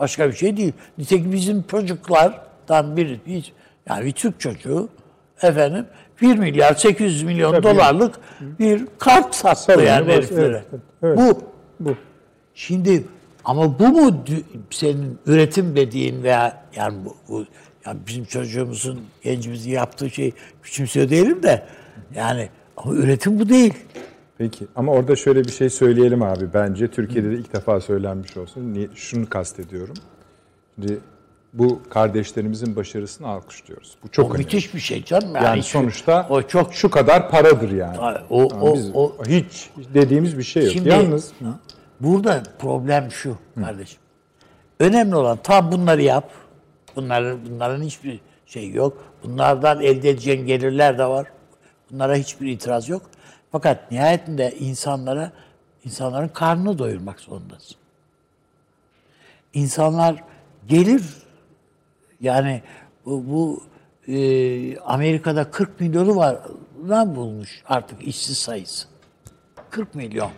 Başka 0.00 0.28
bir 0.28 0.32
şey 0.32 0.56
değil. 0.56 0.72
Nitekim 0.98 1.32
bizim 1.32 1.62
çocuklardan 1.62 2.96
biri, 2.96 3.20
bir, 3.26 3.52
yani 3.88 4.04
bir 4.04 4.12
Türk 4.12 4.40
çocuğu 4.40 4.88
efendim 5.42 5.86
1 6.22 6.38
milyar 6.38 6.74
800 6.74 7.22
milyon 7.22 7.52
Tabii. 7.52 7.62
dolarlık 7.62 8.14
bir 8.40 8.84
kart 8.98 9.34
sattı 9.34 9.62
Sarı 9.62 9.82
yani 9.82 10.12
heriflere. 10.12 10.64
evet, 10.72 10.82
evet. 11.02 11.18
Bu. 11.18 11.40
Bu. 11.80 11.94
Şimdi 12.54 13.04
ama 13.44 13.78
bu 13.78 13.88
mu 13.88 14.24
senin 14.70 15.18
üretim 15.26 15.76
dediğin 15.76 16.22
veya 16.22 16.64
yani 16.76 17.04
bu, 17.04 17.16
bu 17.28 17.44
yani 17.86 17.98
bizim 18.06 18.24
çocuğumuzun 18.24 19.00
gencimizin 19.22 19.70
yaptığı 19.70 20.10
şey 20.10 20.32
küçümsüyor 20.62 21.10
değilim 21.10 21.42
de 21.42 21.66
yani 22.14 22.48
ama 22.76 22.94
üretim 22.94 23.38
bu 23.38 23.48
değil. 23.48 23.74
Peki 24.38 24.66
ama 24.76 24.92
orada 24.92 25.16
şöyle 25.16 25.44
bir 25.44 25.52
şey 25.52 25.70
söyleyelim 25.70 26.22
abi. 26.22 26.54
Bence 26.54 26.88
Türkiye'de 26.88 27.30
de 27.30 27.34
ilk 27.34 27.54
defa 27.54 27.80
söylenmiş 27.80 28.36
olsun. 28.36 28.88
Şunu 28.94 29.28
kastediyorum. 29.28 29.94
Şimdi 30.74 30.98
bu 31.58 31.80
kardeşlerimizin 31.90 32.76
başarısını 32.76 33.28
alkışlıyoruz. 33.28 33.96
Bu 34.02 34.08
çok 34.08 34.24
o 34.24 34.28
önemli. 34.28 34.44
müthiş 34.44 34.74
bir 34.74 34.80
şey 34.80 35.04
canım. 35.04 35.34
Yani, 35.34 35.44
Yani 35.44 35.62
sonuçta 35.62 36.26
o 36.30 36.42
çok 36.42 36.74
şu 36.74 36.90
kadar 36.90 37.30
paradır 37.30 37.70
yani. 37.70 37.98
o, 38.30 38.40
Yani 38.40 38.52
o, 38.62 38.74
biz 38.74 38.90
o, 38.94 39.12
hiç 39.28 39.70
dediğimiz 39.94 40.38
bir 40.38 40.42
şey 40.42 40.64
yok. 40.64 40.72
Şimdi 40.72 40.88
Yalnız 40.88 41.32
burada 42.00 42.42
problem 42.58 43.10
şu 43.10 43.36
kardeşim. 43.64 43.98
Önemli 44.80 45.16
olan 45.16 45.38
tam 45.42 45.72
bunları 45.72 46.02
yap. 46.02 46.30
Bunların 46.96 47.38
bunların 47.50 47.82
hiçbir 47.82 48.20
şey 48.46 48.70
yok. 48.70 49.04
Bunlardan 49.24 49.80
elde 49.82 50.10
edeceğin 50.10 50.46
gelirler 50.46 50.98
de 50.98 51.06
var. 51.06 51.26
Bunlara 51.90 52.14
hiçbir 52.14 52.46
itiraz 52.46 52.88
yok. 52.88 53.02
Fakat 53.52 53.90
nihayetinde 53.92 54.54
insanlara 54.58 55.32
insanların 55.84 56.28
karnını 56.28 56.78
doyurmak 56.78 57.20
zorundasın. 57.20 57.76
İnsanlar 59.54 60.24
gelir 60.68 61.02
yani 62.20 62.62
bu, 63.06 63.24
bu 63.26 63.64
e, 64.12 64.78
Amerika'da 64.78 65.50
40 65.50 65.80
milyonu 65.80 66.16
var 66.16 66.38
lan 66.88 67.16
bulmuş 67.16 67.62
artık 67.66 68.02
işsiz 68.02 68.38
sayısı. 68.38 68.88
40 69.70 69.94
milyon. 69.94 70.30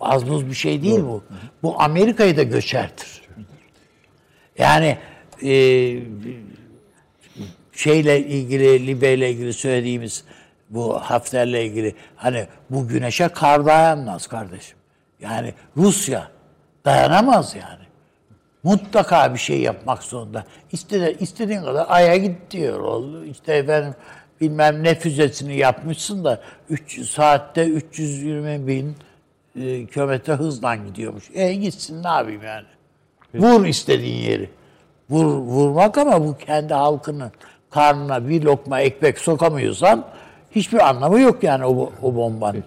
Az 0.00 0.28
buz 0.28 0.46
bir 0.46 0.54
şey 0.54 0.82
değil 0.82 1.00
bu. 1.00 1.24
Bu 1.62 1.82
Amerika'yı 1.82 2.36
da 2.36 2.42
göçertir. 2.42 3.22
Yani 4.58 4.98
e, 5.42 5.52
şeyle 7.72 8.26
ilgili, 8.26 8.86
Libya 8.86 9.10
ile 9.10 9.30
ilgili 9.30 9.52
söylediğimiz 9.52 10.24
bu 10.70 10.98
Hafter'le 10.98 11.64
ilgili 11.66 11.94
hani 12.16 12.46
bu 12.70 12.88
güneşe 12.88 13.28
kar 13.28 13.66
dayanmaz 13.66 14.26
kardeşim. 14.26 14.78
Yani 15.20 15.54
Rusya 15.76 16.30
dayanamaz 16.84 17.54
yani. 17.54 17.81
Mutlaka 18.62 19.34
bir 19.34 19.38
şey 19.38 19.60
yapmak 19.60 20.02
zorunda. 20.02 20.44
İstedi, 20.72 21.16
istediğin 21.20 21.62
kadar 21.62 21.86
aya 21.88 22.16
git 22.16 22.50
diyor. 22.50 22.80
Oldu. 22.80 23.24
İşte 23.24 23.54
efendim 23.54 23.94
bilmem 24.40 24.84
ne 24.84 24.94
füzesini 24.94 25.56
yapmışsın 25.56 26.24
da 26.24 26.40
300 26.70 27.10
saatte 27.10 27.64
320 27.64 28.66
bin 28.66 28.96
e, 29.60 29.86
kilometre 29.86 30.32
hızla 30.32 30.76
gidiyormuş. 30.76 31.24
E 31.34 31.54
gitsin 31.54 32.02
ne 32.04 32.08
yapayım 32.08 32.42
yani. 32.44 32.66
Vur 33.34 33.66
istediğin 33.66 34.30
yeri. 34.30 34.50
Vur, 35.10 35.24
vurmak 35.24 35.98
ama 35.98 36.24
bu 36.24 36.36
kendi 36.38 36.74
halkının 36.74 37.32
karnına 37.70 38.28
bir 38.28 38.42
lokma 38.42 38.80
ekmek 38.80 39.18
sokamıyorsan 39.18 40.04
hiçbir 40.50 40.88
anlamı 40.88 41.20
yok 41.20 41.42
yani 41.42 41.64
o, 41.66 41.92
o 42.02 42.14
bombanın. 42.14 42.64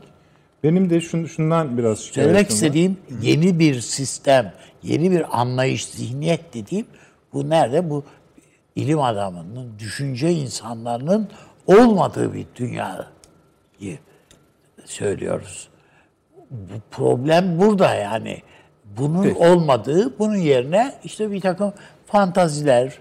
benim 0.63 0.89
de 0.89 1.01
şun, 1.01 1.25
şundan 1.25 1.77
biraz 1.77 1.99
Söylemek 1.99 2.33
şikayetim 2.33 2.49
var. 2.49 2.55
istediğim 2.55 2.97
yeni 3.21 3.59
bir 3.59 3.81
sistem, 3.81 4.53
yeni 4.85 5.11
bir 5.11 5.41
anlayış, 5.41 5.85
zihniyet 5.85 6.53
dediğim 6.53 6.87
bu 7.33 7.49
nerede? 7.49 7.89
Bu 7.89 8.03
ilim 8.75 9.01
adamının, 9.01 9.79
düşünce 9.79 10.31
insanlarının 10.31 11.29
olmadığı 11.67 12.33
bir 12.33 12.45
dünyayı 12.55 13.99
söylüyoruz. 14.85 15.69
Bu 16.51 16.73
problem 16.91 17.59
burada 17.59 17.93
yani. 17.93 18.41
Bunun 18.97 19.35
olmadığı, 19.35 20.19
bunun 20.19 20.35
yerine 20.35 20.93
işte 21.03 21.31
bir 21.31 21.41
takım 21.41 21.73
fantaziler, 22.05 22.99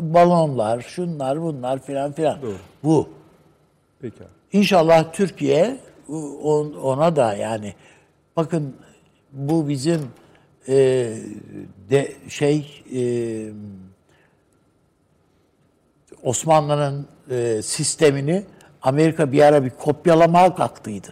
balonlar, 0.00 0.80
şunlar 0.80 1.42
bunlar 1.42 1.78
filan 1.82 2.12
filan. 2.12 2.38
Bu. 2.84 3.08
Peki. 4.00 4.16
İnşallah 4.52 5.12
Türkiye 5.12 5.76
on- 6.42 6.72
ona 6.72 7.16
da 7.16 7.34
yani 7.34 7.74
bakın 8.36 8.76
bu 9.32 9.68
bizim 9.68 10.00
e, 10.68 10.74
de 11.90 12.12
şey 12.28 12.84
e, 12.94 13.02
Osmanlı'nın 16.22 17.06
e, 17.30 17.62
sistemini 17.62 18.44
Amerika 18.82 19.32
bir 19.32 19.42
ara 19.42 19.64
bir 19.64 19.70
kopyalamaya 19.70 20.54
kalktıydı. 20.54 21.08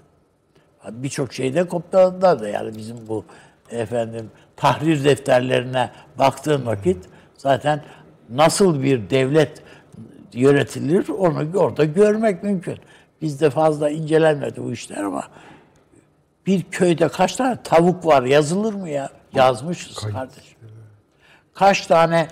Birçok 0.91 1.33
şeyde 1.33 1.65
kopyaladılar 1.65 2.41
da 2.41 2.49
yani 2.49 2.77
bizim 2.77 3.09
bu 3.09 3.25
efendim 3.71 4.31
tahrir 4.57 5.05
defterlerine 5.05 5.91
baktığın 6.19 6.67
vakit 6.67 7.05
zaten 7.37 7.83
nasıl 8.31 8.83
bir 8.83 9.11
devlet 9.11 9.63
yönetilir 10.33 11.09
onu 11.09 11.59
orada 11.59 11.85
görmek 11.85 12.43
mümkün. 12.43 12.79
Bizde 13.23 13.51
fazla 13.51 13.91
incelenmedi 13.91 14.63
bu 14.65 14.73
işler 14.73 14.97
ama 14.97 15.25
bir 16.47 16.63
köyde 16.63 17.09
kaç 17.09 17.37
tane 17.37 17.59
tavuk 17.65 18.07
var 18.07 18.23
yazılır 18.23 18.75
mı 18.75 18.89
ya? 18.89 19.11
Yazmışız 19.35 19.97
kardeşim. 19.99 20.59
Kaç 21.55 21.87
tane 21.87 22.29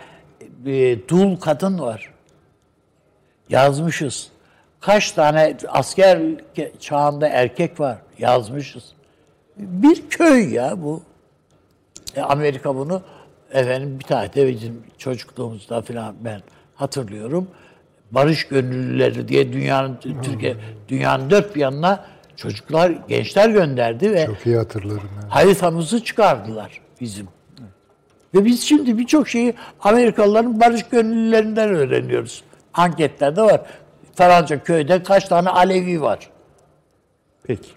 e, 0.67 1.09
dul 1.09 1.37
kadın 1.37 1.79
var? 1.79 2.11
Yazmışız. 3.49 4.29
Kaç 4.81 5.13
tane 5.13 5.57
asker 5.69 6.21
çağında 6.81 7.29
erkek 7.29 7.81
var? 7.81 7.99
Yazmışız. 8.19 8.93
Bir 9.57 10.09
köy 10.11 10.55
ya 10.55 10.83
bu. 10.83 11.03
E, 12.17 12.21
Amerika 12.21 12.77
bunu 12.77 13.03
efendim 13.53 13.99
bir 13.99 14.05
tane 14.05 14.35
de 14.35 14.49
bizim 14.49 14.83
çocukluğumuzda 14.99 15.83
falan 15.83 16.15
ben 16.21 16.41
hatırlıyorum. 16.75 17.49
Barış 18.11 18.49
gönüllüleri 18.49 19.29
diye 19.29 19.53
dünyanın 19.53 19.97
Türkiye 20.23 20.57
dünyanın 20.89 21.31
dört 21.31 21.55
bir 21.55 21.61
yanına 21.61 22.05
Çocuklar, 22.37 22.93
gençler 23.09 23.51
gönderdi 23.51 24.13
ve 24.13 24.27
Çok 24.27 24.47
iyi 24.47 24.57
hatırlarım. 24.57 25.11
yani. 25.23 25.31
haritamızı 25.31 26.05
çıkardılar 26.05 26.81
bizim. 27.01 27.29
Ve 28.35 28.45
biz 28.45 28.63
şimdi 28.63 28.99
birçok 28.99 29.29
şeyi 29.29 29.55
Amerikalıların 29.81 30.61
barış 30.61 30.83
gönüllülerinden 30.89 31.69
öğreniyoruz. 31.69 32.45
Anketlerde 32.75 33.43
var. 33.43 33.61
Falanca 34.15 34.63
köyde 34.63 35.03
kaç 35.03 35.25
tane 35.25 35.49
Alevi 35.49 36.01
var. 36.01 36.31
Peki. 37.43 37.69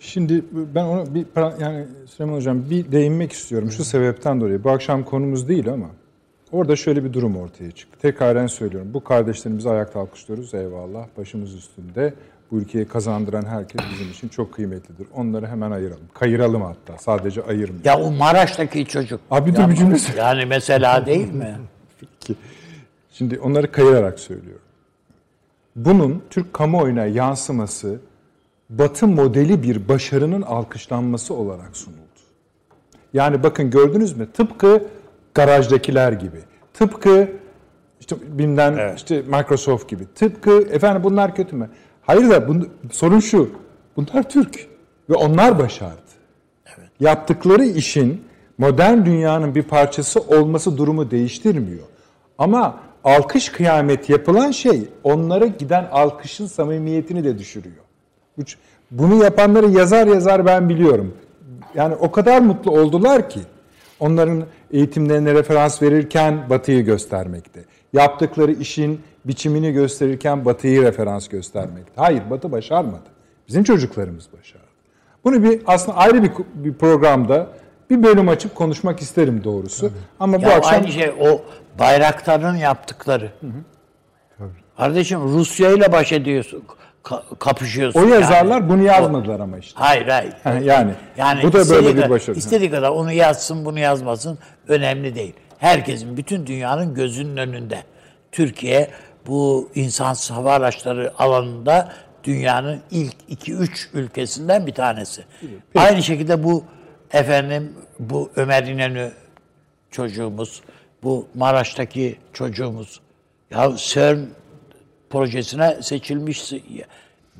Şimdi 0.00 0.44
ben 0.52 0.84
onu 0.84 1.14
bir 1.14 1.26
yani 1.60 1.86
Süleyman 2.06 2.36
Hocam 2.36 2.70
bir 2.70 2.92
değinmek 2.92 3.32
istiyorum 3.32 3.70
şu 3.70 3.84
sebepten 3.84 4.40
dolayı. 4.40 4.64
Bu 4.64 4.70
akşam 4.70 5.04
konumuz 5.04 5.48
değil 5.48 5.68
ama 5.68 5.86
orada 6.52 6.76
şöyle 6.76 7.04
bir 7.04 7.12
durum 7.12 7.36
ortaya 7.36 7.70
çıktı. 7.70 7.98
Tekraren 8.02 8.46
söylüyorum. 8.46 8.94
Bu 8.94 9.04
kardeşlerimizi 9.04 9.70
ayakta 9.70 10.00
alkışlıyoruz. 10.00 10.54
Eyvallah. 10.54 11.06
Başımız 11.18 11.54
üstünde. 11.54 12.14
Bu 12.50 12.56
ülkeyi 12.58 12.84
kazandıran 12.84 13.44
herkes 13.46 13.80
bizim 13.92 14.10
için 14.10 14.28
çok 14.28 14.54
kıymetlidir. 14.54 15.06
Onları 15.14 15.46
hemen 15.46 15.70
ayıralım. 15.70 16.08
Kayıralım 16.14 16.62
hatta. 16.62 16.98
Sadece 16.98 17.42
ayırmayalım. 17.42 17.80
Ya 17.84 18.00
o 18.00 18.10
Maraş'taki 18.10 18.86
çocuk. 18.86 19.20
Abi 19.30 19.54
dur 19.54 19.60
Ya 19.60 19.70
bir 19.70 19.76
cümle 19.76 19.98
söyle. 19.98 20.20
Yani 20.20 20.46
mesela 20.46 21.06
değil 21.06 21.32
mi? 21.32 21.58
Ki, 22.20 22.34
şimdi 23.12 23.38
onları 23.40 23.72
kayırarak 23.72 24.20
söylüyorum. 24.20 24.62
Bunun 25.76 26.22
Türk 26.30 26.54
kamuoyuna 26.54 27.06
yansıması 27.06 28.00
Batı 28.70 29.06
modeli 29.06 29.62
bir 29.62 29.88
başarının 29.88 30.42
alkışlanması 30.42 31.34
olarak 31.34 31.76
sunuldu. 31.76 32.00
Yani 33.12 33.42
bakın 33.42 33.70
gördünüz 33.70 34.16
mü? 34.16 34.28
Tıpkı 34.32 34.84
garajdakiler 35.34 36.12
gibi. 36.12 36.38
Tıpkı 36.74 37.28
işte 38.00 38.16
bilmem 38.38 38.94
işte 38.96 39.22
Microsoft 39.22 39.88
gibi. 39.88 40.04
Tıpkı 40.14 40.68
efendim 40.70 41.04
bunlar 41.04 41.34
kötü 41.34 41.56
mü? 41.56 41.70
Hayır 42.10 42.30
da 42.30 42.48
bunu, 42.48 42.66
sorun 42.92 43.20
şu. 43.20 43.50
Bunlar 43.96 44.28
Türk 44.28 44.66
ve 45.10 45.14
onlar 45.14 45.58
başardı. 45.58 46.10
Yaptıkları 47.00 47.64
işin 47.64 48.24
modern 48.58 49.04
dünyanın 49.04 49.54
bir 49.54 49.62
parçası 49.62 50.20
olması 50.20 50.76
durumu 50.78 51.10
değiştirmiyor. 51.10 51.84
Ama 52.38 52.78
alkış 53.04 53.48
kıyamet 53.48 54.10
yapılan 54.10 54.50
şey 54.50 54.88
onlara 55.04 55.46
giden 55.46 55.88
alkışın 55.92 56.46
samimiyetini 56.46 57.24
de 57.24 57.38
düşürüyor. 57.38 57.84
Bu- 58.38 58.42
Bunu 58.90 59.24
yapanları 59.24 59.70
yazar 59.70 60.06
yazar 60.06 60.46
ben 60.46 60.68
biliyorum. 60.68 61.14
Yani 61.74 61.94
o 61.94 62.10
kadar 62.10 62.40
mutlu 62.40 62.70
oldular 62.70 63.30
ki 63.30 63.40
onların 64.00 64.44
eğitimlerine 64.70 65.34
referans 65.34 65.82
verirken 65.82 66.50
Batı'yı 66.50 66.84
göstermekte. 66.84 67.64
Yaptıkları 67.92 68.52
işin 68.52 69.00
biçimini 69.24 69.72
gösterirken 69.72 70.44
Batı'yı 70.44 70.82
referans 70.82 71.28
göstermekte. 71.28 71.92
Hayır 71.96 72.22
Batı 72.30 72.52
başarmadı. 72.52 73.10
Bizim 73.48 73.64
çocuklarımız 73.64 74.28
başardı. 74.38 74.64
Bunu 75.24 75.42
bir 75.42 75.62
aslında 75.66 75.98
ayrı 75.98 76.22
bir, 76.22 76.30
bir 76.54 76.74
programda 76.74 77.46
bir 77.90 78.02
bölüm 78.02 78.28
açıp 78.28 78.54
konuşmak 78.54 79.00
isterim 79.00 79.44
doğrusu. 79.44 79.90
Ama 80.20 80.38
bu 80.38 80.42
ya 80.42 80.56
akşam 80.56 80.74
aynı 80.74 80.92
şey 80.92 81.10
o 81.20 81.42
Bayraktar'ın 81.78 82.56
yaptıkları. 82.56 83.30
Kardeşim 84.76 85.20
Rusya 85.20 85.70
ile 85.70 85.92
baş 85.92 86.12
ediyorsun. 86.12 86.62
ka- 87.04 87.38
kapışıyorsun. 87.38 88.00
o 88.00 88.02
yani. 88.02 88.12
yazarlar 88.12 88.68
bunu 88.68 88.82
yazmadılar 88.82 89.40
ama 89.40 89.58
işte. 89.58 89.80
Hayır 89.80 90.06
hayır. 90.06 90.32
Ha, 90.44 90.52
yani 90.64 90.92
Yani 91.16 91.42
bu 91.42 91.52
da 91.52 91.70
böyle 91.70 91.96
bir 91.96 92.10
başarı. 92.10 92.36
İstediği 92.36 92.70
kadar 92.70 92.90
onu 92.90 93.12
yazsın 93.12 93.64
bunu 93.64 93.78
yazmasın 93.78 94.38
önemli 94.68 95.14
değil. 95.14 95.34
Herkesin 95.58 96.16
bütün 96.16 96.46
dünyanın 96.46 96.94
gözünün 96.94 97.36
önünde. 97.36 97.82
Türkiye 98.32 98.90
bu 99.26 99.70
insan 99.74 100.14
hava 100.34 100.52
araçları 100.52 101.12
alanında 101.18 101.92
dünyanın 102.24 102.80
ilk 102.90 103.14
2-3 103.30 103.68
ülkesinden 103.94 104.66
bir 104.66 104.74
tanesi. 104.74 105.24
Aynı 105.74 106.02
şekilde 106.02 106.44
bu 106.44 106.64
efendim 107.12 107.72
bu 107.98 108.30
Ömer 108.36 108.62
İnönü 108.62 109.12
çocuğumuz, 109.90 110.62
bu 111.02 111.28
Maraş'taki 111.34 112.18
çocuğumuz. 112.32 113.00
Ya 113.50 113.72
CERN 113.76 114.18
projesine 115.10 115.82
seçilmiş 115.82 116.52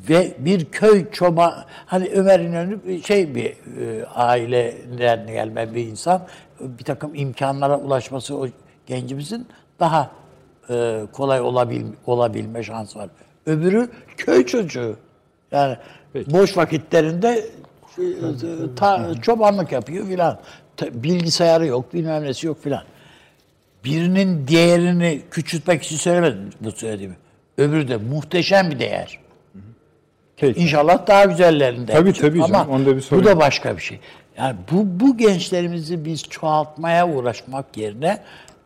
ve 0.09 0.35
bir 0.39 0.65
köy 0.65 1.11
çoma 1.11 1.67
hani 1.87 2.09
Ömer 2.09 2.41
İnönü 2.41 3.03
şey 3.03 3.35
bir 3.35 3.47
e, 3.47 4.07
aileden 4.07 5.27
gelme 5.27 5.75
bir 5.75 5.87
insan. 5.87 6.27
Bir 6.61 6.85
takım 6.85 7.15
imkanlara 7.15 7.79
ulaşması 7.79 8.37
o 8.37 8.49
gencimizin 8.87 9.49
daha 9.81 10.11
e, 10.71 11.01
kolay 11.13 11.41
olabil, 11.41 11.85
olabilme 12.07 12.63
şansı 12.63 12.99
var. 12.99 13.09
Öbürü 13.47 13.89
köy 14.17 14.47
çocuğu. 14.47 14.97
Yani 15.53 15.77
boş 16.15 16.57
vakitlerinde 16.57 17.47
e, 17.99 18.05
ta, 18.77 19.15
çobanlık 19.23 19.73
yapıyor 19.73 20.07
filan. 20.07 20.39
Bilgisayarı 20.93 21.67
yok, 21.67 21.95
bilmem 21.95 22.23
nesi 22.23 22.47
yok 22.47 22.63
filan. 22.63 22.83
Birinin 23.85 24.49
değerini 24.49 25.23
küçültmek 25.31 25.83
için 25.83 25.97
söylemedim 25.97 26.51
bu 26.61 26.73
söylediğimi. 26.73 27.17
Öbürü 27.59 27.89
de 27.89 27.97
muhteşem 27.97 28.71
bir 28.71 28.79
değer. 28.79 29.19
Peki. 30.37 30.61
İnşallah 30.61 31.07
daha 31.07 31.25
güzellerinde. 31.25 31.93
Tabii, 31.93 32.09
yapacak. 32.09 32.31
tabii 32.31 32.39
canım, 32.39 32.55
Ama 32.55 32.75
onda 32.75 32.97
bir 32.97 33.01
sorun 33.01 33.23
bu 33.23 33.27
da 33.27 33.39
başka 33.39 33.77
bir 33.77 33.83
şey. 33.83 34.01
Yani 34.39 34.57
bu, 34.73 35.01
bu 35.01 35.17
gençlerimizi 35.17 36.05
biz 36.05 36.23
çoğaltmaya 36.23 37.09
uğraşmak 37.09 37.77
yerine 37.77 38.21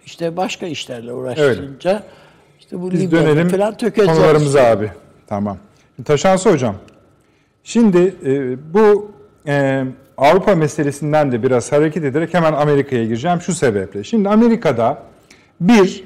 işte 0.06 0.36
başka 0.36 0.66
işlerle 0.66 1.12
uğraşınca 1.12 2.02
işte 2.60 2.80
bu 2.80 2.90
Biz 2.90 3.10
dönelim 3.10 3.48
falan 3.48 3.76
konularımıza 3.96 4.62
abi. 4.64 4.90
Tamam. 5.26 5.58
Taşansı 6.04 6.50
hocam. 6.50 6.74
Şimdi 7.64 8.14
e, 8.24 8.56
bu 8.74 9.12
e, 9.46 9.84
Avrupa 10.18 10.54
meselesinden 10.54 11.32
de 11.32 11.42
biraz 11.42 11.72
hareket 11.72 12.04
ederek 12.04 12.34
hemen 12.34 12.52
Amerika'ya 12.52 13.04
gireceğim 13.04 13.40
şu 13.40 13.54
sebeple. 13.54 14.04
Şimdi 14.04 14.28
Amerika'da 14.28 14.98
bir 15.60 16.04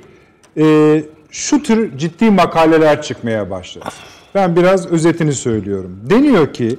e, 0.56 1.04
şu 1.30 1.62
tür 1.62 1.98
ciddi 1.98 2.30
makaleler 2.30 3.02
çıkmaya 3.02 3.50
başladı. 3.50 3.88
Ben 4.34 4.56
biraz 4.56 4.86
özetini 4.86 5.32
söylüyorum. 5.32 6.00
Deniyor 6.10 6.52
ki 6.52 6.78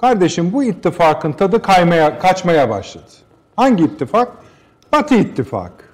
kardeşim 0.00 0.52
bu 0.52 0.64
ittifakın 0.64 1.32
tadı 1.32 1.62
kaymaya 1.62 2.18
kaçmaya 2.18 2.70
başladı. 2.70 3.04
Hangi 3.56 3.84
ittifak? 3.84 4.32
Batı 4.92 5.14
ittifakı. 5.14 5.87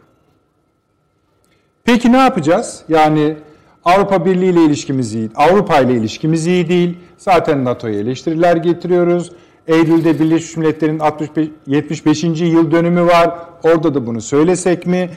Peki 1.85 2.13
ne 2.13 2.17
yapacağız? 2.17 2.83
Yani 2.89 3.37
Avrupa 3.85 4.25
Birliği 4.25 4.51
ile 4.51 4.65
ilişkimiz 4.65 5.15
iyi, 5.15 5.31
Avrupa 5.35 5.81
ile 5.81 5.93
ilişkimiz 5.93 6.47
iyi 6.47 6.69
değil. 6.69 6.99
Zaten 7.19 7.65
NATO'ya 7.65 8.01
eleştiriler 8.01 8.57
getiriyoruz. 8.57 9.33
Eylül'de 9.69 10.21
Birleşmiş 10.21 10.57
Milletler'in 10.57 10.99
65, 10.99 11.49
75. 11.67 12.25
yıl 12.25 12.71
dönümü 12.71 13.07
var. 13.07 13.39
Orada 13.63 13.95
da 13.95 14.07
bunu 14.07 14.21
söylesek 14.21 14.87
mi? 14.87 15.11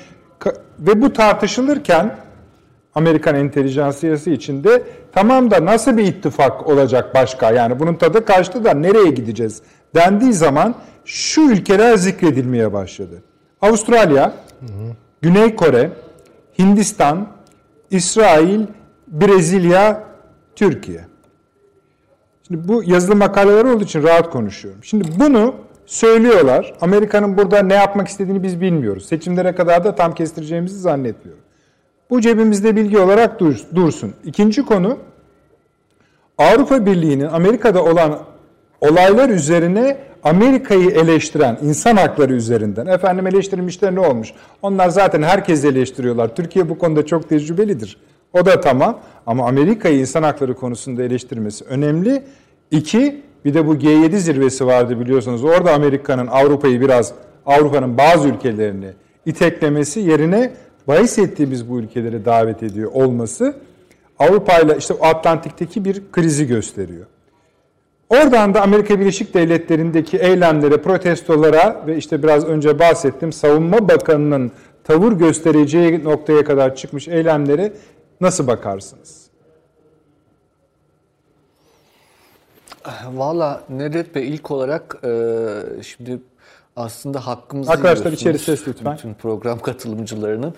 Ve 0.80 1.02
bu 1.02 1.14
tartışılırken 1.14 2.18
Amerikan 2.96 3.36
entelijansiyası 3.36 4.30
içinde 4.30 4.84
tamam 5.12 5.52
da 5.52 5.66
nasıl 5.66 5.98
bir 5.98 6.04
ittifak 6.04 6.68
olacak 6.68 7.16
başka? 7.16 7.52
Yani 7.52 7.80
bunun 7.80 7.96
tadı 7.96 8.26
kaçtı 8.26 8.64
da 8.64 8.74
nereye 8.74 9.10
gideceğiz? 9.10 9.62
Dendiği 9.96 10.34
zaman 10.34 10.76
şu 11.06 11.42
ülkeler 11.42 11.98
zikredilmeye 11.98 12.74
başladı. 12.74 13.24
Avustralya, 13.62 14.34
Güney 15.22 15.56
Kore, 15.56 15.90
Hindistan, 16.60 17.28
İsrail, 17.92 18.62
Brezilya, 19.08 20.04
Türkiye. 20.56 21.06
Şimdi 22.48 22.68
bu 22.68 22.84
yazılı 22.84 23.16
makaleler 23.16 23.66
olduğu 23.66 23.84
için 23.84 24.04
rahat 24.04 24.30
konuşuyorum. 24.30 24.84
Şimdi 24.84 25.08
bunu 25.20 25.56
söylüyorlar. 25.86 26.74
Amerika'nın 26.82 27.38
burada 27.38 27.60
ne 27.62 27.74
yapmak 27.74 28.08
istediğini 28.08 28.44
biz 28.44 28.62
bilmiyoruz. 28.62 29.06
Seçimlere 29.06 29.56
kadar 29.56 29.84
da 29.84 29.96
tam 29.96 30.14
kestireceğimizi 30.16 30.80
zannetmiyorum. 30.80 31.44
Bu 32.10 32.22
cebimizde 32.22 32.76
bilgi 32.76 32.98
olarak 32.98 33.40
dur- 33.40 33.66
dursun. 33.76 34.14
İkinci 34.26 34.66
konu 34.66 34.98
Avrupa 36.38 36.86
Birliği'nin 36.86 37.26
Amerika'da 37.26 37.84
olan 37.84 38.20
olaylar 38.82 39.30
üzerine 39.30 39.98
Amerika'yı 40.24 40.90
eleştiren 40.90 41.58
insan 41.62 41.96
hakları 41.96 42.34
üzerinden 42.34 42.86
efendim 42.86 43.28
eleştirilmişler 43.28 43.96
ne 43.96 44.00
olmuş? 44.00 44.34
Onlar 44.62 44.90
zaten 44.90 45.24
herkes 45.24 45.66
eleştiriyorlar. 45.66 46.36
Türkiye 46.36 46.70
bu 46.70 46.78
konuda 46.78 47.06
çok 47.06 47.30
tecrübelidir. 47.30 47.98
O 48.34 48.46
da 48.46 48.62
tamam 48.62 49.00
ama 49.26 49.48
Amerika'yı 49.48 50.00
insan 50.00 50.24
hakları 50.24 50.56
konusunda 50.56 51.04
eleştirmesi 51.04 51.66
önemli. 51.66 52.24
İki, 52.72 53.22
bir 53.46 53.54
de 53.54 53.68
bu 53.68 53.76
G7 53.76 54.18
zirvesi 54.18 54.66
vardı 54.66 55.00
biliyorsunuz. 55.00 55.44
Orada 55.44 55.74
Amerika'nın 55.74 56.28
Avrupa'yı 56.28 56.82
biraz 56.82 57.14
Avrupa'nın 57.46 57.98
bazı 57.98 58.28
ülkelerini 58.28 58.90
iteklemesi 59.26 60.00
yerine 60.00 60.54
bahis 60.88 61.20
ettiğimiz 61.20 61.70
bu 61.70 61.80
ülkeleri 61.80 62.26
davet 62.26 62.64
ediyor 62.64 62.92
olması 62.94 63.56
Avrupa 64.20 64.60
ile 64.60 64.78
işte 64.78 64.94
Atlantik'teki 65.02 65.86
bir 65.86 66.02
krizi 66.12 66.48
gösteriyor. 66.48 67.06
Oradan 68.10 68.54
da 68.54 68.62
Amerika 68.62 69.00
Birleşik 69.00 69.34
Devletleri'ndeki 69.34 70.18
eylemlere, 70.18 70.82
protestolara 70.82 71.84
ve 71.88 71.98
işte 71.98 72.24
biraz 72.24 72.46
önce 72.46 72.80
bahsettim 72.80 73.34
Savunma 73.34 73.90
Bakanı'nın 73.90 74.52
tavır 74.84 75.12
göstereceği 75.12 76.04
noktaya 76.04 76.44
kadar 76.44 76.76
çıkmış 76.76 77.08
eylemlere 77.08 77.74
nasıl 78.22 78.48
bakarsınız? 78.48 79.28
Valla 83.12 83.64
Nedret 83.70 84.16
Bey 84.16 84.28
ilk 84.30 84.52
olarak 84.52 84.98
e, 85.04 85.10
şimdi 85.84 86.20
aslında 86.76 87.28
hakkımızı 87.28 87.72
Arkadaşlar 87.72 88.12
içeri 88.12 88.40
ses 88.40 88.68
lütfen. 88.68 88.96
Bütün 88.98 89.14
program 89.14 89.60
katılımcılarının. 89.60 90.54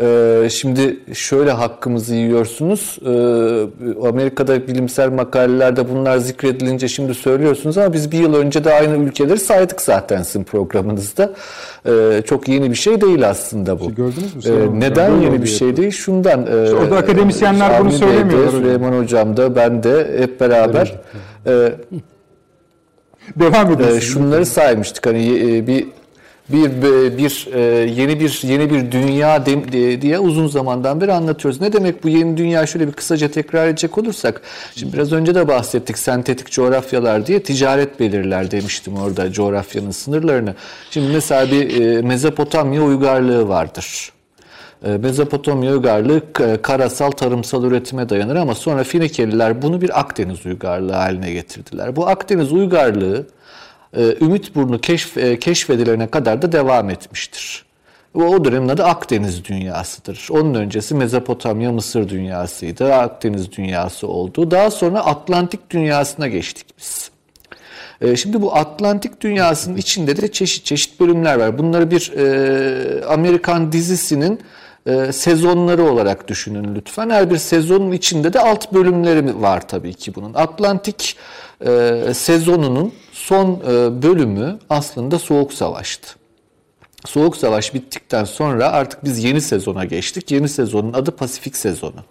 E, 0.00 0.48
şimdi 0.50 0.96
şöyle 1.14 1.50
hakkımızı 1.50 2.14
yiyorsunuz. 2.14 2.98
E, 3.06 4.08
Amerika'da 4.08 4.66
bilimsel 4.66 5.08
makalelerde 5.12 5.90
bunlar 5.90 6.18
zikredilince 6.18 6.88
şimdi 6.88 7.14
söylüyorsunuz 7.14 7.78
ama 7.78 7.92
biz 7.92 8.12
bir 8.12 8.18
yıl 8.18 8.34
önce 8.34 8.64
de 8.64 8.74
aynı 8.74 8.96
ülkeleri 8.96 9.38
saydık 9.38 9.80
zaten 9.80 10.22
sizin 10.22 10.44
programınızda. 10.44 11.32
E, 11.86 12.22
çok 12.26 12.48
yeni 12.48 12.70
bir 12.70 12.76
şey 12.76 13.00
değil 13.00 13.28
aslında 13.28 13.80
bu. 13.80 13.82
İşte 13.90 13.94
gördünüz 14.02 14.34
mü? 14.34 14.38
E, 14.38 14.42
Süleyman 14.42 14.80
neden 14.80 15.10
Hocam? 15.10 15.22
yeni 15.22 15.42
bir 15.42 15.48
şey 15.48 15.76
değil? 15.76 15.90
Şundan. 15.90 16.46
e, 16.46 16.74
orada 16.74 16.96
akademisyenler 16.96 17.80
bunu 17.80 17.88
Bey 17.90 17.94
de, 17.94 17.98
söylemiyorlar. 17.98 18.50
Süleyman 18.50 18.92
Hocam 19.02 19.36
da 19.36 19.56
ben 19.56 19.82
de 19.82 20.16
hep 20.18 20.40
beraber 20.40 20.94
e, 21.46 21.72
Devam 23.36 23.72
edin. 23.72 23.84
ee, 23.84 23.92
siz. 23.92 24.02
şunları 24.02 24.46
saymıştık 24.46 25.06
hani 25.06 25.56
e, 25.56 25.66
bir 25.66 25.86
bir 26.48 27.18
bir 27.18 27.48
e, 27.54 27.60
yeni 27.90 28.20
bir 28.20 28.40
yeni 28.42 28.70
bir 28.70 28.92
dünya 28.92 29.46
diye- 29.46 30.18
uzun 30.18 30.46
zamandan 30.46 31.00
beri 31.00 31.12
anlatıyoruz. 31.12 31.60
Ne 31.60 31.72
demek 31.72 32.04
bu 32.04 32.08
yeni 32.08 32.36
dünya 32.36 32.66
şöyle 32.66 32.86
bir 32.86 32.92
kısaca 32.92 33.28
tekrar 33.30 33.68
edecek 33.68 33.98
olursak. 33.98 34.40
Şimdi 34.76 34.92
biraz 34.92 35.12
önce 35.12 35.34
de 35.34 35.48
bahsettik 35.48 35.98
sentetik 35.98 36.50
coğrafyalar 36.50 37.26
diye 37.26 37.42
ticaret 37.42 38.00
belirler 38.00 38.50
demiştim 38.50 38.96
orada 38.96 39.32
coğrafyanın 39.32 39.90
sınırlarını. 39.90 40.54
Şimdi 40.90 41.12
mesela 41.12 41.50
bir 41.52 41.80
e, 41.80 42.02
Mezopotamya 42.02 42.82
uygarlığı 42.82 43.48
vardır. 43.48 44.12
E, 44.84 44.88
Mezopotamya 44.90 45.72
uygarlığı 45.72 46.22
karasal 46.62 47.10
tarımsal 47.10 47.64
üretime 47.64 48.08
dayanır 48.08 48.36
ama 48.36 48.54
sonra 48.54 48.84
Finikeliler 48.84 49.62
bunu 49.62 49.80
bir 49.80 50.00
Akdeniz 50.00 50.46
uygarlığı 50.46 50.92
haline 50.92 51.32
getirdiler. 51.32 51.96
Bu 51.96 52.08
Akdeniz 52.08 52.52
uygarlığı 52.52 53.18
e, 53.18 53.37
Ümitburnu 53.96 54.80
keşf, 54.80 55.16
e, 55.16 55.38
keşfedilene 55.38 56.06
kadar 56.06 56.42
da 56.42 56.52
devam 56.52 56.90
etmiştir. 56.90 57.68
O 58.14 58.44
dönemin 58.44 58.68
adı 58.68 58.84
Akdeniz 58.84 59.44
dünyasıdır. 59.44 60.28
Onun 60.30 60.54
öncesi 60.54 60.94
Mezopotamya 60.94 61.72
Mısır 61.72 62.08
dünyasıydı. 62.08 62.94
Akdeniz 62.94 63.52
dünyası 63.52 64.08
oldu. 64.08 64.50
Daha 64.50 64.70
sonra 64.70 65.04
Atlantik 65.04 65.70
dünyasına 65.70 66.28
geçtik 66.28 66.66
biz. 66.78 67.10
E, 68.00 68.16
Şimdi 68.16 68.42
bu 68.42 68.56
Atlantik 68.56 69.20
dünyasının 69.20 69.76
içinde 69.76 70.16
de 70.16 70.32
çeşit 70.32 70.64
çeşit 70.64 71.00
bölümler 71.00 71.36
var. 71.36 71.58
Bunları 71.58 71.90
bir 71.90 72.12
e, 72.16 73.04
Amerikan 73.04 73.72
dizisinin 73.72 74.40
e, 74.86 75.12
sezonları 75.12 75.84
olarak 75.84 76.28
düşünün 76.28 76.74
lütfen. 76.74 77.10
Her 77.10 77.30
bir 77.30 77.38
sezonun 77.38 77.92
içinde 77.92 78.32
de 78.32 78.40
alt 78.40 78.72
bölümleri 78.72 79.42
var 79.42 79.68
tabii 79.68 79.94
ki 79.94 80.14
bunun. 80.14 80.34
Atlantik 80.34 81.16
e, 81.66 82.00
sezonunun 82.14 82.92
son 83.28 83.60
e, 83.66 84.02
bölümü 84.02 84.58
aslında 84.70 85.18
Soğuk 85.18 85.52
Savaş'tı. 85.52 86.08
Soğuk 87.06 87.36
Savaş 87.36 87.74
bittikten 87.74 88.24
sonra 88.24 88.68
artık 88.68 89.04
biz 89.04 89.24
yeni 89.24 89.40
sezona 89.40 89.84
geçtik. 89.84 90.30
Yeni 90.30 90.48
sezonun 90.48 90.92
adı 90.92 91.16
Pasifik 91.16 91.56
sezonu. 91.56 92.04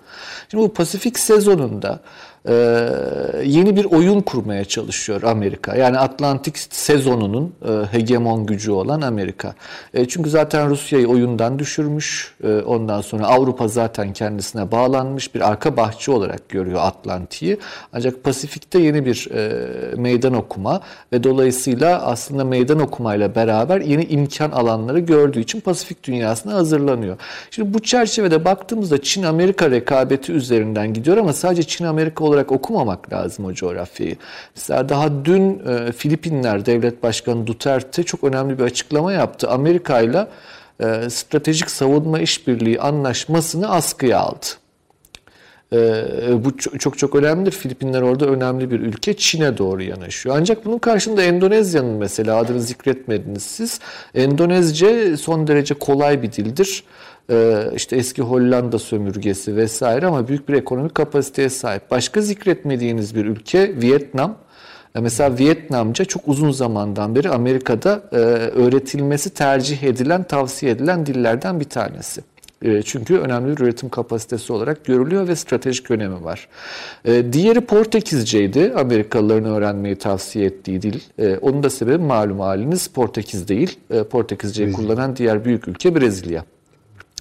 Şimdi 0.52 0.64
bu 0.64 0.74
Pasifik 0.74 1.20
sezonunda 1.20 2.00
yeni 3.46 3.76
bir 3.76 3.86
oyun 3.86 4.22
kurmaya 4.22 4.66
çalışıyor 4.66 5.24
Amerika. 5.24 5.76
Yani 5.76 5.98
Atlantik 5.98 6.58
sezonunun 6.58 7.54
e, 7.68 7.98
hegemon 7.98 8.46
gücü 8.46 8.72
olan 8.72 9.02
Amerika. 9.02 9.56
E, 9.94 10.08
çünkü 10.08 10.30
zaten 10.30 10.70
Rusya'yı 10.70 11.08
oyundan 11.08 11.60
düşürmüş. 11.60 12.36
E, 12.44 12.58
ondan 12.58 13.02
sonra 13.02 13.28
Avrupa 13.28 13.68
zaten 13.68 14.14
kendisine 14.14 14.72
bağlanmış 14.72 15.36
bir 15.36 15.50
arka 15.50 15.78
bahçe 15.78 16.12
olarak 16.12 16.50
görüyor 16.50 16.80
Atlantik'i. 16.82 17.58
Ancak 17.94 18.24
Pasifik'te 18.24 18.80
yeni 18.80 19.06
bir 19.06 19.28
meydan 19.98 20.34
okuma 20.34 20.82
ve 21.14 21.24
dolayısıyla 21.24 22.02
aslında 22.02 22.44
meydan 22.44 22.80
okumayla 22.80 23.36
beraber 23.36 23.82
yeni 23.82 24.04
imkan 24.04 24.52
alanları 24.52 25.00
gördüğü 25.00 25.40
için 25.40 25.60
Pasifik 25.60 26.04
dünyasına 26.04 26.54
hazırlanıyor. 26.54 27.18
Şimdi 27.52 27.74
bu 27.74 27.80
çerçevede 27.80 28.46
baktığımızda 28.46 29.02
Çin-Amerika 29.02 29.72
rekabeti 29.72 30.32
üzerinden 30.32 30.94
gidiyor 30.94 31.18
ama 31.18 31.34
sadece 31.34 31.64
Çin-Amerika 31.64 32.24
olarak 32.24 32.37
okumamak 32.46 33.14
lazım 33.14 33.46
o 33.46 33.54
coğrafyayı. 33.54 34.16
Mesela 34.56 34.90
daha 34.90 35.26
dün 35.26 35.62
e, 35.68 35.92
Filipinler 35.92 36.66
Devlet 36.66 37.04
Başkanı 37.04 37.48
Duterte 37.48 38.04
çok 38.04 38.24
önemli 38.24 38.60
bir 38.60 38.64
açıklama 38.64 39.14
yaptı. 39.14 39.50
Amerika 39.50 40.00
ile 40.02 40.28
e, 40.80 41.10
stratejik 41.10 41.72
savunma 41.72 42.20
işbirliği 42.20 42.82
anlaşmasını 42.82 43.70
askıya 43.72 44.20
aldı. 44.20 44.46
Ee, 45.74 46.46
bu 46.46 46.58
çok, 46.58 46.80
çok 46.80 46.98
çok 46.98 47.16
önemlidir. 47.16 47.52
Filipinler 47.52 48.02
orada 48.02 48.26
önemli 48.26 48.72
bir 48.72 48.80
ülke. 48.80 49.14
Çin'e 49.14 49.58
doğru 49.58 49.84
yanaşıyor. 49.84 50.36
Ancak 50.40 50.66
bunun 50.66 50.78
karşında 50.78 51.24
Endonezya'nın 51.24 51.94
mesela 51.94 52.38
adını 52.38 52.62
zikretmediniz 52.62 53.44
siz. 53.44 53.80
Endonezce 54.16 55.18
son 55.18 55.48
derece 55.48 55.74
kolay 55.74 56.22
bir 56.22 56.32
dildir. 56.32 56.84
Ee, 57.32 57.64
işte 57.76 57.96
eski 57.96 58.22
Hollanda 58.22 58.80
sömürgesi 58.80 59.56
vesaire 59.56 60.08
ama 60.08 60.28
büyük 60.28 60.50
bir 60.50 60.54
ekonomik 60.54 60.96
kapasiteye 60.96 61.50
sahip. 61.50 61.92
Başka 61.92 62.22
zikretmediğiniz 62.22 63.16
bir 63.16 63.26
ülke 63.26 63.82
Vietnam. 63.82 64.36
E, 64.96 65.00
Mesela 65.00 65.38
Vietnamca 65.38 66.06
çok 66.06 66.28
uzun 66.28 66.52
zamandan 66.52 67.16
beri 67.16 67.30
Amerika'da 67.30 68.02
e, 68.12 68.16
öğretilmesi 68.18 69.30
tercih 69.30 69.84
edilen, 69.84 70.24
tavsiye 70.24 70.72
edilen 70.72 71.06
dillerden 71.06 71.60
bir 71.60 71.66
tanesi. 71.66 72.22
E, 72.62 72.82
Çünkü 72.82 73.18
önemli 73.18 73.58
bir 73.58 73.64
üretim 73.64 73.90
kapasitesi 73.90 74.54
olarak 74.54 74.86
görülüyor 74.86 75.28
ve 75.28 75.36
stratejik 75.36 75.92
önemi 75.92 76.24
var. 76.24 76.48
Diğeri 77.32 77.62
Portekizceydi. 77.62 78.74
Amerikalıların 78.78 79.46
öğrenmeyi 79.46 79.96
tavsiye 79.96 80.46
ettiği 80.46 80.82
dil. 80.82 81.00
Onun 81.42 81.64
da 81.64 81.70
sebebi 81.70 82.04
malum 82.04 82.40
haliniz 82.40 82.88
Portekiz 82.88 83.48
değil. 83.48 83.80
Portekizceyi 84.12 84.72
kullanan 84.74 85.16
diğer 85.16 85.46
büyük 85.46 85.68
ülke 85.68 85.96
Brezilya. 85.96 86.44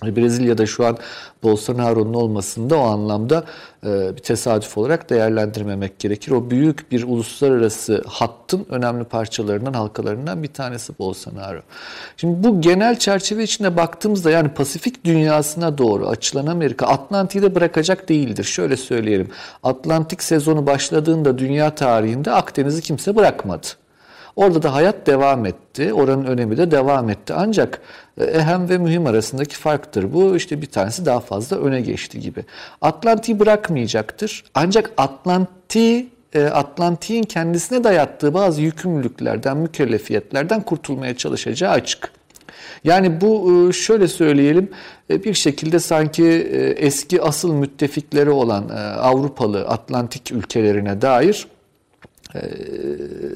Brezilya'da 0.02 0.66
şu 0.66 0.86
an 0.86 0.98
Bolsonaro'nun 1.42 2.14
olmasında 2.14 2.76
o 2.76 2.82
anlamda 2.82 3.44
e, 3.86 4.16
bir 4.16 4.22
tesadüf 4.22 4.78
olarak 4.78 5.10
değerlendirmemek 5.10 5.98
gerekir. 5.98 6.32
O 6.32 6.50
büyük 6.50 6.92
bir 6.92 7.02
uluslararası 7.02 8.04
hattın 8.06 8.66
önemli 8.70 9.04
parçalarından, 9.04 9.72
halkalarından 9.72 10.42
bir 10.42 10.52
tanesi 10.52 10.98
Bolsonaro. 10.98 11.60
Şimdi 12.16 12.48
bu 12.48 12.60
genel 12.60 12.98
çerçeve 12.98 13.42
içinde 13.42 13.76
baktığımızda 13.76 14.30
yani 14.30 14.48
Pasifik 14.48 15.04
dünyasına 15.04 15.78
doğru 15.78 16.08
açılan 16.08 16.46
Amerika 16.46 16.86
Atlantik'i 16.86 17.42
de 17.42 17.54
bırakacak 17.54 18.08
değildir. 18.08 18.44
Şöyle 18.44 18.76
söyleyelim. 18.76 19.28
Atlantik 19.62 20.22
sezonu 20.22 20.66
başladığında 20.66 21.38
dünya 21.38 21.74
tarihinde 21.74 22.32
Akdeniz'i 22.32 22.82
kimse 22.82 23.16
bırakmadı. 23.16 23.66
Orada 24.36 24.62
da 24.62 24.74
hayat 24.74 25.06
devam 25.06 25.46
etti. 25.46 25.92
Oranın 25.92 26.24
önemi 26.24 26.56
de 26.56 26.70
devam 26.70 27.10
etti. 27.10 27.34
Ancak 27.36 27.80
e, 28.20 28.24
ehem 28.24 28.68
ve 28.68 28.78
mühim 28.78 29.06
arasındaki 29.06 29.56
farktır. 29.56 30.12
Bu 30.12 30.36
işte 30.36 30.62
bir 30.62 30.66
tanesi 30.66 31.06
daha 31.06 31.20
fazla 31.20 31.56
öne 31.56 31.80
geçti 31.80 32.20
gibi. 32.20 32.44
Atlantik'i 32.80 33.40
bırakmayacaktır. 33.40 34.44
Ancak 34.54 34.90
Atlantik'i 34.96 36.08
e, 36.34 36.44
Atlantik'in 36.44 37.22
kendisine 37.22 37.84
dayattığı 37.84 38.34
bazı 38.34 38.62
yükümlülüklerden, 38.62 39.56
mükellefiyetlerden 39.56 40.60
kurtulmaya 40.60 41.16
çalışacağı 41.16 41.70
açık. 41.70 42.10
Yani 42.84 43.20
bu 43.20 43.52
e, 43.68 43.72
şöyle 43.72 44.08
söyleyelim 44.08 44.70
bir 45.10 45.34
şekilde 45.34 45.78
sanki 45.78 46.24
eski 46.76 47.22
asıl 47.22 47.52
müttefikleri 47.52 48.30
olan 48.30 48.68
Avrupalı 49.00 49.68
Atlantik 49.68 50.32
ülkelerine 50.32 51.02
dair 51.02 51.46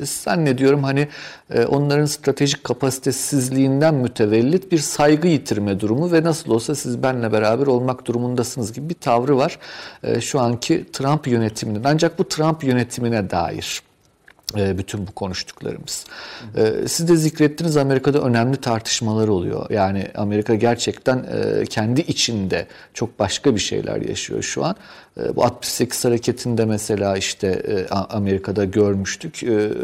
zannediyorum 0.02 0.82
hani 0.82 1.08
e, 1.50 1.64
onların 1.64 2.04
stratejik 2.04 2.64
kapasitesizliğinden 2.64 3.94
mütevellit 3.94 4.72
bir 4.72 4.78
saygı 4.78 5.28
yitirme 5.28 5.80
durumu 5.80 6.12
ve 6.12 6.22
nasıl 6.22 6.50
olsa 6.50 6.74
siz 6.74 7.02
benle 7.02 7.32
beraber 7.32 7.66
olmak 7.66 8.06
durumundasınız 8.06 8.72
gibi 8.72 8.88
bir 8.88 8.94
tavrı 8.94 9.36
var 9.36 9.58
e, 10.02 10.20
şu 10.20 10.40
anki 10.40 10.86
Trump 10.92 11.26
yönetiminin. 11.26 11.84
Ancak 11.84 12.18
bu 12.18 12.28
Trump 12.28 12.64
yönetimine 12.64 13.30
dair 13.30 13.82
bütün 14.56 15.06
bu 15.06 15.12
konuştuklarımız. 15.12 16.04
E, 16.56 16.88
Siz 16.88 17.08
de 17.08 17.16
zikrettiniz 17.16 17.76
Amerika'da 17.76 18.20
önemli 18.22 18.56
tartışmalar 18.56 19.28
oluyor. 19.28 19.70
Yani 19.70 20.08
Amerika 20.14 20.54
gerçekten 20.54 21.16
e, 21.18 21.64
kendi 21.64 22.00
içinde 22.00 22.66
çok 22.94 23.18
başka 23.18 23.54
bir 23.54 23.60
şeyler 23.60 24.00
yaşıyor 24.00 24.42
şu 24.42 24.64
an. 24.64 24.76
E, 25.20 25.36
Bu 25.36 25.44
68 25.44 26.04
hareketinde 26.04 26.64
mesela 26.64 27.16
işte 27.16 27.46
e, 27.46 27.94
Amerika'da 27.94 28.64
görmüştük. 28.64 29.40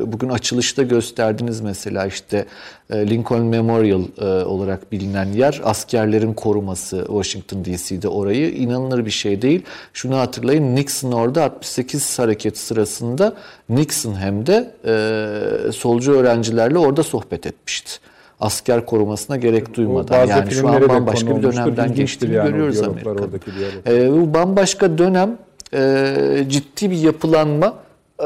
Bugün 0.07 0.29
açılışta 0.29 0.83
gösterdiniz 0.83 1.61
mesela 1.61 2.07
işte 2.07 2.47
Lincoln 2.91 3.45
Memorial 3.45 4.03
e, 4.19 4.25
olarak 4.45 4.93
bilinen 4.93 5.33
yer 5.33 5.61
askerlerin 5.65 6.35
koruması 6.35 7.05
Washington 7.07 7.65
DC'de 7.65 8.09
orayı 8.09 8.51
inanılır 8.51 9.07
bir 9.07 9.11
şey 9.11 9.43
değil. 9.43 9.63
Şunu 9.93 10.17
hatırlayın 10.17 10.77
Nixon 10.77 11.13
orada 11.13 11.45
68 11.45 12.19
hareketi 12.19 12.59
sırasında 12.59 13.35
Nixon 13.69 14.15
hem 14.15 14.47
de 14.47 14.71
e, 14.85 15.73
solcu 15.73 16.13
öğrencilerle 16.13 16.79
orada 16.79 17.03
sohbet 17.03 17.47
etmişti. 17.47 17.93
Asker 18.41 18.87
korumasına 18.87 19.37
gerek 19.37 19.75
duymadan. 19.75 20.21
bazı 20.21 20.31
Yani 20.31 20.51
şu 20.51 20.69
an 20.69 20.89
bambaşka 20.89 21.37
bir 21.37 21.43
dönemden 21.43 21.95
geçtiğini 21.95 22.35
yani 22.35 22.51
görüyoruz 22.51 22.83
Amerika'da. 22.83 23.93
E, 23.93 24.13
bu 24.13 24.35
bambaşka 24.35 24.99
dönem 24.99 25.39
e, 25.75 26.45
ciddi 26.49 26.91
bir 26.91 26.97
yapılanma 26.97 27.75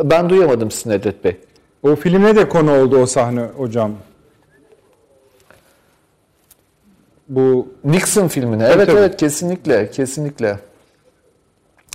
Ben 0.05 0.31
duyamadım 0.31 0.71
sizin 0.71 0.91
Nedret 0.91 1.25
Bey. 1.25 1.37
O 1.83 1.97
filme 1.97 2.37
de 2.37 2.49
konu 2.49 2.83
oldu 2.83 2.99
o 2.99 3.07
sahne 3.07 3.41
hocam. 3.57 3.93
Bu 7.31 7.69
Nixon 7.85 8.29
filmine. 8.29 8.63
Tabii, 8.63 8.73
evet 8.77 8.87
tabii. 8.87 8.99
evet 8.99 9.17
kesinlikle 9.17 9.91
kesinlikle. 9.91 10.59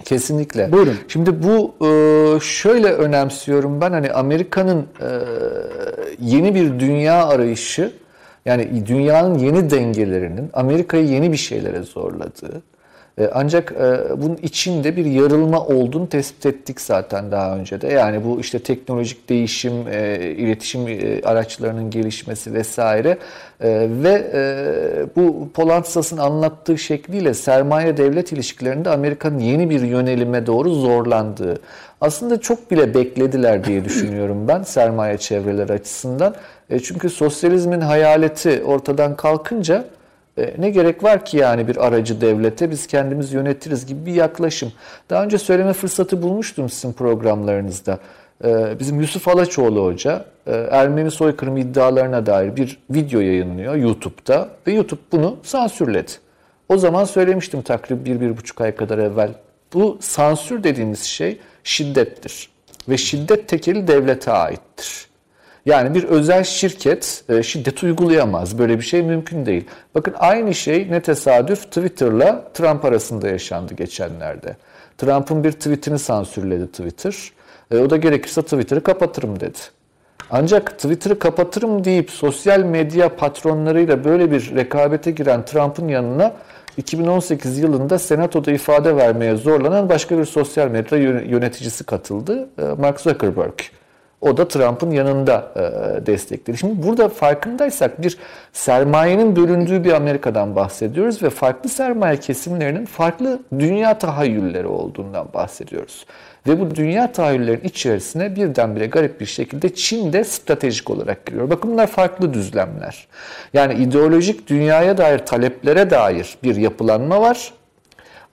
Kesinlikle. 0.06 0.72
Buyurun. 0.72 0.96
Şimdi 1.08 1.44
bu 1.44 1.76
e, 1.86 2.40
şöyle 2.40 2.94
önemsiyorum 2.94 3.82
ben 3.82 3.92
hani 3.92 4.12
Amerika'nın 4.12 4.80
e, 5.02 5.10
yeni 6.20 6.56
bir 6.56 6.80
dünya 6.80 7.28
arayışı 7.28 7.92
yani 8.46 8.86
dünyanın 8.88 9.38
yeni 9.38 9.70
dengelerinin 9.70 10.50
Amerika'yı 10.54 11.06
yeni 11.06 11.32
bir 11.32 11.38
şeylere 11.38 11.82
zorladığı 11.82 12.62
ancak 13.34 13.72
e, 13.72 14.22
bunun 14.22 14.38
içinde 14.44 14.96
bir 14.96 15.06
yarılma 15.06 15.66
olduğunu 15.66 16.10
tespit 16.10 16.46
ettik 16.46 16.82
zaten 16.82 17.32
daha 17.32 17.58
önce 17.58 17.82
de. 17.82 17.88
Yani 17.88 18.26
bu 18.26 18.40
işte 18.40 18.60
teknolojik 18.60 19.30
değişim, 19.30 19.74
e, 19.88 20.20
iletişim 20.38 20.88
e, 20.88 21.22
araçlarının 21.24 21.90
gelişmesi 21.90 22.54
vesaire 22.54 23.18
e, 23.62 23.88
ve 24.04 24.32
e, 24.34 24.42
bu 25.16 25.50
Polantzas'ın 25.54 26.18
anlattığı 26.18 26.78
şekliyle 26.78 27.34
sermaye 27.34 27.98
devlet 27.98 28.32
ilişkilerinde 28.32 28.90
Amerika'nın 28.90 29.40
yeni 29.40 29.70
bir 29.70 29.82
yönelime 29.82 30.46
doğru 30.46 30.74
zorlandığı. 30.74 31.60
Aslında 32.02 32.42
çok 32.42 32.72
bile 32.72 32.94
beklediler 32.94 33.64
diye 33.64 33.86
düşünüyorum 33.86 34.48
ben 34.48 34.64
sermaye 34.64 35.18
çevreleri 35.18 35.74
açısından. 35.74 36.36
E, 36.70 36.80
çünkü 36.80 37.10
sosyalizmin 37.10 37.82
hayaleti 37.82 38.64
ortadan 38.64 39.16
kalkınca 39.16 39.86
e, 40.38 40.54
ne 40.58 40.70
gerek 40.70 41.04
var 41.04 41.26
ki 41.26 41.38
yani 41.38 41.68
bir 41.68 41.88
aracı 41.88 42.22
devlete 42.22 42.72
biz 42.72 42.88
kendimiz 42.88 43.34
yönetiriz 43.34 43.86
gibi 43.86 44.06
bir 44.06 44.14
yaklaşım. 44.14 44.72
Daha 45.10 45.24
önce 45.24 45.38
söyleme 45.38 45.74
fırsatı 45.74 46.22
bulmuştum 46.22 46.70
sizin 46.70 46.94
programlarınızda. 46.94 48.00
E, 48.46 48.80
Bizim 48.80 49.02
Yusuf 49.02 49.28
Alaçoğlu 49.28 49.86
Hoca 49.86 50.26
e, 50.48 50.52
Ermeni 50.72 51.12
soykırım 51.12 51.58
iddialarına 51.58 52.26
dair 52.26 52.56
bir 52.56 52.78
video 52.90 53.20
yayınlıyor 53.20 53.76
YouTube'da 53.76 54.50
ve 54.68 54.74
YouTube 54.74 55.02
bunu 55.12 55.38
sansürledi. 55.44 56.12
O 56.70 56.78
zaman 56.78 57.06
söylemiştim 57.06 57.62
takribi 57.62 58.06
bir, 58.06 58.22
bir 58.22 58.38
buçuk 58.38 58.62
ay 58.62 58.76
kadar 58.76 58.98
evvel. 58.98 59.30
Bu 59.74 59.98
sansür 60.02 60.64
dediğimiz 60.64 61.04
şey 61.04 61.40
şiddettir. 61.64 62.50
Ve 62.90 62.98
şiddet 62.98 63.48
tekeli 63.48 63.88
devlete 63.88 64.32
aittir. 64.32 65.08
Yani 65.66 65.96
bir 65.96 66.04
özel 66.04 66.44
şirket 66.44 67.24
e, 67.30 67.44
şiddet 67.44 67.84
uygulayamaz. 67.84 68.58
Böyle 68.58 68.78
bir 68.78 68.84
şey 68.84 69.02
mümkün 69.04 69.46
değil. 69.46 69.66
Bakın 69.96 70.14
aynı 70.20 70.54
şey 70.54 70.92
ne 70.92 71.02
tesadüf 71.02 71.64
Twitter'la 71.64 72.52
Trump 72.54 72.86
arasında 72.86 73.28
yaşandı 73.28 73.74
geçenlerde. 73.74 74.56
Trump'ın 74.98 75.44
bir 75.44 75.52
tweetini 75.52 76.00
sansürledi 76.00 76.68
Twitter. 76.68 77.32
E, 77.72 77.78
o 77.78 77.90
da 77.90 77.98
gerekirse 77.98 78.42
Twitter'ı 78.42 78.84
kapatırım 78.84 79.40
dedi. 79.40 79.60
Ancak 80.30 80.72
Twitter'ı 80.72 81.20
kapatırım 81.20 81.84
deyip 81.84 82.12
sosyal 82.12 82.60
medya 82.60 83.16
patronlarıyla 83.16 84.04
böyle 84.04 84.32
bir 84.32 84.56
rekabete 84.56 85.12
giren 85.12 85.46
Trump'ın 85.46 85.88
yanına 85.88 86.34
2018 86.78 87.58
yılında 87.58 88.00
Senato'da 88.00 88.52
ifade 88.52 88.96
vermeye 88.96 89.36
zorlanan 89.36 89.90
başka 89.90 90.18
bir 90.18 90.26
sosyal 90.26 90.68
medya 90.68 90.98
yöneticisi 91.22 91.84
katıldı. 91.84 92.50
E, 92.60 92.62
Mark 92.62 93.02
Zuckerberg. 93.02 93.60
O 94.26 94.38
da 94.38 94.48
Trump'ın 94.48 94.92
yanında 94.92 95.52
e, 95.56 96.06
destekledi. 96.06 96.58
Şimdi 96.58 96.88
burada 96.88 97.10
farkındaysak 97.10 98.02
bir 98.02 98.18
sermayenin 98.54 99.36
bölündüğü 99.36 99.84
bir 99.84 99.92
Amerika'dan 99.94 100.56
bahsediyoruz 100.56 101.24
ve 101.24 101.30
farklı 101.30 101.70
sermaye 101.70 102.20
kesimlerinin 102.20 102.86
farklı 102.86 103.40
dünya 103.60 103.98
tahayyülleri 103.98 104.68
olduğundan 104.68 105.28
bahsediyoruz. 105.34 106.06
Ve 106.48 106.60
bu 106.60 106.76
dünya 106.76 107.12
tahayyüllerin 107.12 107.62
içerisine 107.64 108.36
birdenbire 108.36 108.88
garip 108.88 109.22
bir 109.22 109.26
şekilde 109.26 109.76
Çin 109.76 110.14
de 110.14 110.24
stratejik 110.24 110.90
olarak 110.90 111.26
giriyor. 111.26 111.50
Bakın 111.50 111.72
bunlar 111.72 111.88
farklı 111.88 112.34
düzlemler. 112.34 113.08
Yani 113.54 113.74
ideolojik 113.74 114.48
dünyaya 114.48 114.98
dair 114.98 115.20
taleplere 115.20 115.90
dair 115.90 116.38
bir 116.44 116.56
yapılanma 116.56 117.22
var. 117.22 117.54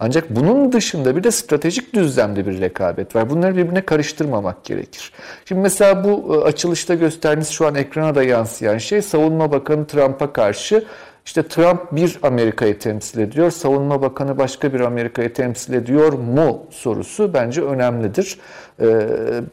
Ancak 0.05 0.31
bunun 0.31 0.73
dışında 0.73 1.17
bir 1.17 1.25
de 1.25 1.31
stratejik 1.31 1.95
düzlemde 1.95 2.47
bir 2.47 2.61
rekabet 2.61 3.17
var. 3.17 3.31
Bunları 3.31 3.57
birbirine 3.57 3.81
karıştırmamak 3.81 4.65
gerekir. 4.65 5.13
Şimdi 5.45 5.61
mesela 5.61 6.05
bu 6.05 6.35
e, 6.35 6.39
açılışta 6.45 6.95
gösterdiğiniz 6.95 7.49
şu 7.49 7.67
an 7.67 7.75
ekrana 7.75 8.15
da 8.15 8.23
yansıyan 8.23 8.79
şey 8.79 9.03
Savunma 9.03 9.53
Bakanı 9.53 9.87
Trump'a 9.87 10.33
karşı 10.33 10.85
işte 11.27 11.43
Trump 11.43 11.93
bir 11.93 12.19
Amerika'yı 12.23 12.79
temsil 12.79 13.19
ediyor, 13.19 13.51
Savunma 13.51 14.03
Bakanı 14.03 14.39
başka 14.39 14.73
bir 14.73 14.81
Amerika'yı 14.81 15.33
temsil 15.33 15.73
ediyor 15.73 16.13
mu 16.13 16.67
sorusu 16.71 17.35
bence 17.35 17.63
önemlidir. 17.63 18.39
E, 18.81 18.87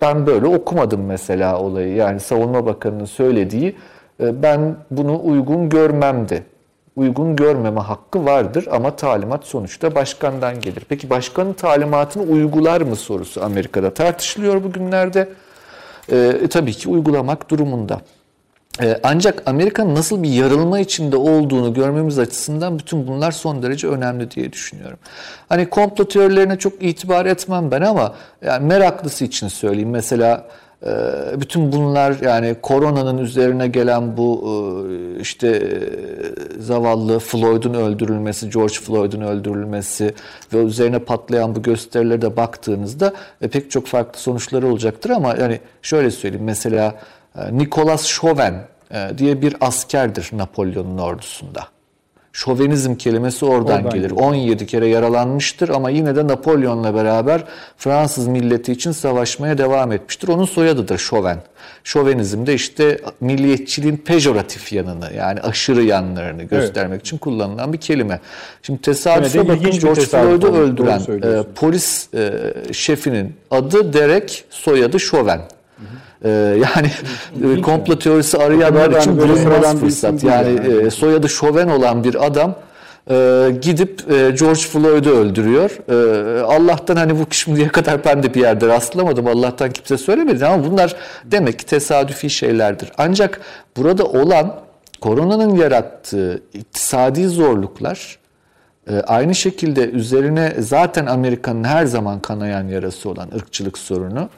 Ben 0.02 0.26
böyle 0.26 0.46
okumadım 0.46 1.06
mesela 1.06 1.60
olayı. 1.60 1.96
Yani 1.96 2.20
Savunma 2.20 2.66
Bakanı'nın 2.66 3.06
söylediği 3.06 3.76
e, 4.24 4.44
ben 4.44 4.76
bunu 4.92 5.22
uygun 5.24 5.70
görmemdi 5.70 6.44
uygun 7.00 7.36
görmeme 7.36 7.80
hakkı 7.80 8.26
vardır 8.26 8.68
ama 8.72 8.96
talimat 8.96 9.46
sonuçta 9.46 9.96
başkandan 9.96 10.62
gelir. 10.62 10.86
Peki 10.90 11.10
başkanın 11.10 11.54
talimatını 11.54 12.24
uygular 12.24 12.82
mı 12.82 12.96
sorusu 12.96 13.44
Amerika'da 13.44 13.94
tartışılıyor 13.94 14.64
bugünlerde. 14.64 15.30
Ee, 16.12 16.48
tabii 16.50 16.74
ki 16.74 16.90
uygulamak 16.90 17.50
durumunda. 17.50 18.02
Ee, 18.82 19.00
ancak 19.04 19.44
Amerika'nın 19.46 19.96
nasıl 19.96 20.24
bir 20.24 20.30
yarılma 20.30 20.80
içinde 20.80 21.18
olduğunu 21.18 21.74
görmemiz 21.74 22.20
açısından 22.20 22.80
bütün 22.80 23.08
bunlar 23.08 23.32
son 23.32 23.64
derece 23.64 23.88
önemli 23.88 24.32
diye 24.32 24.54
düşünüyorum. 24.54 24.98
Hani 25.50 25.70
komplo 25.70 26.08
teorilerine 26.08 26.58
çok 26.58 26.84
itibar 26.84 27.26
etmem 27.26 27.72
ben 27.72 27.82
ama 27.82 28.16
yani 28.42 28.66
meraklısı 28.66 29.26
için 29.26 29.48
söyleyeyim. 29.48 29.90
Mesela 29.90 30.36
e, 30.38 30.50
bütün 31.42 31.72
bunlar 31.72 32.16
yani 32.22 32.56
koronanın 32.62 33.18
üzerine 33.18 33.68
gelen 33.68 34.18
bu 34.18 34.44
e, 34.90 35.20
işte 35.20 35.48
e, 35.48 36.62
zavallı 36.62 37.20
Floyd'un 37.20 37.74
öldürülmesi, 37.74 38.50
George 38.50 38.74
Floyd'un 38.74 39.22
öldürülmesi 39.22 40.14
ve 40.54 40.58
üzerine 40.58 41.00
patlayan 41.00 41.56
bu 41.56 41.62
gösterilere 41.62 42.22
de 42.22 42.38
baktığınızda 42.38 43.14
pek 43.52 43.72
çok 43.72 43.88
farklı 43.88 44.20
sonuçları 44.20 44.68
olacaktır 44.68 45.10
ama 45.10 45.36
yani 45.36 45.60
şöyle 45.82 46.12
söyleyeyim 46.12 46.46
mesela 46.46 46.96
Nicholas 47.52 48.08
Chauvin 48.08 48.54
diye 49.18 49.42
bir 49.42 49.56
askerdir 49.62 50.30
Napolyon'un 50.34 50.98
ordusunda. 50.98 51.79
Şovenizm 52.40 52.96
kelimesi 52.96 53.46
oradan, 53.46 53.76
Oradan 53.76 53.90
gelir. 53.90 54.10
geliyor. 54.10 54.22
17 54.22 54.68
kere 54.68 54.88
yaralanmıştır 54.88 55.70
ama 55.70 55.90
yine 55.90 56.16
de 56.16 56.28
Napolyon'la 56.28 56.96
beraber 56.96 57.44
Fransız 57.78 58.28
milleti 58.28 58.72
için 58.72 58.92
savaşmaya 58.92 59.58
devam 59.58 59.92
etmiştir. 59.92 60.28
Onun 60.28 60.46
soyadıdır 60.46 60.98
Şoven. 60.98 61.38
Şovenizm 61.84 62.46
de 62.46 62.54
işte 62.54 63.00
milliyetçiliğin 63.22 63.98
pejoratif 63.98 64.74
yanını 64.74 65.14
yani 65.18 65.42
aşırı 65.42 65.84
yanlarını 65.84 66.44
göstermek 66.44 67.02
için 67.02 67.18
kullanılan 67.18 67.74
bir 67.74 67.78
kelime. 67.78 68.20
Şimdi 68.64 68.82
tesadüfe 68.82 69.48
bakın 69.48 69.72
George 69.72 70.02
Floyd'u 70.02 70.48
öldüren 70.48 71.00
e, 71.00 71.44
polis 71.56 72.14
e, 72.14 72.54
şefinin 72.74 73.36
adı 73.52 73.94
Derek, 73.94 74.46
soyadı 74.50 75.00
Şoven. 75.00 75.42
E, 76.26 76.30
yani 76.30 76.92
e, 77.58 77.62
komplo 77.62 78.00
teorisi 78.00 78.38
arayanlar 78.38 79.00
için 79.00 79.18
bulunmaz 79.18 79.80
fırsat. 79.80 80.24
Yani 80.24 80.60
e, 80.68 80.90
soyadı 80.90 81.30
Şoven 81.30 81.68
olan 81.68 82.04
bir 82.04 82.26
adam 82.26 82.56
e, 83.12 83.48
gidip 83.62 84.12
e, 84.12 84.16
George 84.16 84.60
Floyd'u 84.60 85.10
öldürüyor. 85.10 85.72
E, 85.90 86.42
Allah'tan 86.42 86.96
hani 86.96 87.20
bu 87.20 87.34
şimdiye 87.34 87.68
kadar 87.68 88.06
ben 88.06 88.24
de 88.24 88.34
bir 88.34 88.42
yerde 88.42 88.68
rastlamadım. 88.68 89.28
Allah'tan 89.28 89.72
kimse 89.72 89.98
söylemedi 89.98 90.46
ama 90.46 90.72
bunlar 90.72 90.96
demek 91.26 91.60
ki 91.60 91.66
tesadüfi 91.66 92.30
şeylerdir. 92.30 92.92
Ancak 92.98 93.42
burada 93.78 94.04
olan 94.06 94.56
koronanın 95.02 95.56
yarattığı 95.56 96.42
iktisadi 96.54 97.28
zorluklar 97.28 98.20
e, 98.90 98.96
aynı 99.00 99.36
şekilde 99.36 99.90
üzerine 99.90 100.54
zaten 100.60 101.06
Amerika'nın 101.06 101.64
her 101.64 101.86
zaman 101.86 102.20
kanayan 102.20 102.68
yarası 102.68 103.10
olan 103.10 103.30
ırkçılık 103.36 103.78
sorunu 103.78 104.30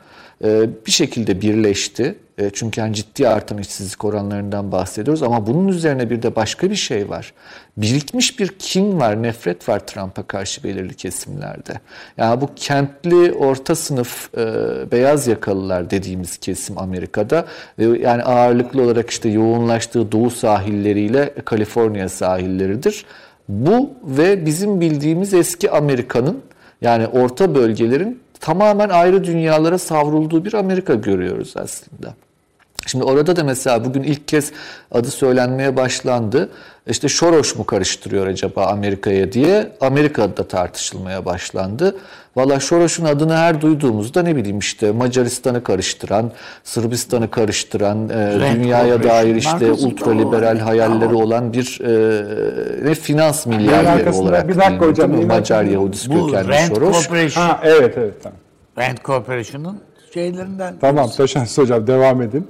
bir 0.85 0.91
şekilde 0.91 1.41
birleşti. 1.41 2.15
E, 2.37 2.49
Çünkü 2.53 2.81
yani 2.81 2.93
ciddi 2.93 3.27
artan 3.27 3.57
işsizlik 3.57 4.05
oranlarından 4.05 4.71
bahsediyoruz 4.71 5.23
ama 5.23 5.47
bunun 5.47 5.67
üzerine 5.67 6.09
bir 6.09 6.21
de 6.21 6.35
başka 6.35 6.69
bir 6.69 6.75
şey 6.75 7.09
var. 7.09 7.33
Birikmiş 7.77 8.39
bir 8.39 8.47
kin 8.47 8.99
var, 8.99 9.23
nefret 9.23 9.69
var 9.69 9.79
Trump'a 9.87 10.23
karşı 10.23 10.63
belirli 10.63 10.93
kesimlerde. 10.93 11.73
Yani 12.17 12.41
bu 12.41 12.49
kentli 12.55 13.33
orta 13.33 13.75
sınıf 13.75 14.29
e, 14.37 14.45
beyaz 14.91 15.27
yakalılar 15.27 15.89
dediğimiz 15.89 16.37
kesim 16.37 16.77
Amerika'da 16.77 17.45
ve 17.79 17.99
yani 17.99 18.23
ağırlıklı 18.23 18.81
olarak 18.81 19.09
işte 19.09 19.29
yoğunlaştığı 19.29 20.11
doğu 20.11 20.29
sahilleriyle 20.29 21.33
Kaliforniya 21.45 22.09
sahilleridir. 22.09 23.05
Bu 23.49 23.89
ve 24.03 24.45
bizim 24.45 24.81
bildiğimiz 24.81 25.33
eski 25.33 25.71
Amerika'nın 25.71 26.41
yani 26.81 27.07
orta 27.07 27.55
bölgelerin 27.55 28.20
tamamen 28.41 28.89
ayrı 28.89 29.23
dünyalara 29.23 29.77
savrulduğu 29.77 30.45
bir 30.45 30.53
Amerika 30.53 30.93
görüyoruz 30.93 31.53
aslında. 31.57 32.13
Şimdi 32.85 33.03
orada 33.03 33.35
da 33.35 33.43
mesela 33.43 33.85
bugün 33.85 34.03
ilk 34.03 34.27
kez 34.27 34.51
adı 34.91 35.11
söylenmeye 35.11 35.77
başlandı. 35.77 36.49
İşte 36.87 37.09
Soros 37.09 37.55
mu 37.55 37.65
karıştırıyor 37.65 38.27
acaba 38.27 38.65
Amerika'ya 38.65 39.31
diye 39.31 39.71
Amerika'da 39.81 40.37
da 40.37 40.47
tartışılmaya 40.47 41.25
başlandı. 41.25 41.95
Valla 42.35 42.59
Soros'un 42.59 43.05
adını 43.05 43.35
her 43.35 43.61
duyduğumuzda 43.61 44.21
ne 44.23 44.35
bileyim 44.35 44.59
işte 44.59 44.91
Macaristan'ı 44.91 45.63
karıştıran, 45.63 46.31
Sırbistan'ı 46.63 47.31
karıştıran, 47.31 48.09
e, 48.09 48.37
dünyaya 48.55 49.03
dair 49.03 49.35
işte 49.35 49.71
ultraliberal 49.71 50.57
o. 50.61 50.65
hayalleri 50.65 51.13
olan 51.13 51.53
bir 51.53 51.79
e, 51.81 52.89
ne 52.89 52.95
finans 52.95 53.45
milyarderi 53.45 54.09
olarak 54.09 54.47
bir 54.47 54.55
dakika 54.55 54.71
biliniyor, 54.71 54.91
hocam, 54.91 55.25
Macar. 55.25 55.63
Yahudisi 55.63 56.09
Bu 56.09 56.27
kökenli. 56.27 56.75
Corporation. 56.75 57.43
Ha 57.43 57.59
evet 57.63 57.97
evet 57.97 58.13
tamam. 58.23 58.39
Rand 58.77 58.97
Corporation'ın 59.05 59.79
şeylerinden. 60.13 60.73
Tamam 60.81 61.09
Taşans 61.17 61.57
hocam 61.57 61.87
devam 61.87 62.21
edin. 62.21 62.47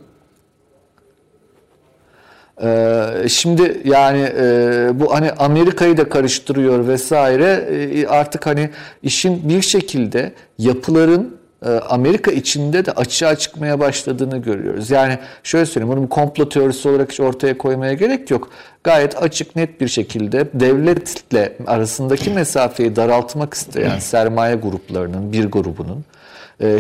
Ee, 2.64 3.30
şimdi 3.30 3.82
yani 3.86 4.30
e, 4.38 4.90
bu 4.94 5.14
hani 5.14 5.32
Amerika'yı 5.32 5.98
da 5.98 6.10
karıştırıyor 6.10 6.88
vesaire 6.88 7.68
E, 7.72 8.08
artık 8.08 8.46
hani 8.46 8.70
işin 9.04 9.50
bir 9.50 9.62
şekilde 9.62 10.32
yapıların 10.58 11.38
e, 11.66 11.70
Amerika 11.70 12.32
içinde 12.32 12.86
de 12.86 12.92
açığa 12.92 13.36
çıkmaya 13.36 13.80
başladığını 13.80 14.38
görüyoruz. 14.38 14.92
Yani 14.92 15.18
şöyle 15.44 15.66
söyleyeyim 15.66 15.98
bunu 15.98 16.10
komplo 16.10 16.50
teorisi 16.50 16.90
olarak 16.90 17.12
hiç 17.12 17.20
ortaya 17.20 17.58
koymaya 17.58 17.94
gerek 17.94 18.32
yok. 18.32 18.50
Gayet 18.84 19.24
açık 19.24 19.56
net 19.56 19.82
bir 19.82 19.88
şekilde 19.88 20.48
devletle 20.54 21.58
arasındaki 21.68 22.30
mesafeyi 22.30 22.96
daraltmak 22.96 23.54
isteyen 23.54 24.00
sermaye 24.00 24.56
gruplarının 24.56 25.34
bir 25.34 25.46
grubunun 25.46 26.06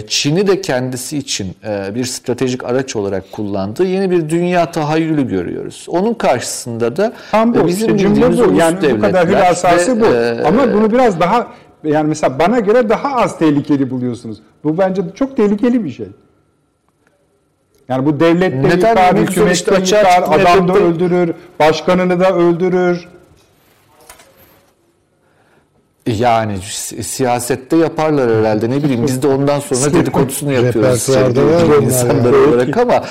Çin'i 0.07 0.47
de 0.47 0.61
kendisi 0.61 1.17
için 1.17 1.55
e, 1.63 1.95
bir 1.95 2.05
stratejik 2.05 2.63
araç 2.63 2.95
olarak 2.95 3.31
kullandığı 3.31 3.85
yeni 3.85 4.11
bir 4.11 4.29
dünya 4.29 4.71
tahayyülü 4.71 5.27
görüyoruz. 5.27 5.85
Onun 5.89 6.13
karşısında 6.13 6.95
da 6.95 7.13
Tam 7.31 7.53
bu. 7.53 7.59
e, 7.59 7.67
bizim 7.67 7.95
işte 7.95 7.97
cümle 7.97 8.37
bu. 8.37 8.53
Yani 8.53 8.95
bu 8.97 9.01
kadar 9.01 9.27
hülasası 9.27 9.97
ve, 9.97 10.01
bu. 10.01 10.05
e, 10.05 10.43
Ama 10.47 10.73
bunu 10.73 10.91
biraz 10.91 11.19
daha 11.19 11.47
yani 11.83 12.07
mesela 12.07 12.39
bana 12.39 12.59
göre 12.59 12.89
daha 12.89 13.15
az 13.15 13.37
tehlikeli 13.39 13.89
buluyorsunuz. 13.89 14.37
Bu 14.63 14.77
bence 14.77 15.01
çok 15.15 15.37
tehlikeli 15.37 15.83
bir 15.85 15.89
şey. 15.89 16.07
Yani 17.89 18.05
bu 18.05 18.19
devlet 18.19 18.53
de 18.53 18.63
Neden? 18.69 18.89
yıkar, 18.89 19.17
hükümet 19.17 19.55
işte 19.55 19.71
de 19.71 19.79
yıkar, 19.79 20.23
adam 20.27 20.67
da 20.67 20.73
öldürür, 20.73 21.33
başkanını 21.59 22.19
da 22.19 22.35
öldürür. 22.35 23.07
Yani 26.19 26.57
si- 26.61 27.03
siyasette 27.03 27.75
yaparlar 27.77 28.31
herhalde 28.39 28.69
ne 28.69 28.83
bileyim 28.83 29.07
biz 29.07 29.21
de 29.23 29.27
ondan 29.27 29.59
sonra 29.59 29.93
dedikodusunu 29.93 30.51
yapıyoruz 30.51 31.09
Repertuarda 31.09 31.75
insanları 31.83 32.35
yani. 32.35 32.47
olarak 32.55 32.77
ama 32.77 33.03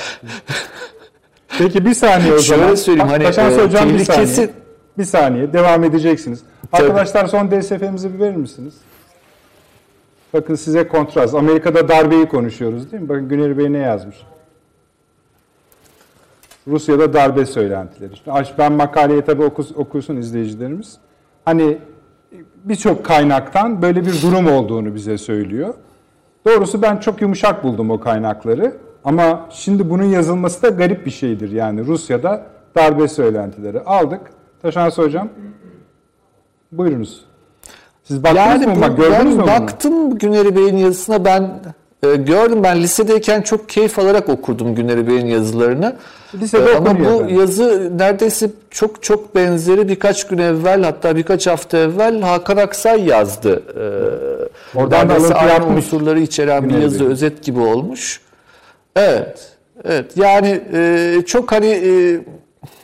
Peki 1.58 1.84
bir 1.86 1.94
saniye 1.94 2.32
o 2.32 2.38
zaman. 2.38 2.62
Şöyle 2.64 2.76
söyleyeyim, 2.76 3.08
hani, 3.10 3.24
Taşans 3.24 3.54
e, 3.58 3.62
hocam 3.62 3.88
bir 3.88 3.98
tehlikesi- 3.98 4.34
saniye. 4.34 4.50
Bir 4.98 5.04
saniye 5.04 5.52
devam 5.52 5.84
edeceksiniz. 5.84 6.40
Tabii. 6.72 6.82
Arkadaşlar 6.82 7.26
son 7.26 7.50
DSF'mizi 7.50 8.14
bir 8.14 8.18
verir 8.20 8.36
misiniz? 8.36 8.74
Bakın 10.34 10.54
size 10.54 10.88
kontrast. 10.88 11.34
Amerika'da 11.34 11.88
darbeyi 11.88 12.26
konuşuyoruz 12.26 12.92
değil 12.92 13.02
mi? 13.02 13.08
Bakın 13.08 13.28
Güneri 13.28 13.58
Bey 13.58 13.72
ne 13.72 13.78
yazmış? 13.78 14.16
Rusya'da 16.68 17.12
darbe 17.12 17.46
söylentileri. 17.46 18.16
Şimdi 18.16 18.32
aç- 18.32 18.52
ben 18.58 18.72
makaleyi 18.72 19.22
tabii 19.22 19.42
okus, 19.44 19.72
okusun 19.76 20.16
izleyicilerimiz. 20.16 20.96
Hani 21.44 21.78
birçok 22.64 23.04
kaynaktan 23.04 23.82
böyle 23.82 24.06
bir 24.06 24.22
durum 24.22 24.46
olduğunu 24.46 24.94
bize 24.94 25.18
söylüyor. 25.18 25.74
Doğrusu 26.46 26.82
ben 26.82 26.96
çok 26.96 27.20
yumuşak 27.22 27.64
buldum 27.64 27.90
o 27.90 28.00
kaynakları. 28.00 28.76
Ama 29.04 29.46
şimdi 29.50 29.90
bunun 29.90 30.04
yazılması 30.04 30.62
da 30.62 30.68
garip 30.68 31.06
bir 31.06 31.10
şeydir. 31.10 31.50
Yani 31.52 31.86
Rusya'da 31.86 32.46
darbe 32.76 33.08
söylentileri 33.08 33.80
aldık. 33.80 34.20
Taşans 34.62 34.98
Hocam 34.98 35.28
buyurunuz. 36.72 37.24
Siz 38.04 38.22
baktınız 38.24 38.46
yani 38.46 38.66
mı? 38.66 38.72
bu- 38.76 38.80
Bak, 38.80 38.96
gördünüz 38.96 39.36
mü 39.36 39.42
bunu? 39.42 39.46
baktım 39.50 40.18
Güneri 40.18 40.56
Bey'in 40.56 40.76
yazısına 40.76 41.24
ben 41.24 41.50
e, 42.02 42.16
gördüm 42.16 42.62
ben 42.62 42.80
lisedeyken 42.82 43.42
çok 43.42 43.68
keyif 43.68 43.98
alarak 43.98 44.28
okurdum 44.28 44.74
Güneri 44.74 45.06
Bey'in 45.08 45.26
yazılarını. 45.26 45.96
Lisede 46.40 46.70
E, 46.70 46.76
Ama 46.76 46.98
bu 47.00 47.04
efendim. 47.04 47.38
yazı 47.38 47.98
neredeyse 47.98 48.50
çok 48.70 49.02
çok 49.02 49.34
benzeri 49.34 49.88
birkaç 49.88 50.26
gün 50.26 50.38
evvel 50.38 50.82
hatta 50.82 51.16
birkaç 51.16 51.46
hafta 51.46 51.78
evvel 51.78 52.20
Hakan 52.20 52.56
Aksay 52.56 53.04
yazdı. 53.06 53.62
E, 54.74 54.78
Oradan 54.78 55.08
da 55.08 55.12
neredeyse 55.12 55.34
aynı 55.34 55.50
yapmış 55.50 55.76
unsurları 55.84 56.20
içeren 56.20 56.64
bir 56.64 56.68
Güneri 56.68 56.82
yazı 56.82 57.00
Bey. 57.00 57.06
özet 57.06 57.42
gibi 57.42 57.60
olmuş. 57.60 58.20
Evet. 58.96 59.48
Evet. 59.84 60.16
Yani 60.16 60.60
e, 60.74 61.22
çok 61.26 61.52
hani 61.52 61.66
e, 61.66 62.20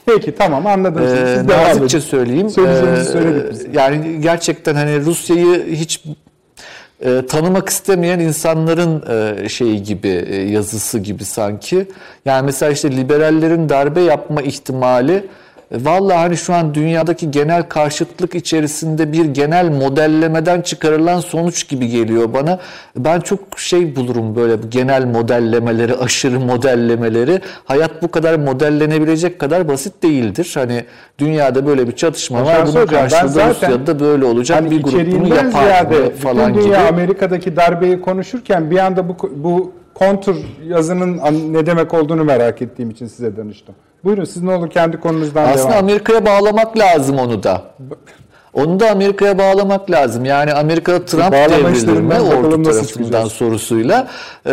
Peki 0.06 0.34
tamam 0.34 0.66
anladım. 0.66 1.02
ee, 1.02 1.47
nazikçe 1.47 2.01
söyleyeyim. 2.01 2.48
Ee. 2.59 3.78
Yani 3.78 4.20
gerçekten 4.20 4.74
hani 4.74 5.01
Rusya'yı 5.01 5.66
hiç 5.66 6.05
e, 7.01 7.27
tanımak 7.27 7.68
istemeyen 7.68 8.18
insanların 8.18 9.05
e, 9.09 9.48
şeyi 9.48 9.82
gibi 9.82 10.09
e, 10.09 10.36
yazısı 10.36 10.98
gibi 10.98 11.24
sanki. 11.24 11.89
Yani 12.24 12.44
mesela 12.44 12.73
işte 12.73 12.97
liberallerin 12.97 13.68
darbe 13.68 14.01
yapma 14.01 14.43
ihtimali 14.43 15.24
Vallahi 15.72 16.16
hani 16.16 16.36
şu 16.36 16.55
an 16.55 16.74
dünyadaki 16.74 17.30
genel 17.30 17.62
karşıtlık 17.62 18.34
içerisinde 18.34 19.12
bir 19.12 19.24
genel 19.24 19.70
modellemeden 19.70 20.60
çıkarılan 20.60 21.20
sonuç 21.20 21.68
gibi 21.68 21.88
geliyor 21.88 22.32
bana. 22.32 22.59
Ben 22.97 23.20
çok 23.20 23.40
şey 23.56 23.97
bulurum 23.97 24.36
böyle 24.36 24.56
genel 24.68 25.05
modellemeleri, 25.05 25.94
aşırı 25.97 26.40
modellemeleri. 26.40 27.40
Hayat 27.64 28.02
bu 28.02 28.10
kadar 28.10 28.38
modellenebilecek 28.38 29.38
kadar 29.38 29.68
basit 29.68 30.02
değildir. 30.02 30.52
Hani 30.55 30.84
dünyada 31.18 31.66
böyle 31.66 31.88
bir 31.88 31.93
çatışma 31.93 32.44
var. 32.44 32.55
Şahsı 32.56 32.74
Bunun 32.76 32.86
karşılığında 32.86 33.28
zaten 33.28 33.51
Rusya'da 33.51 34.01
böyle 34.01 34.24
olacak 34.24 34.59
Hani 34.60 34.70
bir 34.70 34.82
grup 34.82 35.12
bunu 35.12 35.28
yapar 35.28 35.51
ziyade 35.51 36.10
falan 36.10 36.48
bütün 36.48 36.60
gibi. 36.60 36.64
dünya 36.64 36.88
Amerika'daki 36.88 37.56
darbeyi 37.56 38.01
konuşurken 38.01 38.70
bir 38.70 38.78
anda 38.78 39.09
bu 39.09 39.16
bu 39.36 39.72
kontur 39.94 40.36
yazının 40.68 41.20
ne 41.52 41.66
demek 41.66 41.94
olduğunu 41.94 42.24
merak 42.24 42.62
ettiğim 42.62 42.90
için 42.90 43.06
size 43.06 43.36
danıştım. 43.36 43.74
Buyurun 44.05 44.24
siz 44.24 44.43
ne 44.43 44.55
olur 44.55 44.70
kendi 44.70 45.01
konunuzdan 45.01 45.48
Aslında 45.48 45.73
devam. 45.73 45.85
Amerika'ya 45.85 46.27
bağlamak 46.27 46.78
lazım 46.78 47.18
onu 47.18 47.43
da. 47.43 47.62
Onu 48.57 48.81
da 48.81 48.91
Amerika'ya 48.91 49.39
bağlamak 49.39 49.91
lazım. 49.91 50.24
Yani 50.24 50.53
Amerika'da 50.53 51.05
Trump 51.05 51.33
Bağlama 51.33 51.51
devrilir 51.51 51.66
mi 51.66 51.77
işlerinden 51.77 52.20
ordu 52.20 52.62
tarafından 52.62 53.24
sorusuyla. 53.28 54.09
Ee, 54.47 54.53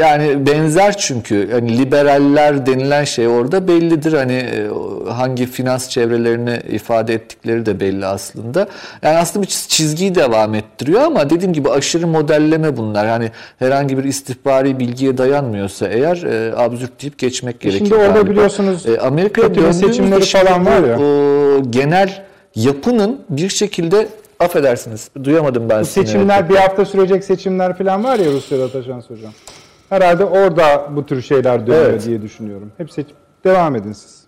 yani 0.00 0.46
benzer 0.46 0.96
çünkü. 0.96 1.48
Yani 1.52 1.78
liberaller 1.78 2.66
denilen 2.66 3.04
şey 3.04 3.28
orada 3.28 3.68
bellidir. 3.68 4.12
Hani 4.12 4.32
e, 4.32 4.66
hangi 5.10 5.46
finans 5.46 5.88
çevrelerini 5.88 6.60
ifade 6.70 7.14
ettikleri 7.14 7.66
de 7.66 7.80
belli 7.80 8.06
aslında. 8.06 8.66
Yani 9.02 9.16
aslında 9.16 9.42
bir 9.46 9.50
çiz- 9.50 9.68
çizgiyi 9.68 10.14
devam 10.14 10.54
ettiriyor 10.54 11.00
ama 11.02 11.30
dediğim 11.30 11.52
gibi 11.52 11.70
aşırı 11.70 12.06
modelleme 12.06 12.76
bunlar. 12.76 13.06
Hani 13.08 13.30
herhangi 13.58 13.98
bir 13.98 14.04
istihbari 14.04 14.78
bilgiye 14.78 15.18
dayanmıyorsa 15.18 15.88
eğer 15.88 16.22
e, 16.22 16.56
absürt 16.56 17.02
deyip 17.02 17.18
geçmek 17.18 17.60
gerekiyor. 17.60 17.88
Şimdi 17.88 17.94
orada 17.94 18.12
galiba. 18.12 18.30
biliyorsunuz 18.30 18.86
E, 18.86 18.98
Amerika'ya 18.98 19.72
seçimleri 19.72 20.24
falan 20.24 20.66
var 20.66 20.88
ya. 20.88 20.98
o 21.00 21.62
genel 21.70 22.26
yapının 22.56 23.20
bir 23.28 23.48
şekilde 23.48 24.08
affedersiniz 24.40 25.10
duyamadım 25.24 25.68
ben 25.68 25.80
Bu 25.80 25.84
seni. 25.84 26.06
seçimler 26.06 26.48
bir 26.48 26.56
hafta 26.56 26.84
sürecek 26.84 27.24
seçimler 27.24 27.78
falan 27.78 28.04
var 28.04 28.18
ya 28.18 28.32
Rusya'da 28.32 28.68
Taşans 28.72 29.10
Hocam. 29.10 29.32
Herhalde 29.88 30.24
orada 30.24 30.86
bu 30.96 31.06
tür 31.06 31.22
şeyler 31.22 31.66
dönüyor 31.66 31.90
Evet. 31.90 32.04
diye 32.04 32.22
düşünüyorum. 32.22 32.72
Hep 32.76 32.92
seçim. 32.92 33.16
Devam 33.44 33.76
edin 33.76 33.92
siz. 33.92 34.26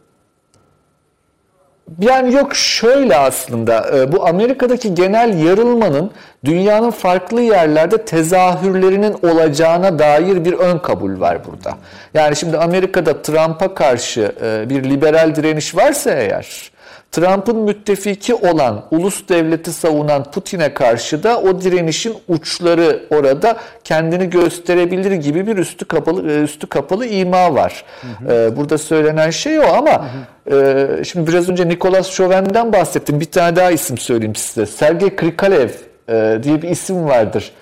Yani 2.00 2.34
yok 2.34 2.54
şöyle 2.54 3.16
aslında 3.16 3.96
e, 3.98 4.12
bu 4.12 4.26
Amerika'daki 4.26 4.94
genel 4.94 5.44
yarılmanın 5.44 6.10
dünyanın 6.44 6.90
farklı 6.90 7.40
yerlerde 7.40 8.04
tezahürlerinin 8.04 9.12
olacağına 9.22 9.98
dair 9.98 10.44
bir 10.44 10.52
ön 10.52 10.78
kabul 10.78 11.20
var 11.20 11.38
burada. 11.46 11.78
Yani 12.14 12.36
şimdi 12.36 12.58
Amerika'da 12.58 13.22
Trump'a 13.22 13.74
karşı 13.74 14.32
e, 14.42 14.70
bir 14.70 14.84
liberal 14.84 15.34
direniş 15.34 15.76
varsa 15.76 16.10
eğer 16.10 16.70
Trump'ın 17.12 17.56
müttefiki 17.56 18.34
olan 18.34 18.84
ulus 18.90 19.28
devleti 19.28 19.72
savunan 19.72 20.24
Putin'e 20.24 20.74
karşı 20.74 21.22
da 21.22 21.40
o 21.40 21.60
direnişin 21.60 22.14
uçları 22.28 23.02
orada 23.10 23.56
kendini 23.84 24.30
gösterebilir 24.30 25.12
gibi 25.12 25.46
bir 25.46 25.56
üstü 25.56 25.84
kapalı 25.84 26.32
e, 26.32 26.42
üstü 26.42 26.66
kapalı 26.66 27.06
ima 27.06 27.54
var. 27.54 27.84
E, 28.30 28.56
Burada 28.56 28.78
söylenen 28.78 29.30
şey 29.30 29.58
o 29.58 29.62
ama 29.62 30.06
e, 30.52 30.86
şimdi 31.04 31.30
biraz 31.30 31.48
önce 31.48 31.68
Nicolas 31.68 32.10
Chauvin'den 32.14 32.72
bahsettim. 32.72 33.20
Bir 33.20 33.24
tane 33.30 33.56
daha 33.56 33.70
isim 33.70 33.98
söyleyeyim 33.98 34.34
size. 34.34 34.66
Sergey 34.66 35.16
Krikalev 35.16 35.68
e, 36.08 36.38
diye 36.42 36.62
bir 36.62 36.68
isim 36.68 37.04
vardır. 37.04 37.52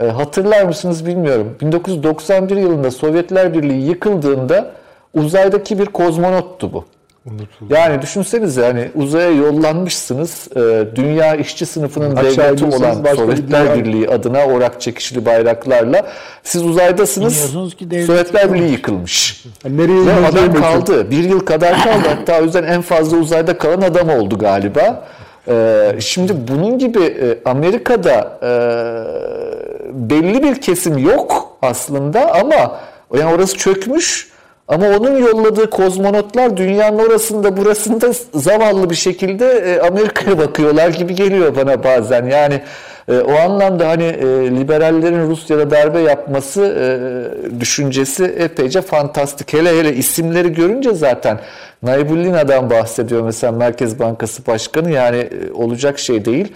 E, 0.00 0.06
Hatırlar 0.06 0.62
mısınız 0.64 1.06
bilmiyorum. 1.06 1.56
1991 1.60 2.56
yılında 2.56 2.90
Sovyetler 2.90 3.54
Birliği 3.54 3.86
yıkıldığında 3.88 4.70
uzaydaki 5.14 5.78
bir 5.78 5.86
kozmonottu 5.86 6.72
bu. 6.72 6.84
Unutuldu. 7.26 7.74
Yani 7.74 8.02
düşünsenize 8.02 8.62
hani 8.62 8.90
uzaya 8.94 9.30
yollanmışsınız. 9.30 10.48
e, 10.56 10.86
dünya 10.96 11.34
işçi 11.34 11.66
sınıfının 11.66 12.16
Aşağı 12.16 12.58
devleti 12.58 12.64
olan 12.64 13.04
Sovyetler 13.16 13.78
Birliği 13.78 14.08
adına 14.08 14.44
orak 14.44 14.80
çekişli 14.80 15.26
bayraklarla 15.26 16.06
siz 16.42 16.64
uzaydasınız. 16.64 17.52
Ki 17.78 18.04
Sovyetler 18.06 18.54
Birliği 18.54 18.70
yıkılmış. 18.72 19.44
Yani 19.64 19.76
nereye 19.76 20.06
Ve 20.06 20.26
adam 20.26 20.54
kaldı. 20.54 21.10
Bir 21.10 21.24
yıl 21.24 21.40
kadar 21.40 21.82
kaldı. 21.84 22.08
Hatta 22.08 22.40
o 22.40 22.42
yüzden 22.42 22.64
en 22.64 22.82
fazla 22.82 23.16
uzayda 23.16 23.58
kalan 23.58 23.82
adam 23.82 24.08
oldu 24.08 24.38
galiba. 24.38 25.04
Ee, 25.48 25.92
şimdi 26.00 26.32
bunun 26.48 26.78
gibi 26.78 27.02
e, 27.02 27.38
Amerika'da 27.44 28.38
e, 28.42 28.50
belli 30.10 30.42
bir 30.42 30.60
kesim 30.60 30.98
yok 30.98 31.56
aslında 31.62 32.34
ama 32.34 32.80
yani 33.18 33.34
orası 33.34 33.56
çökmüş. 33.56 34.31
Ama 34.68 34.86
onun 34.88 35.18
yolladığı 35.18 35.70
kozmonotlar 35.70 36.56
dünyanın 36.56 36.98
orasında 36.98 37.56
burasında 37.56 38.12
zavallı 38.34 38.90
bir 38.90 38.94
şekilde 38.94 39.46
e, 39.46 39.80
Amerika'ya 39.80 40.38
bakıyorlar 40.38 40.88
gibi 40.88 41.14
geliyor 41.14 41.56
bana 41.56 41.84
bazen. 41.84 42.26
Yani 42.26 42.62
e, 43.08 43.18
o 43.18 43.36
anlamda 43.36 43.88
hani 43.88 44.04
e, 44.04 44.26
liberallerin 44.50 45.30
Rusya'da 45.30 45.70
darbe 45.70 46.00
yapması 46.00 46.62
düşüncesi 47.60 48.24
epeyce 48.24 48.82
fantastik. 48.82 49.52
Hele 49.52 49.78
hele 49.78 49.94
isimleri 49.94 50.52
görünce 50.52 50.94
zaten 50.94 51.40
Naibullina'dan 51.82 52.70
bahsediyor 52.70 53.22
mesela 53.22 53.52
Merkez 53.52 53.98
Bankası 53.98 54.46
Başkanı 54.46 54.90
yani 54.90 55.28
olacak 55.54 55.98
şey 55.98 56.24
değil. 56.24 56.52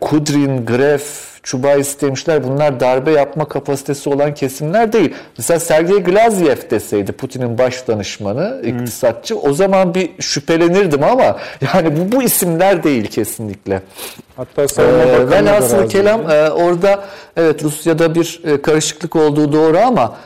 Kudrin, 0.00 0.66
Gref, 0.66 1.33
Çubayis 1.44 2.00
demişler 2.00 2.44
bunlar 2.44 2.80
darbe 2.80 3.10
yapma 3.10 3.48
kapasitesi 3.48 4.10
olan 4.10 4.34
kesimler 4.34 4.92
değil. 4.92 5.14
Mesela 5.38 5.60
Sergey 5.60 5.98
Glaziev 5.98 6.56
deseydi 6.70 7.12
Putin'in 7.12 7.58
baş 7.58 7.88
danışmanı, 7.88 8.62
iktisatçı 8.64 9.38
o 9.38 9.52
zaman 9.52 9.94
bir 9.94 10.10
şüphelenirdim 10.20 11.02
ama 11.02 11.24
yani 11.74 11.96
bu, 11.96 12.16
bu 12.16 12.22
isimler 12.22 12.82
değil 12.82 13.06
kesinlikle. 13.06 13.82
Hatta 14.36 14.68
savunma 14.68 15.02
Ee, 15.02 15.12
bakanı 15.12 15.30
velhasıl 15.30 15.88
kelam 15.88 16.30
e, 16.30 16.50
orada 16.50 17.04
evet 17.36 17.64
Rusya'da 17.64 18.14
bir 18.14 18.40
e, 18.44 18.62
karışıklık 18.62 19.16
olduğu 19.16 19.52
doğru 19.52 19.78
ama 19.78 20.16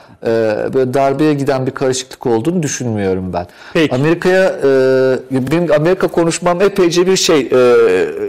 böyle 0.74 0.94
darbeye 0.94 1.34
giden 1.34 1.66
bir 1.66 1.70
karışıklık 1.70 2.26
olduğunu 2.26 2.62
düşünmüyorum 2.62 3.32
ben. 3.32 3.46
Peki. 3.72 3.94
Amerika'ya 3.94 4.44
e, 4.44 5.50
benim 5.50 5.72
Amerika 5.72 6.08
konuşmam 6.08 6.62
epeyce 6.62 7.06
bir 7.06 7.16
şey 7.16 7.40
e, 7.40 7.76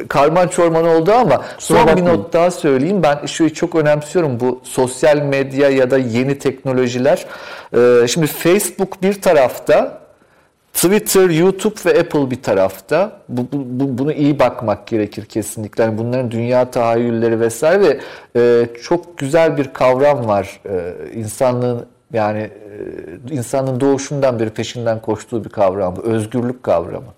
karman 0.07 0.47
çorman 0.47 0.85
oldu 0.85 1.11
ama 1.11 1.41
son 1.57 1.87
bir 1.87 2.05
not 2.05 2.33
daha 2.33 2.51
söyleyeyim. 2.51 3.03
Ben 3.03 3.25
şu 3.25 3.53
çok 3.53 3.75
önemsiyorum 3.75 4.39
bu 4.39 4.61
sosyal 4.63 5.17
medya 5.17 5.69
ya 5.69 5.91
da 5.91 5.97
yeni 5.97 6.39
teknolojiler. 6.39 7.25
E, 7.77 8.07
şimdi 8.07 8.27
Facebook 8.27 9.03
bir 9.03 9.21
tarafta 9.21 9.98
Twitter, 10.83 11.29
YouTube 11.29 11.75
ve 11.85 11.99
Apple 11.99 12.31
bir 12.31 12.41
tarafta. 12.43 13.11
Bu, 13.29 13.41
bu- 13.41 13.65
bu- 13.79 13.97
bunu 13.97 14.13
iyi 14.13 14.39
bakmak 14.39 14.87
gerekir 14.87 15.25
kesinlikle. 15.25 15.83
Yani 15.83 15.97
bunların 15.97 16.31
dünya 16.31 16.71
tahayyülleri 16.71 17.39
vesaire 17.39 17.81
ve 17.81 17.99
e, 18.35 18.65
çok 18.83 19.17
güzel 19.17 19.57
bir 19.57 19.73
kavram 19.73 20.27
var. 20.27 20.61
E, 20.69 20.93
insanlığın 21.13 21.85
yani 22.13 22.39
e, 22.39 23.33
insanın 23.33 23.79
doğuşundan 23.79 24.39
beri 24.39 24.49
peşinden 24.49 25.01
koştuğu 25.01 25.43
bir 25.43 25.49
kavram 25.49 25.95
bu. 25.95 26.01
Özgürlük 26.01 26.63
kavramı. 26.63 27.13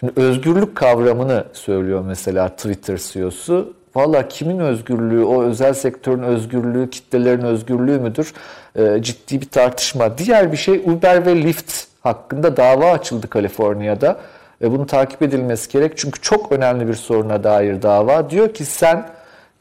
Şimdi 0.00 0.12
özgürlük 0.16 0.76
kavramını 0.76 1.44
söylüyor 1.52 2.04
mesela 2.06 2.48
Twitter 2.48 2.96
CEO'su. 3.12 3.72
Valla 3.94 4.28
kimin 4.28 4.58
özgürlüğü, 4.58 5.24
o 5.24 5.42
özel 5.42 5.74
sektörün 5.74 6.22
özgürlüğü, 6.22 6.90
kitlelerin 6.90 7.42
özgürlüğü 7.44 7.98
müdür? 7.98 8.32
E, 8.76 9.02
ciddi 9.02 9.40
bir 9.40 9.48
tartışma. 9.48 10.18
Diğer 10.18 10.52
bir 10.52 10.56
şey 10.56 10.76
Uber 10.76 11.26
ve 11.26 11.42
Lyft 11.42 11.84
hakkında 12.06 12.56
dava 12.56 12.92
açıldı 12.92 13.28
Kaliforniya'da. 13.30 14.16
Ve 14.62 14.70
bunu 14.70 14.86
takip 14.86 15.22
edilmesi 15.22 15.72
gerek. 15.72 15.98
Çünkü 15.98 16.20
çok 16.20 16.52
önemli 16.52 16.88
bir 16.88 16.94
soruna 16.94 17.44
dair 17.44 17.82
dava. 17.82 18.30
Diyor 18.30 18.54
ki 18.54 18.64
sen 18.64 19.08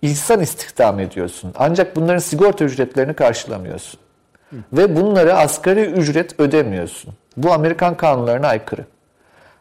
insan 0.02 0.40
istihdam 0.40 1.00
ediyorsun. 1.00 1.54
Ancak 1.56 1.96
bunların 1.96 2.20
sigorta 2.20 2.66
ücretlerini 2.66 3.14
karşılamıyorsun. 3.14 4.00
Ve 4.74 4.96
bunları 4.96 5.36
asgari 5.36 5.82
ücret 5.82 6.40
ödemiyorsun. 6.40 7.14
Bu 7.38 7.54
Amerikan 7.54 7.98
kanunlarına 7.98 8.48
aykırı. 8.48 8.86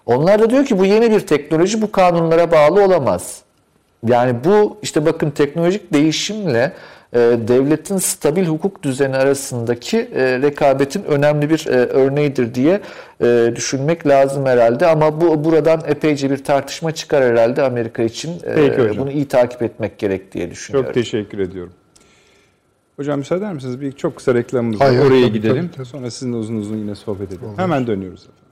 Onlar 0.06 0.39
da 0.39 0.51
diyor 0.51 0.65
ki 0.65 0.78
bu 0.78 0.85
yeni 0.85 1.11
bir 1.11 1.20
teknoloji 1.20 1.82
bu 1.82 1.93
kanunlara 1.93 2.52
bağlı 2.52 2.85
olamaz. 2.85 3.43
Yani 4.06 4.44
bu 4.44 4.78
işte 4.82 5.06
bakın 5.06 5.31
teknolojik 5.31 5.93
değişimle 5.93 6.73
devletin 7.49 7.99
stabil 7.99 8.47
hukuk 8.47 8.82
düzeni 8.82 9.16
arasındaki 9.16 9.99
e, 9.99 10.43
rekabetin 10.43 11.05
önemli 11.05 11.51
bir 11.51 11.66
e, 11.66 11.70
örneğidir 11.70 12.55
diye 12.55 12.81
e, 13.20 13.53
düşünmek 13.57 14.07
lazım 14.07 14.47
herhalde. 14.47 14.86
Ama 14.86 15.20
bu 15.20 15.45
buradan 15.45 15.82
epeyce 15.86 16.31
bir 16.31 16.45
tartışma 16.45 16.93
çıkar 16.93 17.24
herhalde 17.24 17.62
Amerika 17.62 18.03
için. 18.03 18.31
E, 18.31 18.55
Peki 18.55 18.82
hocam. 18.82 18.97
bunu 18.99 19.11
iyi 19.11 19.28
takip 19.28 19.62
etmek 19.62 19.99
gerek 19.99 20.32
diye 20.32 20.51
düşünüyorum. 20.51 20.86
Çok 20.86 20.95
teşekkür 20.95 21.39
ediyorum. 21.39 21.73
Hocam 22.97 23.19
müsaade 23.19 23.39
eder 23.45 23.53
misiniz? 23.55 23.81
Bir 23.81 23.93
çok 23.93 24.16
kısa 24.16 24.35
reklamımız 24.35 24.81
var. 24.81 24.86
Oraya 24.91 25.27
tabii, 25.27 25.32
gidelim. 25.32 25.57
tabii, 25.57 25.77
tabii. 25.77 25.86
Sonra 25.86 26.11
sizinle 26.11 26.36
uzun 26.36 26.57
uzun 26.57 26.77
yine 26.77 26.95
sohbet 26.95 27.28
edelim. 27.32 27.53
Hemen 27.57 27.86
dönüyoruz 27.86 28.20
efendim. 28.20 28.45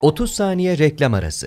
30 0.00 0.32
saniye 0.32 0.78
reklam 0.78 1.14
arası. 1.14 1.46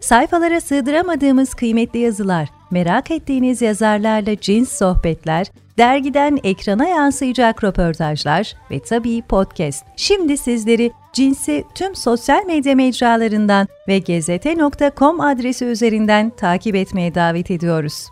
Sayfalara 0.00 0.60
sığdıramadığımız 0.60 1.54
kıymetli 1.54 1.98
yazılar, 1.98 2.48
merak 2.70 3.10
ettiğiniz 3.10 3.62
yazarlarla 3.62 4.40
cins 4.40 4.78
sohbetler, 4.78 5.46
dergiden 5.78 6.38
ekrana 6.44 6.88
yansıyacak 6.88 7.64
röportajlar 7.64 8.54
ve 8.70 8.80
tabii 8.80 9.22
podcast. 9.22 9.84
Şimdi 9.96 10.36
sizleri 10.36 10.92
Cins'i 11.12 11.64
tüm 11.74 11.94
sosyal 11.94 12.46
medya 12.46 12.74
mecralarından 12.74 13.68
ve 13.88 13.98
gezete.com 13.98 15.20
adresi 15.20 15.64
üzerinden 15.64 16.30
takip 16.30 16.74
etmeye 16.74 17.14
davet 17.14 17.50
ediyoruz. 17.50 18.06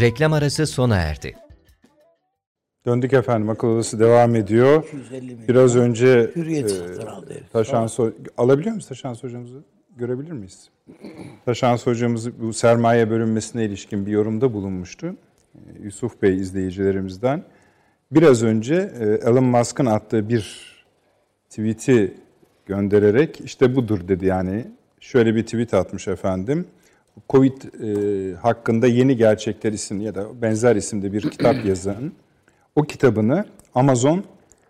Reklam 0.00 0.32
arası 0.32 0.66
sona 0.66 0.96
erdi. 0.96 1.36
Döndük 2.86 3.12
efendim. 3.12 3.50
Akıl 3.50 3.68
odası 3.68 4.00
devam 4.00 4.34
ediyor. 4.34 4.84
150 4.92 5.20
milyon. 5.22 5.48
Biraz 5.48 5.76
önce 5.76 6.30
Hürriyet 6.36 6.70
e. 6.72 7.48
Taşan 7.52 7.86
So- 7.86 8.12
alabiliyor 8.38 8.70
muyuz 8.72 8.88
Taşan 8.88 9.14
hocamızı? 9.14 9.64
Görebilir 9.96 10.32
miyiz? 10.32 10.68
Taşan 11.44 11.76
hocamız 11.76 12.40
bu 12.40 12.52
sermaye 12.52 13.10
bölünmesine 13.10 13.64
ilişkin 13.64 14.06
bir 14.06 14.12
yorumda 14.12 14.52
bulunmuştu. 14.52 15.06
E, 15.54 15.82
Yusuf 15.82 16.22
Bey 16.22 16.36
izleyicilerimizden. 16.36 17.44
Biraz 18.10 18.42
önce 18.42 18.74
e, 19.00 19.04
Elon 19.04 19.44
Musk'ın 19.44 19.86
attığı 19.86 20.28
bir 20.28 20.74
tweet'i 21.50 22.14
göndererek 22.66 23.40
işte 23.44 23.76
budur 23.76 24.08
dedi 24.08 24.26
yani. 24.26 24.66
Şöyle 25.00 25.34
bir 25.34 25.42
tweet 25.42 25.74
atmış 25.74 26.08
efendim. 26.08 26.66
Covid 27.28 27.62
e, 27.62 28.34
hakkında 28.34 28.86
yeni 28.86 29.16
gerçekler 29.16 29.72
isimli 29.72 30.04
ya 30.04 30.14
da 30.14 30.42
benzer 30.42 30.76
isimde 30.76 31.12
bir 31.12 31.30
kitap 31.30 31.56
yazan 31.64 32.12
o 32.74 32.82
kitabını 32.82 33.44
Amazon 33.74 34.24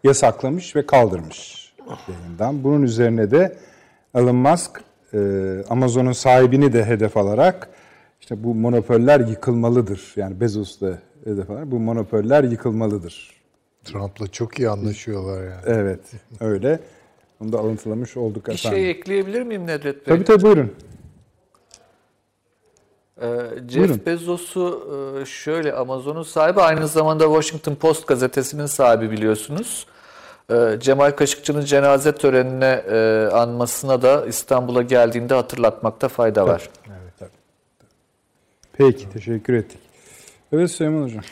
yasaklamış 0.04 0.76
ve 0.76 0.86
kaldırmış 0.86 1.66
yayından. 2.08 2.64
Bunun 2.64 2.82
üzerine 2.82 3.30
de 3.30 3.56
Elon 4.14 4.36
Musk 4.36 4.82
Amazon'un 5.68 6.12
sahibini 6.12 6.72
de 6.72 6.84
hedef 6.84 7.16
alarak 7.16 7.68
işte 8.20 8.44
bu 8.44 8.54
monopoller 8.54 9.20
yıkılmalıdır. 9.20 10.12
Yani 10.16 10.40
Bezos 10.40 10.80
da 10.80 10.98
hedef 11.24 11.50
alarak 11.50 11.70
bu 11.70 11.78
monopoller 11.78 12.44
yıkılmalıdır. 12.44 13.36
Trump'la 13.84 14.26
çok 14.26 14.58
iyi 14.58 14.68
anlaşıyorlar 14.68 15.44
yani. 15.44 15.60
Evet 15.66 16.00
öyle. 16.40 16.80
Onu 17.40 17.52
da 17.52 17.58
alıntılamış 17.58 18.16
olduk 18.16 18.48
Bir 18.48 18.52
efendim. 18.52 18.78
şey 18.78 18.90
ekleyebilir 18.90 19.42
miyim 19.42 19.66
Nedret 19.66 20.06
Bey? 20.08 20.14
Tabii 20.14 20.24
tabii 20.24 20.42
buyurun. 20.42 20.72
Ee, 23.22 23.26
Jeff 23.68 23.76
Buyurun. 23.88 24.00
Bezos'u 24.06 24.88
e, 25.22 25.24
şöyle 25.24 25.72
Amazon'un 25.72 26.22
sahibi 26.22 26.60
aynı 26.60 26.88
zamanda 26.88 27.24
Washington 27.24 27.74
Post 27.74 28.06
gazetesinin 28.06 28.66
sahibi 28.66 29.10
biliyorsunuz. 29.10 29.86
Ee, 30.50 30.76
Cemal 30.80 31.10
Kaşıkçı'nın 31.10 31.64
cenaze 31.64 32.12
törenine 32.14 32.84
e, 32.90 33.28
anmasına 33.32 34.02
da 34.02 34.26
İstanbul'a 34.26 34.82
geldiğinde 34.82 35.34
hatırlatmakta 35.34 36.08
fayda 36.08 36.46
var. 36.46 36.70
Evet 36.86 37.12
tabii. 37.18 37.30
Peki 38.72 39.10
teşekkür 39.10 39.54
ettik. 39.54 39.78
Evet 40.52 40.70
Süleyman 40.70 41.02
Hocam. 41.02 41.22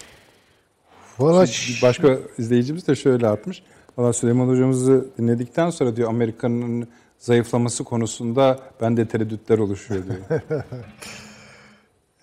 Valla 1.18 1.46
başka 1.82 2.18
izleyicimiz 2.38 2.88
de 2.88 2.94
şöyle 2.94 3.28
atmış. 3.28 3.62
Valla 3.98 4.12
Süleyman 4.12 4.48
Hocamızı 4.48 5.06
dinledikten 5.18 5.70
sonra 5.70 5.96
diyor 5.96 6.08
Amerika'nın 6.08 6.88
zayıflaması 7.18 7.84
konusunda 7.84 8.58
bende 8.80 9.08
tereddütler 9.08 9.58
oluşuyor 9.58 10.02
diyor. 10.06 10.40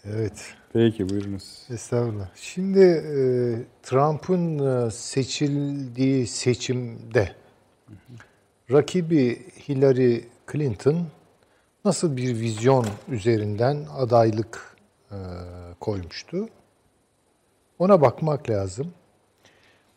evet. 0.06 0.54
Peki 0.74 1.10
buyurunuz. 1.10 1.68
Estağfurullah. 1.70 2.30
Şimdi 2.36 2.80
e, 2.80 3.18
Trump'ın 3.84 4.60
e, 4.60 4.92
seçildiği 4.92 6.28
seçimde 6.28 7.36
rakibi 8.72 9.48
Hillary 9.70 10.22
Clinton 10.52 11.08
nasıl 11.86 12.18
bir 12.18 12.40
vizyon 12.40 12.86
üzerinden 13.10 13.86
adaylık 13.98 14.78
e, 15.12 15.18
koymuştu. 15.80 16.50
Ona 17.80 18.02
bakmak 18.02 18.50
lazım. 18.50 18.94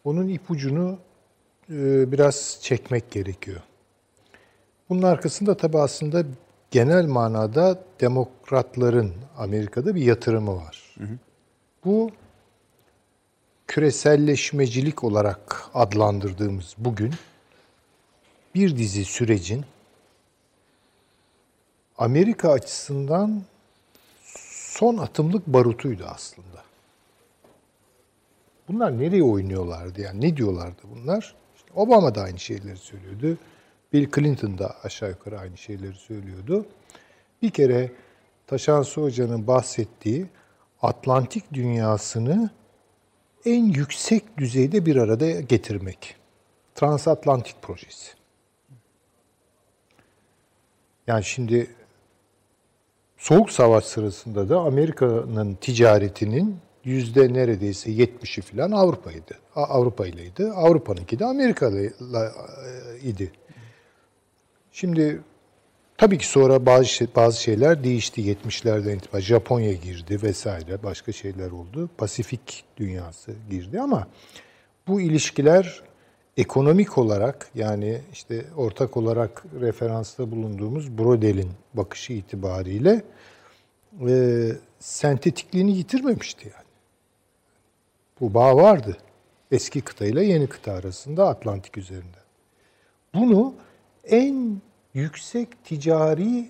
Onun 0.05 0.29
ipucunu 0.29 0.99
e, 1.71 2.13
biraz 2.13 2.59
çekmek 2.63 3.11
gerekiyor. 3.11 3.61
Bunun 4.89 5.03
arkasında 5.03 5.57
tabi 5.57 5.79
aslında 5.79 6.25
genel 6.75 7.07
manada 7.07 7.83
demokratların 8.01 9.15
Amerika'da 9.39 9.95
bir 9.95 10.03
yatırımı 10.03 10.57
var. 10.57 10.97
Hı 10.99 11.05
hı. 11.05 11.19
Bu 11.85 12.11
küreselleşmecilik 13.67 15.05
olarak 15.05 15.71
adlandırdığımız 15.75 16.75
bugün 16.79 17.15
bir 18.55 18.77
dizi 18.77 19.05
sürecin 19.05 19.65
Amerika 21.99 22.53
açısından 22.53 23.43
son 24.69 24.97
atımlık 24.97 25.47
barutuydu 25.47 26.05
aslında. 26.09 26.63
Bunlar 28.69 28.99
nereye 28.99 29.23
oynuyorlardı 29.23 30.01
yani 30.01 30.21
ne 30.21 30.37
diyorlardı 30.37 30.83
bunlar? 30.97 31.35
İşte 31.57 31.71
Obama 31.75 32.15
da 32.15 32.23
aynı 32.23 32.39
şeyleri 32.39 32.77
söylüyordu. 32.77 33.39
Bill 33.95 34.11
Clinton 34.15 34.59
da 34.59 34.75
aşağı 34.83 35.09
yukarı 35.09 35.39
aynı 35.39 35.57
şeyleri 35.57 35.95
söylüyordu. 35.95 36.67
Bir 37.43 37.51
kere 37.51 37.93
Taşansı 38.47 39.01
Hoca'nın 39.01 39.47
bahsettiği 39.47 40.27
Atlantik 40.83 41.53
dünyasını 41.53 42.51
en 43.45 43.65
yüksek 43.65 44.39
düzeyde 44.39 44.87
bir 44.87 44.97
arada 44.97 45.41
getirmek. 45.41 46.17
Transatlantik 46.75 47.63
projesi. 47.63 48.13
Yani 51.07 51.25
şimdi 51.25 51.71
Soğuk 53.17 53.51
Savaş 53.51 53.85
sırasında 53.85 54.49
da 54.49 54.61
Amerika'nın 54.61 55.55
ticaretinin 55.55 56.57
yüzde 56.85 57.33
neredeyse 57.33 57.91
70'i 57.91 58.43
falan 58.43 58.71
Avrupa'ydı. 58.71 59.39
Avrupa 59.57 60.07
ileydi. 60.07 60.45
Avrupa'nınki 60.47 61.19
de 61.19 61.25
Amerika'yla 61.25 62.25
e, 62.27 62.99
idi. 62.99 63.33
Şimdi 64.77 65.21
tabii 65.97 66.19
ki 66.19 66.27
sonra 66.27 66.67
bazı 66.67 66.85
şey, 66.85 67.09
bazı 67.17 67.43
şeyler 67.43 67.85
değişti 67.85 68.23
70'lerden 68.23 68.97
itibaren. 68.97 69.23
Japonya 69.23 69.73
girdi 69.73 70.23
vesaire 70.23 70.83
başka 70.83 71.13
şeyler 71.13 71.51
oldu. 71.51 71.91
Pasifik 71.99 72.65
dünyası 72.77 73.33
girdi 73.51 73.81
ama 73.81 74.09
bu 74.87 75.01
ilişkiler 75.01 75.83
ekonomik 76.37 76.99
olarak 76.99 77.51
yani 77.55 78.01
işte 78.13 78.45
ortak 78.57 78.97
olarak 78.97 79.45
referansta 79.61 80.31
bulunduğumuz 80.31 80.99
Brodel'in 80.99 81.51
bakışı 81.75 82.13
itibariyle 82.13 83.03
e, 84.09 84.49
sentetikliğini 84.79 85.77
yitirmemişti 85.77 86.49
yani. 86.55 86.69
Bu 88.21 88.35
bağ 88.35 88.57
vardı. 88.57 88.97
Eski 89.53 89.81
kıta 89.81 90.07
ile 90.07 90.25
yeni 90.25 90.47
kıta 90.47 90.73
arasında 90.73 91.29
Atlantik 91.29 91.79
üzerinde. 91.79 92.19
Bunu 93.15 93.55
en 94.09 94.61
yüksek 94.95 95.65
ticari 95.65 96.47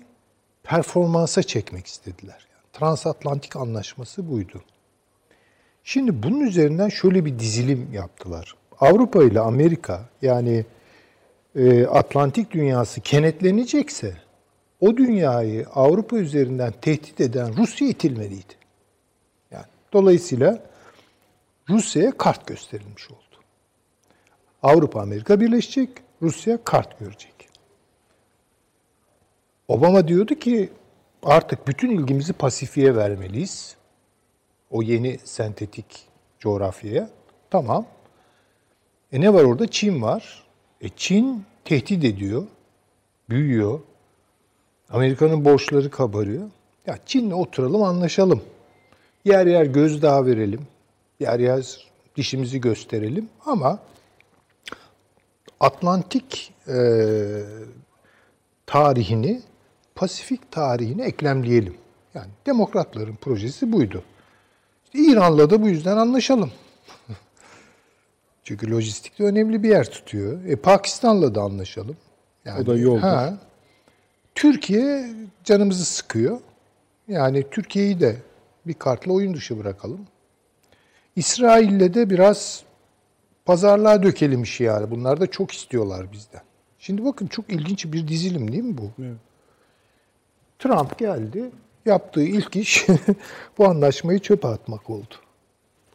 performansa 0.63 1.43
çekmek 1.43 1.87
istediler. 1.87 2.47
Yani 2.51 2.63
transatlantik 2.73 3.55
anlaşması 3.55 4.31
buydu. 4.31 4.63
Şimdi 5.83 6.23
bunun 6.23 6.39
üzerinden 6.39 6.89
şöyle 6.89 7.25
bir 7.25 7.39
dizilim 7.39 7.93
yaptılar. 7.93 8.55
Avrupa 8.79 9.23
ile 9.23 9.39
Amerika 9.39 10.09
yani 10.21 10.65
e, 11.55 11.85
Atlantik 11.85 12.51
dünyası 12.51 13.01
kenetlenecekse 13.01 14.17
o 14.79 14.97
dünyayı 14.97 15.67
Avrupa 15.67 16.17
üzerinden 16.17 16.73
tehdit 16.81 17.21
eden 17.21 17.57
Rusya 17.57 17.87
itilmeliydi. 17.87 18.53
Yani 19.51 19.65
dolayısıyla 19.93 20.63
Rusya'ya 21.69 22.11
kart 22.11 22.47
gösterilmiş 22.47 23.11
oldu. 23.11 23.19
Avrupa 24.63 25.01
Amerika 25.01 25.39
birleşecek, 25.39 25.89
Rusya 26.21 26.63
kart 26.63 26.99
görecek. 26.99 27.34
Obama 29.67 30.07
diyordu 30.07 30.35
ki 30.35 30.69
artık 31.23 31.67
bütün 31.67 31.89
ilgimizi 31.89 32.33
Pasifik'e 32.33 32.95
vermeliyiz. 32.95 33.75
O 34.71 34.81
yeni 34.81 35.19
sentetik 35.23 35.85
coğrafyaya. 36.39 37.09
Tamam. 37.49 37.85
E 39.11 39.21
ne 39.21 39.33
var 39.33 39.43
orada? 39.43 39.67
Çin 39.67 40.01
var. 40.01 40.43
E 40.81 40.89
Çin 40.89 41.43
tehdit 41.65 42.03
ediyor. 42.03 42.43
Büyüyor. 43.29 43.79
Amerika'nın 44.89 45.45
borçları 45.45 45.91
kabarıyor. 45.91 46.49
Ya 46.87 46.97
Çin'le 47.05 47.31
oturalım 47.31 47.83
anlaşalım. 47.83 48.43
Yer 49.25 49.47
yer 49.47 49.65
gözdağı 49.65 50.25
verelim. 50.25 50.67
Yer 51.19 51.39
yer 51.39 51.87
dişimizi 52.15 52.61
gösterelim. 52.61 53.29
Ama 53.45 53.79
Atlantik 55.59 56.53
e, 56.67 56.77
tarihini 58.65 59.41
Pasifik 59.95 60.51
tarihine 60.51 61.05
eklemleyelim. 61.05 61.75
Yani 62.13 62.27
demokratların 62.45 63.15
projesi 63.15 63.71
buydu. 63.71 64.03
İşte 64.85 64.99
İran'la 64.99 65.49
da 65.49 65.61
bu 65.61 65.69
yüzden 65.69 65.97
anlaşalım. 65.97 66.51
Çünkü 68.43 68.71
lojistikte 68.71 69.23
önemli 69.23 69.63
bir 69.63 69.69
yer 69.69 69.91
tutuyor. 69.91 70.45
E, 70.45 70.55
Pakistan'la 70.55 71.35
da 71.35 71.41
anlaşalım. 71.41 71.97
Yani, 72.45 72.61
o 72.61 72.65
da 72.65 72.77
yoldur. 72.77 73.01
Ha, 73.01 73.37
Türkiye 74.35 75.13
canımızı 75.43 75.85
sıkıyor. 75.85 76.39
Yani 77.07 77.49
Türkiye'yi 77.51 77.99
de 77.99 78.15
bir 78.67 78.73
kartla 78.73 79.13
oyun 79.13 79.33
dışı 79.33 79.59
bırakalım. 79.59 80.07
İsrail'le 81.15 81.93
de 81.93 82.09
biraz 82.09 82.63
pazarlığa 83.45 84.03
dökelim 84.03 84.43
işi 84.43 84.63
yani. 84.63 84.91
Bunlar 84.91 85.21
da 85.21 85.27
çok 85.27 85.51
istiyorlar 85.51 86.11
bizden. 86.11 86.41
Şimdi 86.79 87.05
bakın 87.05 87.27
çok 87.27 87.49
ilginç 87.49 87.85
bir 87.85 88.07
dizilim 88.07 88.51
değil 88.51 88.63
mi 88.63 88.77
bu? 88.77 88.91
Evet. 89.03 89.17
Trump 90.59 90.97
geldi, 90.97 91.51
yaptığı 91.85 92.23
ilk 92.23 92.55
iş 92.55 92.85
bu 93.57 93.67
anlaşmayı 93.67 94.19
çöpe 94.19 94.47
atmak 94.47 94.89
oldu. 94.89 95.15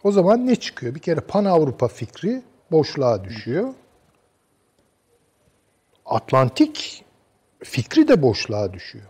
O 0.04 0.12
zaman 0.12 0.46
ne 0.46 0.56
çıkıyor? 0.56 0.94
Bir 0.94 1.00
kere 1.00 1.20
Pan 1.20 1.44
Avrupa 1.44 1.88
fikri 1.88 2.42
boşluğa 2.70 3.24
düşüyor. 3.24 3.74
Atlantik 6.06 7.04
fikri 7.64 8.08
de 8.08 8.22
boşluğa 8.22 8.72
düşüyor. 8.72 9.06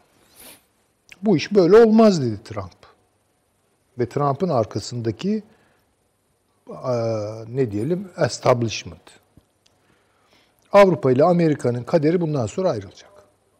Bu 1.23 1.37
iş 1.37 1.55
böyle 1.55 1.77
olmaz 1.77 2.23
dedi 2.23 2.43
Trump. 2.45 2.81
Ve 3.99 4.09
Trump'ın 4.09 4.49
arkasındaki 4.49 5.43
ne 7.49 7.71
diyelim 7.71 8.11
establishment. 8.19 9.21
Avrupa 10.73 11.13
ile 11.13 11.25
Amerika'nın 11.25 11.85
kaderi 11.85 12.21
bundan 12.21 12.47
sonra 12.47 12.71
ayrılacak. 12.71 13.11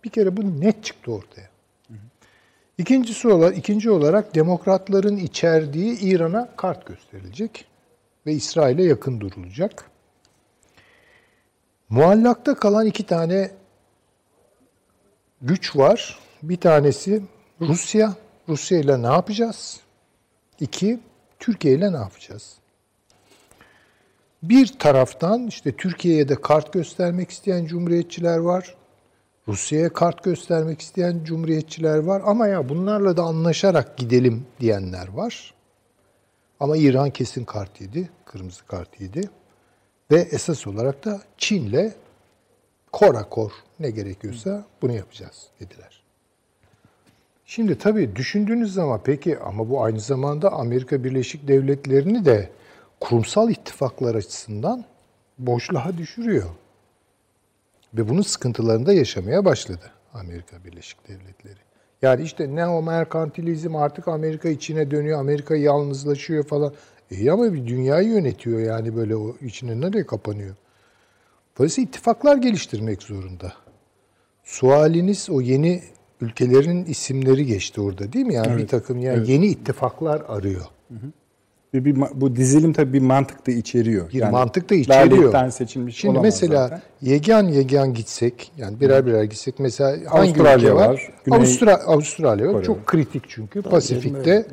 Bir 0.05 0.11
kere 0.11 0.37
bu 0.37 0.61
net 0.61 0.85
çıktı 0.85 1.13
ortaya. 1.13 1.50
İkincisi 2.81 3.29
olarak, 3.29 3.59
ikinci 3.59 3.91
olarak 3.91 4.35
demokratların 4.35 5.17
içerdiği 5.17 6.01
İran'a 6.01 6.57
kart 6.57 6.87
gösterilecek 6.87 7.67
ve 8.27 8.33
İsrail'e 8.33 8.83
yakın 8.83 9.21
durulacak. 9.21 9.91
Muallakta 11.89 12.55
kalan 12.55 12.87
iki 12.87 13.07
tane 13.07 13.51
güç 15.43 15.77
var. 15.77 16.19
Bir 16.43 16.57
tanesi 16.57 17.23
Rusya. 17.61 18.15
Rusya 18.49 18.79
ile 18.79 19.03
ne 19.03 19.07
yapacağız? 19.07 19.81
İki, 20.61 21.01
Türkiye 21.39 21.75
ile 21.75 21.93
ne 21.93 21.97
yapacağız? 21.97 22.55
Bir 24.43 24.79
taraftan 24.79 25.47
işte 25.47 25.77
Türkiye'ye 25.77 26.29
de 26.29 26.41
kart 26.41 26.73
göstermek 26.73 27.31
isteyen 27.31 27.67
cumhuriyetçiler 27.67 28.39
var. 28.39 28.75
Rusya'ya 29.51 29.93
kart 29.93 30.25
göstermek 30.25 30.81
isteyen 30.81 31.25
cumhuriyetçiler 31.25 31.99
var 31.99 32.23
ama 32.25 32.47
ya 32.47 32.69
bunlarla 32.69 33.17
da 33.17 33.23
anlaşarak 33.23 33.97
gidelim 33.97 34.47
diyenler 34.61 35.09
var. 35.09 35.55
Ama 36.61 36.77
İran 36.77 37.11
kesin 37.11 37.45
kart 37.45 37.81
yedi, 37.81 38.11
kırmızı 38.25 38.67
kart 38.67 39.01
yedi. 39.01 39.31
Ve 40.11 40.21
esas 40.21 40.67
olarak 40.67 41.05
da 41.05 41.21
Çin'le 41.39 41.93
korakor 42.93 43.53
ne 43.81 43.91
gerekiyorsa 43.91 44.65
bunu 44.83 44.93
yapacağız 44.93 45.47
dediler. 45.61 46.03
Şimdi 47.47 47.79
tabii 47.79 48.17
düşündüğünüz 48.17 48.75
zaman 48.75 49.01
peki 49.05 49.39
ama 49.39 49.71
bu 49.71 49.83
aynı 49.83 50.01
zamanda 50.01 50.53
Amerika 50.53 51.05
Birleşik 51.05 51.49
Devletleri'ni 51.49 52.25
de 52.25 52.51
kurumsal 53.01 53.51
ittifaklar 53.51 54.15
açısından 54.15 54.85
boşluğa 55.39 55.99
düşürüyor. 55.99 56.51
Ve 57.95 58.09
bunun 58.09 58.23
sıkıntılarını 58.23 58.87
da 58.87 58.93
yaşamaya 58.93 59.45
başladı 59.45 59.91
Amerika 60.15 60.65
Birleşik 60.65 61.09
Devletleri. 61.09 61.59
Yani 62.03 62.23
işte 62.23 62.45
neo-merkantilizm 62.45 63.77
artık 63.77 64.09
Amerika 64.09 64.49
içine 64.49 64.91
dönüyor, 64.91 65.21
Amerika 65.21 65.57
yalnızlaşıyor 65.57 66.45
falan. 66.45 66.73
İyi 67.11 67.33
ama 67.33 67.53
bir 67.53 67.67
dünyayı 67.67 68.09
yönetiyor 68.09 68.61
yani 68.61 68.97
böyle 68.97 69.17
o 69.17 69.37
içine 69.41 69.81
nereye 69.81 70.07
kapanıyor? 70.07 70.55
Dolayısıyla 71.59 71.89
ittifaklar 71.89 72.37
geliştirmek 72.37 73.03
zorunda. 73.03 73.53
Sualiniz 74.45 75.31
o 75.31 75.41
yeni 75.41 75.83
ülkelerin 76.21 76.85
isimleri 76.85 77.47
geçti 77.47 77.81
orada 77.81 78.13
değil 78.13 78.27
mi? 78.27 78.35
Yani 78.35 78.57
bir 78.57 78.69
takım 78.69 78.99
yani 78.99 79.31
yeni 79.31 79.47
ittifaklar 79.47 80.23
arıyor. 80.29 80.65
Bir, 81.75 81.85
bir 81.85 81.97
bu 82.15 82.37
dizilim 82.37 82.73
tabii 82.73 82.93
bir 82.93 83.01
mantık 83.03 83.47
da 83.47 83.51
içeriyor. 83.53 84.13
Bir 84.13 84.23
mantık 84.23 84.71
da 84.71 84.75
içeriyor. 84.75 85.51
seçilmiş 85.51 85.97
Şimdi 85.97 86.19
mesela 86.19 86.63
zaten. 86.69 86.83
yegan 87.03 87.49
yegan 87.49 87.95
gitsek 87.95 88.53
yani 88.57 88.81
birer 88.81 89.07
birer 89.07 89.25
gitsek 89.25 89.59
mesela 89.59 89.91
hangi 89.91 90.09
Avustralya 90.09 90.57
ülke 90.57 90.75
var? 90.75 90.89
var, 90.89 91.09
Güney 91.25 91.39
Avustra- 91.39 91.83
Avustralya 91.85 92.47
var. 92.47 92.53
Kore 92.53 92.65
Çok 92.65 92.87
kritik 92.87 93.23
çünkü 93.29 93.63
Pasifik'te 93.63 94.47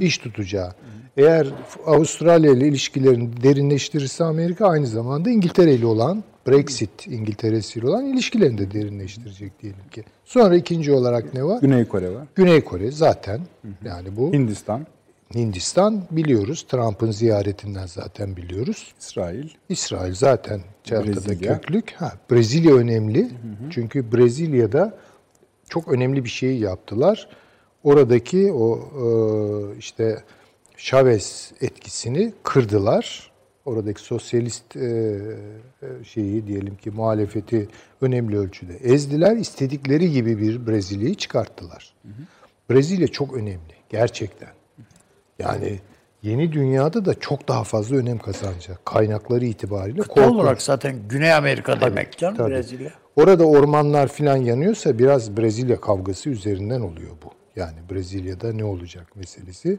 iş 0.00 0.18
tutacağı. 0.18 0.72
Eğer 1.16 1.46
Avustralya 1.86 2.52
ile 2.52 2.68
ilişkilerini 2.68 3.42
derinleştirirse 3.42 4.24
Amerika 4.24 4.66
aynı 4.68 4.86
zamanda 4.86 5.30
İngiltere 5.30 5.74
ile 5.74 5.86
olan 5.86 6.24
Brexit 6.48 7.06
İngiltere'siyle 7.06 7.88
olan 7.88 8.06
ilişkilerini 8.06 8.58
de 8.58 8.70
derinleştirecek 8.72 9.62
diyelim 9.62 9.88
ki. 9.90 10.04
Sonra 10.24 10.56
ikinci 10.56 10.92
olarak 10.92 11.34
ne 11.34 11.44
var? 11.44 11.60
Güney 11.60 11.84
Kore 11.84 12.14
var. 12.14 12.26
Güney 12.34 12.60
Kore 12.60 12.90
zaten 12.90 13.40
yani 13.84 14.16
bu 14.16 14.32
Hindistan, 14.32 14.86
Hindistan 15.34 16.02
biliyoruz. 16.10 16.66
Trump'ın 16.68 17.10
ziyaretinden 17.10 17.86
zaten 17.86 18.36
biliyoruz. 18.36 18.94
İsrail. 19.00 19.48
İsrail 19.68 20.14
zaten 20.14 20.60
çarkıda 20.84 21.28
Brezilya. 21.28 21.60
köklük. 21.60 21.92
Ha, 21.92 22.12
Brezilya 22.30 22.74
önemli. 22.74 23.30
Çünkü 23.70 24.12
Brezilya'da 24.12 24.98
çok 25.68 25.88
önemli 25.88 26.24
bir 26.24 26.30
şey 26.30 26.58
yaptılar. 26.58 27.28
Oradaki 27.84 28.52
o 28.52 28.78
e, 28.78 29.06
işte 29.78 30.24
Chavez 30.76 31.52
etkisini 31.60 32.32
kırdılar. 32.42 33.30
Oradaki 33.64 34.00
sosyalist 34.02 34.76
e, 34.76 34.80
e, 35.82 36.04
şeyi 36.04 36.46
diyelim 36.46 36.76
ki 36.76 36.90
muhalefeti 36.90 37.68
önemli 38.00 38.38
ölçüde 38.38 38.76
ezdiler. 38.76 39.36
İstedikleri 39.36 40.12
gibi 40.12 40.38
bir 40.38 40.66
Brezilya'yı 40.66 41.14
çıkarttılar. 41.14 41.94
Brezilya 42.70 43.08
çok 43.08 43.34
önemli 43.34 43.74
gerçekten. 43.88 44.59
Yani 45.40 45.78
yeni 46.22 46.52
dünyada 46.52 47.04
da 47.04 47.14
çok 47.14 47.48
daha 47.48 47.64
fazla 47.64 47.96
önem 47.96 48.18
kazanacak. 48.18 48.86
Kaynakları 48.86 49.44
itibariyle 49.44 50.02
Kıta 50.02 50.14
korkunç. 50.14 50.34
olarak 50.34 50.62
zaten 50.62 50.96
Güney 51.08 51.34
Amerika 51.34 51.80
demek 51.80 52.18
canım 52.18 52.36
tabii. 52.36 52.50
Brezilya. 52.50 52.90
Orada 53.16 53.44
ormanlar 53.44 54.08
filan 54.08 54.36
yanıyorsa 54.36 54.98
biraz 54.98 55.36
Brezilya 55.36 55.80
kavgası 55.80 56.30
üzerinden 56.30 56.80
oluyor 56.80 57.10
bu. 57.24 57.30
Yani 57.56 57.76
Brezilya'da 57.90 58.52
ne 58.52 58.64
olacak 58.64 59.16
meselesi. 59.16 59.78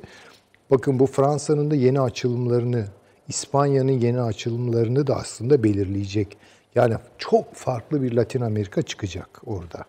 Bakın 0.71 0.99
bu 0.99 1.05
Fransa'nın 1.07 1.71
da 1.71 1.75
yeni 1.75 2.01
açılımlarını, 2.01 2.85
İspanya'nın 3.27 3.91
yeni 3.91 4.21
açılımlarını 4.21 5.07
da 5.07 5.15
aslında 5.15 5.63
belirleyecek. 5.63 6.37
Yani 6.75 6.95
çok 7.17 7.55
farklı 7.55 8.01
bir 8.01 8.11
Latin 8.13 8.41
Amerika 8.41 8.81
çıkacak 8.81 9.41
orada. 9.45 9.85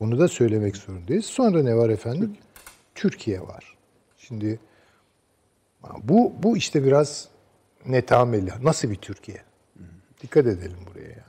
Bunu 0.00 0.18
da 0.18 0.28
söylemek 0.28 0.76
zorundayız. 0.76 1.24
Sonra 1.24 1.62
ne 1.62 1.76
var 1.76 1.88
efendim? 1.88 2.36
Türkiye 2.94 3.40
var. 3.40 3.76
Şimdi 4.18 4.58
bu 6.02 6.32
bu 6.42 6.56
işte 6.56 6.84
biraz 6.84 7.28
netameli. 7.86 8.50
Nasıl 8.62 8.90
bir 8.90 8.96
Türkiye? 8.96 9.38
Dikkat 10.22 10.46
edelim 10.46 10.78
buraya 10.90 11.08
yani. 11.08 11.22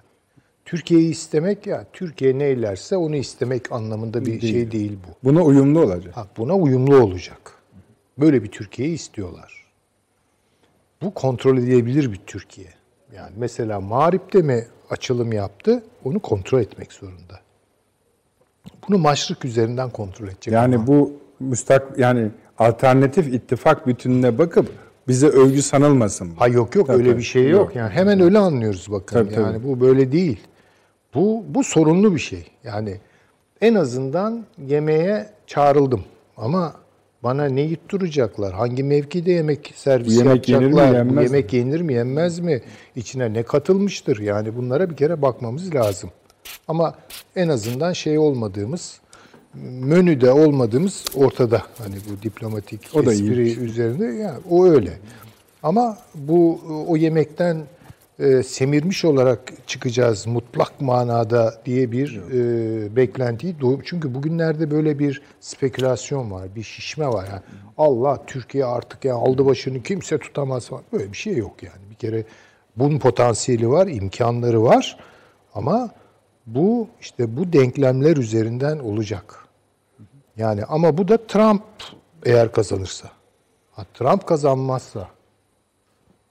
Türkiye'yi 0.66 1.12
istemek 1.12 1.68
ya 1.68 1.86
Türkiye 1.94 2.40
neylerse 2.40 2.98
onu 2.98 3.16
istemek 3.16 3.72
anlamında 3.72 4.26
bir 4.26 4.42
şey 4.42 4.72
değil 4.72 4.98
bu. 5.08 5.30
Buna 5.30 5.44
uyumlu 5.44 5.82
olacak. 5.82 6.18
Ha, 6.18 6.28
buna 6.38 6.56
uyumlu 6.56 6.98
olacak. 6.98 7.54
Böyle 8.18 8.44
bir 8.44 8.52
Türkiye'yi 8.52 8.96
istiyorlar. 8.96 9.66
Bu 11.02 11.14
kontrol 11.14 11.58
edilebilir 11.58 12.12
bir 12.12 12.20
Türkiye. 12.28 12.68
Yani 13.16 13.32
mesela 13.38 13.80
Mağrip'te 13.80 14.42
mi 14.42 14.68
açılım 14.90 15.34
yaptı? 15.34 15.84
Onu 16.04 16.20
kontrol 16.20 16.60
etmek 16.60 16.94
zorunda. 16.94 17.40
Bunu 18.88 18.98
maşrık 18.98 19.46
üzerinden 19.46 19.90
kontrol 19.90 20.28
edecek. 20.28 20.54
Yani 20.54 20.76
ama. 20.76 20.88
bu 20.88 21.14
müstak 21.40 22.00
yani 22.00 22.32
alternatif 22.60 23.27
ittifak 23.27 23.88
bütününe 23.88 24.38
bakıp 24.38 24.69
bize 25.07 25.27
övgü 25.27 25.61
sanılmasın. 25.61 26.31
Ha 26.36 26.48
yok 26.48 26.76
yok 26.76 26.88
Tabii, 26.88 26.98
öyle 26.98 27.18
bir 27.18 27.23
şey 27.23 27.44
yok. 27.44 27.52
Yok. 27.52 27.76
Yani 27.76 27.90
hemen 27.90 28.19
öyle 28.19 28.38
anlıyoruz 28.38 28.88
bakın. 28.91 29.15
Tabii, 29.15 29.36
tabii. 29.36 29.44
yani 29.44 29.64
bu 29.64 29.80
böyle 29.81 30.11
değil. 30.11 30.40
Bu 31.15 31.44
bu 31.48 31.64
sorunlu 31.64 32.15
bir 32.15 32.19
şey. 32.19 32.44
Yani 32.64 32.98
en 33.61 33.76
azından 33.76 34.45
yemeğe 34.68 35.30
çağrıldım 35.48 36.03
ama 36.38 36.73
bana 37.23 37.45
ne 37.45 37.61
yutturacaklar? 37.61 38.53
Hangi 38.53 38.84
mevkide 38.84 39.31
yemek 39.31 39.73
servis 39.76 40.18
Yemek 40.18 40.49
yenir 40.49 40.65
mi, 40.65 40.65
yapacaklar? 40.65 40.98
Yenmez 40.98 41.15
mi? 41.15 41.23
yemek 41.23 41.53
yenir 41.53 41.81
mi, 41.81 41.94
yenmez 41.94 42.40
mi? 42.40 42.61
İçine 42.95 43.34
ne 43.34 43.44
katılmıştır? 43.44 44.19
Yani 44.19 44.56
bunlara 44.57 44.90
bir 44.90 44.95
kere 44.95 45.22
bakmamız 45.22 45.76
lazım. 45.76 46.10
Ama 46.68 46.95
en 47.36 47.49
azından 47.49 47.94
şey 47.94 48.18
olmadığımız 48.18 49.02
menüde 49.54 50.32
olmadığımız 50.32 51.06
ortada. 51.16 51.64
Hani 51.78 51.96
bu 51.96 52.24
diplomatik 52.24 52.82
O 52.94 53.06
da 53.06 53.14
espri 53.14 53.48
iyi. 53.48 53.60
üzerinde 53.60 54.06
yani 54.06 54.40
o 54.50 54.66
öyle. 54.66 55.00
Ama 55.64 55.98
bu 56.16 56.62
o 56.88 56.98
yemekten 56.98 57.64
e, 58.20 58.44
semirmiş 58.44 59.06
olarak 59.06 59.40
çıkacağız 59.68 60.28
mutlak 60.28 60.82
manada 60.82 61.62
diye 61.66 61.92
bir 61.92 62.22
e, 62.34 62.96
beklentiyi 62.96 63.56
çünkü 63.86 64.16
bugünlerde 64.16 64.72
böyle 64.72 65.00
bir 65.00 65.22
spekülasyon 65.40 66.32
var, 66.32 66.56
bir 66.56 66.64
şişme 66.64 67.08
var. 67.08 67.28
Yani 67.30 67.42
Allah 67.78 68.26
Türkiye 68.28 68.66
artık 68.66 69.06
yani 69.06 69.20
aldı 69.20 69.46
başını 69.46 69.84
kimse 69.84 70.18
tutamaz 70.18 70.68
falan. 70.68 70.84
Böyle 70.94 71.12
bir 71.12 71.18
şey 71.18 71.38
yok 71.38 71.64
yani. 71.64 71.90
Bir 71.90 71.96
kere 71.96 72.24
bunun 72.76 73.00
potansiyeli 73.00 73.70
var, 73.70 73.88
imkanları 73.88 74.64
var 74.64 74.98
ama 75.54 75.90
bu 76.56 76.88
işte 77.02 77.38
bu 77.38 77.54
denklemler 77.54 78.18
üzerinden 78.18 78.80
olacak. 78.80 79.36
Yani 80.38 80.66
ama 80.66 80.98
bu 80.98 81.08
da 81.08 81.18
Trump 81.28 81.64
eğer 82.26 82.52
kazanırsa. 82.52 83.10
Ha, 83.72 83.86
Trump 83.94 84.28
kazanmazsa 84.28 85.08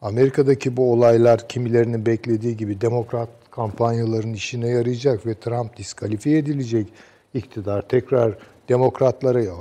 Amerika'daki 0.02 0.76
bu 0.76 0.92
olaylar 0.92 1.48
kimilerinin 1.48 2.06
beklediği 2.06 2.56
gibi 2.56 2.80
demokrat 2.80 3.28
kampanyaların 3.50 4.32
işine 4.32 4.68
yarayacak 4.68 5.26
ve 5.26 5.34
Trump 5.34 5.76
diskalifiye 5.76 6.38
edilecek. 6.38 6.88
İktidar 7.34 7.88
tekrar 7.88 8.38
demokratlara 8.68 9.42
ya 9.42 9.52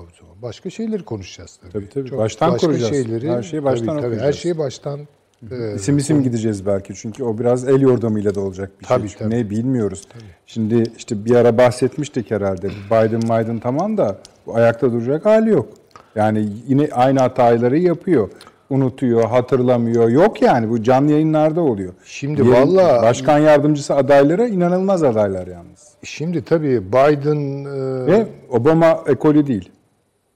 başka 0.41 0.69
şeyleri 0.69 1.03
konuşacağız 1.03 1.59
tabii. 1.61 1.71
Tabii, 1.71 1.89
tabii. 1.89 2.17
Baştan 2.17 2.57
kuracağız. 2.57 3.23
Her 3.23 3.43
şeyi 3.43 3.63
baştan 3.63 3.85
tabii, 3.87 4.01
tabii, 4.01 4.01
her 4.01 4.07
okuyacağız. 4.07 4.35
şeyi 4.35 4.57
baştan 4.57 5.07
e, 5.51 5.75
İsim 5.75 5.97
isim 5.97 6.23
gideceğiz 6.23 6.65
belki 6.65 6.93
çünkü 6.95 7.23
o 7.23 7.37
biraz 7.39 7.67
el 7.67 7.81
yordamıyla 7.81 8.35
da 8.35 8.41
olacak 8.41 8.71
bir 8.81 8.85
Tabii, 8.85 9.09
şey. 9.09 9.17
tabii. 9.19 9.29
Ne 9.35 9.49
bilmiyoruz. 9.49 10.01
Şimdi 10.45 10.83
işte 10.97 11.25
bir 11.25 11.35
ara 11.35 11.57
bahsetmiştik 11.57 12.31
herhalde. 12.31 12.67
Biden 12.91 13.21
Biden 13.21 13.59
tamam 13.59 13.97
da 13.97 14.17
bu 14.45 14.55
ayakta 14.55 14.91
duracak 14.91 15.25
hali 15.25 15.49
yok. 15.49 15.67
Yani 16.15 16.47
yine 16.67 16.89
aynı 16.91 17.19
hataları 17.19 17.77
yapıyor. 17.77 18.29
Unutuyor, 18.69 19.23
hatırlamıyor. 19.23 20.09
Yok 20.09 20.41
yani 20.41 20.69
bu 20.69 20.83
canlı 20.83 21.11
yayınlarda 21.11 21.61
oluyor. 21.61 21.93
Şimdi 22.05 22.41
Yerin- 22.41 22.51
vallahi- 22.53 23.01
başkan 23.01 23.39
yardımcısı 23.39 23.95
adaylara 23.95 24.47
inanılmaz 24.47 25.03
adaylar 25.03 25.47
yalnız. 25.47 25.87
Şimdi 26.03 26.43
tabii 26.45 26.83
Biden 26.87 27.65
e, 27.65 28.05
Ve 28.11 28.27
Obama 28.49 29.03
ekolü 29.07 29.47
değil. 29.47 29.69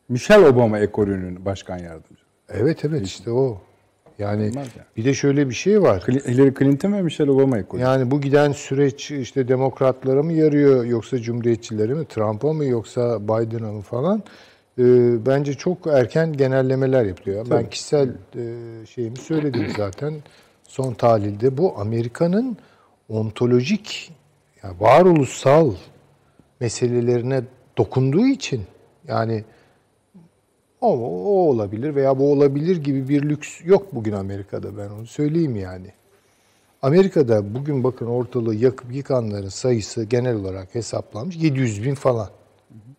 Michelle 0.09 0.47
Obama 0.47 0.79
ekolünün 0.79 1.45
başkan 1.45 1.77
yardımcısı. 1.77 2.27
evet 2.49 2.85
evet 2.85 3.05
işte 3.07 3.31
o. 3.31 3.57
Yani 4.19 4.41
Olmaz 4.41 4.67
yani. 4.77 4.87
bir 4.97 5.05
de 5.05 5.13
şöyle 5.13 5.49
bir 5.49 5.53
şey 5.53 5.81
var. 5.81 6.03
Hillary 6.07 6.53
Clinton 6.59 6.93
ve 6.93 7.01
Michelle 7.01 7.31
Obama 7.31 7.57
ekolü. 7.57 7.81
Yani 7.81 8.11
bu 8.11 8.21
giden 8.21 8.51
süreç 8.51 9.11
işte 9.11 9.47
demokratlara 9.47 10.23
mı 10.23 10.33
yarıyor 10.33 10.85
yoksa 10.85 11.17
cumhuriyetçilere 11.17 11.93
mi, 11.93 12.05
Trump'a 12.05 12.53
mı 12.53 12.65
yoksa 12.65 13.23
Biden'a 13.23 13.71
mı 13.71 13.81
falan 13.81 14.23
e, 14.79 14.83
bence 15.25 15.53
çok 15.53 15.87
erken 15.87 16.33
genellemeler 16.33 17.05
yapılıyor. 17.05 17.45
Ben 17.51 17.69
kişisel 17.69 18.09
e, 18.35 18.85
şeyimi 18.85 19.17
söyledim 19.17 19.67
zaten 19.77 20.13
son 20.67 20.93
tahlilde. 20.93 21.57
Bu 21.57 21.79
Amerika'nın 21.79 22.57
ontolojik, 23.09 24.11
yani 24.63 24.75
varoluşsal 24.79 25.73
meselelerine 26.59 27.41
dokunduğu 27.77 28.25
için 28.25 28.61
yani 29.07 29.43
o, 30.81 30.87
o 31.07 31.49
olabilir 31.49 31.95
veya 31.95 32.19
bu 32.19 32.31
olabilir 32.31 32.77
gibi 32.77 33.09
bir 33.09 33.29
lüks 33.29 33.65
yok 33.65 33.95
bugün 33.95 34.11
Amerika'da 34.13 34.77
ben 34.77 34.89
onu 34.89 35.05
söyleyeyim 35.07 35.55
yani. 35.55 35.87
Amerika'da 36.81 37.53
bugün 37.55 37.83
bakın 37.83 38.05
ortalığı 38.05 38.55
yakıp 38.55 38.93
yıkanların 38.95 39.49
sayısı 39.49 40.03
genel 40.03 40.35
olarak 40.35 40.75
hesaplanmış 40.75 41.35
700 41.35 41.83
bin 41.83 41.95
falan. 41.95 42.29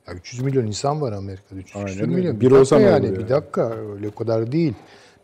Ya 0.09 0.14
300 0.14 0.42
milyon 0.42 0.66
insan 0.66 1.00
var 1.00 1.12
Amerika'da. 1.12 1.59
300 1.60 1.76
Aynen 1.76 2.00
öyle. 2.00 2.06
milyon. 2.06 2.40
Bir 2.40 2.46
Bir 2.46 2.50
olsa 2.50 2.80
yani, 2.80 3.06
olur 3.06 3.14
bir 3.14 3.20
yani? 3.20 3.28
dakika 3.28 3.70
öyle 3.70 4.10
kadar 4.10 4.52
değil. 4.52 4.74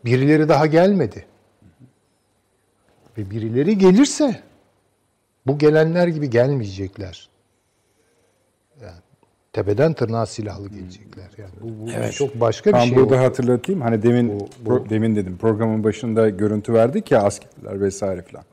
Birileri 0.05 0.49
daha 0.49 0.65
gelmedi. 0.65 1.25
Ve 3.17 3.29
birileri 3.31 3.77
gelirse 3.77 4.39
bu 5.47 5.57
gelenler 5.57 6.07
gibi 6.07 6.29
gelmeyecekler. 6.29 7.29
Yani 8.81 8.99
tepeden 9.53 9.93
tırnağa 9.93 10.25
silahlı 10.25 10.69
gelecekler. 10.69 11.27
Yani 11.37 11.49
bu, 11.61 11.85
bu 11.85 11.91
Evet. 11.91 12.13
çok 12.13 12.39
başka 12.41 12.69
bir 12.69 12.75
Tam 12.77 12.87
şey. 12.87 12.97
burada 12.97 13.15
oldu. 13.15 13.23
hatırlatayım. 13.23 13.81
Hani 13.81 14.03
demin 14.03 14.39
pro- 14.65 14.89
demin 14.89 15.15
dedim 15.15 15.37
programın 15.37 15.83
başında 15.83 16.29
görüntü 16.29 16.73
verdik 16.73 17.11
ya 17.11 17.23
askerler 17.23 17.81
vesaire 17.81 18.21
filan. 18.21 18.43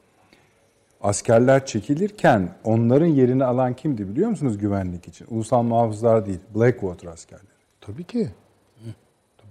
askerler 1.01 1.66
çekilirken 1.66 2.48
onların 2.64 3.06
yerini 3.06 3.44
alan 3.44 3.74
kimdi 3.74 4.09
biliyor 4.09 4.28
musunuz 4.31 4.59
güvenlik 4.59 5.09
için? 5.09 5.27
Ulusal 5.31 5.62
muhafızlar 5.62 6.27
değil, 6.27 6.39
Blackwater 6.55 7.09
askerleri. 7.09 7.47
Tabii 7.81 8.05
ki. 8.05 8.28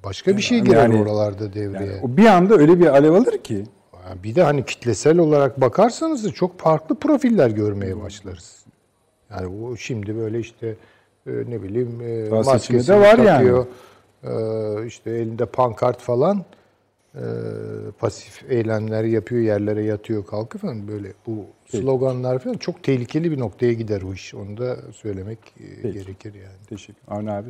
Başka 0.04 0.38
bir 0.38 0.42
şey 0.42 0.60
girer 0.60 0.78
Yani- 0.78 1.02
oralarda 1.02 1.54
devreye. 1.54 1.86
Yani 1.92 2.00
o 2.04 2.18
bir 2.18 2.26
anda 2.26 2.56
öyle 2.56 2.80
bir 2.80 2.86
alev 2.88 3.12
alır 3.14 3.38
ki 3.38 3.64
Yani 4.10 4.24
Bir 4.24 4.36
de 4.36 4.44
hani 4.44 4.66
kitlesel 4.66 5.18
olarak 5.18 5.62
bakarsanız 5.62 6.24
da 6.26 6.32
çok 6.32 6.60
farklı 6.60 6.96
profiller 6.96 7.50
görmeye 7.50 8.02
başlarız. 8.02 8.66
Yani 9.32 9.48
o 9.48 9.76
şimdi 9.78 10.16
böyle 10.16 10.40
işte 10.40 10.76
ne 11.26 11.64
bileyim 11.64 12.02
e, 12.02 12.32
Daha 12.32 12.60
de 12.60 13.00
var 13.00 13.18
yani. 13.18 13.28
takıyor. 13.28 13.66
E, 14.24 14.88
işte 14.88 15.12
elinde 15.12 15.46
pankart 15.46 16.02
falan 16.02 16.46
e, 17.16 17.24
pasif 18.00 18.52
eylemler 18.52 19.04
yapıyor, 19.04 19.42
yerlere 19.42 19.84
yatıyor, 19.84 20.26
kalkıyor 20.26 20.62
falan 20.62 20.88
böyle 20.88 21.14
bu 21.28 21.46
sloganlar 21.70 22.40
falan 22.40 22.54
çok 22.58 22.84
tehlikeli 22.84 23.32
bir 23.32 23.40
noktaya 23.40 23.74
gider 23.74 24.02
o 24.02 24.14
iş. 24.14 24.34
Onu 24.34 24.58
da 24.58 24.78
söylemek 24.94 25.40
e, 25.84 25.90
gerekir 25.92 26.34
yani. 26.34 26.66
teşekkür. 26.70 27.02
Avni 27.08 27.32
abi. 27.32 27.50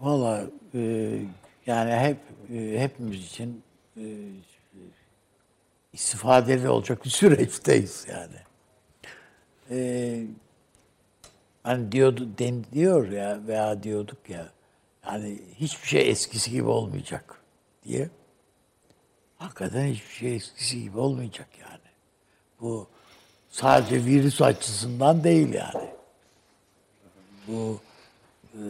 Valla 0.00 0.44
e, 0.74 0.80
yani 1.66 1.92
hep 1.92 2.16
e, 2.54 2.80
hepimiz 2.80 3.26
için 3.26 3.62
e, 3.96 4.04
istifadeli 5.92 6.68
olacak 6.68 7.04
bir 7.04 7.10
süreçteyiz 7.10 8.06
yani. 8.10 8.36
E, 9.70 10.20
hani 11.62 11.92
diyordu 11.92 12.28
den, 12.38 12.64
diyor 12.72 13.08
ya 13.08 13.40
veya 13.46 13.82
diyorduk 13.82 14.18
ya 14.28 14.48
yani 15.06 15.38
hiçbir 15.54 15.88
şey 15.88 16.10
eskisi 16.10 16.50
gibi 16.50 16.68
olmayacak 16.68 17.40
diye. 17.84 18.08
Hakikaten 19.38 19.86
hiçbir 19.86 20.14
şey 20.14 20.36
eskisi 20.36 20.82
gibi 20.82 20.98
olmayacak 20.98 21.48
yani. 21.60 21.90
Bu 22.60 22.86
sadece 23.50 24.04
virüs 24.04 24.42
açısından 24.42 25.24
değil 25.24 25.54
yani. 25.54 25.90
Bu 27.48 27.80
e, 28.54 28.60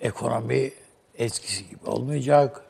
ekonomi 0.00 0.70
eskisi 1.18 1.68
gibi 1.68 1.86
olmayacak. 1.86 2.62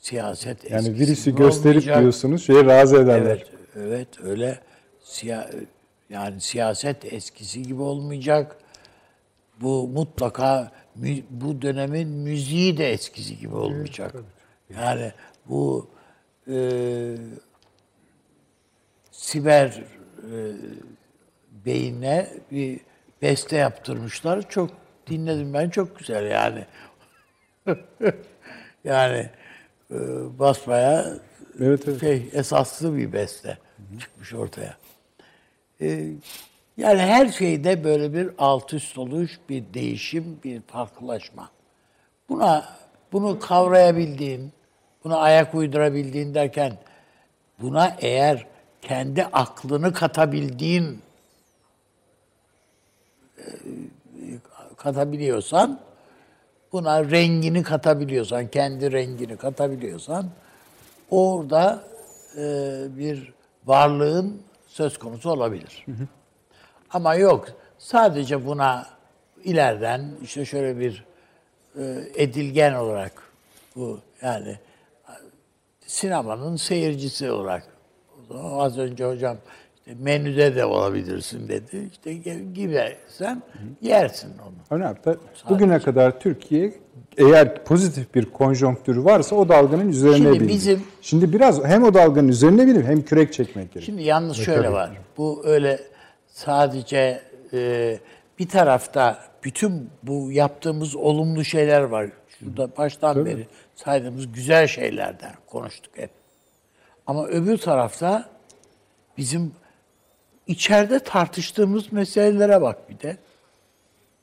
Siyaset 0.00 0.70
Yani 0.70 0.88
eskisi 0.88 1.00
virüsü 1.00 1.30
gibi 1.30 1.38
gösterip 1.38 1.76
olmayacak. 1.76 2.00
diyorsunuz 2.00 2.46
şeyi 2.46 2.64
razı 2.64 2.96
ederler. 2.96 3.24
Evet, 3.26 3.48
evet 3.76 4.08
öyle. 4.22 4.60
Siya, 5.04 5.50
yani 6.10 6.40
siyaset 6.40 7.12
eskisi 7.12 7.62
gibi 7.62 7.82
olmayacak. 7.82 8.56
Bu 9.60 9.88
mutlaka 9.88 10.72
bu 11.30 11.62
dönemin 11.62 12.08
müziği 12.08 12.78
de 12.78 12.92
eskisi 12.92 13.38
gibi 13.38 13.54
olmayacak. 13.54 14.14
Yani 14.70 15.12
bu 15.46 15.90
e, 16.48 16.56
siber 19.10 19.66
e, 20.18 20.38
beyine 21.66 22.28
bir 22.50 22.80
beste 23.22 23.56
yaptırmışlar. 23.56 24.48
Çok 24.48 24.70
dinledim 25.06 25.54
ben 25.54 25.70
çok 25.70 25.98
güzel 25.98 26.30
yani. 26.30 26.64
yani 28.84 29.30
e, 29.90 29.98
basmaya 30.38 31.18
Evet, 31.60 31.88
evet. 31.88 32.00
şey 32.00 32.28
esaslı 32.32 32.96
bir 32.96 33.12
beste 33.12 33.58
çıkmış 34.00 34.34
ortaya. 34.34 34.76
Ee, 35.80 36.12
yani 36.78 37.00
her 37.00 37.28
şeyde 37.28 37.84
böyle 37.84 38.14
bir 38.14 38.30
alt 38.38 38.72
üst 38.74 38.98
oluş, 38.98 39.38
bir 39.48 39.64
değişim, 39.74 40.38
bir 40.44 40.60
farklılaşma. 40.60 41.50
Buna 42.28 42.68
bunu 43.12 43.38
kavrayabildiğin, 43.38 44.52
buna 45.04 45.16
ayak 45.16 45.54
uydurabildiğin 45.54 46.34
derken 46.34 46.72
buna 47.60 47.96
eğer 48.00 48.46
kendi 48.82 49.24
aklını 49.24 49.92
katabildiğin 49.92 51.02
e, 53.38 53.44
katabiliyorsan 54.76 55.80
buna 56.72 57.04
rengini 57.10 57.62
katabiliyorsan, 57.62 58.48
kendi 58.48 58.92
rengini 58.92 59.36
katabiliyorsan 59.36 60.26
orada 61.10 61.84
e, 62.36 62.42
bir 62.98 63.32
varlığın 63.66 64.42
söz 64.66 64.98
konusu 64.98 65.30
olabilir. 65.30 65.86
Ama 66.90 67.14
yok 67.14 67.46
sadece 67.78 68.46
buna 68.46 68.86
ileriden 69.44 70.10
işte 70.22 70.44
şöyle 70.44 70.78
bir 70.80 71.04
e, 71.78 71.82
edilgen 72.14 72.74
olarak 72.74 73.12
bu 73.76 73.98
yani 74.22 74.58
sinemanın 75.86 76.56
seyircisi 76.56 77.30
olarak 77.30 77.66
az 78.42 78.78
önce 78.78 79.04
hocam 79.04 79.36
işte 79.78 79.94
menüde 80.04 80.56
de 80.56 80.64
olabilirsin 80.64 81.48
dedi. 81.48 81.88
İşte 81.92 82.14
gibi 82.54 82.96
sen 83.08 83.42
yersin 83.82 84.30
onu. 84.70 84.80
Abi 84.84 85.04
da 85.04 85.16
bugüne 85.48 85.78
kadar 85.78 86.20
Türkiye 86.20 86.72
eğer 87.16 87.64
pozitif 87.64 88.14
bir 88.14 88.24
konjonktürü 88.24 89.04
varsa 89.04 89.36
o 89.36 89.48
dalganın 89.48 89.88
üzerine 89.88 90.16
Şimdi 90.16 90.40
bindi. 90.40 90.48
bizim- 90.48 90.82
Şimdi 91.02 91.32
biraz 91.32 91.64
hem 91.64 91.84
o 91.84 91.94
dalganın 91.94 92.28
üzerine 92.28 92.66
binip 92.66 92.86
hem 92.86 93.02
kürek 93.02 93.32
çekmek 93.32 93.54
gerekiyor. 93.56 93.82
Şimdi 93.82 94.02
yalnız 94.02 94.36
şöyle 94.36 94.72
var. 94.72 94.90
Bu 95.16 95.42
öyle 95.46 95.80
sadece 96.38 97.22
e, 97.52 97.98
bir 98.38 98.48
tarafta 98.48 99.24
bütün 99.44 99.90
bu 100.02 100.32
yaptığımız 100.32 100.96
olumlu 100.96 101.44
şeyler 101.44 101.82
var. 101.82 102.10
Şurada 102.28 102.76
baştan 102.76 103.26
beri 103.26 103.46
saydığımız 103.74 104.32
güzel 104.32 104.66
şeylerden 104.66 105.34
konuştuk 105.46 105.98
hep. 105.98 106.10
Ama 107.06 107.26
öbür 107.26 107.58
tarafta 107.58 108.28
bizim 109.16 109.52
içeride 110.46 110.98
tartıştığımız 110.98 111.92
meselelere 111.92 112.60
bak 112.62 112.90
bir 112.90 113.00
de. 113.00 113.16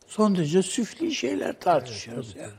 Son 0.08 0.36
derece 0.36 0.62
süfli 0.62 1.12
şeyler 1.12 1.60
tartışıyoruz 1.60 2.36
ya. 2.36 2.50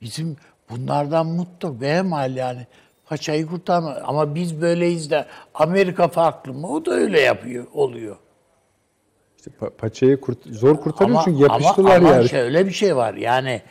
Bizim 0.00 0.36
bunlardan 0.70 1.26
mutlu 1.26 1.80
behemal 1.80 2.36
yani 2.36 2.66
paçayı 3.08 3.46
kurtarma. 3.46 3.94
Ama 4.04 4.34
biz 4.34 4.60
böyleyiz 4.60 5.10
de 5.10 5.26
Amerika 5.54 6.08
farklı 6.08 6.52
mı? 6.52 6.68
O 6.68 6.84
da 6.84 6.90
öyle 6.90 7.20
yapıyor, 7.20 7.66
oluyor. 7.74 8.16
İşte 9.38 9.50
pa- 9.60 9.70
paçayı 9.70 10.20
kurt 10.20 10.38
zor 10.46 10.76
kurtarıyor 10.80 11.20
çünkü 11.24 11.44
ama, 11.44 11.54
yapıştılar 11.54 11.96
ama 11.96 12.08
yani. 12.08 12.28
şöyle 12.28 12.66
bir 12.66 12.72
şey 12.72 12.96
var 12.96 13.14
yani 13.14 13.62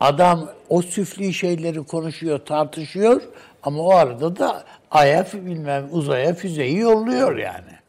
adam 0.00 0.48
o 0.68 0.82
süfli 0.82 1.34
şeyleri 1.34 1.82
konuşuyor, 1.82 2.38
tartışıyor 2.38 3.22
ama 3.62 3.82
o 3.82 3.94
arada 3.94 4.36
da 4.36 4.64
aya 4.90 5.26
bilmem 5.34 5.88
uzaya 5.90 6.34
füzeyi 6.34 6.78
yolluyor 6.78 7.36
yani. 7.36 7.80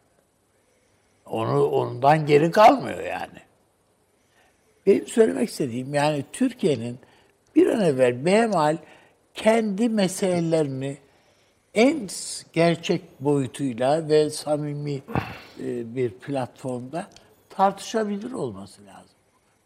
Onu 1.26 1.66
ondan 1.66 2.26
geri 2.26 2.52
kalmıyor 2.52 3.04
yani. 3.04 3.40
Benim 4.86 5.08
söylemek 5.08 5.50
istediğim 5.50 5.94
yani 5.94 6.26
Türkiye'nin 6.34 7.00
bir 7.56 7.68
an 7.68 7.82
evvel 7.82 8.26
behemal 8.26 8.78
kendi 9.34 9.90
meselelerini 9.90 10.98
en 11.74 12.10
gerçek 12.54 13.02
boyutuyla 13.20 14.10
ve 14.10 14.30
samimi 14.30 15.02
e, 15.60 15.96
bir 15.96 16.10
platformda 16.10 17.08
tartışabilir 17.50 18.32
olması 18.32 18.86
lazım. 18.86 19.16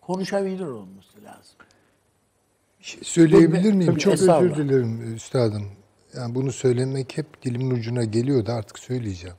Konuşabilir 0.02 0.66
olması 0.66 1.24
lazım. 1.24 1.56
şey 2.80 3.00
Söyleyebilir 3.04 3.74
miyim? 3.74 3.92
Tabii, 3.92 4.00
Çok 4.00 4.14
özür 4.14 4.56
dilerim 4.56 5.16
üstadım. 5.16 5.68
Yani 6.18 6.36
bunu 6.36 6.52
söylemek 6.52 7.18
hep 7.18 7.44
dilimin 7.44 7.72
ucuna 7.72 8.04
geliyordu 8.04 8.52
artık 8.52 8.80
söyleyeceğim. 8.80 9.38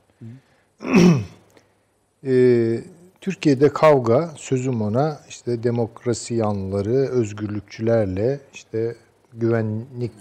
Ee, 2.25 2.83
Türkiye'de 3.21 3.69
kavga 3.69 4.33
sözüm 4.35 4.81
ona 4.81 5.19
işte 5.29 5.63
demokrasi 5.63 6.35
yanları, 6.35 6.95
özgürlükçülerle 6.95 8.39
işte 8.53 8.95
güvenlik 9.37 10.11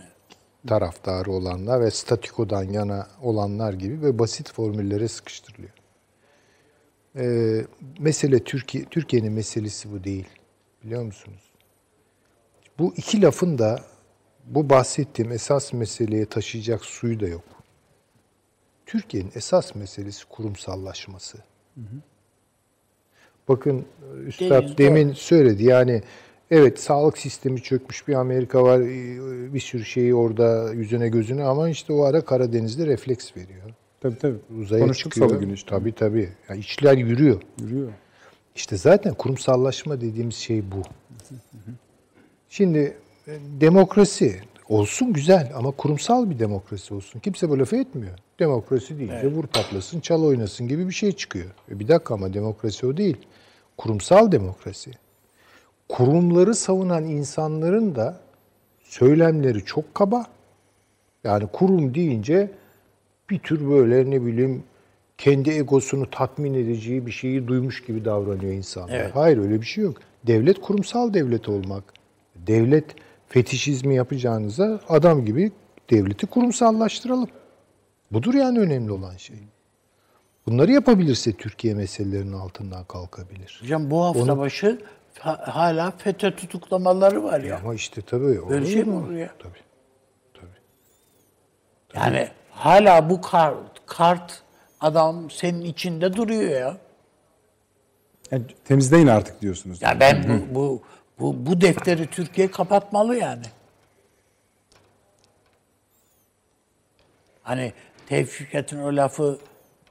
taraftarı 0.67 1.33
olanlar 1.33 1.81
ve 1.81 1.91
statikodan 1.91 2.65
yana 2.65 3.07
olanlar 3.23 3.73
gibi 3.73 4.03
ve 4.03 4.19
basit 4.19 4.53
formüllere 4.53 5.09
sıkıştırılıyor. 5.09 5.73
Ee, 7.17 7.65
mesele 7.99 8.45
Türkiye 8.45 8.85
Türkiye'nin 8.85 9.33
meselesi 9.33 9.93
bu 9.93 10.05
değil. 10.05 10.29
Biliyor 10.85 11.03
musunuz? 11.03 11.43
Bu 12.79 12.95
iki 12.97 13.23
lafın 13.23 13.59
da 13.59 13.81
bu 14.45 14.71
bahsettiğim 14.71 15.33
esas 15.33 15.73
meseleye 15.73 16.27
taşıyacak 16.27 16.85
suyu 16.85 17.21
da 17.21 17.27
yok. 17.27 17.45
Türkiye'nin 18.87 19.33
esas 19.35 19.75
meselesi 19.75 20.25
kurumsallaşması. 20.29 21.39
Bakın 23.49 23.87
Üstad 24.27 24.63
Değil, 24.63 24.79
demin 24.79 25.13
söyledi 25.13 25.65
yani 25.65 26.03
evet 26.51 26.81
sağlık 26.81 27.19
sistemi 27.19 27.63
çökmüş 27.63 28.09
bir 28.09 28.15
Amerika 28.15 28.63
var 28.63 28.81
e, 28.81 29.55
bir 29.55 29.61
sürü 29.61 29.85
şeyi 29.85 30.15
orada 30.15 30.73
yüzüne 30.73 31.09
gözüne 31.09 31.45
ama 31.45 31.69
işte 31.69 31.93
o 31.93 32.03
ara 32.03 32.21
Karadeniz'de 32.25 32.87
refleks 32.87 33.37
veriyor. 33.37 33.71
Tabii 34.01 34.19
tabii. 34.19 34.39
Uzaya 34.61 34.83
Konuştuk 34.83 35.13
çıkıyor. 35.13 35.31
salı 35.31 35.41
günü 35.41 35.55
işte. 35.55 35.71
Tabii 35.71 35.93
tabii. 35.93 36.29
Yani 36.49 36.61
işler 36.61 36.99
yürüyor. 36.99 37.43
Yürüyor. 37.61 37.93
İşte 38.57 38.77
zaten 38.77 39.15
kurumsallaşma 39.15 40.01
dediğimiz 40.01 40.35
şey 40.35 40.63
bu. 40.73 40.83
Şimdi 42.49 42.97
e, 43.29 43.33
demokrasi, 43.61 44.41
Olsun 44.69 45.13
güzel 45.13 45.53
ama 45.55 45.71
kurumsal 45.71 46.31
bir 46.31 46.39
demokrasi 46.39 46.95
olsun. 46.95 47.21
Kimse 47.21 47.49
bu 47.49 47.59
lafı 47.59 47.77
etmiyor. 47.77 48.19
Demokrasi 48.39 48.99
deyince 48.99 49.27
vur 49.27 49.47
patlasın, 49.47 50.01
çal 50.01 50.23
oynasın 50.23 50.69
gibi 50.69 50.89
bir 50.89 50.93
şey 50.93 51.13
çıkıyor. 51.13 51.51
E 51.71 51.79
bir 51.79 51.89
dakika 51.89 52.15
ama 52.15 52.35
demokrasi 52.35 52.87
o 52.87 52.97
değil. 52.97 53.17
Kurumsal 53.77 54.33
demokrasi. 54.33 54.91
Kurumları 55.89 56.55
savunan 56.55 57.05
insanların 57.05 57.95
da 57.95 58.21
söylemleri 58.83 59.65
çok 59.65 59.95
kaba. 59.95 60.25
Yani 61.25 61.47
kurum 61.53 61.95
deyince 61.95 62.51
bir 63.31 63.39
tür 63.39 63.69
böyle 63.71 64.11
ne 64.11 64.27
bileyim 64.27 64.63
kendi 65.19 65.51
egosunu 65.51 66.11
tatmin 66.11 66.55
edeceği 66.55 67.07
bir 67.07 67.11
şeyi 67.11 67.47
duymuş 67.49 67.85
gibi 67.85 68.05
davranıyor 68.05 68.53
insanlar. 68.53 68.97
Hayır 69.15 69.39
öyle 69.39 69.61
bir 69.61 69.67
şey 69.67 69.85
yok. 69.85 69.97
Devlet 70.27 70.61
kurumsal 70.61 71.15
devlet 71.15 71.49
olmak. 71.49 71.85
Devlet 72.37 72.85
fetişizmi 73.29 73.95
yapacağınıza 73.95 74.81
adam 74.89 75.25
gibi 75.25 75.53
devleti 75.91 76.27
kurumsallaştıralım. 76.27 77.29
Budur 78.11 78.35
yani 78.35 78.59
önemli 78.61 78.93
olan 78.93 79.17
şey. 79.17 79.37
Bunları 80.47 80.73
yapabilirse 80.73 81.33
Türkiye 81.33 81.75
meselelerinin 81.75 82.33
altından 82.33 82.85
kalkabilir. 82.85 83.59
Hocam 83.63 83.91
bu 83.91 84.05
hafta 84.05 84.39
başı 84.39 84.67
ha- 84.71 84.77
hala 85.21 85.91
FETÖ 85.91 86.37
tutuklamaları 86.37 87.25
var 87.25 87.41
ya. 87.41 87.59
Ama 87.59 87.75
işte 87.75 88.03
tabii 88.03 88.23
Böyle 88.23 88.65
olur 88.65 88.67
şey 88.67 88.85
mi 88.85 88.95
olur 88.95 89.13
ya? 89.13 89.31
Tabii. 89.39 89.59
Tabii. 90.35 90.51
Yani 91.95 92.29
hala 92.51 93.11
bu 93.11 93.21
kart, 93.21 93.57
kart 93.87 94.43
adam 94.81 95.31
senin 95.31 95.61
içinde 95.61 96.13
duruyor 96.13 96.61
ya. 96.61 96.77
Yani 98.31 98.45
temizleyin 98.65 99.07
artık 99.07 99.41
diyorsunuz. 99.41 99.83
Ya 99.83 100.01
ben 100.01 100.25
bu, 100.29 100.55
bu 100.55 100.83
bu 101.21 101.47
bu 101.47 101.61
defteri 101.61 102.07
Türkiye 102.07 102.51
kapatmalı 102.51 103.17
yani. 103.17 103.45
Hani 107.43 107.73
Tevfikat'ın 108.07 108.83
o 108.83 108.97
lafı 108.97 109.39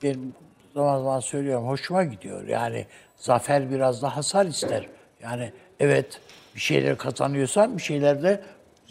ben 0.03 0.33
zaman 0.73 0.97
zaman 0.97 1.19
söylüyorum. 1.19 1.67
Hoşuma 1.67 2.03
gidiyor. 2.03 2.47
Yani 2.47 2.85
zafer 3.15 3.71
biraz 3.71 4.01
da 4.01 4.17
hasar 4.17 4.45
ister. 4.45 4.87
Yani 5.25 5.51
evet 5.79 6.19
bir 6.55 6.59
şeyler 6.59 6.97
kazanıyorsan 6.97 7.77
bir 7.77 7.81
şeylerde 7.81 8.41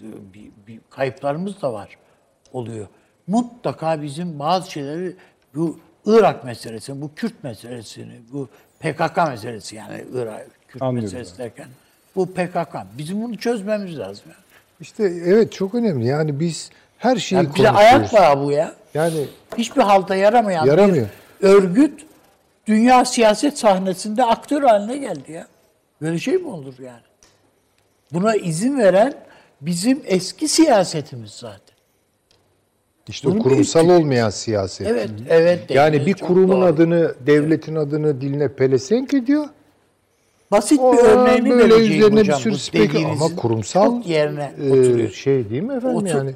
e, 0.00 0.06
bir, 0.34 0.50
bir 0.66 0.80
kayıplarımız 0.90 1.62
da 1.62 1.72
var. 1.72 1.88
Oluyor. 2.52 2.86
Mutlaka 3.26 4.02
bizim 4.02 4.38
bazı 4.38 4.70
şeyleri 4.70 5.16
bu 5.54 5.78
Irak 6.06 6.44
meselesi, 6.44 7.00
bu 7.00 7.14
Kürt 7.14 7.44
meselesini, 7.44 8.12
bu 8.32 8.48
PKK 8.80 9.16
meselesi 9.28 9.76
yani 9.76 10.04
Irak 10.14 10.46
Kürt 10.68 10.82
Anlıyorum 10.82 11.12
meselesi 11.12 11.38
derken 11.38 11.66
bu 12.16 12.26
PKK. 12.26 12.74
Bizim 12.98 13.22
bunu 13.22 13.36
çözmemiz 13.36 13.98
lazım. 13.98 14.24
Yani. 14.26 14.44
İşte 14.80 15.02
evet 15.04 15.52
çok 15.52 15.74
önemli. 15.74 16.06
Yani 16.06 16.40
biz 16.40 16.70
her 16.98 17.16
şeyi 17.16 17.36
Yani 17.36 17.54
bize 17.54 17.70
ayak 17.70 18.12
bağı 18.12 18.40
bu 18.40 18.52
ya. 18.52 18.74
Yani 18.94 19.26
Hiçbir 19.58 19.82
halta 19.82 20.14
yaramayan 20.14 20.66
Yaramıyor. 20.66 21.06
bir 21.40 21.46
örgüt 21.46 22.06
dünya 22.66 23.04
siyaset 23.04 23.58
sahnesinde 23.58 24.24
aktör 24.24 24.62
haline 24.62 24.96
geldi 24.96 25.32
ya. 25.32 25.46
Böyle 26.04 26.18
şey 26.18 26.34
mi 26.36 26.48
olur 26.48 26.74
yani? 26.78 27.00
Buna 28.12 28.36
izin 28.36 28.78
veren 28.78 29.14
bizim 29.60 30.02
eski 30.04 30.48
siyasetimiz 30.48 31.30
zaten. 31.30 31.76
işte 33.08 33.28
o 33.28 33.32
Bunu 33.32 33.42
kurumsal 33.42 33.80
büyüttük. 33.80 34.00
olmayan 34.04 34.30
siyaset. 34.30 34.86
Evet, 34.86 35.10
evet. 35.28 35.70
Yani 35.70 36.06
bir 36.06 36.14
kurumun 36.14 36.56
doğru. 36.60 36.64
adını, 36.64 37.14
devletin 37.26 37.74
adını 37.76 38.20
diline 38.20 38.48
pelesenk 38.48 39.14
ediyor. 39.14 39.46
basit 40.50 40.80
O 40.80 40.92
bir 40.92 40.98
örneğini 40.98 41.50
böyle 41.50 41.74
vereceğim 41.74 41.92
üzerine 42.02 42.16
bir 42.16 42.20
hocam. 42.20 42.40
sürü 42.40 42.52
Bu 42.52 42.58
spekül 42.58 43.04
ama 43.06 43.36
kurumsal 43.36 44.02
yerine 44.04 44.52
e, 44.58 44.70
oturuyor. 44.70 45.10
şey 45.10 45.50
değil 45.50 45.62
mi 45.62 45.74
efendim 45.74 45.96
Otur- 45.98 46.08
yani? 46.16 46.34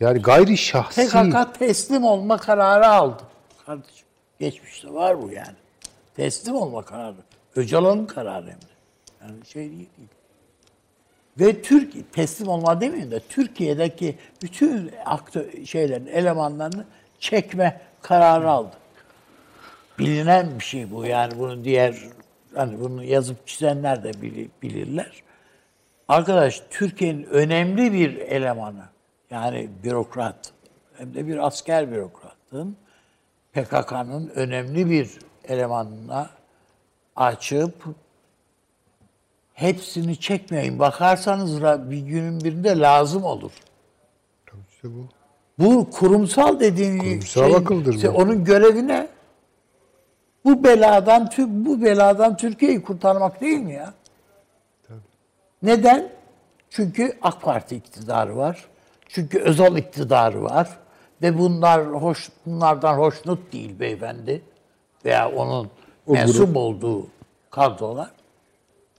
Yani 0.00 0.22
gayri 0.22 0.56
şahsi. 0.56 1.08
PKK 1.08 1.58
teslim 1.58 2.04
olma 2.04 2.36
kararı 2.36 2.88
aldı. 2.88 3.22
Kardeşim 3.66 4.06
geçmişte 4.40 4.92
var 4.92 5.22
bu 5.22 5.30
yani. 5.32 5.56
Teslim 6.16 6.54
olma 6.54 6.82
kararı. 6.82 7.14
Öcalan'ın 7.56 8.06
kararı 8.06 8.46
hem 8.46 8.60
de. 8.60 8.66
Yani 9.22 9.46
şey 9.46 9.70
değil. 9.70 9.88
Ve 11.40 11.62
Türkiye 11.62 12.04
teslim 12.04 12.48
olma 12.48 12.80
demeyeyim 12.80 13.10
de 13.10 13.20
Türkiye'deki 13.28 14.18
bütün 14.42 14.90
aktör 15.04 15.64
şeylerin 15.64 16.06
elemanlarını 16.06 16.84
çekme 17.18 17.80
kararı 18.02 18.50
aldı. 18.50 18.76
Bilinen 19.98 20.58
bir 20.58 20.64
şey 20.64 20.90
bu 20.90 21.04
yani 21.04 21.38
bunun 21.38 21.64
diğer 21.64 21.96
hani 22.54 22.80
bunu 22.80 23.04
yazıp 23.04 23.46
çizenler 23.46 24.04
de 24.04 24.10
bili- 24.10 24.48
bilirler. 24.62 25.22
Arkadaş 26.08 26.62
Türkiye'nin 26.70 27.24
önemli 27.24 27.92
bir 27.92 28.16
elemanı 28.16 28.84
yani 29.30 29.68
bürokrat 29.84 30.52
hem 30.98 31.14
de 31.14 31.26
bir 31.26 31.46
asker 31.46 31.90
bürokratın 31.92 32.76
PKK'nın 33.52 34.28
önemli 34.28 34.90
bir 34.90 35.18
elemanına 35.44 36.30
açıp 37.16 37.84
hepsini 39.54 40.20
çekmeyin. 40.20 40.78
Bakarsanız 40.78 41.62
bir 41.62 41.98
günün 41.98 42.40
birinde 42.40 42.78
lazım 42.78 43.24
olur. 43.24 43.52
İşte 44.70 44.88
bu. 44.88 45.08
Bu 45.58 45.90
kurumsal 45.90 46.60
dediğin 46.60 46.98
Kurumsal 46.98 47.54
akıldır 47.54 47.92
bu. 47.92 47.96
işte 47.96 48.10
onun 48.10 48.44
görevi 48.44 48.88
ne? 48.88 49.08
Bu 50.44 50.64
beladan 50.64 51.30
bu 51.38 51.82
beladan 51.82 52.36
Türkiye'yi 52.36 52.82
kurtarmak 52.82 53.40
değil 53.40 53.58
mi 53.58 53.72
ya? 53.72 53.94
Neden? 55.62 56.08
Çünkü 56.70 57.18
AK 57.22 57.42
Parti 57.42 57.76
iktidarı 57.76 58.36
var. 58.36 58.64
Çünkü 59.08 59.38
Özal 59.38 59.76
iktidarı 59.76 60.42
var. 60.42 60.68
Ve 61.22 61.38
bunlar 61.38 61.86
hoş 61.86 62.30
bunlardan 62.46 62.98
hoşnut 62.98 63.52
değil 63.52 63.80
beyefendi 63.80 64.42
veya 65.04 65.30
onun 65.30 65.70
mensup 66.06 66.56
olduğu 66.56 67.06
kadrolar. 67.50 68.10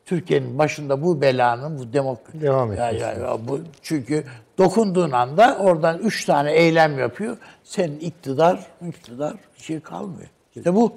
Türkiye'nin 0.06 0.58
başında 0.58 1.02
bu 1.02 1.22
belanın 1.22 1.80
bu 1.80 1.94
demok 1.94 2.20
Devam 2.34 2.74
ya, 2.74 2.92
ya, 2.92 3.14
ya 3.14 3.38
bu 3.48 3.60
çünkü 3.82 4.24
dokunduğun 4.58 5.12
anda 5.12 5.58
oradan 5.60 6.00
üç 6.00 6.26
tane 6.26 6.54
eylem 6.54 7.00
yapıyor. 7.00 7.38
Senin 7.64 8.00
iktidar, 8.00 8.68
iktidar 8.88 9.36
bir 9.58 9.64
şey 9.64 9.80
kalmıyor. 9.80 10.30
İşte 10.56 10.76
bu. 10.76 10.94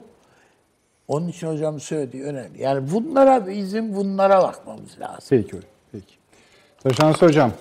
Onun 1.08 1.28
için 1.28 1.46
hocam 1.46 1.80
söylediği 1.80 2.22
önemli. 2.22 2.62
Yani 2.62 2.90
bunlara 2.92 3.46
bizim 3.46 3.94
bunlara 3.96 4.42
bakmamız 4.42 5.00
lazım. 5.00 5.24
Peki 5.30 5.56
hocam. 5.56 5.70
Peki. 5.92 6.14
Taşans 6.82 7.22
hocam. 7.22 7.52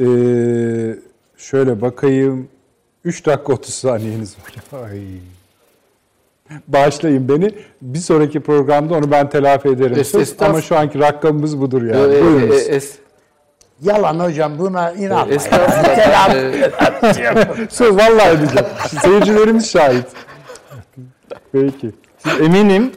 ee, 0.00 0.96
şöyle 1.36 1.80
bakayım. 1.80 2.48
3 3.04 3.26
dakika 3.26 3.52
30 3.52 3.74
saniyeniz 3.74 4.36
var. 4.72 4.82
Ay. 4.90 5.00
Bağışlayın 6.68 7.28
beni. 7.28 7.54
Bir 7.82 7.98
sonraki 7.98 8.40
programda 8.40 8.94
onu 8.94 9.10
ben 9.10 9.28
telafi 9.30 9.68
ederim. 9.68 9.96
Es- 9.96 10.04
Söz. 10.04 10.34
Ama 10.40 10.62
şu 10.62 10.76
anki 10.76 10.98
rakamımız 10.98 11.60
budur 11.60 11.82
yani. 11.82 12.14
Ee, 12.16 12.22
Buyurunuz. 12.22 12.56
e, 12.68 12.76
es- 12.76 12.94
Yalan 13.82 14.18
hocam 14.20 14.58
buna 14.58 14.92
inanma. 14.92 15.34
Estağfurullah. 15.34 15.96
Telafi- 15.96 17.70
Söz 17.70 17.96
vallahi 17.96 18.28
edeceğim. 18.28 18.66
Seyircilerimiz 19.02 19.70
şahit. 19.70 20.06
Peki. 21.52 21.90
Siz 22.18 22.40
eminim 22.40 22.92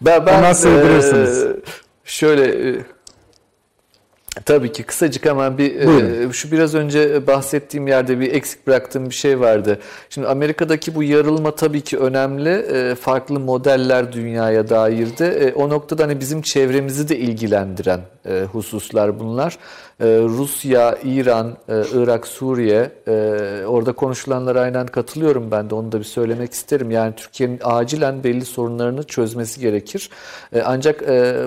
Ben, 0.00 0.26
ben 0.26 0.38
Ona 0.38 0.54
sığdırırsınız. 0.54 1.42
e, 1.44 1.56
şöyle 2.04 2.70
e, 2.70 2.76
tabii 4.44 4.72
ki 4.72 4.82
kısacık 4.82 5.26
hemen 5.26 5.58
bir 5.58 5.76
e, 5.76 6.32
şu 6.32 6.52
biraz 6.52 6.74
önce 6.74 7.26
bahsettiğim 7.26 7.86
yerde 7.86 8.20
bir 8.20 8.34
eksik 8.34 8.66
bıraktığım 8.66 9.10
bir 9.10 9.14
şey 9.14 9.40
vardı. 9.40 9.78
Şimdi 10.10 10.28
Amerika'daki 10.28 10.94
bu 10.94 11.02
yarılma 11.02 11.54
tabii 11.54 11.80
ki 11.80 11.98
önemli. 11.98 12.50
E, 12.50 12.94
farklı 12.94 13.40
modeller 13.40 14.12
dünyaya 14.12 14.68
dair 14.68 15.18
de 15.18 15.34
E, 15.34 15.52
o 15.52 15.68
noktada 15.68 16.02
hani 16.02 16.20
bizim 16.20 16.42
çevremizi 16.42 17.08
de 17.08 17.18
ilgilendiren 17.18 18.00
e, 18.26 18.44
hususlar 18.52 19.20
bunlar. 19.20 19.58
E, 20.04 20.06
Rusya, 20.06 20.98
İran, 21.04 21.56
e, 21.68 21.82
Irak, 21.94 22.26
Suriye 22.26 22.90
e, 23.08 23.12
orada 23.66 23.92
konuşulanlara 23.92 24.60
aynen 24.60 24.86
katılıyorum 24.86 25.50
ben 25.50 25.70
de 25.70 25.74
onu 25.74 25.92
da 25.92 25.98
bir 25.98 26.04
söylemek 26.04 26.52
isterim. 26.52 26.90
Yani 26.90 27.14
Türkiye'nin 27.16 27.60
acilen 27.62 28.24
belli 28.24 28.44
sorunlarını 28.44 29.02
çözmesi 29.02 29.60
gerekir. 29.60 30.10
E, 30.52 30.62
ancak 30.62 31.00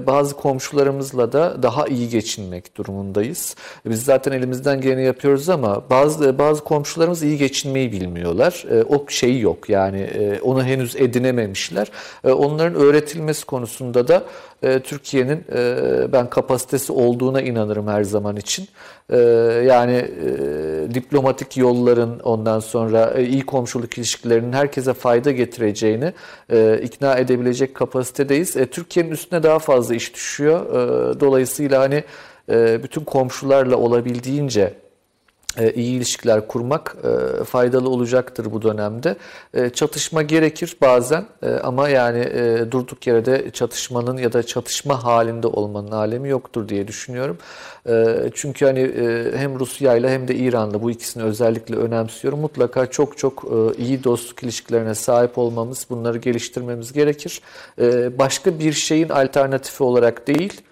bazı 0.07 0.35
komşularımızla 0.35 1.31
da 1.31 1.63
daha 1.63 1.88
iyi 1.88 2.09
geçinmek 2.09 2.77
durumundayız. 2.77 3.55
Biz 3.85 4.03
zaten 4.03 4.31
elimizden 4.31 4.81
geleni 4.81 5.03
yapıyoruz 5.03 5.49
ama 5.49 5.84
bazı 5.89 6.38
bazı 6.38 6.63
komşularımız 6.63 7.23
iyi 7.23 7.38
geçinmeyi 7.38 7.91
bilmiyorlar. 7.91 8.65
O 8.89 9.05
şey 9.09 9.39
yok 9.39 9.69
yani 9.69 9.99
e, 9.99 10.41
onu 10.41 10.63
henüz 10.63 10.95
edinememişler. 10.95 11.91
Onların 12.23 12.75
öğretilmesi 12.75 13.45
konusunda 13.45 14.07
da 14.07 14.23
e, 14.63 14.79
Türkiye'nin 14.79 15.45
e, 15.55 16.13
ben 16.13 16.29
kapasitesi 16.29 16.91
olduğuna 16.93 17.41
inanırım 17.41 17.88
her 17.88 18.03
zaman 18.03 18.35
için. 18.35 18.67
E, 19.09 19.17
yani 19.67 20.05
diplomatik 20.93 21.57
yolların 21.57 22.19
ondan 22.19 22.59
sonra 22.59 23.13
iyi 23.13 23.45
komşuluk 23.45 23.97
ilişkilerinin 23.97 24.53
herkese 24.53 24.93
fayda 24.93 25.31
getireceğini 25.31 26.13
ikna 26.84 27.15
edebilecek 27.15 27.75
kapasitedeyiz. 27.75 28.53
Türkiye'nin 28.71 29.11
üstüne 29.11 29.43
daha 29.43 29.59
fazla 29.59 29.95
iş 29.95 30.13
düşüyor. 30.13 30.65
Dolayısıyla 31.19 31.81
hani 31.81 32.03
bütün 32.84 33.03
komşularla 33.03 33.75
olabildiğince 33.75 34.73
iyi 35.75 35.97
ilişkiler 35.97 36.47
kurmak 36.47 36.95
e, 37.39 37.43
faydalı 37.43 37.89
olacaktır 37.89 38.51
bu 38.51 38.61
dönemde. 38.61 39.15
E, 39.53 39.69
Çatışma 39.69 40.21
gerekir 40.21 40.77
bazen 40.81 41.25
e, 41.43 41.49
ama 41.49 41.89
yani 41.89 42.19
e, 42.19 42.71
durduk 42.71 43.07
yere 43.07 43.25
de 43.25 43.51
çatışmanın 43.51 44.17
ya 44.17 44.34
da 44.34 44.43
çatışma 44.43 45.03
halinde 45.03 45.47
olmanın 45.47 45.91
alemi 45.91 46.29
yoktur 46.29 46.69
diye 46.69 46.88
düşünüyorum. 46.88 47.38
E, 47.89 48.15
Çünkü 48.34 48.65
hani 48.65 48.79
e, 48.79 49.38
hem 49.38 49.59
Rusya 49.59 49.95
ile 49.95 50.09
hem 50.09 50.27
de 50.27 50.35
İran'la 50.35 50.81
bu 50.81 50.91
ikisini 50.91 51.23
özellikle 51.23 51.75
önemsiyorum. 51.75 52.39
Mutlaka 52.39 52.85
çok 52.85 53.17
çok 53.17 53.43
e, 53.43 53.84
iyi 53.84 54.03
dostluk 54.03 54.43
ilişkilerine 54.43 54.95
sahip 54.95 55.38
olmamız, 55.38 55.85
bunları 55.89 56.17
geliştirmemiz 56.17 56.93
gerekir. 56.93 57.41
E, 57.81 58.17
Başka 58.19 58.59
bir 58.59 58.73
şeyin 58.73 59.09
alternatifi 59.09 59.84
olarak 59.84 60.27
değil, 60.27 60.61
e, 60.61 60.66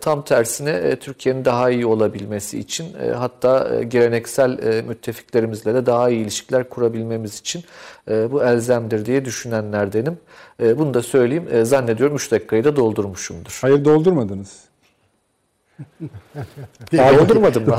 Tam 0.00 0.24
tersine 0.24 0.70
e, 0.70 0.96
Türkiye'nin 0.96 1.44
daha 1.44 1.70
iyi 1.70 1.86
olabilmesi 1.86 2.58
için 2.58 2.86
e, 3.02 3.10
hatta 3.10 3.74
e, 3.74 3.82
geleneksel 3.84 4.58
e, 4.58 4.82
müttefiklerimizle 4.82 5.74
de 5.74 5.86
daha 5.86 6.10
iyi 6.10 6.22
ilişkiler 6.22 6.68
kurabilmemiz 6.68 7.38
için 7.38 7.64
e, 8.10 8.32
bu 8.32 8.44
elzemdir 8.44 9.06
diye 9.06 9.24
düşünenlerdenim. 9.24 10.18
E, 10.62 10.78
Bunu 10.78 10.94
da 10.94 11.02
söyleyeyim. 11.02 11.48
E, 11.52 11.64
Zannediyorum 11.64 12.16
3 12.16 12.30
dakikayı 12.32 12.64
da 12.64 12.76
doldurmuşumdur. 12.76 13.58
Hayır 13.62 13.84
doldurmadınız. 13.84 14.60
Doldurmadım 16.92 17.64
mı? 17.68 17.76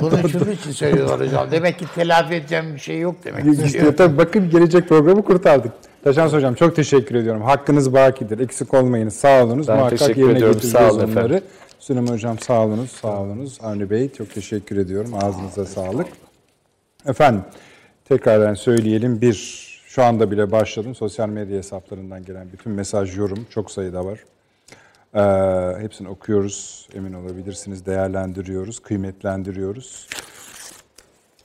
Bunu 0.00 0.28
şunun 0.28 0.50
için 0.50 0.70
söylüyorlar 0.70 1.20
hocam. 1.20 1.50
Demek 1.50 1.78
ki 1.78 1.84
telafi 1.94 2.34
edeceğim 2.34 2.74
bir 2.74 2.80
şey 2.80 3.00
yok 3.00 3.16
demek. 3.24 3.64
İşte 3.64 3.96
tabii 3.96 4.18
bakın 4.18 4.50
gelecek 4.50 4.88
programı 4.88 5.24
kurtardık. 5.24 5.72
Taşans 6.04 6.32
Hocam 6.32 6.54
çok 6.54 6.76
teşekkür 6.76 7.14
ediyorum. 7.14 7.42
Hakkınız 7.42 7.92
bakidir. 7.92 8.38
Eksik 8.38 8.74
olmayınız. 8.74 9.14
Sağ 9.14 9.44
olunuz. 9.44 9.68
Ben 9.68 9.76
Muhakkak 9.76 9.98
teşekkür 9.98 10.20
yerine 10.20 10.36
ediyorum. 10.36 10.60
Sağ 10.60 10.90
olun 10.90 10.98
onları. 10.98 11.10
efendim. 11.10 11.42
Süleyman 11.78 12.12
Hocam 12.12 12.38
sağ 12.38 12.64
olunuz. 12.64 12.90
Sağ 12.90 13.20
olunuz. 13.20 13.58
Avni 13.62 13.90
Bey 13.90 14.12
çok 14.12 14.34
teşekkür 14.34 14.76
ediyorum. 14.76 15.14
Ağzınıza 15.22 15.64
sağlık. 15.64 16.06
Efendim 17.06 17.42
tekrardan 18.04 18.54
söyleyelim. 18.54 19.20
Bir 19.20 19.34
şu 19.86 20.02
anda 20.02 20.30
bile 20.30 20.52
başladım. 20.52 20.94
Sosyal 20.94 21.28
medya 21.28 21.58
hesaplarından 21.58 22.24
gelen 22.24 22.46
bütün 22.52 22.72
mesaj, 22.72 23.18
yorum 23.18 23.46
çok 23.50 23.70
sayıda 23.70 24.04
var. 24.04 24.24
Ee, 25.14 25.82
hepsini 25.82 26.08
okuyoruz. 26.08 26.88
Emin 26.94 27.12
olabilirsiniz. 27.12 27.86
Değerlendiriyoruz. 27.86 28.78
Kıymetlendiriyoruz. 28.80 30.08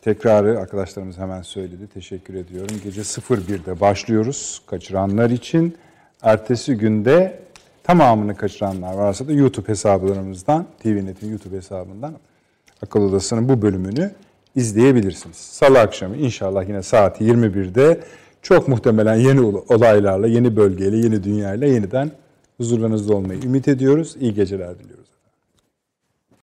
Tekrarı 0.01 0.59
arkadaşlarımız 0.59 1.17
hemen 1.17 1.41
söyledi. 1.41 1.87
Teşekkür 1.93 2.33
ediyorum. 2.33 2.75
Gece 2.83 3.01
01'de 3.01 3.79
başlıyoruz 3.79 4.61
kaçıranlar 4.67 5.29
için. 5.29 5.77
Ertesi 6.21 6.77
günde 6.77 7.39
tamamını 7.83 8.35
kaçıranlar 8.35 8.93
varsa 8.93 9.27
da 9.27 9.31
YouTube 9.31 9.67
hesaplarımızdan, 9.67 10.65
TVNet'in 10.83 11.29
YouTube 11.29 11.57
hesabından 11.57 12.13
Akıl 12.83 13.01
Odası'nın 13.01 13.49
bu 13.49 13.61
bölümünü 13.61 14.11
izleyebilirsiniz. 14.55 15.37
Salı 15.37 15.79
akşamı 15.79 16.17
inşallah 16.17 16.67
yine 16.67 16.83
saat 16.83 17.21
21'de 17.21 17.99
çok 18.41 18.67
muhtemelen 18.67 19.15
yeni 19.15 19.41
olaylarla, 19.41 20.27
yeni 20.27 20.55
bölgeyle, 20.55 20.97
yeni 20.97 21.23
dünyayla 21.23 21.67
yeniden 21.67 22.11
huzurlarınızda 22.57 23.15
olmayı 23.15 23.41
ümit 23.41 23.67
ediyoruz. 23.67 24.15
İyi 24.19 24.33
geceler 24.33 24.79
diliyoruz. 24.79 25.08